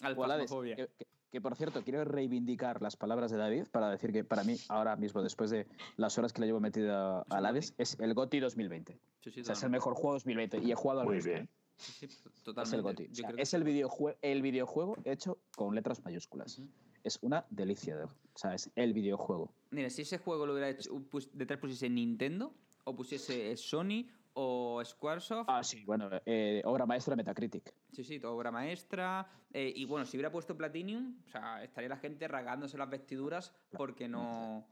Al 0.01 0.17
o 0.17 0.23
al 0.23 0.31
Hades. 0.31 0.45
Phasmophobia. 0.45 0.75
Que, 0.75 0.87
que- 0.97 1.07
que, 1.33 1.41
por 1.41 1.55
cierto, 1.55 1.81
quiero 1.83 2.05
reivindicar 2.05 2.79
las 2.83 2.95
palabras 2.95 3.31
de 3.31 3.37
David 3.37 3.63
para 3.71 3.89
decir 3.89 4.11
que 4.11 4.23
para 4.23 4.43
mí, 4.43 4.55
ahora 4.69 4.95
mismo, 4.95 5.23
después 5.23 5.49
de 5.49 5.65
las 5.97 6.15
horas 6.19 6.31
que 6.31 6.41
le 6.41 6.45
llevo 6.45 6.59
metida 6.59 7.23
GOTY. 7.27 7.45
Hades, 7.47 7.73
es 7.79 7.99
el 7.99 8.13
GOTY 8.13 8.39
2020. 8.39 8.93
Sí, 8.93 9.31
sí, 9.31 9.41
O 9.41 9.43
sea, 9.43 9.53
es 9.53 9.63
el 9.63 9.71
totalmente. 9.71 9.77
mejor 9.77 9.93
juego 9.95 10.13
2020 10.13 10.57
y 10.59 10.71
he 10.71 10.75
jugado 10.75 10.99
al 11.01 11.07
Muy 11.07 11.15
resto, 11.15 11.31
bien. 11.31 11.43
¿eh? 11.45 11.49
Sí, 11.75 11.91
sí, 11.91 12.05
Es 12.05 12.43
totalmente. 12.43 12.75
el 12.75 12.81
GOTY. 12.83 13.07
O 13.11 13.15
sea, 13.15 13.29
es 13.35 13.53
el, 13.55 13.63
videojue- 13.65 14.15
el 14.21 14.41
videojuego 14.43 14.95
hecho 15.05 15.39
con 15.57 15.73
letras 15.73 16.03
mayúsculas. 16.05 16.61
Es 17.03 17.17
una 17.23 17.47
delicia. 17.49 17.97
de- 17.97 18.03
o 18.03 18.09
sea, 18.35 18.53
es 18.53 18.69
el 18.75 18.93
videojuego. 18.93 19.51
Mira, 19.71 19.89
si 19.89 20.03
ese 20.03 20.19
juego 20.19 20.45
lo 20.45 20.53
hubiera 20.53 20.69
hecho, 20.69 20.91
detrás 21.33 21.59
pusiese 21.59 21.89
Nintendo, 21.89 22.53
o 22.83 22.95
pusiese 22.95 23.57
Sony, 23.57 24.05
o 24.33 24.81
Squaresoft, 24.83 25.45
Ah, 25.49 25.63
sí, 25.63 25.83
bueno, 25.85 26.09
eh, 26.25 26.61
obra 26.65 26.85
maestra 26.85 27.15
Metacritic. 27.15 27.73
sí, 27.91 28.03
sí, 28.03 28.19
obra 28.23 28.51
maestra. 28.51 29.27
eh, 29.53 29.71
y 29.75 29.85
bueno, 29.85 30.05
si 30.05 30.17
hubiera 30.17 30.31
puesto 30.31 30.57
Platinum, 30.57 31.17
o 31.27 31.29
sea, 31.29 31.63
estaría 31.63 31.89
la 31.89 31.97
gente 31.97 32.27
rasgándose 32.27 32.77
las 32.77 32.89
vestiduras 32.89 33.53
porque 33.77 34.07
no. 34.07 34.65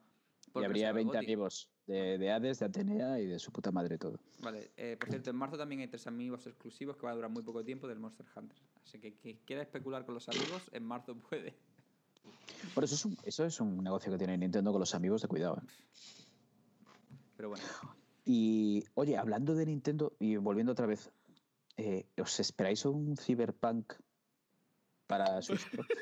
Y 0.47 0.51
porque 0.51 0.66
habría 0.66 0.86
sea 0.88 0.93
20 0.93 1.14
GOTY. 1.14 1.26
amigos 1.26 1.70
de, 1.86 2.18
de 2.18 2.32
Hades, 2.32 2.59
de 2.59 2.66
Atenea 2.66 3.20
y 3.20 3.28
de 3.28 3.38
su 3.38 3.51
puta 3.51 3.72
madre 3.72 3.97
todo. 3.99 4.20
Vale, 4.39 4.72
eh, 4.76 4.97
por 4.99 5.09
cierto, 5.09 5.30
en 5.30 5.36
marzo 5.36 5.55
también 5.57 5.82
hay 5.82 5.88
tres 5.88 6.07
amigos 6.07 6.47
exclusivos 6.47 6.97
que 6.97 7.03
va 7.05 7.12
a 7.12 7.16
durar 7.16 7.30
muy 7.30 7.43
poco 7.43 7.64
tiempo 7.64 7.88
del 7.88 7.99
Monster 7.99 8.26
Hunter. 8.36 8.57
Así 8.84 8.99
que 8.99 9.14
quien 9.18 9.38
quiera 9.45 9.62
especular 9.62 10.03
con 10.03 10.16
los 10.16 10.28
amigos, 10.28 10.70
en 10.74 10.84
marzo 10.84 11.16
puede. 11.16 11.53
Por 12.74 12.84
eso 12.84 12.95
es 12.95 13.05
un, 13.05 13.16
eso 13.24 13.45
es 13.45 13.59
un 13.62 13.84
negocio 13.84 14.12
que 14.12 14.18
tiene 14.18 14.36
Nintendo 14.38 14.72
con 14.72 14.80
los 14.80 14.93
amigos 14.95 15.22
de 15.22 15.28
cuidado. 15.28 15.62
Pero 17.38 17.49
bueno, 17.49 17.64
Y 18.26 18.84
oye, 18.94 19.18
hablando 19.18 19.56
de 19.56 19.66
Nintendo 19.66 20.16
y 20.20 20.36
volviendo 20.38 20.72
otra 20.74 20.86
vez, 20.86 21.12
eh, 21.78 22.06
¿os 22.22 22.40
esperáis 22.40 22.86
un 22.86 23.18
Cyberpunk 23.18 23.94
para 25.08 25.42
Switch 25.42 25.70
Pro? 25.72 25.84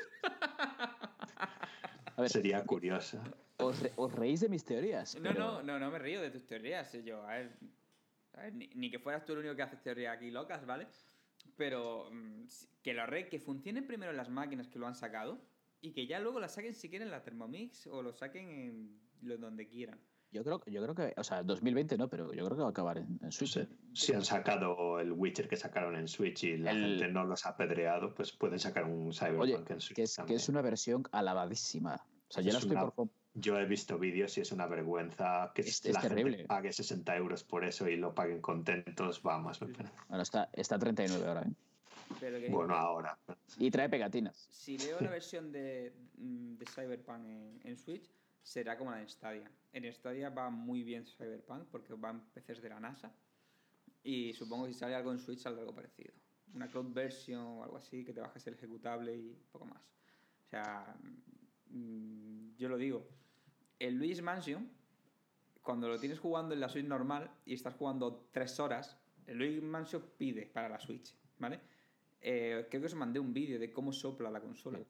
A 2.16 2.22
ver, 2.22 2.30
Sería 2.30 2.64
curiosa. 2.66 3.22
os, 3.56 3.80
re- 3.80 3.92
os 3.96 4.12
reís 4.12 4.40
de 4.40 4.48
mis 4.50 4.64
teorías. 4.64 5.14
no, 5.16 5.22
pero- 5.22 5.38
no, 5.38 5.62
no, 5.62 5.78
no 5.78 5.90
me 5.90 5.98
río 5.98 6.20
de 6.20 6.30
tus 6.30 6.46
teorías. 6.46 6.92
Yo, 7.04 7.22
a 7.26 7.34
ver, 7.36 7.56
a 8.34 8.42
ver, 8.42 8.54
ni, 8.54 8.68
ni 8.74 8.90
que 8.90 8.98
fueras 8.98 9.24
tú 9.24 9.32
el 9.32 9.38
único 9.38 9.56
que 9.56 9.62
haces 9.62 9.80
teorías 9.82 10.16
aquí 10.16 10.30
locas, 10.30 10.66
¿vale? 10.66 10.86
Pero 11.56 12.10
mm, 12.12 12.44
que 12.82 12.92
lo 12.92 13.06
re, 13.06 13.28
que 13.30 13.38
funcionen 13.40 13.86
primero 13.86 14.10
en 14.10 14.18
las 14.18 14.28
máquinas 14.28 14.68
que 14.68 14.78
lo 14.78 14.86
han 14.86 14.94
sacado 14.94 15.40
y 15.80 15.92
que 15.92 16.06
ya 16.06 16.20
luego 16.20 16.40
la 16.40 16.48
saquen 16.48 16.74
si 16.74 16.90
quieren 16.90 17.08
en 17.08 17.12
la 17.12 17.22
Thermomix 17.22 17.86
o 17.86 18.02
lo 18.02 18.12
saquen 18.12 18.50
en 18.50 19.00
lo, 19.22 19.38
donde 19.38 19.66
quieran. 19.66 19.98
Yo 20.32 20.44
creo, 20.44 20.62
yo 20.66 20.82
creo 20.82 20.94
que, 20.94 21.12
o 21.16 21.24
sea, 21.24 21.42
2020 21.42 21.98
no, 21.98 22.08
pero 22.08 22.32
yo 22.32 22.44
creo 22.44 22.56
que 22.56 22.62
va 22.62 22.68
a 22.68 22.70
acabar 22.70 22.98
en, 22.98 23.18
en 23.22 23.32
Switch. 23.32 23.54
Sí. 23.54 23.68
Si 23.92 24.12
han 24.14 24.24
sacado 24.24 25.00
el 25.00 25.10
Witcher 25.12 25.48
que 25.48 25.56
sacaron 25.56 25.96
en 25.96 26.06
Switch 26.06 26.44
y 26.44 26.56
la 26.56 26.70
El- 26.70 26.98
gente 26.98 27.08
no 27.08 27.24
los 27.24 27.46
ha 27.46 27.50
apedreado, 27.50 28.14
pues 28.14 28.30
pueden 28.32 28.60
sacar 28.60 28.84
un 28.84 29.12
Cyberpunk 29.12 29.40
Oye, 29.42 29.54
en 29.68 29.80
Switch. 29.80 29.96
que 29.96 30.02
es, 30.04 30.12
que 30.14 30.16
también. 30.18 30.36
es 30.36 30.48
una 30.48 30.62
versión 30.62 31.02
alabadísima. 31.10 31.96
O 32.28 32.32
sea, 32.32 32.42
yo 32.44 32.48
Es 32.50 32.54
la 32.54 32.58
estoy 32.60 32.76
una- 32.76 32.90
por... 32.90 33.08
Yo 33.34 33.58
he 33.58 33.64
visto 33.64 33.96
vídeos 33.98 34.36
y 34.38 34.40
es 34.40 34.50
una 34.52 34.66
vergüenza 34.66 35.52
que 35.54 35.62
Es- 35.62 35.84
la 35.84 35.90
es 36.00 36.08
gente 36.12 36.44
pague 36.46 36.72
60 36.72 37.16
euros 37.16 37.42
por 37.44 37.64
eso 37.64 37.88
y 37.88 37.96
lo 37.96 38.14
paguen 38.14 38.40
contentos. 38.40 39.22
Vamos. 39.22 39.58
Bueno, 39.60 40.22
está, 40.22 40.48
está 40.52 40.76
a 40.76 40.78
39 40.78 41.26
ahora, 41.26 41.42
¿eh? 41.42 41.52
Pero 42.18 42.40
que 42.40 42.48
Bueno, 42.50 42.74
ahora. 42.74 43.16
Y 43.58 43.70
trae 43.70 43.88
pegatinas. 43.88 44.48
si 44.50 44.78
leo 44.78 45.00
la 45.00 45.10
versión 45.10 45.52
de, 45.52 45.92
mm, 46.18 46.54
de 46.56 46.66
Cyberpunk 46.66 47.24
en, 47.24 47.60
en 47.62 47.76
Switch, 47.78 48.10
será 48.42 48.76
como 48.76 48.90
la 48.90 48.98
de 48.98 49.08
Stadia. 49.08 49.50
En 49.72 49.92
Stadia 49.92 50.30
va 50.30 50.50
muy 50.50 50.82
bien 50.82 51.06
Cyberpunk 51.06 51.68
porque 51.70 51.94
va 51.94 52.10
en 52.10 52.20
PCs 52.20 52.62
de 52.62 52.68
la 52.68 52.80
NASA. 52.80 53.12
Y 54.02 54.32
supongo 54.32 54.66
que 54.66 54.72
si 54.72 54.78
sale 54.78 54.94
algo 54.94 55.12
en 55.12 55.18
Switch 55.18 55.40
saldrá 55.40 55.62
algo 55.62 55.74
parecido. 55.74 56.12
Una 56.54 56.68
cloud 56.68 56.92
version 56.92 57.40
o 57.40 57.64
algo 57.64 57.76
así, 57.76 58.04
que 58.04 58.12
te 58.12 58.20
bajes 58.20 58.46
el 58.46 58.54
ejecutable 58.54 59.14
y 59.14 59.36
poco 59.52 59.66
más. 59.66 59.82
O 60.46 60.48
sea, 60.48 60.96
mm, 61.68 62.56
yo 62.56 62.68
lo 62.68 62.76
digo. 62.76 63.06
El 63.78 63.94
Luis 63.94 64.20
Mansion, 64.20 64.68
cuando 65.62 65.88
lo 65.88 65.98
tienes 65.98 66.18
jugando 66.18 66.54
en 66.54 66.60
la 66.60 66.68
Switch 66.68 66.86
normal 66.86 67.30
y 67.44 67.54
estás 67.54 67.74
jugando 67.74 68.28
tres 68.32 68.58
horas, 68.58 68.98
el 69.26 69.38
Luis 69.38 69.62
Mansion 69.62 70.02
pide 70.18 70.46
para 70.46 70.68
la 70.68 70.80
Switch, 70.80 71.14
¿vale? 71.38 71.60
Eh, 72.20 72.66
creo 72.68 72.82
que 72.82 72.86
os 72.86 72.94
mandé 72.94 73.20
un 73.20 73.32
vídeo 73.32 73.58
de 73.58 73.72
cómo 73.72 73.92
sopla 73.92 74.30
la 74.30 74.40
consola. 74.40 74.80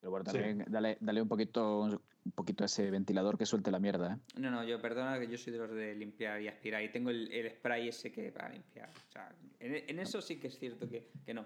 Pero 0.00 0.10
bueno, 0.10 0.24
también 0.24 0.64
dale, 0.68 0.98
dale 1.00 1.22
un 1.22 1.28
poquito 1.28 1.88
un 2.24 2.32
poquito 2.32 2.64
a 2.64 2.66
ese 2.66 2.90
ventilador 2.90 3.36
que 3.36 3.46
suelte 3.46 3.70
la 3.70 3.78
mierda, 3.78 4.14
¿eh? 4.14 4.40
No, 4.40 4.50
no, 4.50 4.64
yo 4.64 4.80
perdona 4.80 5.18
que 5.18 5.28
yo 5.28 5.36
soy 5.36 5.52
de 5.52 5.58
los 5.58 5.70
de 5.70 5.94
limpiar 5.94 6.40
y 6.40 6.48
aspirar 6.48 6.82
y 6.82 6.90
tengo 6.90 7.10
el, 7.10 7.30
el 7.30 7.50
spray 7.50 7.88
ese 7.88 8.10
que 8.10 8.32
para 8.32 8.48
limpiar. 8.48 8.88
O 8.88 9.12
sea, 9.12 9.30
en, 9.60 9.84
en 9.88 9.98
eso 9.98 10.20
sí 10.20 10.36
que 10.36 10.48
es 10.48 10.58
cierto 10.58 10.88
que, 10.88 11.10
que 11.24 11.34
no. 11.34 11.44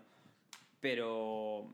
Pero 0.81 1.73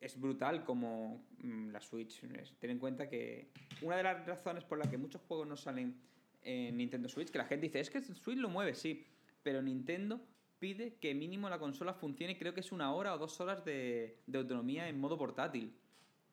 es 0.00 0.20
brutal 0.20 0.64
como 0.64 1.24
mm, 1.38 1.70
la 1.70 1.80
Switch. 1.80 2.20
Ten 2.58 2.70
en 2.70 2.78
cuenta 2.78 3.08
que 3.08 3.48
una 3.80 3.96
de 3.96 4.02
las 4.02 4.26
razones 4.26 4.64
por 4.64 4.78
las 4.78 4.88
que 4.88 4.98
muchos 4.98 5.22
juegos 5.22 5.46
no 5.46 5.56
salen 5.56 5.94
en 6.42 6.76
Nintendo 6.76 7.08
Switch, 7.08 7.30
que 7.30 7.38
la 7.38 7.44
gente 7.44 7.66
dice, 7.66 7.80
es 7.80 7.88
que 7.88 8.02
Switch 8.02 8.38
lo 8.38 8.48
mueve, 8.48 8.74
sí, 8.74 9.06
pero 9.44 9.62
Nintendo 9.62 10.20
pide 10.58 10.94
que 10.94 11.14
mínimo 11.14 11.48
la 11.48 11.58
consola 11.58 11.94
funcione, 11.94 12.36
creo 12.36 12.52
que 12.52 12.60
es 12.60 12.72
una 12.72 12.92
hora 12.92 13.14
o 13.14 13.18
dos 13.18 13.40
horas 13.40 13.64
de, 13.64 14.18
de 14.26 14.38
autonomía 14.38 14.88
en 14.88 14.98
modo 14.98 15.16
portátil. 15.16 15.72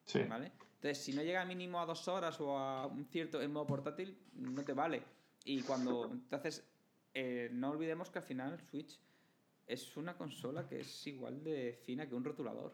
Sí. 0.06 0.24
¿Vale? 0.28 0.52
Entonces, 0.80 1.04
si 1.04 1.12
no 1.12 1.22
llega 1.22 1.44
mínimo 1.44 1.80
a 1.82 1.86
dos 1.86 2.08
horas 2.08 2.40
o 2.40 2.58
a 2.58 2.88
un 2.88 3.06
cierto 3.06 3.42
en 3.42 3.52
modo 3.52 3.68
portátil, 3.68 4.18
no 4.34 4.64
te 4.64 4.72
vale. 4.72 5.04
Y 5.44 5.62
cuando. 5.62 6.06
Entonces, 6.06 6.66
eh, 7.14 7.50
no 7.52 7.72
olvidemos 7.72 8.10
que 8.10 8.20
al 8.20 8.24
final 8.24 8.60
Switch 8.62 8.98
es 9.68 9.98
una 9.98 10.16
consola 10.18 10.66
que 10.68 10.80
es 10.80 11.08
igual 11.08 11.44
de 11.44 11.78
fina 11.84 12.08
que 12.08 12.16
un 12.16 12.24
rotulador. 12.24 12.74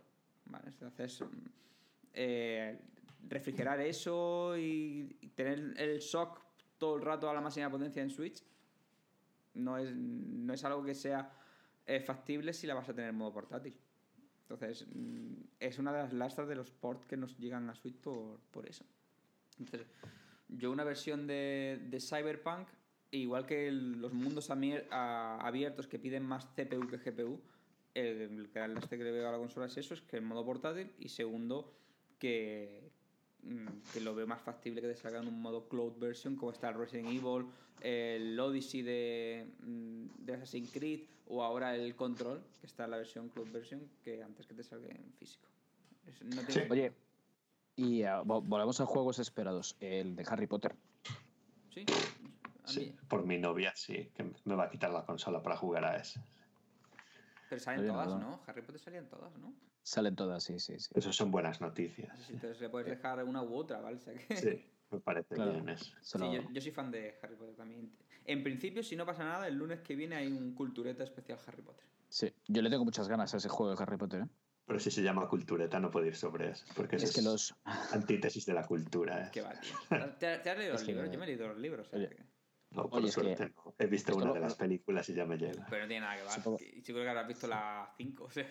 Entonces, 0.66 1.24
eh, 2.14 2.80
refrigerar 3.28 3.82
eso 3.82 4.56
y, 4.56 5.18
y 5.22 5.30
tener 5.30 5.74
el 5.78 5.98
shock 5.98 6.40
todo 6.78 6.98
el 6.98 7.02
rato 7.02 7.28
a 7.28 7.34
la 7.34 7.42
máxima 7.42 7.72
potencia 7.72 8.04
en 8.04 8.12
Switch 8.12 8.44
no 9.56 9.78
es, 9.78 9.96
no 9.96 10.54
es 10.54 10.64
algo 10.64 10.84
que 10.84 10.94
sea 10.94 11.32
eh, 11.86 12.00
factible 12.00 12.54
si 12.54 12.68
la 12.68 12.76
vas 12.76 12.88
a 12.90 12.94
tener 12.94 13.10
en 13.10 13.16
modo 13.16 13.34
portátil. 13.34 13.76
Entonces, 14.50 14.86
mm, 14.94 15.34
es 15.60 15.80
una 15.80 15.92
de 15.92 16.00
las 16.04 16.14
lastras 16.14 16.48
de 16.48 16.56
los 16.56 16.70
ports 16.72 17.06
que 17.08 17.18
nos 17.18 17.38
llegan 17.38 17.70
a 17.70 17.76
Switch 17.76 17.98
por, 17.98 18.40
por 18.52 18.68
eso. 18.70 18.86
Entonces, 19.60 19.88
yo 20.50 20.72
una 20.72 20.84
versión 20.84 21.26
de, 21.26 21.82
de 21.90 22.00
Cyberpunk, 22.00 22.68
igual 23.12 23.46
que 23.48 23.68
el- 23.68 24.00
los 24.02 24.14
mundos 24.14 24.50
abiertos 24.52 25.88
que 25.88 25.98
piden 25.98 26.24
más 26.24 26.46
CPU 26.56 26.88
que 26.88 26.98
GPU, 27.00 27.42
el, 27.96 28.22
el 28.22 28.50
que 28.52 28.98
le 28.98 29.12
veo 29.12 29.28
a 29.30 29.32
la 29.32 29.38
consola 29.38 29.66
es 29.68 29.78
eso, 29.78 29.94
es 29.94 30.02
que 30.02 30.18
en 30.18 30.26
modo 30.26 30.46
portátil, 30.46 30.92
y 31.00 31.10
segundo, 31.10 31.74
que, 32.20 32.92
que 33.94 34.00
lo 34.02 34.16
veo 34.16 34.26
más 34.28 34.42
factible 34.42 34.82
que 34.82 34.88
te 34.88 34.96
salgan 34.96 35.28
un 35.28 35.42
modo 35.42 35.68
cloud 35.68 35.94
version 36.00 36.36
como 36.36 36.52
está 36.52 36.70
el 36.70 36.76
Resident 36.76 37.10
Evil, 37.10 37.46
el 37.82 38.40
Odyssey 38.40 38.82
de, 38.82 39.48
mm, 39.64 40.06
de 40.26 40.34
Assassin's 40.34 40.72
Creed 40.72 41.02
o 41.28 41.44
ahora 41.44 41.76
el 41.76 41.96
Control, 41.96 42.42
que 42.60 42.68
está 42.68 42.86
en 42.86 42.92
la 42.92 42.98
versión 42.98 43.30
cloud 43.30 43.50
version, 43.52 43.82
que 44.04 44.24
antes 44.24 44.48
que 44.48 44.54
te 44.56 44.64
salga 44.64 44.88
en 44.90 45.14
físico. 45.14 45.48
Es- 46.08 46.24
no 46.24 46.42
tiene- 46.44 46.52
Sí. 46.54 46.60
Oye, 46.72 46.94
y 47.76 48.04
ah, 48.04 48.22
vo- 48.24 48.44
volvemos 48.44 48.80
a 48.82 48.86
juegos 48.86 49.20
esperados. 49.20 49.76
El 49.80 50.16
de 50.16 50.24
Harry 50.28 50.48
Potter. 50.48 50.76
Sí, 51.74 51.86
Sí, 52.66 52.96
por 53.08 53.24
mi 53.28 53.38
novia, 53.38 53.74
sí, 53.76 54.10
que 54.16 54.26
me 54.46 54.56
va 54.56 54.64
a 54.64 54.70
quitar 54.72 54.90
la 54.90 55.06
consola 55.06 55.44
para 55.44 55.56
jugar 55.56 55.86
a 55.86 55.98
ese. 55.98 56.20
pero 57.48 57.62
salen 57.62 57.86
todas, 57.86 58.08
nada. 58.08 58.20
¿no? 58.20 58.42
Harry 58.48 58.64
Potter 58.64 58.80
salían 58.82 59.08
todas, 59.08 59.32
¿no? 59.38 59.54
Salen 59.88 60.16
todas, 60.16 60.44
sí, 60.44 60.58
sí, 60.58 60.80
sí. 60.80 60.90
Eso 60.96 61.14
son 61.14 61.30
buenas 61.30 61.62
noticias. 61.62 62.12
Entonces 62.32 62.60
le 62.60 62.70
puedes 62.70 62.88
dejar 62.90 63.24
una 63.24 63.44
u 63.44 63.54
otra, 63.56 63.80
¿vale? 63.82 63.98
O 63.98 64.00
sea 64.00 64.16
que- 64.16 64.36
Sí, 64.36 64.66
me 64.90 65.00
parece 65.00 65.36
Claro. 65.36 65.52
bien 65.52 65.70
eso. 65.70 65.86
Sí, 66.02 66.18
yo, 66.20 66.42
yo 66.52 66.60
soy 66.62 66.72
fan 66.72 66.90
de 66.90 67.20
Harry 67.22 67.36
Potter 67.36 67.56
también. 67.56 67.92
En 68.26 68.42
principio, 68.44 68.82
si 68.82 68.96
no 68.96 69.06
pasa 69.06 69.24
nada, 69.24 69.48
el 69.48 69.56
lunes 69.56 69.82
que 69.82 69.96
viene 69.96 70.16
hay 70.16 70.28
un 70.28 70.56
cultureta 70.56 71.04
especial 71.04 71.38
Harry 71.46 71.62
Potter. 71.62 71.86
sí. 72.10 72.34
Yo 72.48 72.64
le 72.64 72.72
tengo 72.72 72.84
muchas 72.84 73.08
ganas 73.08 73.32
a 73.36 73.38
ese 73.38 73.48
juego 73.48 73.76
de 73.76 73.84
Harry 73.84 73.98
Potter. 73.98 74.22
¿eh? 74.24 74.28
Pero 74.66 74.80
si 74.80 74.90
se 74.90 75.04
llama 75.04 75.28
cultureta, 75.30 75.80
no 75.80 75.92
puedo 75.92 76.08
ir 76.08 76.16
sobre 76.16 76.50
eso. 76.50 76.66
Porque 76.76 76.96
Es 76.96 77.04
es, 77.04 77.14
que 77.14 77.22
los. 77.22 77.54
antítesis 77.92 78.44
de 78.48 78.54
la 78.54 78.66
cultura. 78.66 79.28
¿eh? 79.28 79.30
¿Qué 79.32 79.42
va, 79.44 79.54
tío? 79.60 79.76
¿Te, 80.20 80.40
te 80.40 80.50
has 80.50 80.58
leído 80.58 80.74
Es 80.74 80.80
los 80.82 80.84
que- 80.84 80.94
libros? 80.94 81.12
Yo 81.12 81.20
me 81.20 81.26
he 81.26 81.28
leído 81.28 81.48
los 81.48 81.58
libros. 81.60 81.86
o 81.88 81.90
sea 81.92 82.00
Oye. 82.00 82.10
que- 82.10 82.24
No, 82.72 82.90
por 82.90 82.98
Oye, 83.00 83.10
es 83.10 83.16
que 83.16 83.22
suerte 83.22 83.54
no. 83.56 83.76
He 83.78 83.86
visto 83.86 84.12
esto 84.12 84.18
una 84.18 84.26
lo- 84.30 84.34
de 84.34 84.40
las 84.40 84.56
películas 84.56 85.08
y 85.10 85.14
ya 85.14 85.26
me 85.28 85.38
llega. 85.38 85.68
Pero 85.70 85.84
no 85.84 85.88
tiene 85.88 86.02
nada 86.02 86.16
que 86.18 86.24
ver. 86.24 86.32
Supongo- 86.32 86.58
Y 86.64 86.82
seguro 86.82 87.04
que 87.04 87.10
habrás 87.12 87.28
visto 87.28 87.46
la 87.48 87.94
5. 87.96 88.24
O 88.24 88.32
sea, 88.32 88.48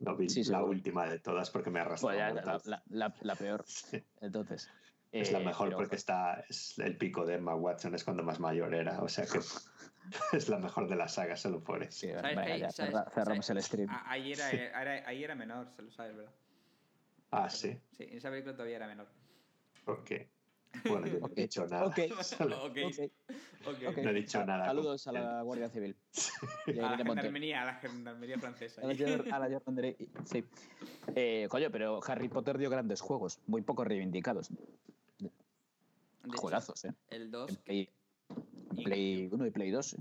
No 0.00 0.16
vi 0.16 0.28
Sí, 0.28 0.40
la 0.40 0.44
seguro. 0.58 0.66
última 0.66 1.06
de 1.06 1.18
todas 1.20 1.50
porque 1.50 1.70
me 1.70 1.80
arrastró. 1.80 2.08
Pues 2.08 2.18
ya, 2.18 2.30
un 2.30 2.36
la, 2.36 2.60
la- 2.64 2.82
la- 2.88 3.14
la 3.20 3.34
peor. 3.36 3.64
Entonces. 4.20 4.68
Es 5.12 5.32
la 5.32 5.40
eh, 5.40 5.44
mejor 5.44 5.68
pero- 5.68 5.78
porque 5.78 5.96
está 5.96 6.44
es 6.48 6.78
el 6.78 6.96
pico 6.96 7.24
de 7.26 7.34
Emma 7.34 7.54
Watson 7.54 7.94
es 7.94 8.04
cuando 8.04 8.22
más 8.22 8.40
mayor 8.40 8.74
era. 8.74 9.02
O 9.02 9.08
sea 9.08 9.26
que 9.26 9.38
es 10.36 10.48
la 10.48 10.58
mejor 10.58 10.88
de 10.88 10.96
la 10.96 11.08
saga 11.08 11.36
solo 11.36 11.62
por 11.62 11.82
eso. 11.82 11.92
Sí, 12.00 12.08
¿sabes 12.12 12.22
venga, 12.22 12.44
que- 12.44 12.58
ya, 12.60 12.70
sabes- 12.70 12.92
cerra- 12.94 13.10
cerramos 13.10 13.46
sabes- 13.46 13.64
el 13.64 13.86
stream. 13.86 13.88
Ahí 14.06 14.32
era, 14.32 14.50
era- 14.50 15.08
ahí 15.08 15.22
era 15.24 15.34
menor, 15.34 15.70
se 15.70 15.82
lo 15.82 15.90
sabes, 15.90 16.16
¿verdad? 16.16 16.32
Ah, 17.32 17.48
sí. 17.50 17.78
Sí, 17.92 18.04
en 18.04 18.16
esa 18.16 18.30
película 18.30 18.54
todavía 18.54 18.76
era 18.76 18.86
menor. 18.88 19.08
Ok. 19.86 20.10
Bueno, 20.88 21.06
yo 21.06 21.18
no 21.20 21.28
he 21.34 21.34
dicho 21.42 21.66
nada. 21.66 21.86
Ok. 21.86 21.98
Solo- 22.22 22.64
Ok, 22.64 22.76
Ok, 22.90 23.10
ok. 23.66 23.88
ok. 23.88 23.96
No 23.98 24.10
he 24.10 24.14
dicho 24.14 24.44
nada. 24.44 24.64
Saludos 24.66 25.06
a 25.06 25.12
la 25.12 25.42
Guardia 25.42 25.68
Civil. 25.68 25.96
A 26.80 26.90
la 26.90 26.96
gendarmería, 26.96 27.62
a 27.62 27.64
la 27.66 27.74
gendarmería 27.74 28.38
francesa. 28.38 28.80
A 28.82 28.86
la 28.86 28.94
Gendarmería, 28.94 29.96
Sí. 30.24 30.44
Eh, 31.14 31.46
coño, 31.50 31.70
pero 31.70 32.00
Harry 32.06 32.28
Potter 32.28 32.56
dio 32.58 32.70
grandes 32.70 33.00
juegos, 33.00 33.40
muy 33.46 33.62
poco 33.62 33.84
reivindicados. 33.84 34.48
De 34.50 35.26
hecho, 36.26 36.36
Juegazos, 36.36 36.84
¿eh? 36.84 36.92
El 37.10 37.30
2 37.30 37.50
En 37.50 37.56
Play, 37.56 37.88
Play 38.84 39.28
1 39.32 39.46
y 39.46 39.50
Play 39.50 39.70
2. 39.70 39.94
¿eh? 39.94 39.96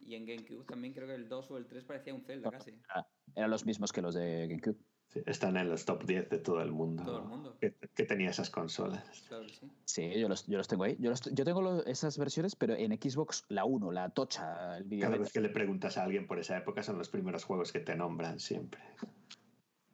y 0.00 0.14
en 0.14 0.24
GameCube 0.24 0.64
también 0.64 0.94
creo 0.94 1.06
que 1.06 1.14
el 1.14 1.28
2 1.28 1.50
o 1.50 1.58
el 1.58 1.66
3 1.66 1.84
parecía 1.84 2.14
un 2.14 2.22
Zelda 2.22 2.50
casi. 2.50 2.70
Era- 2.70 3.06
eran 3.36 3.50
los 3.50 3.66
mismos 3.66 3.92
que 3.92 4.00
los 4.00 4.14
de 4.14 4.46
GameCube. 4.48 4.76
Sí, 5.08 5.22
están 5.24 5.56
en 5.56 5.70
los 5.70 5.86
top 5.86 6.04
10 6.04 6.28
de 6.28 6.38
todo 6.38 6.60
el 6.60 6.70
mundo. 6.70 7.02
Todo 7.02 7.18
el 7.22 7.24
mundo. 7.24 7.56
Que, 7.58 7.72
que 7.94 8.04
tenía 8.04 8.28
esas 8.28 8.50
consolas. 8.50 9.02
Claro 9.28 9.46
que 9.46 9.54
sí. 9.54 9.66
Sí, 9.86 10.20
yo 10.20 10.28
los, 10.28 10.46
yo 10.46 10.58
los 10.58 10.68
tengo 10.68 10.84
ahí. 10.84 10.96
Yo, 11.00 11.08
los- 11.10 11.22
yo 11.34 11.44
tengo 11.46 11.62
los- 11.62 11.86
esas 11.86 12.18
versiones, 12.18 12.54
pero 12.56 12.74
en 12.74 12.92
Xbox 12.92 13.44
la 13.48 13.64
1, 13.64 13.90
la 13.90 14.10
tocha, 14.10 14.76
el 14.76 14.84
vídeo. 14.84 15.06
Cada 15.06 15.16
vez 15.16 15.32
que 15.32 15.40
le 15.40 15.48
preguntas 15.48 15.96
a 15.96 16.04
alguien 16.04 16.26
por 16.26 16.38
esa 16.38 16.58
época 16.58 16.82
son 16.82 16.98
los 16.98 17.08
primeros 17.08 17.44
juegos 17.44 17.72
que 17.72 17.80
te 17.80 17.94
nombran 17.96 18.38
siempre. 18.38 18.82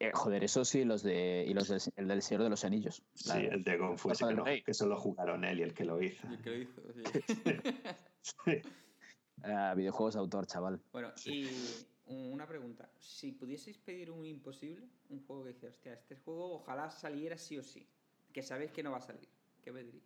Eh, 0.01 0.11
joder, 0.13 0.43
eso 0.43 0.65
sí, 0.65 0.85
los 0.85 1.05
de, 1.05 1.45
y 1.47 1.55
los 1.55 1.69
del, 1.69 1.81
el 1.95 2.09
del 2.09 2.21
Señor 2.21 2.43
de 2.43 2.51
los 2.51 2.65
Anillos. 2.65 3.05
Sí, 3.15 3.29
La- 3.29 3.39
el 3.39 3.63
de 3.63 3.79
la 3.79 3.95
ese 3.95 4.27
que, 4.27 4.35
no- 4.35 4.45
que 4.67 4.75
solo 4.75 4.97
jugaron 4.99 5.45
él 5.45 5.61
y 5.61 5.63
el 5.63 5.73
que 5.75 5.85
lo 5.85 6.03
hizo. 6.03 6.27
Creo 6.43 6.67
que 6.67 7.23
sí. 7.23 7.35
Sí. 8.45 8.63
ah, 9.45 9.75
videojuegos 9.77 10.15
de 10.15 10.21
autor, 10.21 10.47
chaval. 10.47 10.81
Bueno, 10.93 11.13
y 11.27 11.47
una 12.07 12.47
pregunta. 12.47 12.91
Si 12.99 13.33
pudieseis 13.33 13.79
pedir 13.79 14.11
un 14.11 14.25
imposible, 14.25 14.87
un 15.11 15.25
juego 15.27 15.45
que 15.45 15.53
dijeras, 15.55 15.75
hostia, 15.77 15.95
este 15.95 16.17
juego 16.17 16.55
ojalá 16.57 16.91
saliera 16.91 17.37
sí 17.39 17.59
o 17.59 17.63
sí, 17.63 17.87
que 18.33 18.43
sabéis 18.43 18.73
que 18.73 18.83
no 18.83 18.91
va 18.93 18.99
a 18.99 19.03
salir, 19.03 19.29
¿qué 19.63 19.73
pediríais? 19.73 20.05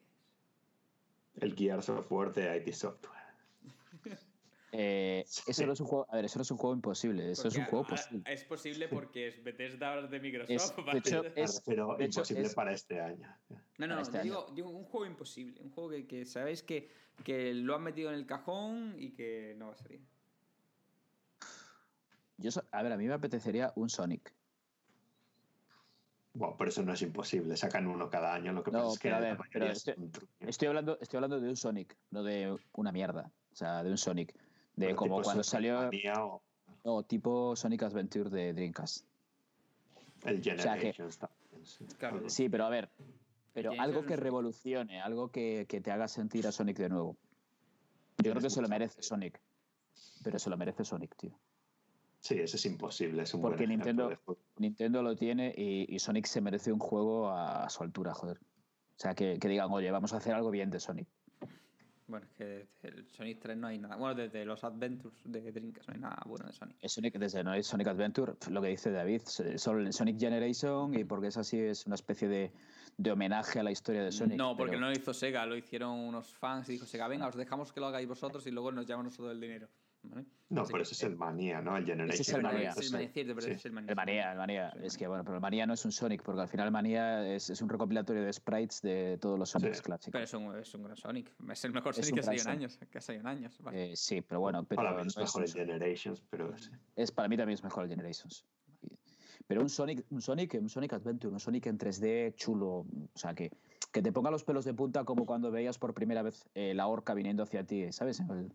El 1.40 1.54
Gears 1.54 1.88
of 1.88 2.10
War 2.10 2.32
de 2.32 2.56
ID 2.56 2.72
Software. 2.72 3.18
Eh, 4.70 5.24
eso 5.46 5.64
no 5.66 5.72
es 5.72 5.80
un 5.80 5.86
juego, 5.86 6.06
a 6.10 6.16
ver, 6.16 6.26
eso 6.26 6.38
no 6.38 6.42
es 6.42 6.50
un 6.50 6.58
juego 6.58 6.74
imposible, 6.74 7.30
eso 7.30 7.48
es 7.48 7.56
un 7.56 7.64
juego 7.64 7.86
posible. 7.86 8.22
Es 8.30 8.44
posible 8.44 8.86
porque 8.88 9.28
es 9.28 9.42
Bethesda 9.42 10.06
de 10.06 10.20
Microsoft. 10.20 10.50
Es- 10.50 10.76
de 10.76 10.82
¿vale? 10.82 10.98
hecho, 10.98 11.24
es- 11.36 11.62
Pero 11.64 11.96
de 11.96 12.04
hecho, 12.04 12.20
imposible 12.20 12.42
es- 12.42 12.54
para 12.54 12.72
este 12.74 13.00
año. 13.00 13.34
No, 13.78 13.86
no, 13.86 13.98
este 14.02 14.18
año. 14.18 14.44
digo 14.54 14.68
un 14.68 14.84
juego 14.84 15.06
imposible. 15.06 15.58
Un 15.62 15.70
juego 15.70 15.88
que, 15.88 16.06
que 16.06 16.26
sabéis 16.26 16.62
que, 16.62 16.90
que 17.24 17.54
lo 17.54 17.74
han 17.76 17.82
metido 17.82 18.10
en 18.10 18.16
el 18.16 18.26
cajón 18.26 18.96
y 18.98 19.12
que 19.12 19.54
no 19.56 19.68
va 19.68 19.72
a 19.72 19.76
salir. 19.76 20.02
Yo, 22.38 22.50
so- 22.50 22.64
a 22.70 22.82
ver, 22.82 22.92
a 22.92 22.96
mí 22.96 23.06
me 23.06 23.14
apetecería 23.14 23.72
un 23.76 23.88
Sonic. 23.90 24.32
Bueno, 26.34 26.54
pero 26.56 26.70
eso 26.70 26.82
no 26.82 26.92
es 26.92 27.02
imposible. 27.02 27.56
Sacan 27.56 27.86
uno 27.88 28.08
cada 28.10 28.32
año. 28.32 28.52
Lo 28.52 28.62
que 28.62 28.70
No, 28.70 28.78
pasa 28.78 28.92
es 28.94 28.98
que 29.00 29.10
a 29.12 29.18
ver, 29.18 29.38
pero 29.52 29.66
es 29.66 29.78
este-. 29.78 29.96
Estoy 30.40 30.68
hablando, 30.68 30.98
estoy 31.00 31.16
hablando 31.16 31.40
de 31.40 31.48
un 31.48 31.56
Sonic, 31.56 31.96
no 32.10 32.22
de 32.22 32.56
una 32.74 32.92
mierda. 32.92 33.30
O 33.52 33.56
sea, 33.56 33.82
de 33.82 33.90
un 33.90 33.98
Sonic. 33.98 34.32
De 34.76 34.86
Pero 34.86 34.96
como 34.96 35.20
cuando 35.22 35.42
Sonic 35.42 35.44
salió. 35.70 35.74
Mania 35.82 36.24
o 36.24 36.42
No, 36.84 37.02
tipo 37.02 37.56
Sonic 37.56 37.82
Adventure 37.82 38.30
de 38.30 38.52
Dreamcast. 38.52 39.04
el 40.24 40.42
sea 40.42 40.54
que- 40.54 40.60
Generations 40.92 41.18
también. 41.18 41.66
Sí. 41.66 41.84
Claro. 41.98 42.16
Algo- 42.18 42.30
Sí, 42.30 42.48
pero 42.48 42.64
a 42.66 42.68
ver. 42.68 42.88
Pero 43.52 43.72
algo 43.80 44.04
que 44.06 44.14
revolucione, 44.14 45.00
algo 45.00 45.32
que, 45.32 45.66
que 45.68 45.80
te 45.80 45.90
haga 45.90 46.06
sentir 46.06 46.46
a 46.46 46.52
Sonic 46.52 46.76
de 46.78 46.88
nuevo. 46.88 47.16
Yo 48.18 48.30
creo 48.30 48.40
que 48.42 48.50
se 48.50 48.62
lo 48.62 48.68
merece 48.68 49.02
Sonic. 49.02 49.40
Pero 50.22 50.38
se 50.38 50.50
lo 50.50 50.56
merece 50.56 50.84
Sonic, 50.84 51.16
tío. 51.16 51.32
Sí, 52.20 52.34
ese 52.38 52.56
es 52.56 52.66
imposible. 52.66 53.22
Es 53.22 53.32
un 53.34 53.40
Porque 53.42 53.58
buen 53.58 53.70
Nintendo. 53.70 54.10
Nintendo 54.56 55.02
lo 55.02 55.14
tiene 55.16 55.54
y, 55.56 55.94
y 55.94 55.98
Sonic 55.98 56.26
se 56.26 56.40
merece 56.40 56.72
un 56.72 56.80
juego 56.80 57.28
a, 57.28 57.64
a 57.64 57.70
su 57.70 57.82
altura, 57.82 58.12
joder. 58.14 58.38
O 58.38 59.00
sea, 59.00 59.14
que, 59.14 59.38
que 59.38 59.48
digan, 59.48 59.70
oye, 59.70 59.90
vamos 59.90 60.12
a 60.12 60.16
hacer 60.16 60.34
algo 60.34 60.50
bien 60.50 60.70
de 60.70 60.80
Sonic. 60.80 61.06
Bueno, 62.08 62.24
es 62.26 62.32
que 62.32 62.44
desde 62.82 62.96
el 62.98 63.06
Sonic 63.10 63.38
3 63.38 63.56
no 63.58 63.66
hay 63.66 63.78
nada. 63.78 63.96
Bueno, 63.96 64.14
desde 64.14 64.44
los 64.46 64.64
Adventures 64.64 65.20
de 65.24 65.52
Dreamcast 65.52 65.88
no 65.88 65.94
hay 65.94 66.00
nada 66.00 66.22
bueno 66.26 66.46
de 66.46 66.52
Sonic. 66.54 66.76
Es 66.80 66.92
Sonic, 66.92 67.18
desde 67.18 67.44
no 67.44 67.52
es 67.52 67.66
Sonic 67.66 67.86
Adventure, 67.86 68.32
lo 68.50 68.62
que 68.62 68.68
dice 68.68 68.90
David, 68.90 69.20
son 69.56 69.92
Sonic 69.92 70.18
Generation 70.18 70.94
y 70.98 71.04
porque 71.04 71.26
es 71.28 71.36
así, 71.36 71.58
es 71.58 71.84
una 71.86 71.96
especie 71.96 72.26
de, 72.26 72.50
de 72.96 73.10
homenaje 73.12 73.60
a 73.60 73.62
la 73.62 73.70
historia 73.70 74.02
de 74.02 74.10
Sonic. 74.10 74.38
no, 74.38 74.56
porque 74.56 74.70
pero- 74.70 74.80
no 74.80 74.86
lo 74.86 74.92
hizo 74.92 75.12
Sega, 75.12 75.44
lo 75.44 75.54
hicieron 75.54 75.98
unos 76.00 76.34
fans 76.34 76.68
y 76.70 76.72
dijo 76.72 76.86
Sega, 76.86 77.08
venga, 77.08 77.28
os 77.28 77.36
dejamos 77.36 77.72
que 77.74 77.80
lo 77.80 77.86
hagáis 77.86 78.08
vosotros 78.08 78.44
y 78.46 78.50
luego 78.52 78.72
nos 78.72 78.86
llevamos 78.86 79.14
todo 79.14 79.30
el 79.30 79.38
dinero. 79.40 79.68
¿Vale? 80.10 80.24
No, 80.50 80.62
Así 80.62 80.72
pero 80.72 80.78
que- 80.78 80.82
ese 80.84 80.94
es 80.94 81.02
el 81.02 81.16
manía, 81.16 81.60
¿no? 81.60 81.76
El 81.76 81.84
Generation. 81.84 82.20
es 82.22 82.28
el 82.30 82.42
Manía. 82.42 82.70
El 82.74 82.90
Manía, 82.92 83.08
cierto, 83.12 83.34
pero 83.34 83.46
Sí. 83.46 83.50
es 83.52 83.64
el 83.66 83.72
Manía. 83.72 83.90
El 83.90 83.96
Manía, 83.96 84.32
el 84.32 84.38
Manía. 84.38 84.72
Sí, 84.72 84.78
Es 84.86 84.96
que 84.96 85.06
bueno, 85.06 85.22
pero 85.24 85.34
el 85.36 85.40
Manía 85.42 85.66
no 85.66 85.74
es 85.74 85.84
un 85.84 85.92
Sonic, 85.92 86.22
porque 86.22 86.40
al 86.40 86.48
final 86.48 86.66
el 86.66 86.72
Manía 86.72 87.34
es, 87.34 87.50
es 87.50 87.60
un 87.60 87.68
recopilatorio 87.68 88.22
de 88.24 88.32
sprites 88.32 88.80
de 88.80 89.18
todos 89.20 89.38
los 89.38 89.50
Sonics 89.50 89.76
Sí. 89.78 89.82
clásicos. 89.82 90.12
Pero 90.12 90.24
es 90.24 90.32
un, 90.34 90.56
es 90.56 90.74
un 90.74 90.82
gran 90.84 90.96
Sonic. 90.96 91.34
Es 91.52 91.64
el 91.66 91.72
mejor 91.72 91.90
Es 91.90 91.96
Sonic 91.96 92.14
que 92.14 92.20
ha 92.20 92.22
salido 92.22 92.44
en 92.44 92.48
años. 92.50 92.78
Que 92.90 92.98
ha 92.98 93.00
salido 93.02 93.20
en 93.20 93.26
años. 93.26 93.58
vale. 93.60 93.92
Eh, 93.92 93.96
sí, 93.96 94.22
pero 94.22 94.40
bueno, 94.40 94.64
pero 94.64 94.82
Para 94.82 94.94
mí 95.02 95.06
es 95.08 95.16
mejor 95.18 95.42
un 95.42 95.48
el 95.48 95.52
Generations, 95.54 96.22
pero 96.30 96.56
sí. 96.56 96.70
es 96.96 97.12
para 97.12 97.28
mí 97.28 97.36
también 97.36 97.54
es 97.54 97.62
mejor 97.62 97.84
el 97.84 97.90
Generations. 97.90 98.46
Pero 99.46 99.62
un 99.62 99.68
Sonic, 99.70 100.04
un 100.10 100.20
Sonic, 100.20 100.54
un 100.60 100.68
Sonic 100.68 100.92
Adventure, 100.94 101.32
un 101.32 101.40
Sonic 101.40 101.66
en 101.66 101.78
3D 101.78 102.34
chulo, 102.36 102.68
o 102.80 102.86
sea 103.14 103.34
que, 103.34 103.50
que 103.92 104.02
te 104.02 104.12
ponga 104.12 104.30
los 104.30 104.44
pelos 104.44 104.64
de 104.66 104.74
punta 104.74 105.04
como 105.04 105.24
cuando 105.24 105.50
veías 105.50 105.78
por 105.78 105.94
primera 105.94 106.20
vez 106.22 106.48
eh, 106.54 106.74
la 106.74 106.86
orca 106.86 107.14
viniendo 107.14 107.42
hacia 107.42 107.64
ti, 107.64 107.90
¿sabes? 107.92 108.20
El, 108.20 108.50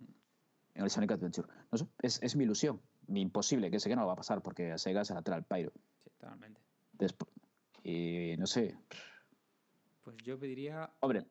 en 0.76 0.84
el 0.84 0.90
Sonic 0.90 1.12
Adventure. 1.12 1.48
No 1.72 1.78
sé, 1.78 1.86
es, 2.02 2.22
es 2.22 2.36
mi 2.36 2.44
ilusión, 2.46 2.82
mi 3.08 3.22
imposible, 3.22 3.70
que 3.72 3.80
sé 3.80 3.90
que 3.90 3.96
no 3.96 4.06
va 4.08 4.14
a 4.14 4.18
pasar 4.18 4.42
porque 4.42 4.72
a 4.72 4.78
Sega 4.78 5.06
se 5.06 5.14
la 5.14 5.22
trae 5.22 5.38
al 5.38 5.46
pairo. 5.46 5.72
Sí, 6.04 6.10
totalmente. 6.20 6.60
Y 7.84 8.36
no 8.38 8.48
sé, 8.48 8.78
Pues 10.04 10.18
yo 10.24 10.40
pediría. 10.40 10.90
hombre, 11.02 11.26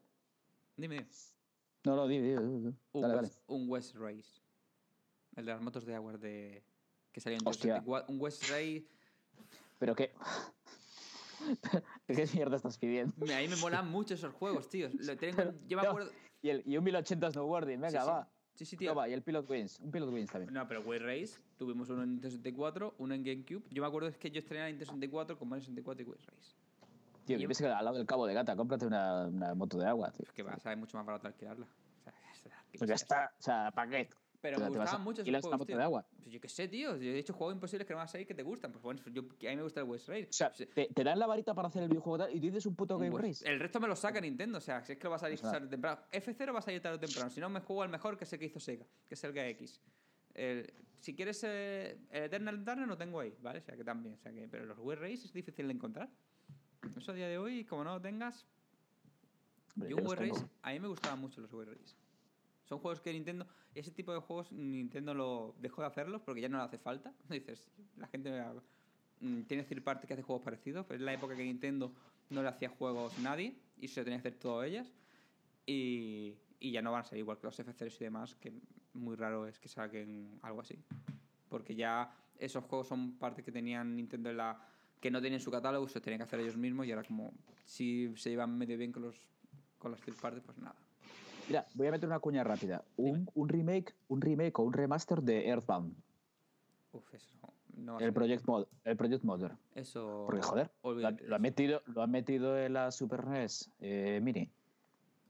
Dime, 0.76 0.96
dime. 0.96 1.08
no, 1.84 1.96
no, 1.96 2.06
di, 2.08 2.18
di, 2.20 2.28
di, 2.30 2.34
di. 2.36 2.74
Un, 2.92 3.02
dale, 3.02 3.14
dale. 3.14 3.28
West, 3.28 3.40
un 3.46 3.68
West 3.70 3.94
Race. 3.96 4.40
El 5.36 5.46
de 5.46 5.52
las 5.52 5.62
motos 5.62 5.84
de 5.86 5.94
agua 5.94 6.12
de. 6.18 6.62
Que 7.12 7.20
salió 7.20 7.38
en 7.38 7.46
Hostia. 7.48 7.74
64. 7.76 8.12
Un 8.12 8.20
West 8.20 8.42
Race. 8.50 8.84
Pero 9.78 9.94
qué... 9.94 10.12
¿Qué 12.06 12.28
mierda 12.34 12.56
estás 12.56 12.78
pidiendo? 12.78 13.14
A 13.24 13.38
mí 13.40 13.48
me 13.48 13.56
molan 13.56 13.90
mucho 13.90 14.14
esos 14.14 14.32
juegos, 14.34 14.68
tío. 14.68 14.88
Lo 14.92 15.16
tengo, 15.16 15.36
Pero- 15.36 15.54
yo 15.66 15.76
me 15.76 15.82
no, 15.82 15.88
acuerdo. 15.90 16.10
Y, 16.42 16.50
el, 16.50 16.62
y 16.66 16.76
un 16.76 16.84
1080 16.84 17.30
snowboarding, 17.32 17.80
venga, 17.80 18.00
Sí, 18.00 18.06
sí. 18.06 18.10
va. 18.12 18.28
Sí, 18.62 18.66
sí, 18.66 18.76
tío. 18.76 18.90
No, 18.90 18.94
va, 18.96 19.08
y 19.08 19.12
el 19.12 19.22
Pilot 19.22 19.50
Wings, 19.50 19.80
un 19.80 19.90
Pilot 19.90 20.08
Wings 20.12 20.30
también. 20.30 20.54
No, 20.54 20.68
pero 20.68 20.82
West 20.82 21.02
Race, 21.04 21.40
tuvimos 21.58 21.88
uno 21.90 22.04
en 22.04 22.10
Nintendo 22.10 22.30
64, 22.30 22.94
uno 22.98 23.12
en 23.14 23.24
GameCube. 23.24 23.62
Yo 23.70 23.82
me 23.82 23.88
acuerdo 23.88 24.08
es 24.08 24.16
que 24.16 24.30
yo 24.30 24.38
estrené 24.38 24.68
en 24.68 24.76
Nintendo 24.78 24.92
64 24.92 25.36
con 25.36 25.48
Mario 25.48 25.62
64 25.62 26.02
y 26.04 26.08
West 26.08 26.24
Race. 26.26 26.54
Tío, 27.26 27.36
y- 27.36 27.40
vives 27.40 27.60
al 27.62 27.84
lado 27.84 27.96
del 27.96 28.06
Cabo 28.06 28.24
de 28.26 28.34
Gata, 28.34 28.54
cómprate 28.54 28.86
una, 28.86 29.26
una 29.26 29.54
moto 29.54 29.78
de 29.78 29.86
agua, 29.86 30.10
tío. 30.12 30.18
Pues 30.18 30.32
que 30.32 30.42
va 30.44 30.52
a 30.52 30.60
salir 30.60 30.78
mucho 30.78 30.96
más 30.96 31.04
barato 31.06 31.26
alquilarla. 31.26 31.66
O 31.66 32.02
sea, 32.04 32.52
es- 32.72 32.78
Pues 32.78 32.88
ya 32.88 32.94
está, 32.94 33.32
o 33.36 33.42
sea, 33.42 33.70
¿para 33.74 33.90
qué? 33.90 34.08
Pero 34.42 34.58
me 34.58 34.64
vas 34.64 34.70
gustaban 34.76 35.04
mucho 35.04 35.22
esos 35.22 35.40
juegos, 35.40 35.66
tío. 35.66 35.76
de 35.76 35.82
agua. 35.84 36.04
Pues 36.20 36.32
yo 36.34 36.40
qué 36.40 36.48
sé, 36.48 36.66
tío. 36.68 36.96
Yo 36.96 37.10
he 37.12 37.18
hecho 37.18 37.32
juegos 37.32 37.54
imposibles 37.54 37.86
que 37.86 37.92
no 37.94 37.98
van 37.98 38.06
a 38.06 38.08
salir 38.08 38.26
que 38.26 38.34
te 38.34 38.42
gustan. 38.42 38.72
Pues 38.72 38.82
bueno, 38.82 39.00
yo, 39.12 39.22
a 39.22 39.50
mí 39.50 39.56
me 39.56 39.62
gusta 39.62 39.80
el 39.80 39.86
West 39.86 40.08
Race. 40.08 40.28
O 40.28 40.32
sea, 40.32 40.50
te, 40.52 40.66
te 40.66 41.04
dan 41.04 41.18
la 41.18 41.26
varita 41.26 41.54
para 41.54 41.68
hacer 41.68 41.84
el 41.84 41.88
videojuego 41.88 42.28
y 42.28 42.40
tú 42.40 42.46
dices 42.46 42.66
un 42.66 42.74
puto 42.74 42.98
Game 42.98 43.10
West- 43.14 43.24
Race. 43.42 43.48
El 43.52 43.60
resto 43.60 43.78
me 43.80 43.86
lo 43.88 43.94
saca 43.96 44.20
Nintendo, 44.20 44.58
o 44.58 44.60
sea, 44.60 44.84
si 44.84 44.92
es 44.92 44.98
que 44.98 45.04
lo 45.04 45.10
va 45.10 45.16
a 45.16 45.20
salir 45.20 45.38
Pues 45.40 45.52
tarde 45.52 45.66
o 45.66 45.70
temprano. 45.70 46.02
F0 46.10 46.52
va 46.54 46.58
a 46.58 46.62
salir 46.62 46.82
tarde 46.82 46.96
o 46.96 47.00
temprano, 47.00 47.30
si 47.30 47.40
no 47.40 47.48
me 47.48 47.60
juego 47.60 47.82
al 47.84 47.88
mejor 47.88 48.18
que 48.18 48.24
es 48.24 48.32
el 48.32 48.38
que 48.40 48.46
hizo 48.46 48.58
Sega, 48.60 48.84
que 49.08 49.14
es 49.14 49.24
el 49.24 49.32
GX. 49.32 49.80
El- 50.34 50.72
si 50.98 51.14
quieres 51.16 51.42
eh, 51.44 51.98
el 52.10 52.24
Eternal 52.24 52.64
Darkness 52.64 52.88
lo 52.88 52.96
tengo 52.96 53.20
ahí, 53.20 53.34
¿vale? 53.40 53.58
O 53.60 53.62
sea 53.62 53.76
que 53.76 53.84
también, 53.84 54.14
o 54.14 54.18
sea 54.18 54.32
que, 54.32 54.48
pero 54.48 54.66
los 54.66 54.78
Wii 54.78 54.96
Race 54.96 55.26
es 55.26 55.32
difícil 55.32 55.66
de 55.68 55.72
encontrar. 55.74 56.08
Eso 56.96 57.12
a 57.12 57.14
día 57.14 57.28
de 57.28 57.38
hoy, 57.38 57.64
como 57.64 57.84
no 57.84 57.94
lo 57.94 58.00
tengas, 58.00 58.44
Hombre, 59.74 59.90
yo 59.90 59.96
un 59.96 60.06
Wii 60.06 60.16
Race, 60.30 60.46
a 60.62 60.70
mí 60.72 60.80
me 60.80 60.88
gustaban 60.88 61.18
mucho 61.20 61.40
los 61.40 61.52
Wii 61.52 61.64
Race. 61.66 61.96
Son 62.64 62.78
juegos 62.78 63.00
que 63.00 63.12
Nintendo, 63.12 63.46
ese 63.74 63.90
tipo 63.90 64.12
de 64.12 64.20
juegos 64.20 64.52
Nintendo 64.52 65.14
lo 65.14 65.54
dejó 65.58 65.82
de 65.82 65.88
hacerlos 65.88 66.22
porque 66.22 66.40
ya 66.40 66.48
no 66.48 66.58
le 66.58 66.64
hace 66.64 66.78
falta. 66.78 67.12
Dices, 67.28 67.70
la 67.96 68.06
gente 68.08 68.30
mm, 69.20 69.42
tiene 69.42 69.64
third 69.64 69.82
party 69.82 70.06
que 70.06 70.14
hace 70.14 70.22
juegos 70.22 70.44
parecidos, 70.44 70.90
es 70.90 71.00
la 71.00 71.12
época 71.12 71.36
que 71.36 71.44
Nintendo 71.44 71.92
no 72.30 72.42
le 72.42 72.48
hacía 72.48 72.68
juegos 72.68 73.18
nadie 73.18 73.56
y 73.78 73.88
se 73.88 74.04
tenía 74.04 74.20
que 74.20 74.28
hacer 74.28 74.40
todo 74.40 74.62
ellas. 74.62 74.92
Y, 75.66 76.34
y 76.58 76.72
ya 76.72 76.82
no 76.82 76.92
van 76.92 77.02
a 77.02 77.04
ser 77.04 77.18
igual 77.18 77.38
que 77.38 77.46
los 77.46 77.58
F0 77.58 77.94
y 78.00 78.04
demás, 78.04 78.34
que 78.36 78.52
muy 78.94 79.16
raro 79.16 79.46
es 79.46 79.58
que 79.58 79.68
saquen 79.68 80.38
algo 80.42 80.60
así. 80.60 80.78
Porque 81.48 81.74
ya 81.74 82.14
esos 82.38 82.64
juegos 82.64 82.88
son 82.88 83.18
partes 83.18 83.44
que 83.44 83.52
tenían 83.52 83.94
Nintendo 83.96 84.30
en 84.30 84.36
la 84.36 84.68
que 85.00 85.10
no 85.10 85.20
tenían 85.20 85.40
su 85.40 85.50
catálogo, 85.50 85.88
se 85.88 86.00
tenían 86.00 86.20
que 86.20 86.24
hacer 86.24 86.40
ellos 86.40 86.56
mismos 86.56 86.86
y 86.86 86.92
ahora 86.92 87.04
como 87.04 87.34
si 87.64 88.12
se 88.16 88.30
llevan 88.30 88.56
medio 88.56 88.78
bien 88.78 88.92
con 88.92 89.02
los 89.02 89.16
con 89.78 89.90
las 89.90 90.00
third 90.00 90.16
parties, 90.16 90.44
pues 90.44 90.56
nada. 90.58 90.76
Mira, 91.48 91.66
voy 91.74 91.86
a 91.86 91.90
meter 91.90 92.08
una 92.08 92.20
cuña 92.20 92.44
rápida. 92.44 92.84
Un, 92.96 93.28
un 93.34 93.48
remake, 93.48 93.94
un 94.08 94.20
remake 94.20 94.58
o 94.58 94.62
un 94.62 94.72
remaster 94.72 95.22
de 95.22 95.48
Earthbound, 95.48 95.94
Uf, 96.92 97.14
eso 97.14 97.38
no 97.74 97.98
el 97.98 98.12
Project 98.12 98.46
Mod, 98.46 98.66
el 98.84 98.96
Project 98.96 99.24
Mother. 99.24 99.52
Eso. 99.74 100.24
Porque 100.26 100.42
joder, 100.42 100.70
lo, 100.82 100.90
olvídate 100.90 101.22
de 101.24 101.28
lo 101.28 101.36
han 101.36 101.42
metido, 101.42 101.82
lo 101.86 102.02
han 102.02 102.10
metido 102.10 102.58
en 102.58 102.74
la 102.74 102.90
Super 102.90 103.26
NES 103.26 103.70
eh, 103.80 104.20
Mini. 104.22 104.50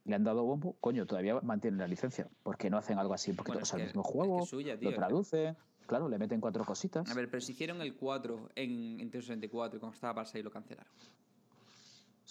Le 0.04 0.16
han 0.16 0.24
dado 0.24 0.42
bombo, 0.42 0.76
coño, 0.80 1.06
todavía 1.06 1.40
mantienen 1.42 1.78
la 1.78 1.86
licencia. 1.86 2.28
¿Por 2.42 2.56
qué 2.56 2.68
no 2.68 2.76
hacen 2.78 2.98
algo 2.98 3.14
así? 3.14 3.32
Porque 3.32 3.50
Bueno, 3.52 3.60
todos 3.60 3.70
es 3.74 3.76
que- 3.76 3.84
mismo 3.84 4.02
es 4.02 4.06
que 4.08 4.12
juego, 4.12 4.42
es 4.42 4.48
suya, 4.48 4.76
tío. 4.76 4.90
lo 4.90 4.96
traducen, 4.96 5.56
claro, 5.86 6.08
le 6.08 6.18
meten 6.18 6.40
cuatro 6.40 6.64
cositas. 6.64 7.08
A 7.08 7.14
ver, 7.14 7.30
pero 7.30 7.40
si 7.40 7.52
hicieron 7.52 7.80
el 7.80 7.94
4 7.94 8.48
en 8.56 8.96
Nintendo 8.96 9.22
64 9.22 9.76
y 9.76 9.80
cuando 9.80 9.94
estaba 9.94 10.14
para 10.14 10.26
salir 10.26 10.44
lo 10.44 10.50
cancelaron. 10.50 10.92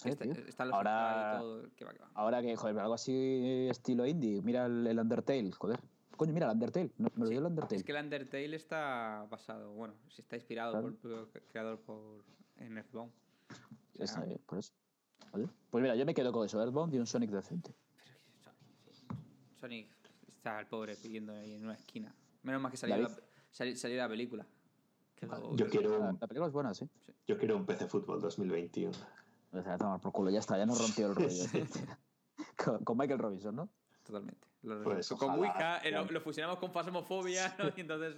Sí, 0.02 0.08
Está, 0.08 0.24
tío. 0.24 0.32
están 0.32 0.68
los 0.68 0.76
ahora, 0.76 1.34
y 1.36 1.40
todo. 1.40 1.62
Que 1.76 1.84
va, 1.84 1.92
que 1.92 1.98
va. 2.00 2.10
ahora 2.14 2.42
que, 2.42 2.56
joder, 2.56 2.78
algo 2.80 2.94
así 2.94 3.68
estilo 3.70 4.04
indie, 4.06 4.42
mira 4.42 4.66
el, 4.66 4.86
el 4.86 4.98
Undertale, 4.98 5.52
joder. 5.52 5.78
Coño, 6.16 6.32
mira 6.32 6.46
el 6.46 6.52
Undertale, 6.52 6.90
me 6.98 7.08
lo 7.16 7.26
Sí, 7.26 7.30
dio 7.30 7.40
el 7.40 7.46
Undertale. 7.46 7.76
Es 7.76 7.84
que 7.84 7.92
el 7.92 8.02
Undertale 8.04 8.56
está 8.56 9.26
basado, 9.30 9.72
bueno, 9.72 9.94
si 10.08 10.22
está 10.22 10.36
inspirado 10.36 10.72
Claro. 10.72 10.94
por 11.00 11.12
el 11.34 11.42
creador 11.48 11.78
por 11.80 12.24
en 12.56 12.76
Earthbound. 12.78 13.12
O 14.00 14.06
sea, 14.06 14.24
eh, 14.26 14.38
por 14.44 14.58
eso. 14.58 14.72
¿Vale? 15.32 15.48
Pues 15.70 15.82
mira, 15.82 15.94
yo 15.94 16.04
me 16.04 16.14
quedo 16.14 16.32
con 16.32 16.44
eso, 16.44 16.60
Earthbound 16.60 16.94
y 16.94 16.98
un 16.98 17.06
Sonic 17.06 17.30
decente. 17.30 17.72
pero 18.04 18.92
Sonic, 18.92 18.92
sí. 18.92 19.06
Sonic 19.60 19.88
está 20.26 20.58
el 20.60 20.66
pobre 20.66 20.96
pidiendo 20.96 21.32
ahí 21.32 21.54
en 21.54 21.64
una 21.64 21.74
esquina. 21.74 22.12
Menos 22.42 22.60
mal 22.60 22.70
que 22.72 22.76
salió 22.76 22.96
la, 22.96 23.08
David. 23.08 23.22
sali- 23.52 23.76
salió 23.76 23.98
la 23.98 24.08
película. 24.08 24.44
Que 25.14 25.26
lo- 25.26 25.54
Yo 25.54 25.68
quiero 25.68 25.98
La, 25.98 26.10
un, 26.10 26.18
la 26.20 26.26
película 26.26 26.46
es 26.48 26.52
buena, 26.52 26.74
sí. 26.74 26.88
yo 27.26 27.38
quiero 27.38 27.56
un 27.56 27.64
PC 27.64 27.86
Fútbol 27.86 28.20
2021. 28.20 28.90
O 29.52 29.62
sea, 29.62 29.74
a 29.74 29.78
tomar 29.78 30.00
por 30.00 30.12
culo, 30.12 30.30
ya 30.30 30.38
está, 30.38 30.56
ya 30.58 30.66
nos 30.66 30.78
rompió 30.80 31.08
el 31.08 31.14
rollo. 31.14 31.28
con, 32.64 32.84
con 32.84 32.96
Michael 32.98 33.18
Robinson, 33.18 33.54
¿no? 33.56 33.68
Totalmente. 34.04 34.48
Lo- 34.62 34.82
Pues 34.82 35.08
con 35.10 35.30
ojalá, 35.30 35.40
Ouija, 35.40 35.78
eh, 35.78 35.90
lo, 36.10 36.20
fusionamos 36.20 36.58
con 36.58 36.72
Fasmofobia, 36.72 37.54
¿no? 37.58 37.66
Y 37.76 37.80
entonces... 37.82 38.16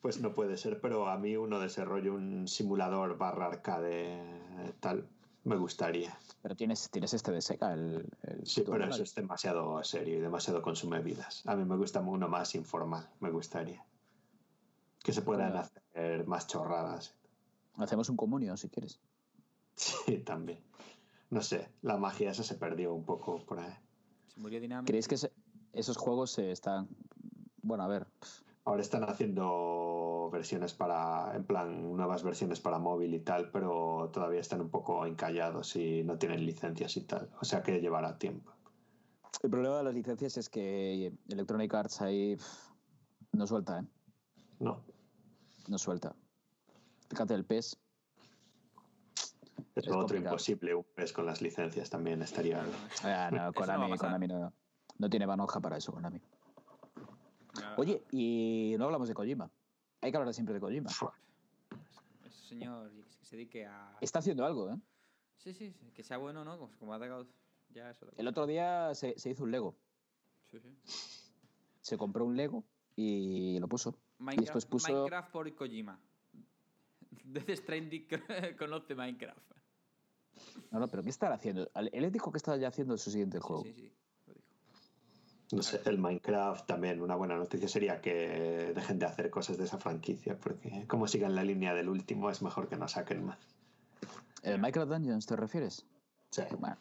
Pues 0.00 0.20
no 0.20 0.34
puede 0.34 0.56
ser, 0.58 0.80
pero 0.82 1.08
a 1.08 1.16
mí 1.16 1.34
uno 1.36 1.58
de 1.60 1.66
ese 1.68 1.82
rollo, 1.84 2.14
un 2.14 2.46
simulador 2.46 3.16
barra 3.16 3.46
arcade 3.46 4.74
tal, 4.80 5.08
me 5.44 5.56
gustaría. 5.56 6.18
Pero 6.42 6.54
tienes, 6.54 6.90
tienes 6.90 7.14
este 7.14 7.32
de 7.32 7.40
seca, 7.40 7.72
el. 7.72 8.06
el 8.24 8.46
Sí, 8.46 8.64
pero 8.70 8.84
eso 8.84 9.02
es 9.02 9.14
demasiado 9.14 9.82
serio 9.82 10.18
y 10.18 10.20
demasiado 10.20 10.60
consume 10.60 11.00
vidas. 11.00 11.42
A 11.46 11.56
mí 11.56 11.64
me 11.64 11.76
gusta 11.78 12.00
uno 12.00 12.28
más 12.28 12.54
informal, 12.54 13.08
me 13.20 13.30
gustaría. 13.30 13.82
Que 15.02 15.14
se 15.14 15.22
puedan 15.22 15.52
Bueno. 15.52 15.60
hacer 15.94 16.26
más 16.26 16.46
chorradas. 16.48 17.14
Hacemos 17.78 18.10
un 18.10 18.16
comunio 18.18 18.58
si 18.58 18.68
quieres. 18.68 19.00
Sí, 19.76 20.18
también. 20.18 20.60
No 21.30 21.42
sé, 21.42 21.68
la 21.82 21.96
magia 21.96 22.30
esa 22.30 22.42
se 22.44 22.54
perdió 22.54 22.94
un 22.94 23.04
poco 23.04 23.44
por 23.44 23.58
ahí. 23.58 23.72
Se 24.28 24.38
murió 24.40 24.60
Dynamic. 24.60 24.86
¿Creéis 24.86 25.08
que 25.08 25.16
se- 25.16 25.32
esos 25.72 25.96
juegos 25.96 26.30
se 26.32 26.52
están. 26.52 26.88
Bueno, 27.62 27.82
a 27.84 27.88
ver. 27.88 28.06
Ahora 28.66 28.80
están 28.82 29.04
haciendo 29.04 30.30
versiones 30.32 30.72
para, 30.72 31.34
en 31.34 31.44
plan, 31.44 31.96
nuevas 31.96 32.22
versiones 32.22 32.60
para 32.60 32.78
móvil 32.78 33.12
y 33.14 33.20
tal, 33.20 33.50
pero 33.50 34.10
todavía 34.12 34.40
están 34.40 34.60
un 34.60 34.70
poco 34.70 35.04
encallados 35.06 35.76
y 35.76 36.02
no 36.04 36.16
tienen 36.18 36.46
licencias 36.46 36.96
y 36.96 37.02
tal. 37.02 37.30
O 37.40 37.44
sea 37.44 37.62
que 37.62 37.80
llevará 37.80 38.16
tiempo. 38.18 38.52
El 39.42 39.50
problema 39.50 39.78
de 39.78 39.84
las 39.84 39.94
licencias 39.94 40.36
es 40.38 40.48
que 40.48 41.12
Electronic 41.28 41.74
Arts 41.74 42.00
ahí 42.00 42.36
no 43.32 43.46
suelta, 43.46 43.80
¿eh? 43.80 43.84
No, 44.60 44.82
No 45.68 45.76
suelta. 45.78 46.14
Fíjate 47.10 47.34
el 47.34 47.44
PES. 47.44 47.76
Es, 49.86 49.92
otro 49.92 50.00
complicado. 50.00 50.34
imposible. 50.34 50.74
Un 50.74 50.84
PES 50.94 51.12
con 51.12 51.26
las 51.26 51.42
licencias 51.42 51.90
también 51.90 52.22
estaría. 52.22 52.62
Ah, 53.04 53.30
no, 53.30 53.46
no 53.46 53.52
Konami. 53.52 53.96
Konami 53.96 54.28
no, 54.28 54.52
no 54.98 55.10
tiene 55.10 55.26
manoja 55.26 55.60
para 55.60 55.76
eso, 55.76 55.92
Konami. 55.92 56.20
No, 57.60 57.74
Oye, 57.76 58.02
y 58.10 58.74
no 58.78 58.86
hablamos 58.86 59.08
de 59.08 59.14
Kojima. 59.14 59.50
Hay 60.00 60.10
que 60.10 60.16
hablar 60.16 60.34
siempre 60.34 60.54
de 60.54 60.60
Kojima. 60.60 60.90
Ese 62.24 62.48
señor 62.48 62.92
y 62.94 63.02
que 63.02 63.24
se 63.24 63.36
dedique 63.36 63.66
a... 63.66 63.96
Está 64.00 64.18
haciendo 64.18 64.44
algo, 64.44 64.70
¿eh? 64.70 64.76
Sí, 65.38 65.52
sí, 65.54 65.72
sí, 65.72 65.90
que 65.92 66.02
sea 66.02 66.16
bueno, 66.16 66.44
¿no? 66.44 66.70
Como, 66.78 66.92
ha 66.92 66.96
atacado 66.96 67.26
ya 67.70 67.90
eso. 67.90 68.06
El 68.16 68.28
otro 68.28 68.46
día 68.46 68.94
se, 68.94 69.18
se 69.18 69.30
hizo 69.30 69.44
un 69.44 69.50
Lego. 69.50 69.76
Sí, 70.50 70.58
sí. 70.60 70.76
Se 71.80 71.98
compró 71.98 72.24
un 72.24 72.36
Lego 72.36 72.64
y 72.96 73.58
lo 73.58 73.68
puso. 73.68 73.98
Minecraft, 74.18 74.54
después 74.54 74.66
puso- 74.66 74.92
Minecraft 74.92 75.30
por 75.30 75.54
Kojima. 75.54 75.98
Death 77.24 77.50
Stranding 77.50 78.06
conoce 78.58 78.94
Minecraft. 78.94 79.52
No, 80.70 80.80
no, 80.80 80.88
pero 80.88 81.02
¿qué 81.02 81.10
estará 81.10 81.34
haciendo? 81.36 81.70
Él 81.92 82.10
dijo 82.12 82.30
que 82.32 82.38
estaba 82.38 82.56
ya 82.56 82.68
haciendo 82.68 82.96
su 82.98 83.10
siguiente 83.10 83.38
juego. 83.38 83.62
Sí, 83.62 83.72
sí, 83.74 83.80
sí. 83.82 83.92
lo 84.26 84.34
dijo. 84.34 84.46
No 85.52 85.62
sé, 85.62 85.80
el 85.84 85.98
Minecraft 85.98 86.66
también, 86.66 87.00
una 87.00 87.14
buena 87.16 87.36
noticia 87.36 87.68
sería 87.68 88.00
que 88.00 88.72
dejen 88.74 88.98
de 88.98 89.06
hacer 89.06 89.30
cosas 89.30 89.56
de 89.58 89.64
esa 89.64 89.78
franquicia, 89.78 90.38
porque 90.38 90.86
como 90.88 91.06
sigan 91.06 91.34
la 91.34 91.44
línea 91.44 91.74
del 91.74 91.88
último, 91.88 92.30
es 92.30 92.42
mejor 92.42 92.68
que 92.68 92.76
no 92.76 92.88
saquen 92.88 93.24
más. 93.24 93.38
¿El 94.42 94.58
Minecraft 94.60 94.90
Dungeons 94.90 95.26
te 95.26 95.36
refieres? 95.36 95.86
Sí. 96.30 96.42
Bueno, 96.58 96.76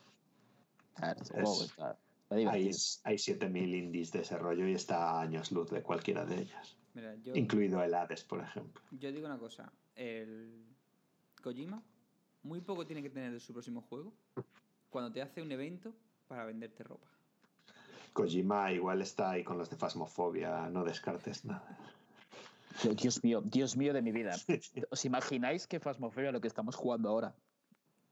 a 0.95 1.07
ver, 1.07 1.17
Es- 1.21 1.29
juego 1.29 1.63
está, 1.63 1.97
está 2.29 2.35
Hay, 2.51 2.71
hay 3.03 3.17
7.000 3.17 3.75
indies 3.75 4.11
de 4.11 4.21
ese 4.21 4.37
rollo 4.37 4.67
y 4.67 4.73
está 4.73 5.11
a 5.11 5.21
años 5.21 5.51
luz 5.51 5.69
de 5.69 5.83
cualquiera 5.83 6.25
de 6.25 6.41
ellas, 6.41 6.77
Mira, 6.95 7.15
yo, 7.15 7.35
incluido 7.35 7.83
el 7.83 7.93
Hades, 7.93 8.23
por 8.23 8.39
ejemplo. 8.41 8.81
yo 8.91 9.11
digo 9.11 9.27
una 9.27 9.37
cosa. 9.37 9.71
El 9.95 10.65
Kojima 11.43 11.83
muy 12.43 12.61
poco 12.61 12.85
tiene 12.85 13.01
que 13.01 13.09
tener 13.09 13.31
de 13.31 13.39
su 13.39 13.53
próximo 13.53 13.81
juego 13.81 14.13
cuando 14.89 15.11
te 15.11 15.21
hace 15.21 15.41
un 15.41 15.51
evento 15.51 15.93
para 16.27 16.45
venderte 16.45 16.83
ropa. 16.83 17.07
Kojima 18.13 18.71
igual 18.71 19.01
está 19.01 19.31
ahí 19.31 19.43
con 19.43 19.57
los 19.57 19.69
de 19.69 19.75
Fasmofobia, 19.75 20.69
no 20.69 20.83
descartes 20.83 21.45
nada. 21.45 21.77
Dios 22.99 23.23
mío, 23.23 23.41
Dios 23.41 23.77
mío 23.77 23.93
de 23.93 24.01
mi 24.01 24.11
vida. 24.11 24.35
¿Os 24.89 25.05
imagináis 25.05 25.67
que 25.67 25.79
Phasmophobia, 25.79 26.31
lo 26.31 26.41
que 26.41 26.47
estamos 26.47 26.75
jugando 26.75 27.09
ahora, 27.09 27.35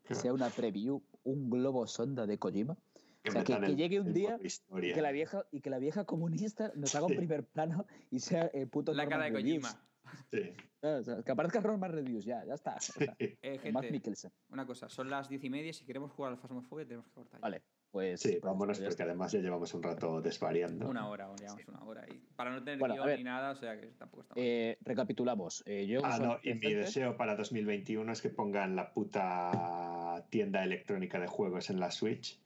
sea 0.10 0.34
una 0.34 0.50
preview, 0.50 1.02
un 1.24 1.50
globo 1.50 1.86
sonda 1.88 2.26
de 2.26 2.38
Kojima? 2.38 2.78
O 3.28 3.32
sea, 3.32 3.44
que, 3.44 3.58
que 3.60 3.66
el- 3.66 3.76
llegue 3.78 4.00
un 4.00 4.14
día 4.14 4.40
y 4.42 4.94
que, 4.94 5.02
la 5.02 5.12
vieja, 5.12 5.46
y 5.52 5.62
que 5.62 5.70
la 5.70 5.78
vieja 5.78 6.06
comunista 6.06 6.72
nos 6.76 6.96
haga 6.96 7.06
un 7.06 7.12
Sí. 7.12 7.18
primer 7.18 7.44
plano 7.46 7.86
y 8.10 8.20
sea 8.20 8.46
el 8.54 8.68
puto 8.68 8.94
La 8.94 9.08
cara 9.08 9.26
de. 9.26 9.34
Kojima. 9.34 9.80
Sí. 10.32 10.54
O 10.84 11.04
sea, 11.04 11.22
que 11.22 11.32
aparezca 11.32 11.62
Norman 11.62 11.92
Reedus, 11.92 12.26
ya, 12.26 12.44
ya 12.44 12.56
está. 12.56 12.72
ya 12.80 13.06
está. 13.06 13.16
Eh, 13.20 13.38
O 13.44 13.72
Matt 13.72 13.84
gente, 13.84 13.92
Mikkelsen. 13.92 14.32
una 14.50 14.66
cosa, 14.66 14.90
son 14.90 15.12
las 15.12 15.30
diez 15.30 15.44
y 15.44 15.50
media. 15.52 15.72
Si 15.74 15.86
queremos 15.86 16.12
jugar 16.12 16.32
al 16.32 16.40
Fasmofobia, 16.40 16.88
tenemos 16.88 17.06
que 17.06 17.14
cortar. 17.14 17.40
ya. 17.40 17.42
Vale, 17.44 17.62
pues. 17.92 18.20
Sí, 18.20 18.30
pues, 18.30 18.42
vámonos 18.42 18.80
porque 18.80 19.04
además 19.04 19.32
ya 19.32 19.42
llevamos 19.42 19.72
un 19.76 19.84
rato 19.84 20.22
desvariando. 20.24 20.90
Una 20.90 21.08
hora, 21.08 21.30
o 21.30 21.36
llevamos 21.36 21.68
una 21.68 21.84
hora. 21.84 22.08
Y 22.10 22.18
para 22.36 22.50
no 22.50 22.64
tener 22.64 22.80
Bueno, 22.80 22.96
guion 22.96 23.16
ni 23.16 23.24
nada, 23.24 23.52
o 23.52 23.56
sea 23.56 23.80
que 23.80 23.86
tampoco 23.90 24.24
está 24.24 24.34
mal. 24.34 24.44
Eh, 24.44 24.78
recapitulamos. 24.82 25.62
Eh, 25.68 25.86
yo 25.86 26.02
Ah, 26.04 26.18
no, 26.18 26.40
y 26.42 26.56
mi 26.56 26.74
deseo 26.74 27.16
para 27.16 27.36
2021 27.36 28.12
es 28.12 28.20
que 28.24 28.30
pongan 28.30 28.76
la 28.76 28.92
puta 28.92 30.26
tienda 30.32 30.64
electrónica 30.64 31.20
de 31.20 31.28
juegos 31.28 31.70
en 31.70 31.80
la 31.80 31.92
Switch 31.92 32.40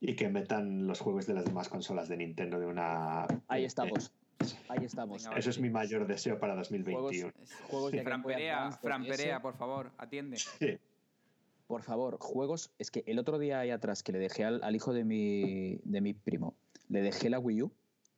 y 0.00 0.16
que 0.16 0.30
metan 0.30 0.86
los 0.86 0.98
juegos 1.00 1.26
de 1.26 1.34
las 1.34 1.44
demás 1.44 1.68
consolas 1.68 2.08
de 2.08 2.16
Nintendo 2.16 2.58
de 2.58 2.64
una... 2.64 3.26
Ahí 3.48 3.66
estamos. 3.66 4.14
Ahí 4.68 4.84
estamos. 4.84 5.24
Venga, 5.24 5.38
Eso 5.38 5.50
es 5.50 5.58
mi 5.58 5.70
mayor 5.70 6.06
deseo 6.06 6.38
para 6.38 6.54
2021. 6.54 7.32
Es- 7.42 7.54
juegos 7.68 7.92
de 7.92 8.02
Fran 8.02 8.22
Perea, 8.22 8.70
Fran 8.72 9.02
2DS. 9.04 9.08
Perea, 9.16 9.42
por 9.42 9.54
favor, 9.56 9.90
atiende. 9.98 10.36
Sí. 10.38 10.78
Por 11.66 11.82
favor, 11.82 12.16
juegos. 12.18 12.72
Es 12.78 12.90
que 12.90 13.04
el 13.06 13.18
otro 13.18 13.38
día 13.38 13.60
ahí 13.60 13.70
atrás 13.70 14.02
que 14.02 14.12
le 14.12 14.18
dejé 14.18 14.44
al, 14.44 14.62
al 14.64 14.74
hijo 14.74 14.92
de 14.92 15.04
mi, 15.04 15.76
de 15.84 16.00
mi 16.00 16.14
primo, 16.14 16.56
le 16.88 17.00
dejé 17.02 17.30
la 17.30 17.38
Wii 17.38 17.62
U 17.62 17.72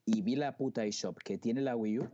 y 0.07 0.23
vi 0.23 0.37
la 0.37 0.57
puta 0.57 0.85
eShop 0.85 1.19
que 1.19 1.39
tiene 1.39 1.61
la 1.61 1.77
Wii 1.77 1.99
U. 2.01 2.09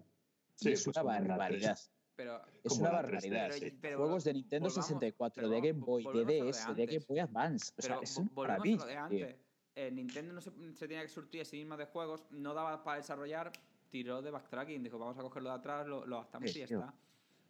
y 0.61 0.73
es 0.73 0.85
pues 0.85 0.97
una 0.97 1.03
barbaridad. 1.05 1.79
Pero, 2.17 2.41
Es 2.65 2.73
una 2.79 2.91
barbaridad. 2.91 3.49
3DS, 3.51 3.59
sí. 3.71 3.79
pero 3.81 3.99
Juegos 3.99 4.25
de 4.25 4.33
Nintendo 4.35 4.69
volvamos- 4.69 4.87
64, 4.89 5.35
pero 5.37 5.49
de 5.49 5.61
Game 5.61 5.85
Boy, 5.85 6.05
de 6.13 6.25
DS, 6.25 6.75
de. 6.75 6.87
Game 6.87 7.05
Boy 7.07 7.19
Advance. 7.21 7.73
O 7.79 7.83
sea, 7.83 7.99
es 8.03 8.19
lo 8.19 8.25
maravilla. 8.35 9.09
Eh, 9.77 9.93
Nintendo 9.93 10.33
no 10.33 10.41
se, 10.41 10.51
se 10.75 10.89
tenía 10.89 11.03
que 11.03 11.09
surtir 11.09 11.43
a 11.43 11.45
sí 11.45 11.59
misma 11.59 11.77
de 11.77 11.85
juegos, 11.87 12.27
no 12.33 12.53
daba 12.55 12.83
para 12.83 12.97
desarrollar, 12.97 13.53
tiró 13.91 14.23
de 14.23 14.31
backtracking, 14.31 14.83
dijo 14.83 14.99
vamos 14.99 15.19
a 15.19 15.23
cogerlo 15.23 15.51
de 15.51 15.57
atrás, 15.57 15.87
lo, 15.87 16.07
lo 16.07 16.19
gastamos 16.19 16.51
Sí, 16.51 16.59
y 16.59 16.61
ya 16.63 16.67
tío. 16.67 16.81
está. 16.81 16.95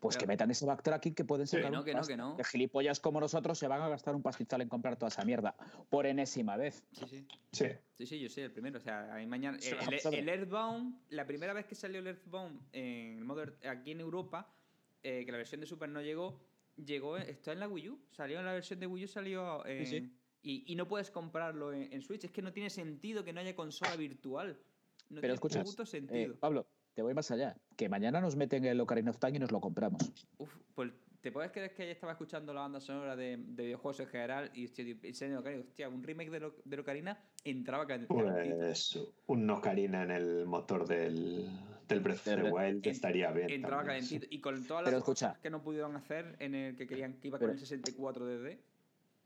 Pues 0.01 0.17
que 0.17 0.29
metan 0.29 0.49
ese 0.49 0.65
backtracking 0.65 1.13
que 1.13 1.25
pueden 1.25 1.49
sacar 1.49 1.67
Que 1.67 1.71
no, 1.73 1.79
un 1.81 1.85
que 1.85 1.95
no, 1.95 2.03
que 2.03 2.17
no. 2.17 2.37
Que 2.37 2.45
gilipollas 2.45 3.01
como 3.01 3.19
nosotros 3.19 3.59
se 3.59 3.67
van 3.67 3.83
a 3.83 3.89
gastar 3.89 4.15
un 4.15 4.23
pastizal 4.23 4.61
en 4.61 4.69
comprar 4.69 4.97
toda 4.97 5.09
esa 5.09 5.25
mierda 5.25 5.57
por 5.91 6.07
enésima 6.07 6.57
vez. 6.57 6.85
Sí, 6.93 7.05
sí. 7.09 7.27
Sí. 7.51 7.67
Sí, 7.97 8.07
sí, 8.07 8.21
yo 8.21 8.29
soy 8.29 8.45
el 8.45 8.53
primero. 8.53 8.79
O 8.79 8.81
sea, 8.81 9.13
a 9.13 9.17
mí 9.19 9.27
mañana. 9.27 9.59
Sí, 9.59 9.75
el, 10.13 10.29
Earthbound, 10.29 11.01
la 11.11 11.27
primera 11.27 11.53
vez 11.53 11.67
que 11.67 11.75
salió 11.75 11.99
el 11.99 12.07
Earthbound 12.07 12.61
en 12.73 13.27
Modern, 13.27 13.57
aquí 13.69 13.91
en 13.91 13.99
Europa, 14.01 14.49
eh, 15.03 15.25
que 15.27 15.33
la 15.33 15.39
versión 15.39 15.61
de 15.61 15.67
Super 15.67 15.89
no 15.89 16.01
llegó, 16.01 16.41
llegó, 16.77 17.17
está 17.17 17.51
en 17.51 17.59
la 17.59 17.67
Wii 17.67 17.89
U. 17.89 17.99
Salió 18.13 18.39
en 18.39 18.45
la 18.47 18.53
versión 18.53 18.79
de 18.79 18.87
Wii 18.87 19.05
U, 19.05 19.09
salió. 19.09 19.65
Sí, 19.67 19.87
sí. 19.87 20.13
Y, 20.43 20.73
y 20.73 20.77
no 20.77 20.87
puedes 20.87 21.11
comprarlo 21.11 21.73
en, 21.73 21.93
en 21.93 22.03
Switch. 22.03 22.23
Es 22.23 22.31
que 22.31 22.41
no 22.41 22.53
tiene 22.53 22.71
sentido 22.71 23.25
que 23.25 23.33
no 23.33 23.41
haya 23.41 23.57
consola 23.57 23.97
virtual. 23.97 24.57
No 25.11 25.21
Pero 25.21 25.35
escucha, 25.35 25.65
puto 25.65 25.83
eh, 25.83 25.87
sentido. 25.87 26.37
Pablo, 26.39 26.67
te 26.95 27.03
voy 27.03 27.15
más 27.15 27.31
allá. 27.31 27.57
Que 27.77 27.89
mañana 27.89 28.21
nos 28.21 28.37
meten 28.37 28.65
el 28.65 28.81
Ocarina 28.81 29.11
of 29.11 29.19
Time 29.19 29.37
y 29.37 29.41
nos 29.41 29.53
lo 29.53 29.61
compramos. 29.61 30.13
Uf, 30.39 30.55
pues 30.75 30.93
te 31.21 31.33
puedes 31.33 31.51
creer 31.51 31.75
que 31.75 31.83
ayer 31.83 31.95
estaba 31.95 32.13
escuchando 32.13 32.53
la 32.55 32.61
banda 32.61 32.81
sonora 32.81 33.17
de, 33.17 33.37
de 33.39 33.65
videojuegos 33.65 34.01
en 34.01 34.07
general 34.09 34.51
y 34.55 34.67
en 34.67 35.15
serio, 35.15 35.41
Ocarina, 35.41 35.63
hostia, 35.63 35.89
un 35.89 36.03
remake 36.03 36.31
de, 36.31 36.41
lo, 36.41 36.55
de 36.65 36.79
Ocarina 36.81 37.19
entraba 37.45 37.87
cal- 37.87 38.07
calentito. 38.07 38.57
Pues 38.59 38.99
un 39.27 39.51
Ocarina 39.51 40.03
en 40.05 40.11
el 40.13 40.47
motor 40.47 40.87
del, 40.87 41.49
del 41.89 42.01
Breath 42.01 42.19
of 42.19 42.25
the 42.25 42.37
Del- 42.37 42.53
Wild 42.53 42.87
En- 42.87 42.93
estaría 42.93 43.31
bien. 43.33 43.51
Entraba 43.51 43.83
también, 43.83 44.03
sí. 44.05 44.17
calentito. 44.17 44.35
Y 44.37 44.41
con 44.41 44.67
todas 44.67 44.85
Pero 44.85 44.97
las 44.97 45.03
escucha. 45.03 45.29
cosas 45.29 45.43
que 45.43 45.51
no 45.51 45.63
pudieron 45.63 45.97
hacer 45.97 46.37
en 46.39 46.55
el 46.55 46.77
que 46.77 46.87
querían 46.87 47.15
que 47.15 47.29
iba 47.29 47.39
Pero- 47.39 47.51
con 47.53 47.55
el 47.59 47.61
64 47.61 48.27
DD. 48.27 48.59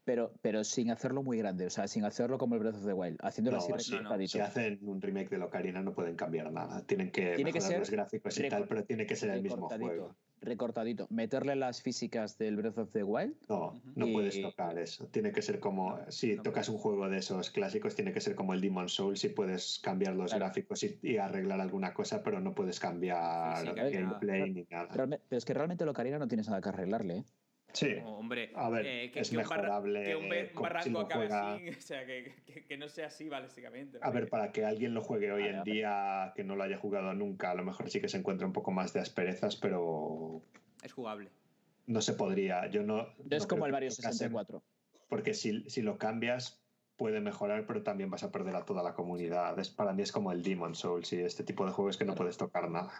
Pero, 0.04 0.32
pero 0.42 0.64
sin 0.64 0.90
hacerlo 0.90 1.22
muy 1.22 1.38
grande. 1.38 1.66
O 1.66 1.70
sea, 1.70 1.86
sin 1.86 2.04
hacerlo 2.04 2.36
como 2.36 2.54
el 2.56 2.60
Breath 2.60 2.74
of 2.76 2.84
the 2.86 2.92
Wild. 2.92 3.18
Haciéndolo 3.22 3.58
No, 3.58 3.62
así 3.76 3.84
si, 3.84 3.92
recortadito. 3.96 4.32
si 4.32 4.40
hacen 4.40 4.78
un 4.82 5.00
remake 5.00 5.28
del 5.30 5.42
Ocarina 5.42 5.80
no 5.80 5.92
pueden 5.92 6.16
cambiar 6.16 6.50
nada. 6.52 6.82
Tienen 6.86 7.12
que 7.12 7.34
Tiene 7.36 7.52
que 7.52 7.60
ser 7.60 7.78
los 7.78 7.90
gráficos 7.90 8.36
y 8.38 8.48
tal, 8.48 8.66
pero 8.66 8.84
tiene 8.84 9.06
que 9.06 9.14
ser 9.14 9.30
el 9.30 9.42
mismo 9.42 9.68
juego. 9.68 10.16
Recortadito. 10.40 11.06
Meterle 11.08 11.54
las 11.54 11.82
físicas 11.82 12.36
del 12.36 12.56
Breath 12.56 12.76
of 12.78 12.90
the 12.90 13.04
Wild. 13.04 13.36
No, 13.48 13.80
no 13.94 14.08
Y- 14.08 14.12
puedes 14.12 14.42
tocar 14.42 14.76
eso. 14.76 15.06
Tiene 15.06 15.30
que 15.30 15.40
ser 15.40 15.60
como. 15.60 15.96
Si 16.08 16.34
no 16.34 16.42
tocas 16.42 16.68
un 16.68 16.78
juego 16.78 17.08
de 17.08 17.18
esos 17.18 17.50
clásicos, 17.50 17.94
tiene 17.94 18.12
que 18.12 18.20
ser 18.20 18.34
como 18.34 18.52
el 18.54 18.60
Demon 18.60 18.88
Souls. 18.88 19.20
Si 19.20 19.28
puedes 19.28 19.78
cambiar 19.84 20.16
los 20.16 20.32
Claro. 20.32 20.46
gráficos 20.46 20.82
y, 20.82 20.98
y 21.00 21.16
arreglar 21.18 21.60
alguna 21.60 21.94
cosa, 21.94 22.24
pero 22.24 22.40
no 22.40 22.56
puedes 22.56 22.80
cambiar 22.80 23.64
gameplay 23.72 24.50
ni 24.52 24.66
nada. 24.68 24.88
Realme- 24.92 25.20
pero 25.28 25.38
es 25.38 25.44
que 25.44 25.54
realmente 25.54 25.84
el 25.84 25.90
Ocarina 25.90 26.18
no 26.18 26.26
tienes 26.26 26.48
nada 26.48 26.60
que 26.60 26.70
arreglarle. 26.70 27.18
¿eh? 27.18 27.24
Sí. 27.72 27.96
Hombre, 28.04 28.52
A 28.54 28.68
ver, 28.68 28.86
eh, 28.86 29.10
que, 29.10 29.20
es 29.20 29.30
que 29.30 29.36
un 29.36 29.42
mejorable 29.42 30.04
que 30.04 30.16
un, 30.16 30.28
be- 30.28 30.42
un 30.42 30.48
si 30.56 30.62
barranco 30.62 31.00
acabe 31.00 31.26
juega- 31.28 31.54
así. 31.54 31.68
O 31.78 31.80
sea, 31.80 32.06
que, 32.06 32.32
que- 32.46 32.64
que 32.66 32.76
no 32.76 32.88
sea 32.88 33.06
así, 33.06 33.28
básicamente. 33.28 33.98
A 34.02 34.10
ver, 34.10 34.28
para 34.28 34.52
que 34.52 34.64
alguien 34.64 34.92
lo 34.94 35.02
juegue 35.02 35.32
hoy 35.32 35.42
Vale, 35.44 35.56
en 35.58 35.62
día, 35.64 36.32
que 36.36 36.44
no 36.44 36.54
lo 36.56 36.64
haya 36.64 36.76
jugado 36.78 37.12
nunca, 37.14 37.50
a 37.50 37.54
lo 37.54 37.64
mejor 37.64 37.90
sí 37.90 38.00
que 38.00 38.08
se 38.08 38.18
encuentra 38.18 38.46
un 38.46 38.52
poco 38.52 38.70
más 38.72 38.92
de 38.92 39.00
asperezas, 39.00 39.56
pero 39.56 40.42
Es 40.82 40.92
jugable. 40.92 41.30
no 41.86 42.00
se 42.02 42.12
podría. 42.12 42.66
Yo 42.68 42.82
no. 42.82 43.08
Es 43.30 43.42
no 43.42 43.48
como 43.48 43.66
el 43.66 43.70
que 43.70 43.72
Mario 43.72 43.88
tocasen, 43.90 44.12
64. 44.12 44.62
Porque 45.08 45.34
si, 45.34 45.68
si 45.68 45.82
lo 45.82 45.98
cambias, 45.98 46.62
puede 46.96 47.20
mejorar, 47.20 47.66
pero 47.66 47.82
también 47.82 48.10
vas 48.10 48.22
a 48.22 48.30
perder 48.30 48.54
a 48.56 48.64
toda 48.64 48.82
la 48.82 48.94
comunidad. 48.94 49.58
Es, 49.58 49.70
para 49.70 49.92
mí 49.92 50.02
es 50.02 50.12
como 50.12 50.30
el 50.30 50.42
Demon 50.42 50.74
Souls 50.74 51.12
y 51.14 51.20
este 51.20 51.42
tipo 51.42 51.64
de 51.66 51.72
juegos 51.72 51.96
que 51.96 52.04
no 52.04 52.14
puedes 52.14 52.36
tocar 52.36 52.70
nada. 52.70 52.92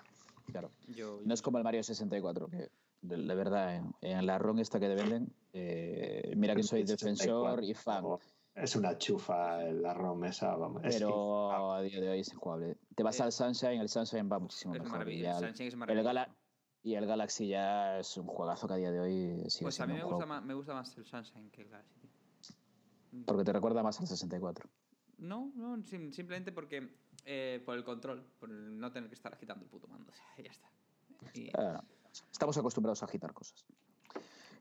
Claro. 0.51 0.70
Yo, 0.88 1.20
No 1.24 1.34
es 1.34 1.43
como 1.43 1.59
el 1.59 1.64
Mario 1.64 1.82
64, 1.82 2.49
que 2.49 2.70
de, 3.03 3.16
de 3.16 3.34
verdad, 3.34 3.76
en, 3.76 3.95
en 4.01 4.26
la 4.26 4.38
ROM 4.38 4.59
esta 4.59 4.78
que 4.80 4.88
te 4.88 4.95
venden, 4.95 5.32
eh, 5.53 6.32
mira 6.36 6.55
que 6.55 6.62
soy 6.62 6.80
El 6.82 6.86
defensor 6.86 7.62
y 7.64 7.74
fan. 7.74 8.03
64, 8.03 8.20
Es 8.55 8.76
una 8.76 8.99
chufa 8.99 9.59
la 9.62 9.95
ROM 9.95 10.24
esa, 10.24 10.55
vamos. 10.57 10.84
Es 10.84 10.97
que- 10.97 10.99
Pero 11.05 11.72
a 11.72 11.80
día 11.82 12.01
de 12.01 12.11
hoy 12.11 12.20
es 12.20 12.32
injugable. 12.32 12.76
Te 12.95 13.03
vas 13.03 13.18
Eh, 13.18 13.22
al 13.22 13.32
Sunshine, 13.32 13.80
el 13.80 13.88
Sunshine 13.88 14.28
va 14.30 14.38
muchísimo 14.38 14.74
es 14.74 14.80
mejor. 14.82 14.99
maravilloso. 14.99 15.38
El 15.38 15.45
el- 15.45 15.49
Sunshine 15.51 15.66
es 15.68 15.72
el 15.74 15.78
maravilloso. 15.78 16.07
Gala- 16.07 16.36
y 16.84 16.95
el 16.95 17.07
Galaxy 17.07 17.49
ya 17.49 17.99
es 18.01 18.16
un 18.16 18.26
juegazo 18.26 18.66
que 18.68 18.74
a 18.74 18.76
día 18.76 18.90
de 18.90 19.01
hoy 19.01 19.45
sigue 19.49 19.62
Pues 19.66 19.80
a 19.80 19.84
siendo 19.86 19.95
mí 19.95 20.01
me 20.01 20.05
gusta, 20.05 20.26
más, 20.26 20.45
me 20.45 20.53
gusta 20.55 20.74
más 20.74 20.99
el 20.99 21.05
Sunshine 21.07 21.49
que 21.51 21.62
el 21.62 21.68
Galaxy. 21.68 22.09
Porque 23.26 23.45
te 23.45 23.53
recuerda 23.53 23.82
más 23.82 24.01
al 24.01 24.07
64. 24.07 24.68
No, 25.18 25.53
no, 25.55 25.80
sim- 25.84 26.11
simplemente 26.12 26.51
porque 26.53 26.88
eh, 27.24 27.62
por 27.64 27.76
el 27.76 27.84
control, 27.84 28.24
por 28.40 28.50
el 28.50 28.78
no 28.78 28.90
tener 28.92 29.08
que 29.08 29.14
estar 29.14 29.32
agitando 29.32 29.64
el 29.64 29.70
puto 29.70 29.86
mando. 29.88 30.10
O 30.10 30.14
sea, 30.14 30.44
ya 30.44 30.50
está. 30.50 30.68
Y- 31.34 31.50
Ah, 31.54 31.82
estamos 32.30 32.56
acostumbrados 32.58 33.02
a 33.02 33.06
agitar 33.06 33.32
cosas. 33.32 33.64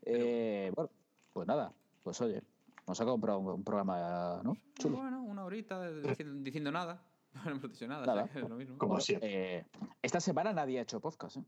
Eh, 0.02 0.72
bueno, 0.74 0.90
pues 1.32 1.46
nada, 1.46 1.72
pues 2.02 2.20
oye, 2.20 2.42
nos 2.86 3.00
ha 3.00 3.04
comprado 3.04 3.38
un, 3.38 3.48
un 3.48 3.64
programa, 3.64 4.40
¿no? 4.42 4.56
Chulo. 4.78 4.98
Bueno, 4.98 5.22
una 5.22 5.44
horita 5.44 5.80
de- 5.80 6.02
diciendo, 6.02 6.42
diciendo 6.42 6.72
nada. 6.72 7.02
No 7.46 7.50
hemos 7.50 7.62
dicho 7.72 7.86
nada, 7.88 8.04
Nada. 8.04 8.24
o 8.24 8.26
sea, 8.26 8.32
que 8.34 8.40
es 8.40 8.48
lo 8.50 8.56
mismo. 8.56 8.76
Como 8.76 9.00
siempre. 9.00 9.56
eh, 9.60 9.66
esta 10.02 10.20
semana 10.20 10.52
nadie 10.52 10.78
ha 10.78 10.82
hecho 10.82 11.00
podcast, 11.00 11.38
¿eh? 11.38 11.44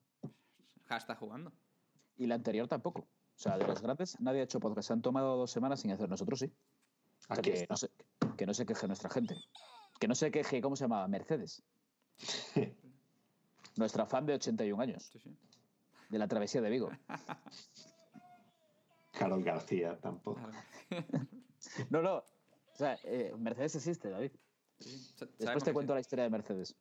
Ja, 0.87 0.97
está 0.97 1.15
jugando. 1.15 1.53
Y 2.17 2.27
la 2.27 2.37
anterior 2.37 2.67
tampoco. 2.69 3.01
O 3.01 3.07
sea, 3.37 3.59
de 3.59 3.67
los 3.67 3.83
grandes 3.83 4.19
nadie 4.19 4.41
ha 4.41 4.45
hecho 4.45 4.61
podcast. 4.61 4.87
Se 4.87 4.93
han 4.95 5.03
tomado 5.03 5.37
dos 5.37 5.51
semanas 5.51 5.81
sin 5.81 5.91
hacer 5.91 6.09
nosotros, 6.09 6.39
sí. 6.39 6.47
O 6.47 7.21
sea, 7.27 7.37
Aquí 7.37 7.51
que, 7.51 7.57
está. 7.59 7.75
no 7.75 7.77
se, 7.77 7.91
que 8.35 8.47
no 8.47 8.55
se 8.55 8.65
queje 8.65 8.87
nuestra 8.87 9.11
gente. 9.11 9.37
Que 9.99 10.09
no 10.09 10.15
se 10.15 10.31
queje, 10.31 10.61
¿cómo 10.61 10.77
se 10.77 10.85
llama? 10.85 11.07
Mercedes. 11.09 11.63
Nuestra 13.77 14.07
fan 14.07 14.27
de 14.27 14.35
81 14.35 14.81
años, 14.83 15.05
Sí, 15.13 15.19
sí. 15.19 15.37
de 16.09 16.19
la 16.19 16.29
travesía 16.29 16.61
de 16.61 16.71
Vigo. 16.71 16.91
Carol 19.13 19.43
García 19.43 19.99
tampoco. 20.01 20.41
No, 21.89 22.03
no. 22.03 22.17
O 22.19 22.77
sea, 22.77 22.99
eh, 23.05 23.33
Mercedes 23.39 23.77
existe, 23.77 24.11
David. 24.11 24.33
Sí, 24.79 25.15
Después 25.39 25.65
te 25.65 25.73
cuento 25.73 25.93
sí. 25.93 25.95
la 25.95 26.01
historia 26.01 26.25
de 26.25 26.31
Mercedes. 26.31 26.77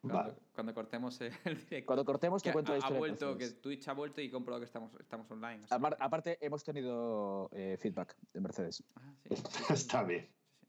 Cuando, 0.00 0.18
Vale. 0.18 0.34
cuando 0.52 0.74
cortemos 0.74 1.20
el 1.20 1.30
directo. 1.64 1.86
Cuando 1.86 2.04
cortemos 2.04 2.42
te 2.42 2.48
Que 2.48 2.52
cuento 2.52 2.72
la 2.72 2.74
ha, 2.74 2.76
ha 2.76 2.78
historia. 2.80 2.94
de 2.94 2.98
vuelto, 2.98 3.38
que. 3.38 3.50
Twitch 3.50 3.86
ha 3.88 3.92
vuelto 3.92 4.20
y 4.20 4.30
comprobado 4.30 4.60
que 4.60 4.66
estamos, 4.66 4.90
estamos 4.98 5.30
online. 5.30 5.64
Aparte, 5.70 6.44
hemos 6.44 6.64
tenido 6.64 7.48
eh, 7.52 7.76
feedback 7.80 8.16
de 8.32 8.40
Mercedes. 8.40 8.82
Ah, 8.96 9.14
sí. 9.22 9.34
Está 9.72 10.02
bien. 10.02 10.28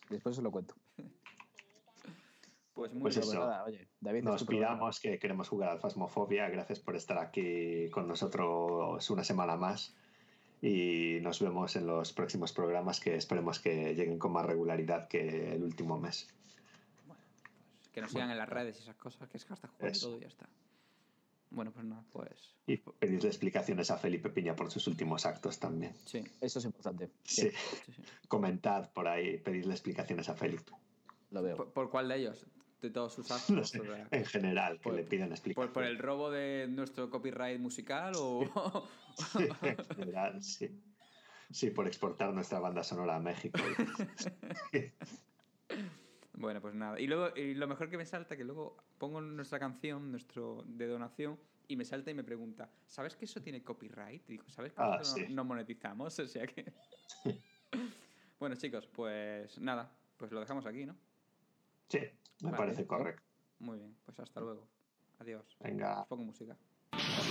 Después 0.10 0.38
os 0.38 0.44
lo 0.44 0.52
cuento. 0.52 0.76
Pues 2.76 2.92
muy 2.94 3.02
Pues 3.04 3.16
bien. 3.16 3.30
eso. 3.30 3.40
nada, 3.40 3.64
oye, 3.64 3.88
David, 4.02 4.24
Nos 4.24 4.44
pidamos 4.44 5.00
que 5.00 5.18
queremos 5.18 5.48
jugar 5.50 5.70
al 5.70 5.80
Fasmofobia. 5.80 6.50
Gracias 6.50 6.80
por 6.80 6.96
estar 6.98 7.18
aquí 7.18 7.90
con 7.90 8.08
nosotros 8.08 9.10
una 9.10 9.24
semana 9.24 9.56
más. 9.56 9.96
Y 10.62 11.20
nos 11.22 11.42
vemos 11.42 11.76
en 11.78 11.88
los 11.88 12.12
próximos 12.12 12.52
programas 12.52 13.00
que 13.00 13.16
esperemos 13.16 13.60
que 13.60 13.96
lleguen 13.96 14.20
con 14.20 14.34
más 14.34 14.46
regularidad 14.46 15.08
que 15.08 15.54
el 15.56 15.64
último 15.64 15.98
mes. 15.98 16.28
Que 17.94 18.02
nos 18.02 18.12
sigan 18.12 18.30
en 18.30 18.38
las 18.38 18.50
redes 18.50 18.78
y 18.78 18.82
esas 18.82 18.96
cosas, 18.98 19.30
que 19.30 19.38
es 19.38 19.46
que 19.46 19.54
hasta 19.54 19.70
jugar 19.70 19.92
todo 19.98 20.18
y 20.18 20.22
ya 20.22 20.28
está. 20.28 20.50
Bueno, 21.52 21.72
pues 21.72 21.86
nada, 21.86 22.04
pues. 22.12 22.56
Y 22.68 22.78
pedirle 22.78 23.30
explicaciones 23.30 23.90
a 23.90 23.98
Felipe 23.98 24.30
Piña 24.30 24.54
por 24.56 24.70
sus 24.70 24.88
últimos 24.88 25.26
actos 25.26 25.60
también. 25.60 25.94
Sí, 26.04 26.22
Eso 26.42 26.60
es 26.60 26.66
importante. 26.66 27.10
Sí. 27.24 27.50
sí, 27.52 27.52
sí. 27.96 28.02
Comentad 28.28 28.90
por 28.92 29.08
ahí, 29.08 29.38
pedirle 29.38 29.72
explicaciones 29.74 30.28
a 30.28 30.36
Felipe. 30.36 30.74
Lo 31.32 31.42
veo. 31.42 31.56
¿Por, 31.56 31.72
por 31.72 31.90
cuál 31.90 32.10
de 32.10 32.18
ellos? 32.18 32.46
De 32.86 32.92
todos 32.92 33.14
sus 33.14 33.32
actos. 33.32 33.50
No 33.50 33.64
sé, 33.66 33.80
o 33.82 33.86
sea, 33.86 34.08
en 34.12 34.26
general, 34.26 34.78
que 34.78 34.84
Por- 34.84 34.94
le 34.96 35.04
pidan 35.04 35.30
¿Por, 35.30 35.34
explicaciones. 35.38 35.74
por 35.74 35.84
el 35.84 35.98
robo 35.98 36.30
de 36.30 36.68
nuestro 36.70 37.10
copyright 37.10 37.60
musical 37.60 38.14
o.? 38.16 38.88
Sí, 39.16 39.48
en 39.62 39.78
general, 39.96 40.44
sí. 40.44 40.70
Sí, 41.50 41.70
por 41.72 41.88
exportar 41.88 42.34
nuestra 42.34 42.60
banda 42.60 42.84
sonora 42.84 43.16
a 43.16 43.20
México. 43.20 43.58
Bueno, 46.38 46.62
pues 46.62 46.76
nada. 46.76 47.00
Y 47.00 47.08
luego, 47.08 47.36
y 47.36 47.54
lo 47.54 47.66
mejor 47.68 47.90
que 47.90 47.98
me 47.98 48.06
salta, 48.06 48.36
que 48.36 48.44
luego 48.44 48.76
pongo 48.98 49.22
nuestra 49.22 49.58
canción, 49.58 50.12
nuestro 50.12 50.64
de 50.68 50.86
donación, 50.86 51.40
y 51.68 51.78
me 51.78 51.86
salta 51.86 52.12
y 52.12 52.14
me 52.14 52.24
pregunta, 52.26 52.70
¿sabes 52.86 53.16
que 53.16 53.24
eso 53.26 53.42
tiene 53.42 53.64
copyright? 53.64 54.22
Y 54.30 54.34
digo, 54.34 54.44
¿sabes 54.50 54.74
que 54.74 54.82
Ah, 54.82 55.00
no- 55.02 55.30
no 55.30 55.44
monetizamos? 55.46 56.20
O 56.20 56.28
sea 56.28 56.46
que... 56.46 56.74
bueno, 58.40 58.56
chicos, 58.58 58.86
pues 58.88 59.58
nada, 59.60 59.90
pues 60.18 60.32
lo 60.34 60.42
dejamos 60.42 60.66
aquí, 60.66 60.86
¿no? 60.86 60.96
Sí, 61.90 62.00
me 62.42 62.52
Vale. 62.52 62.58
parece 62.58 62.88
correcto. 62.88 63.24
Muy 63.60 63.78
bien, 63.78 63.96
pues 64.06 64.20
hasta 64.20 64.40
luego. 64.42 64.68
Adiós. 65.20 65.46
Venga, 65.60 66.02
Os 66.02 66.08
pongo 66.08 66.24
música. 66.26 66.58
Esto 66.92 67.24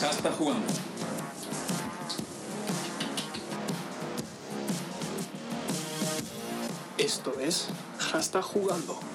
Esto 0.00 0.08
es 0.08 0.16
Hashtag 0.16 0.32
Jugando. 0.38 0.66
Esto 6.96 7.34
es 7.38 7.68
Hashtag 7.98 8.42
Jugando. 8.42 9.09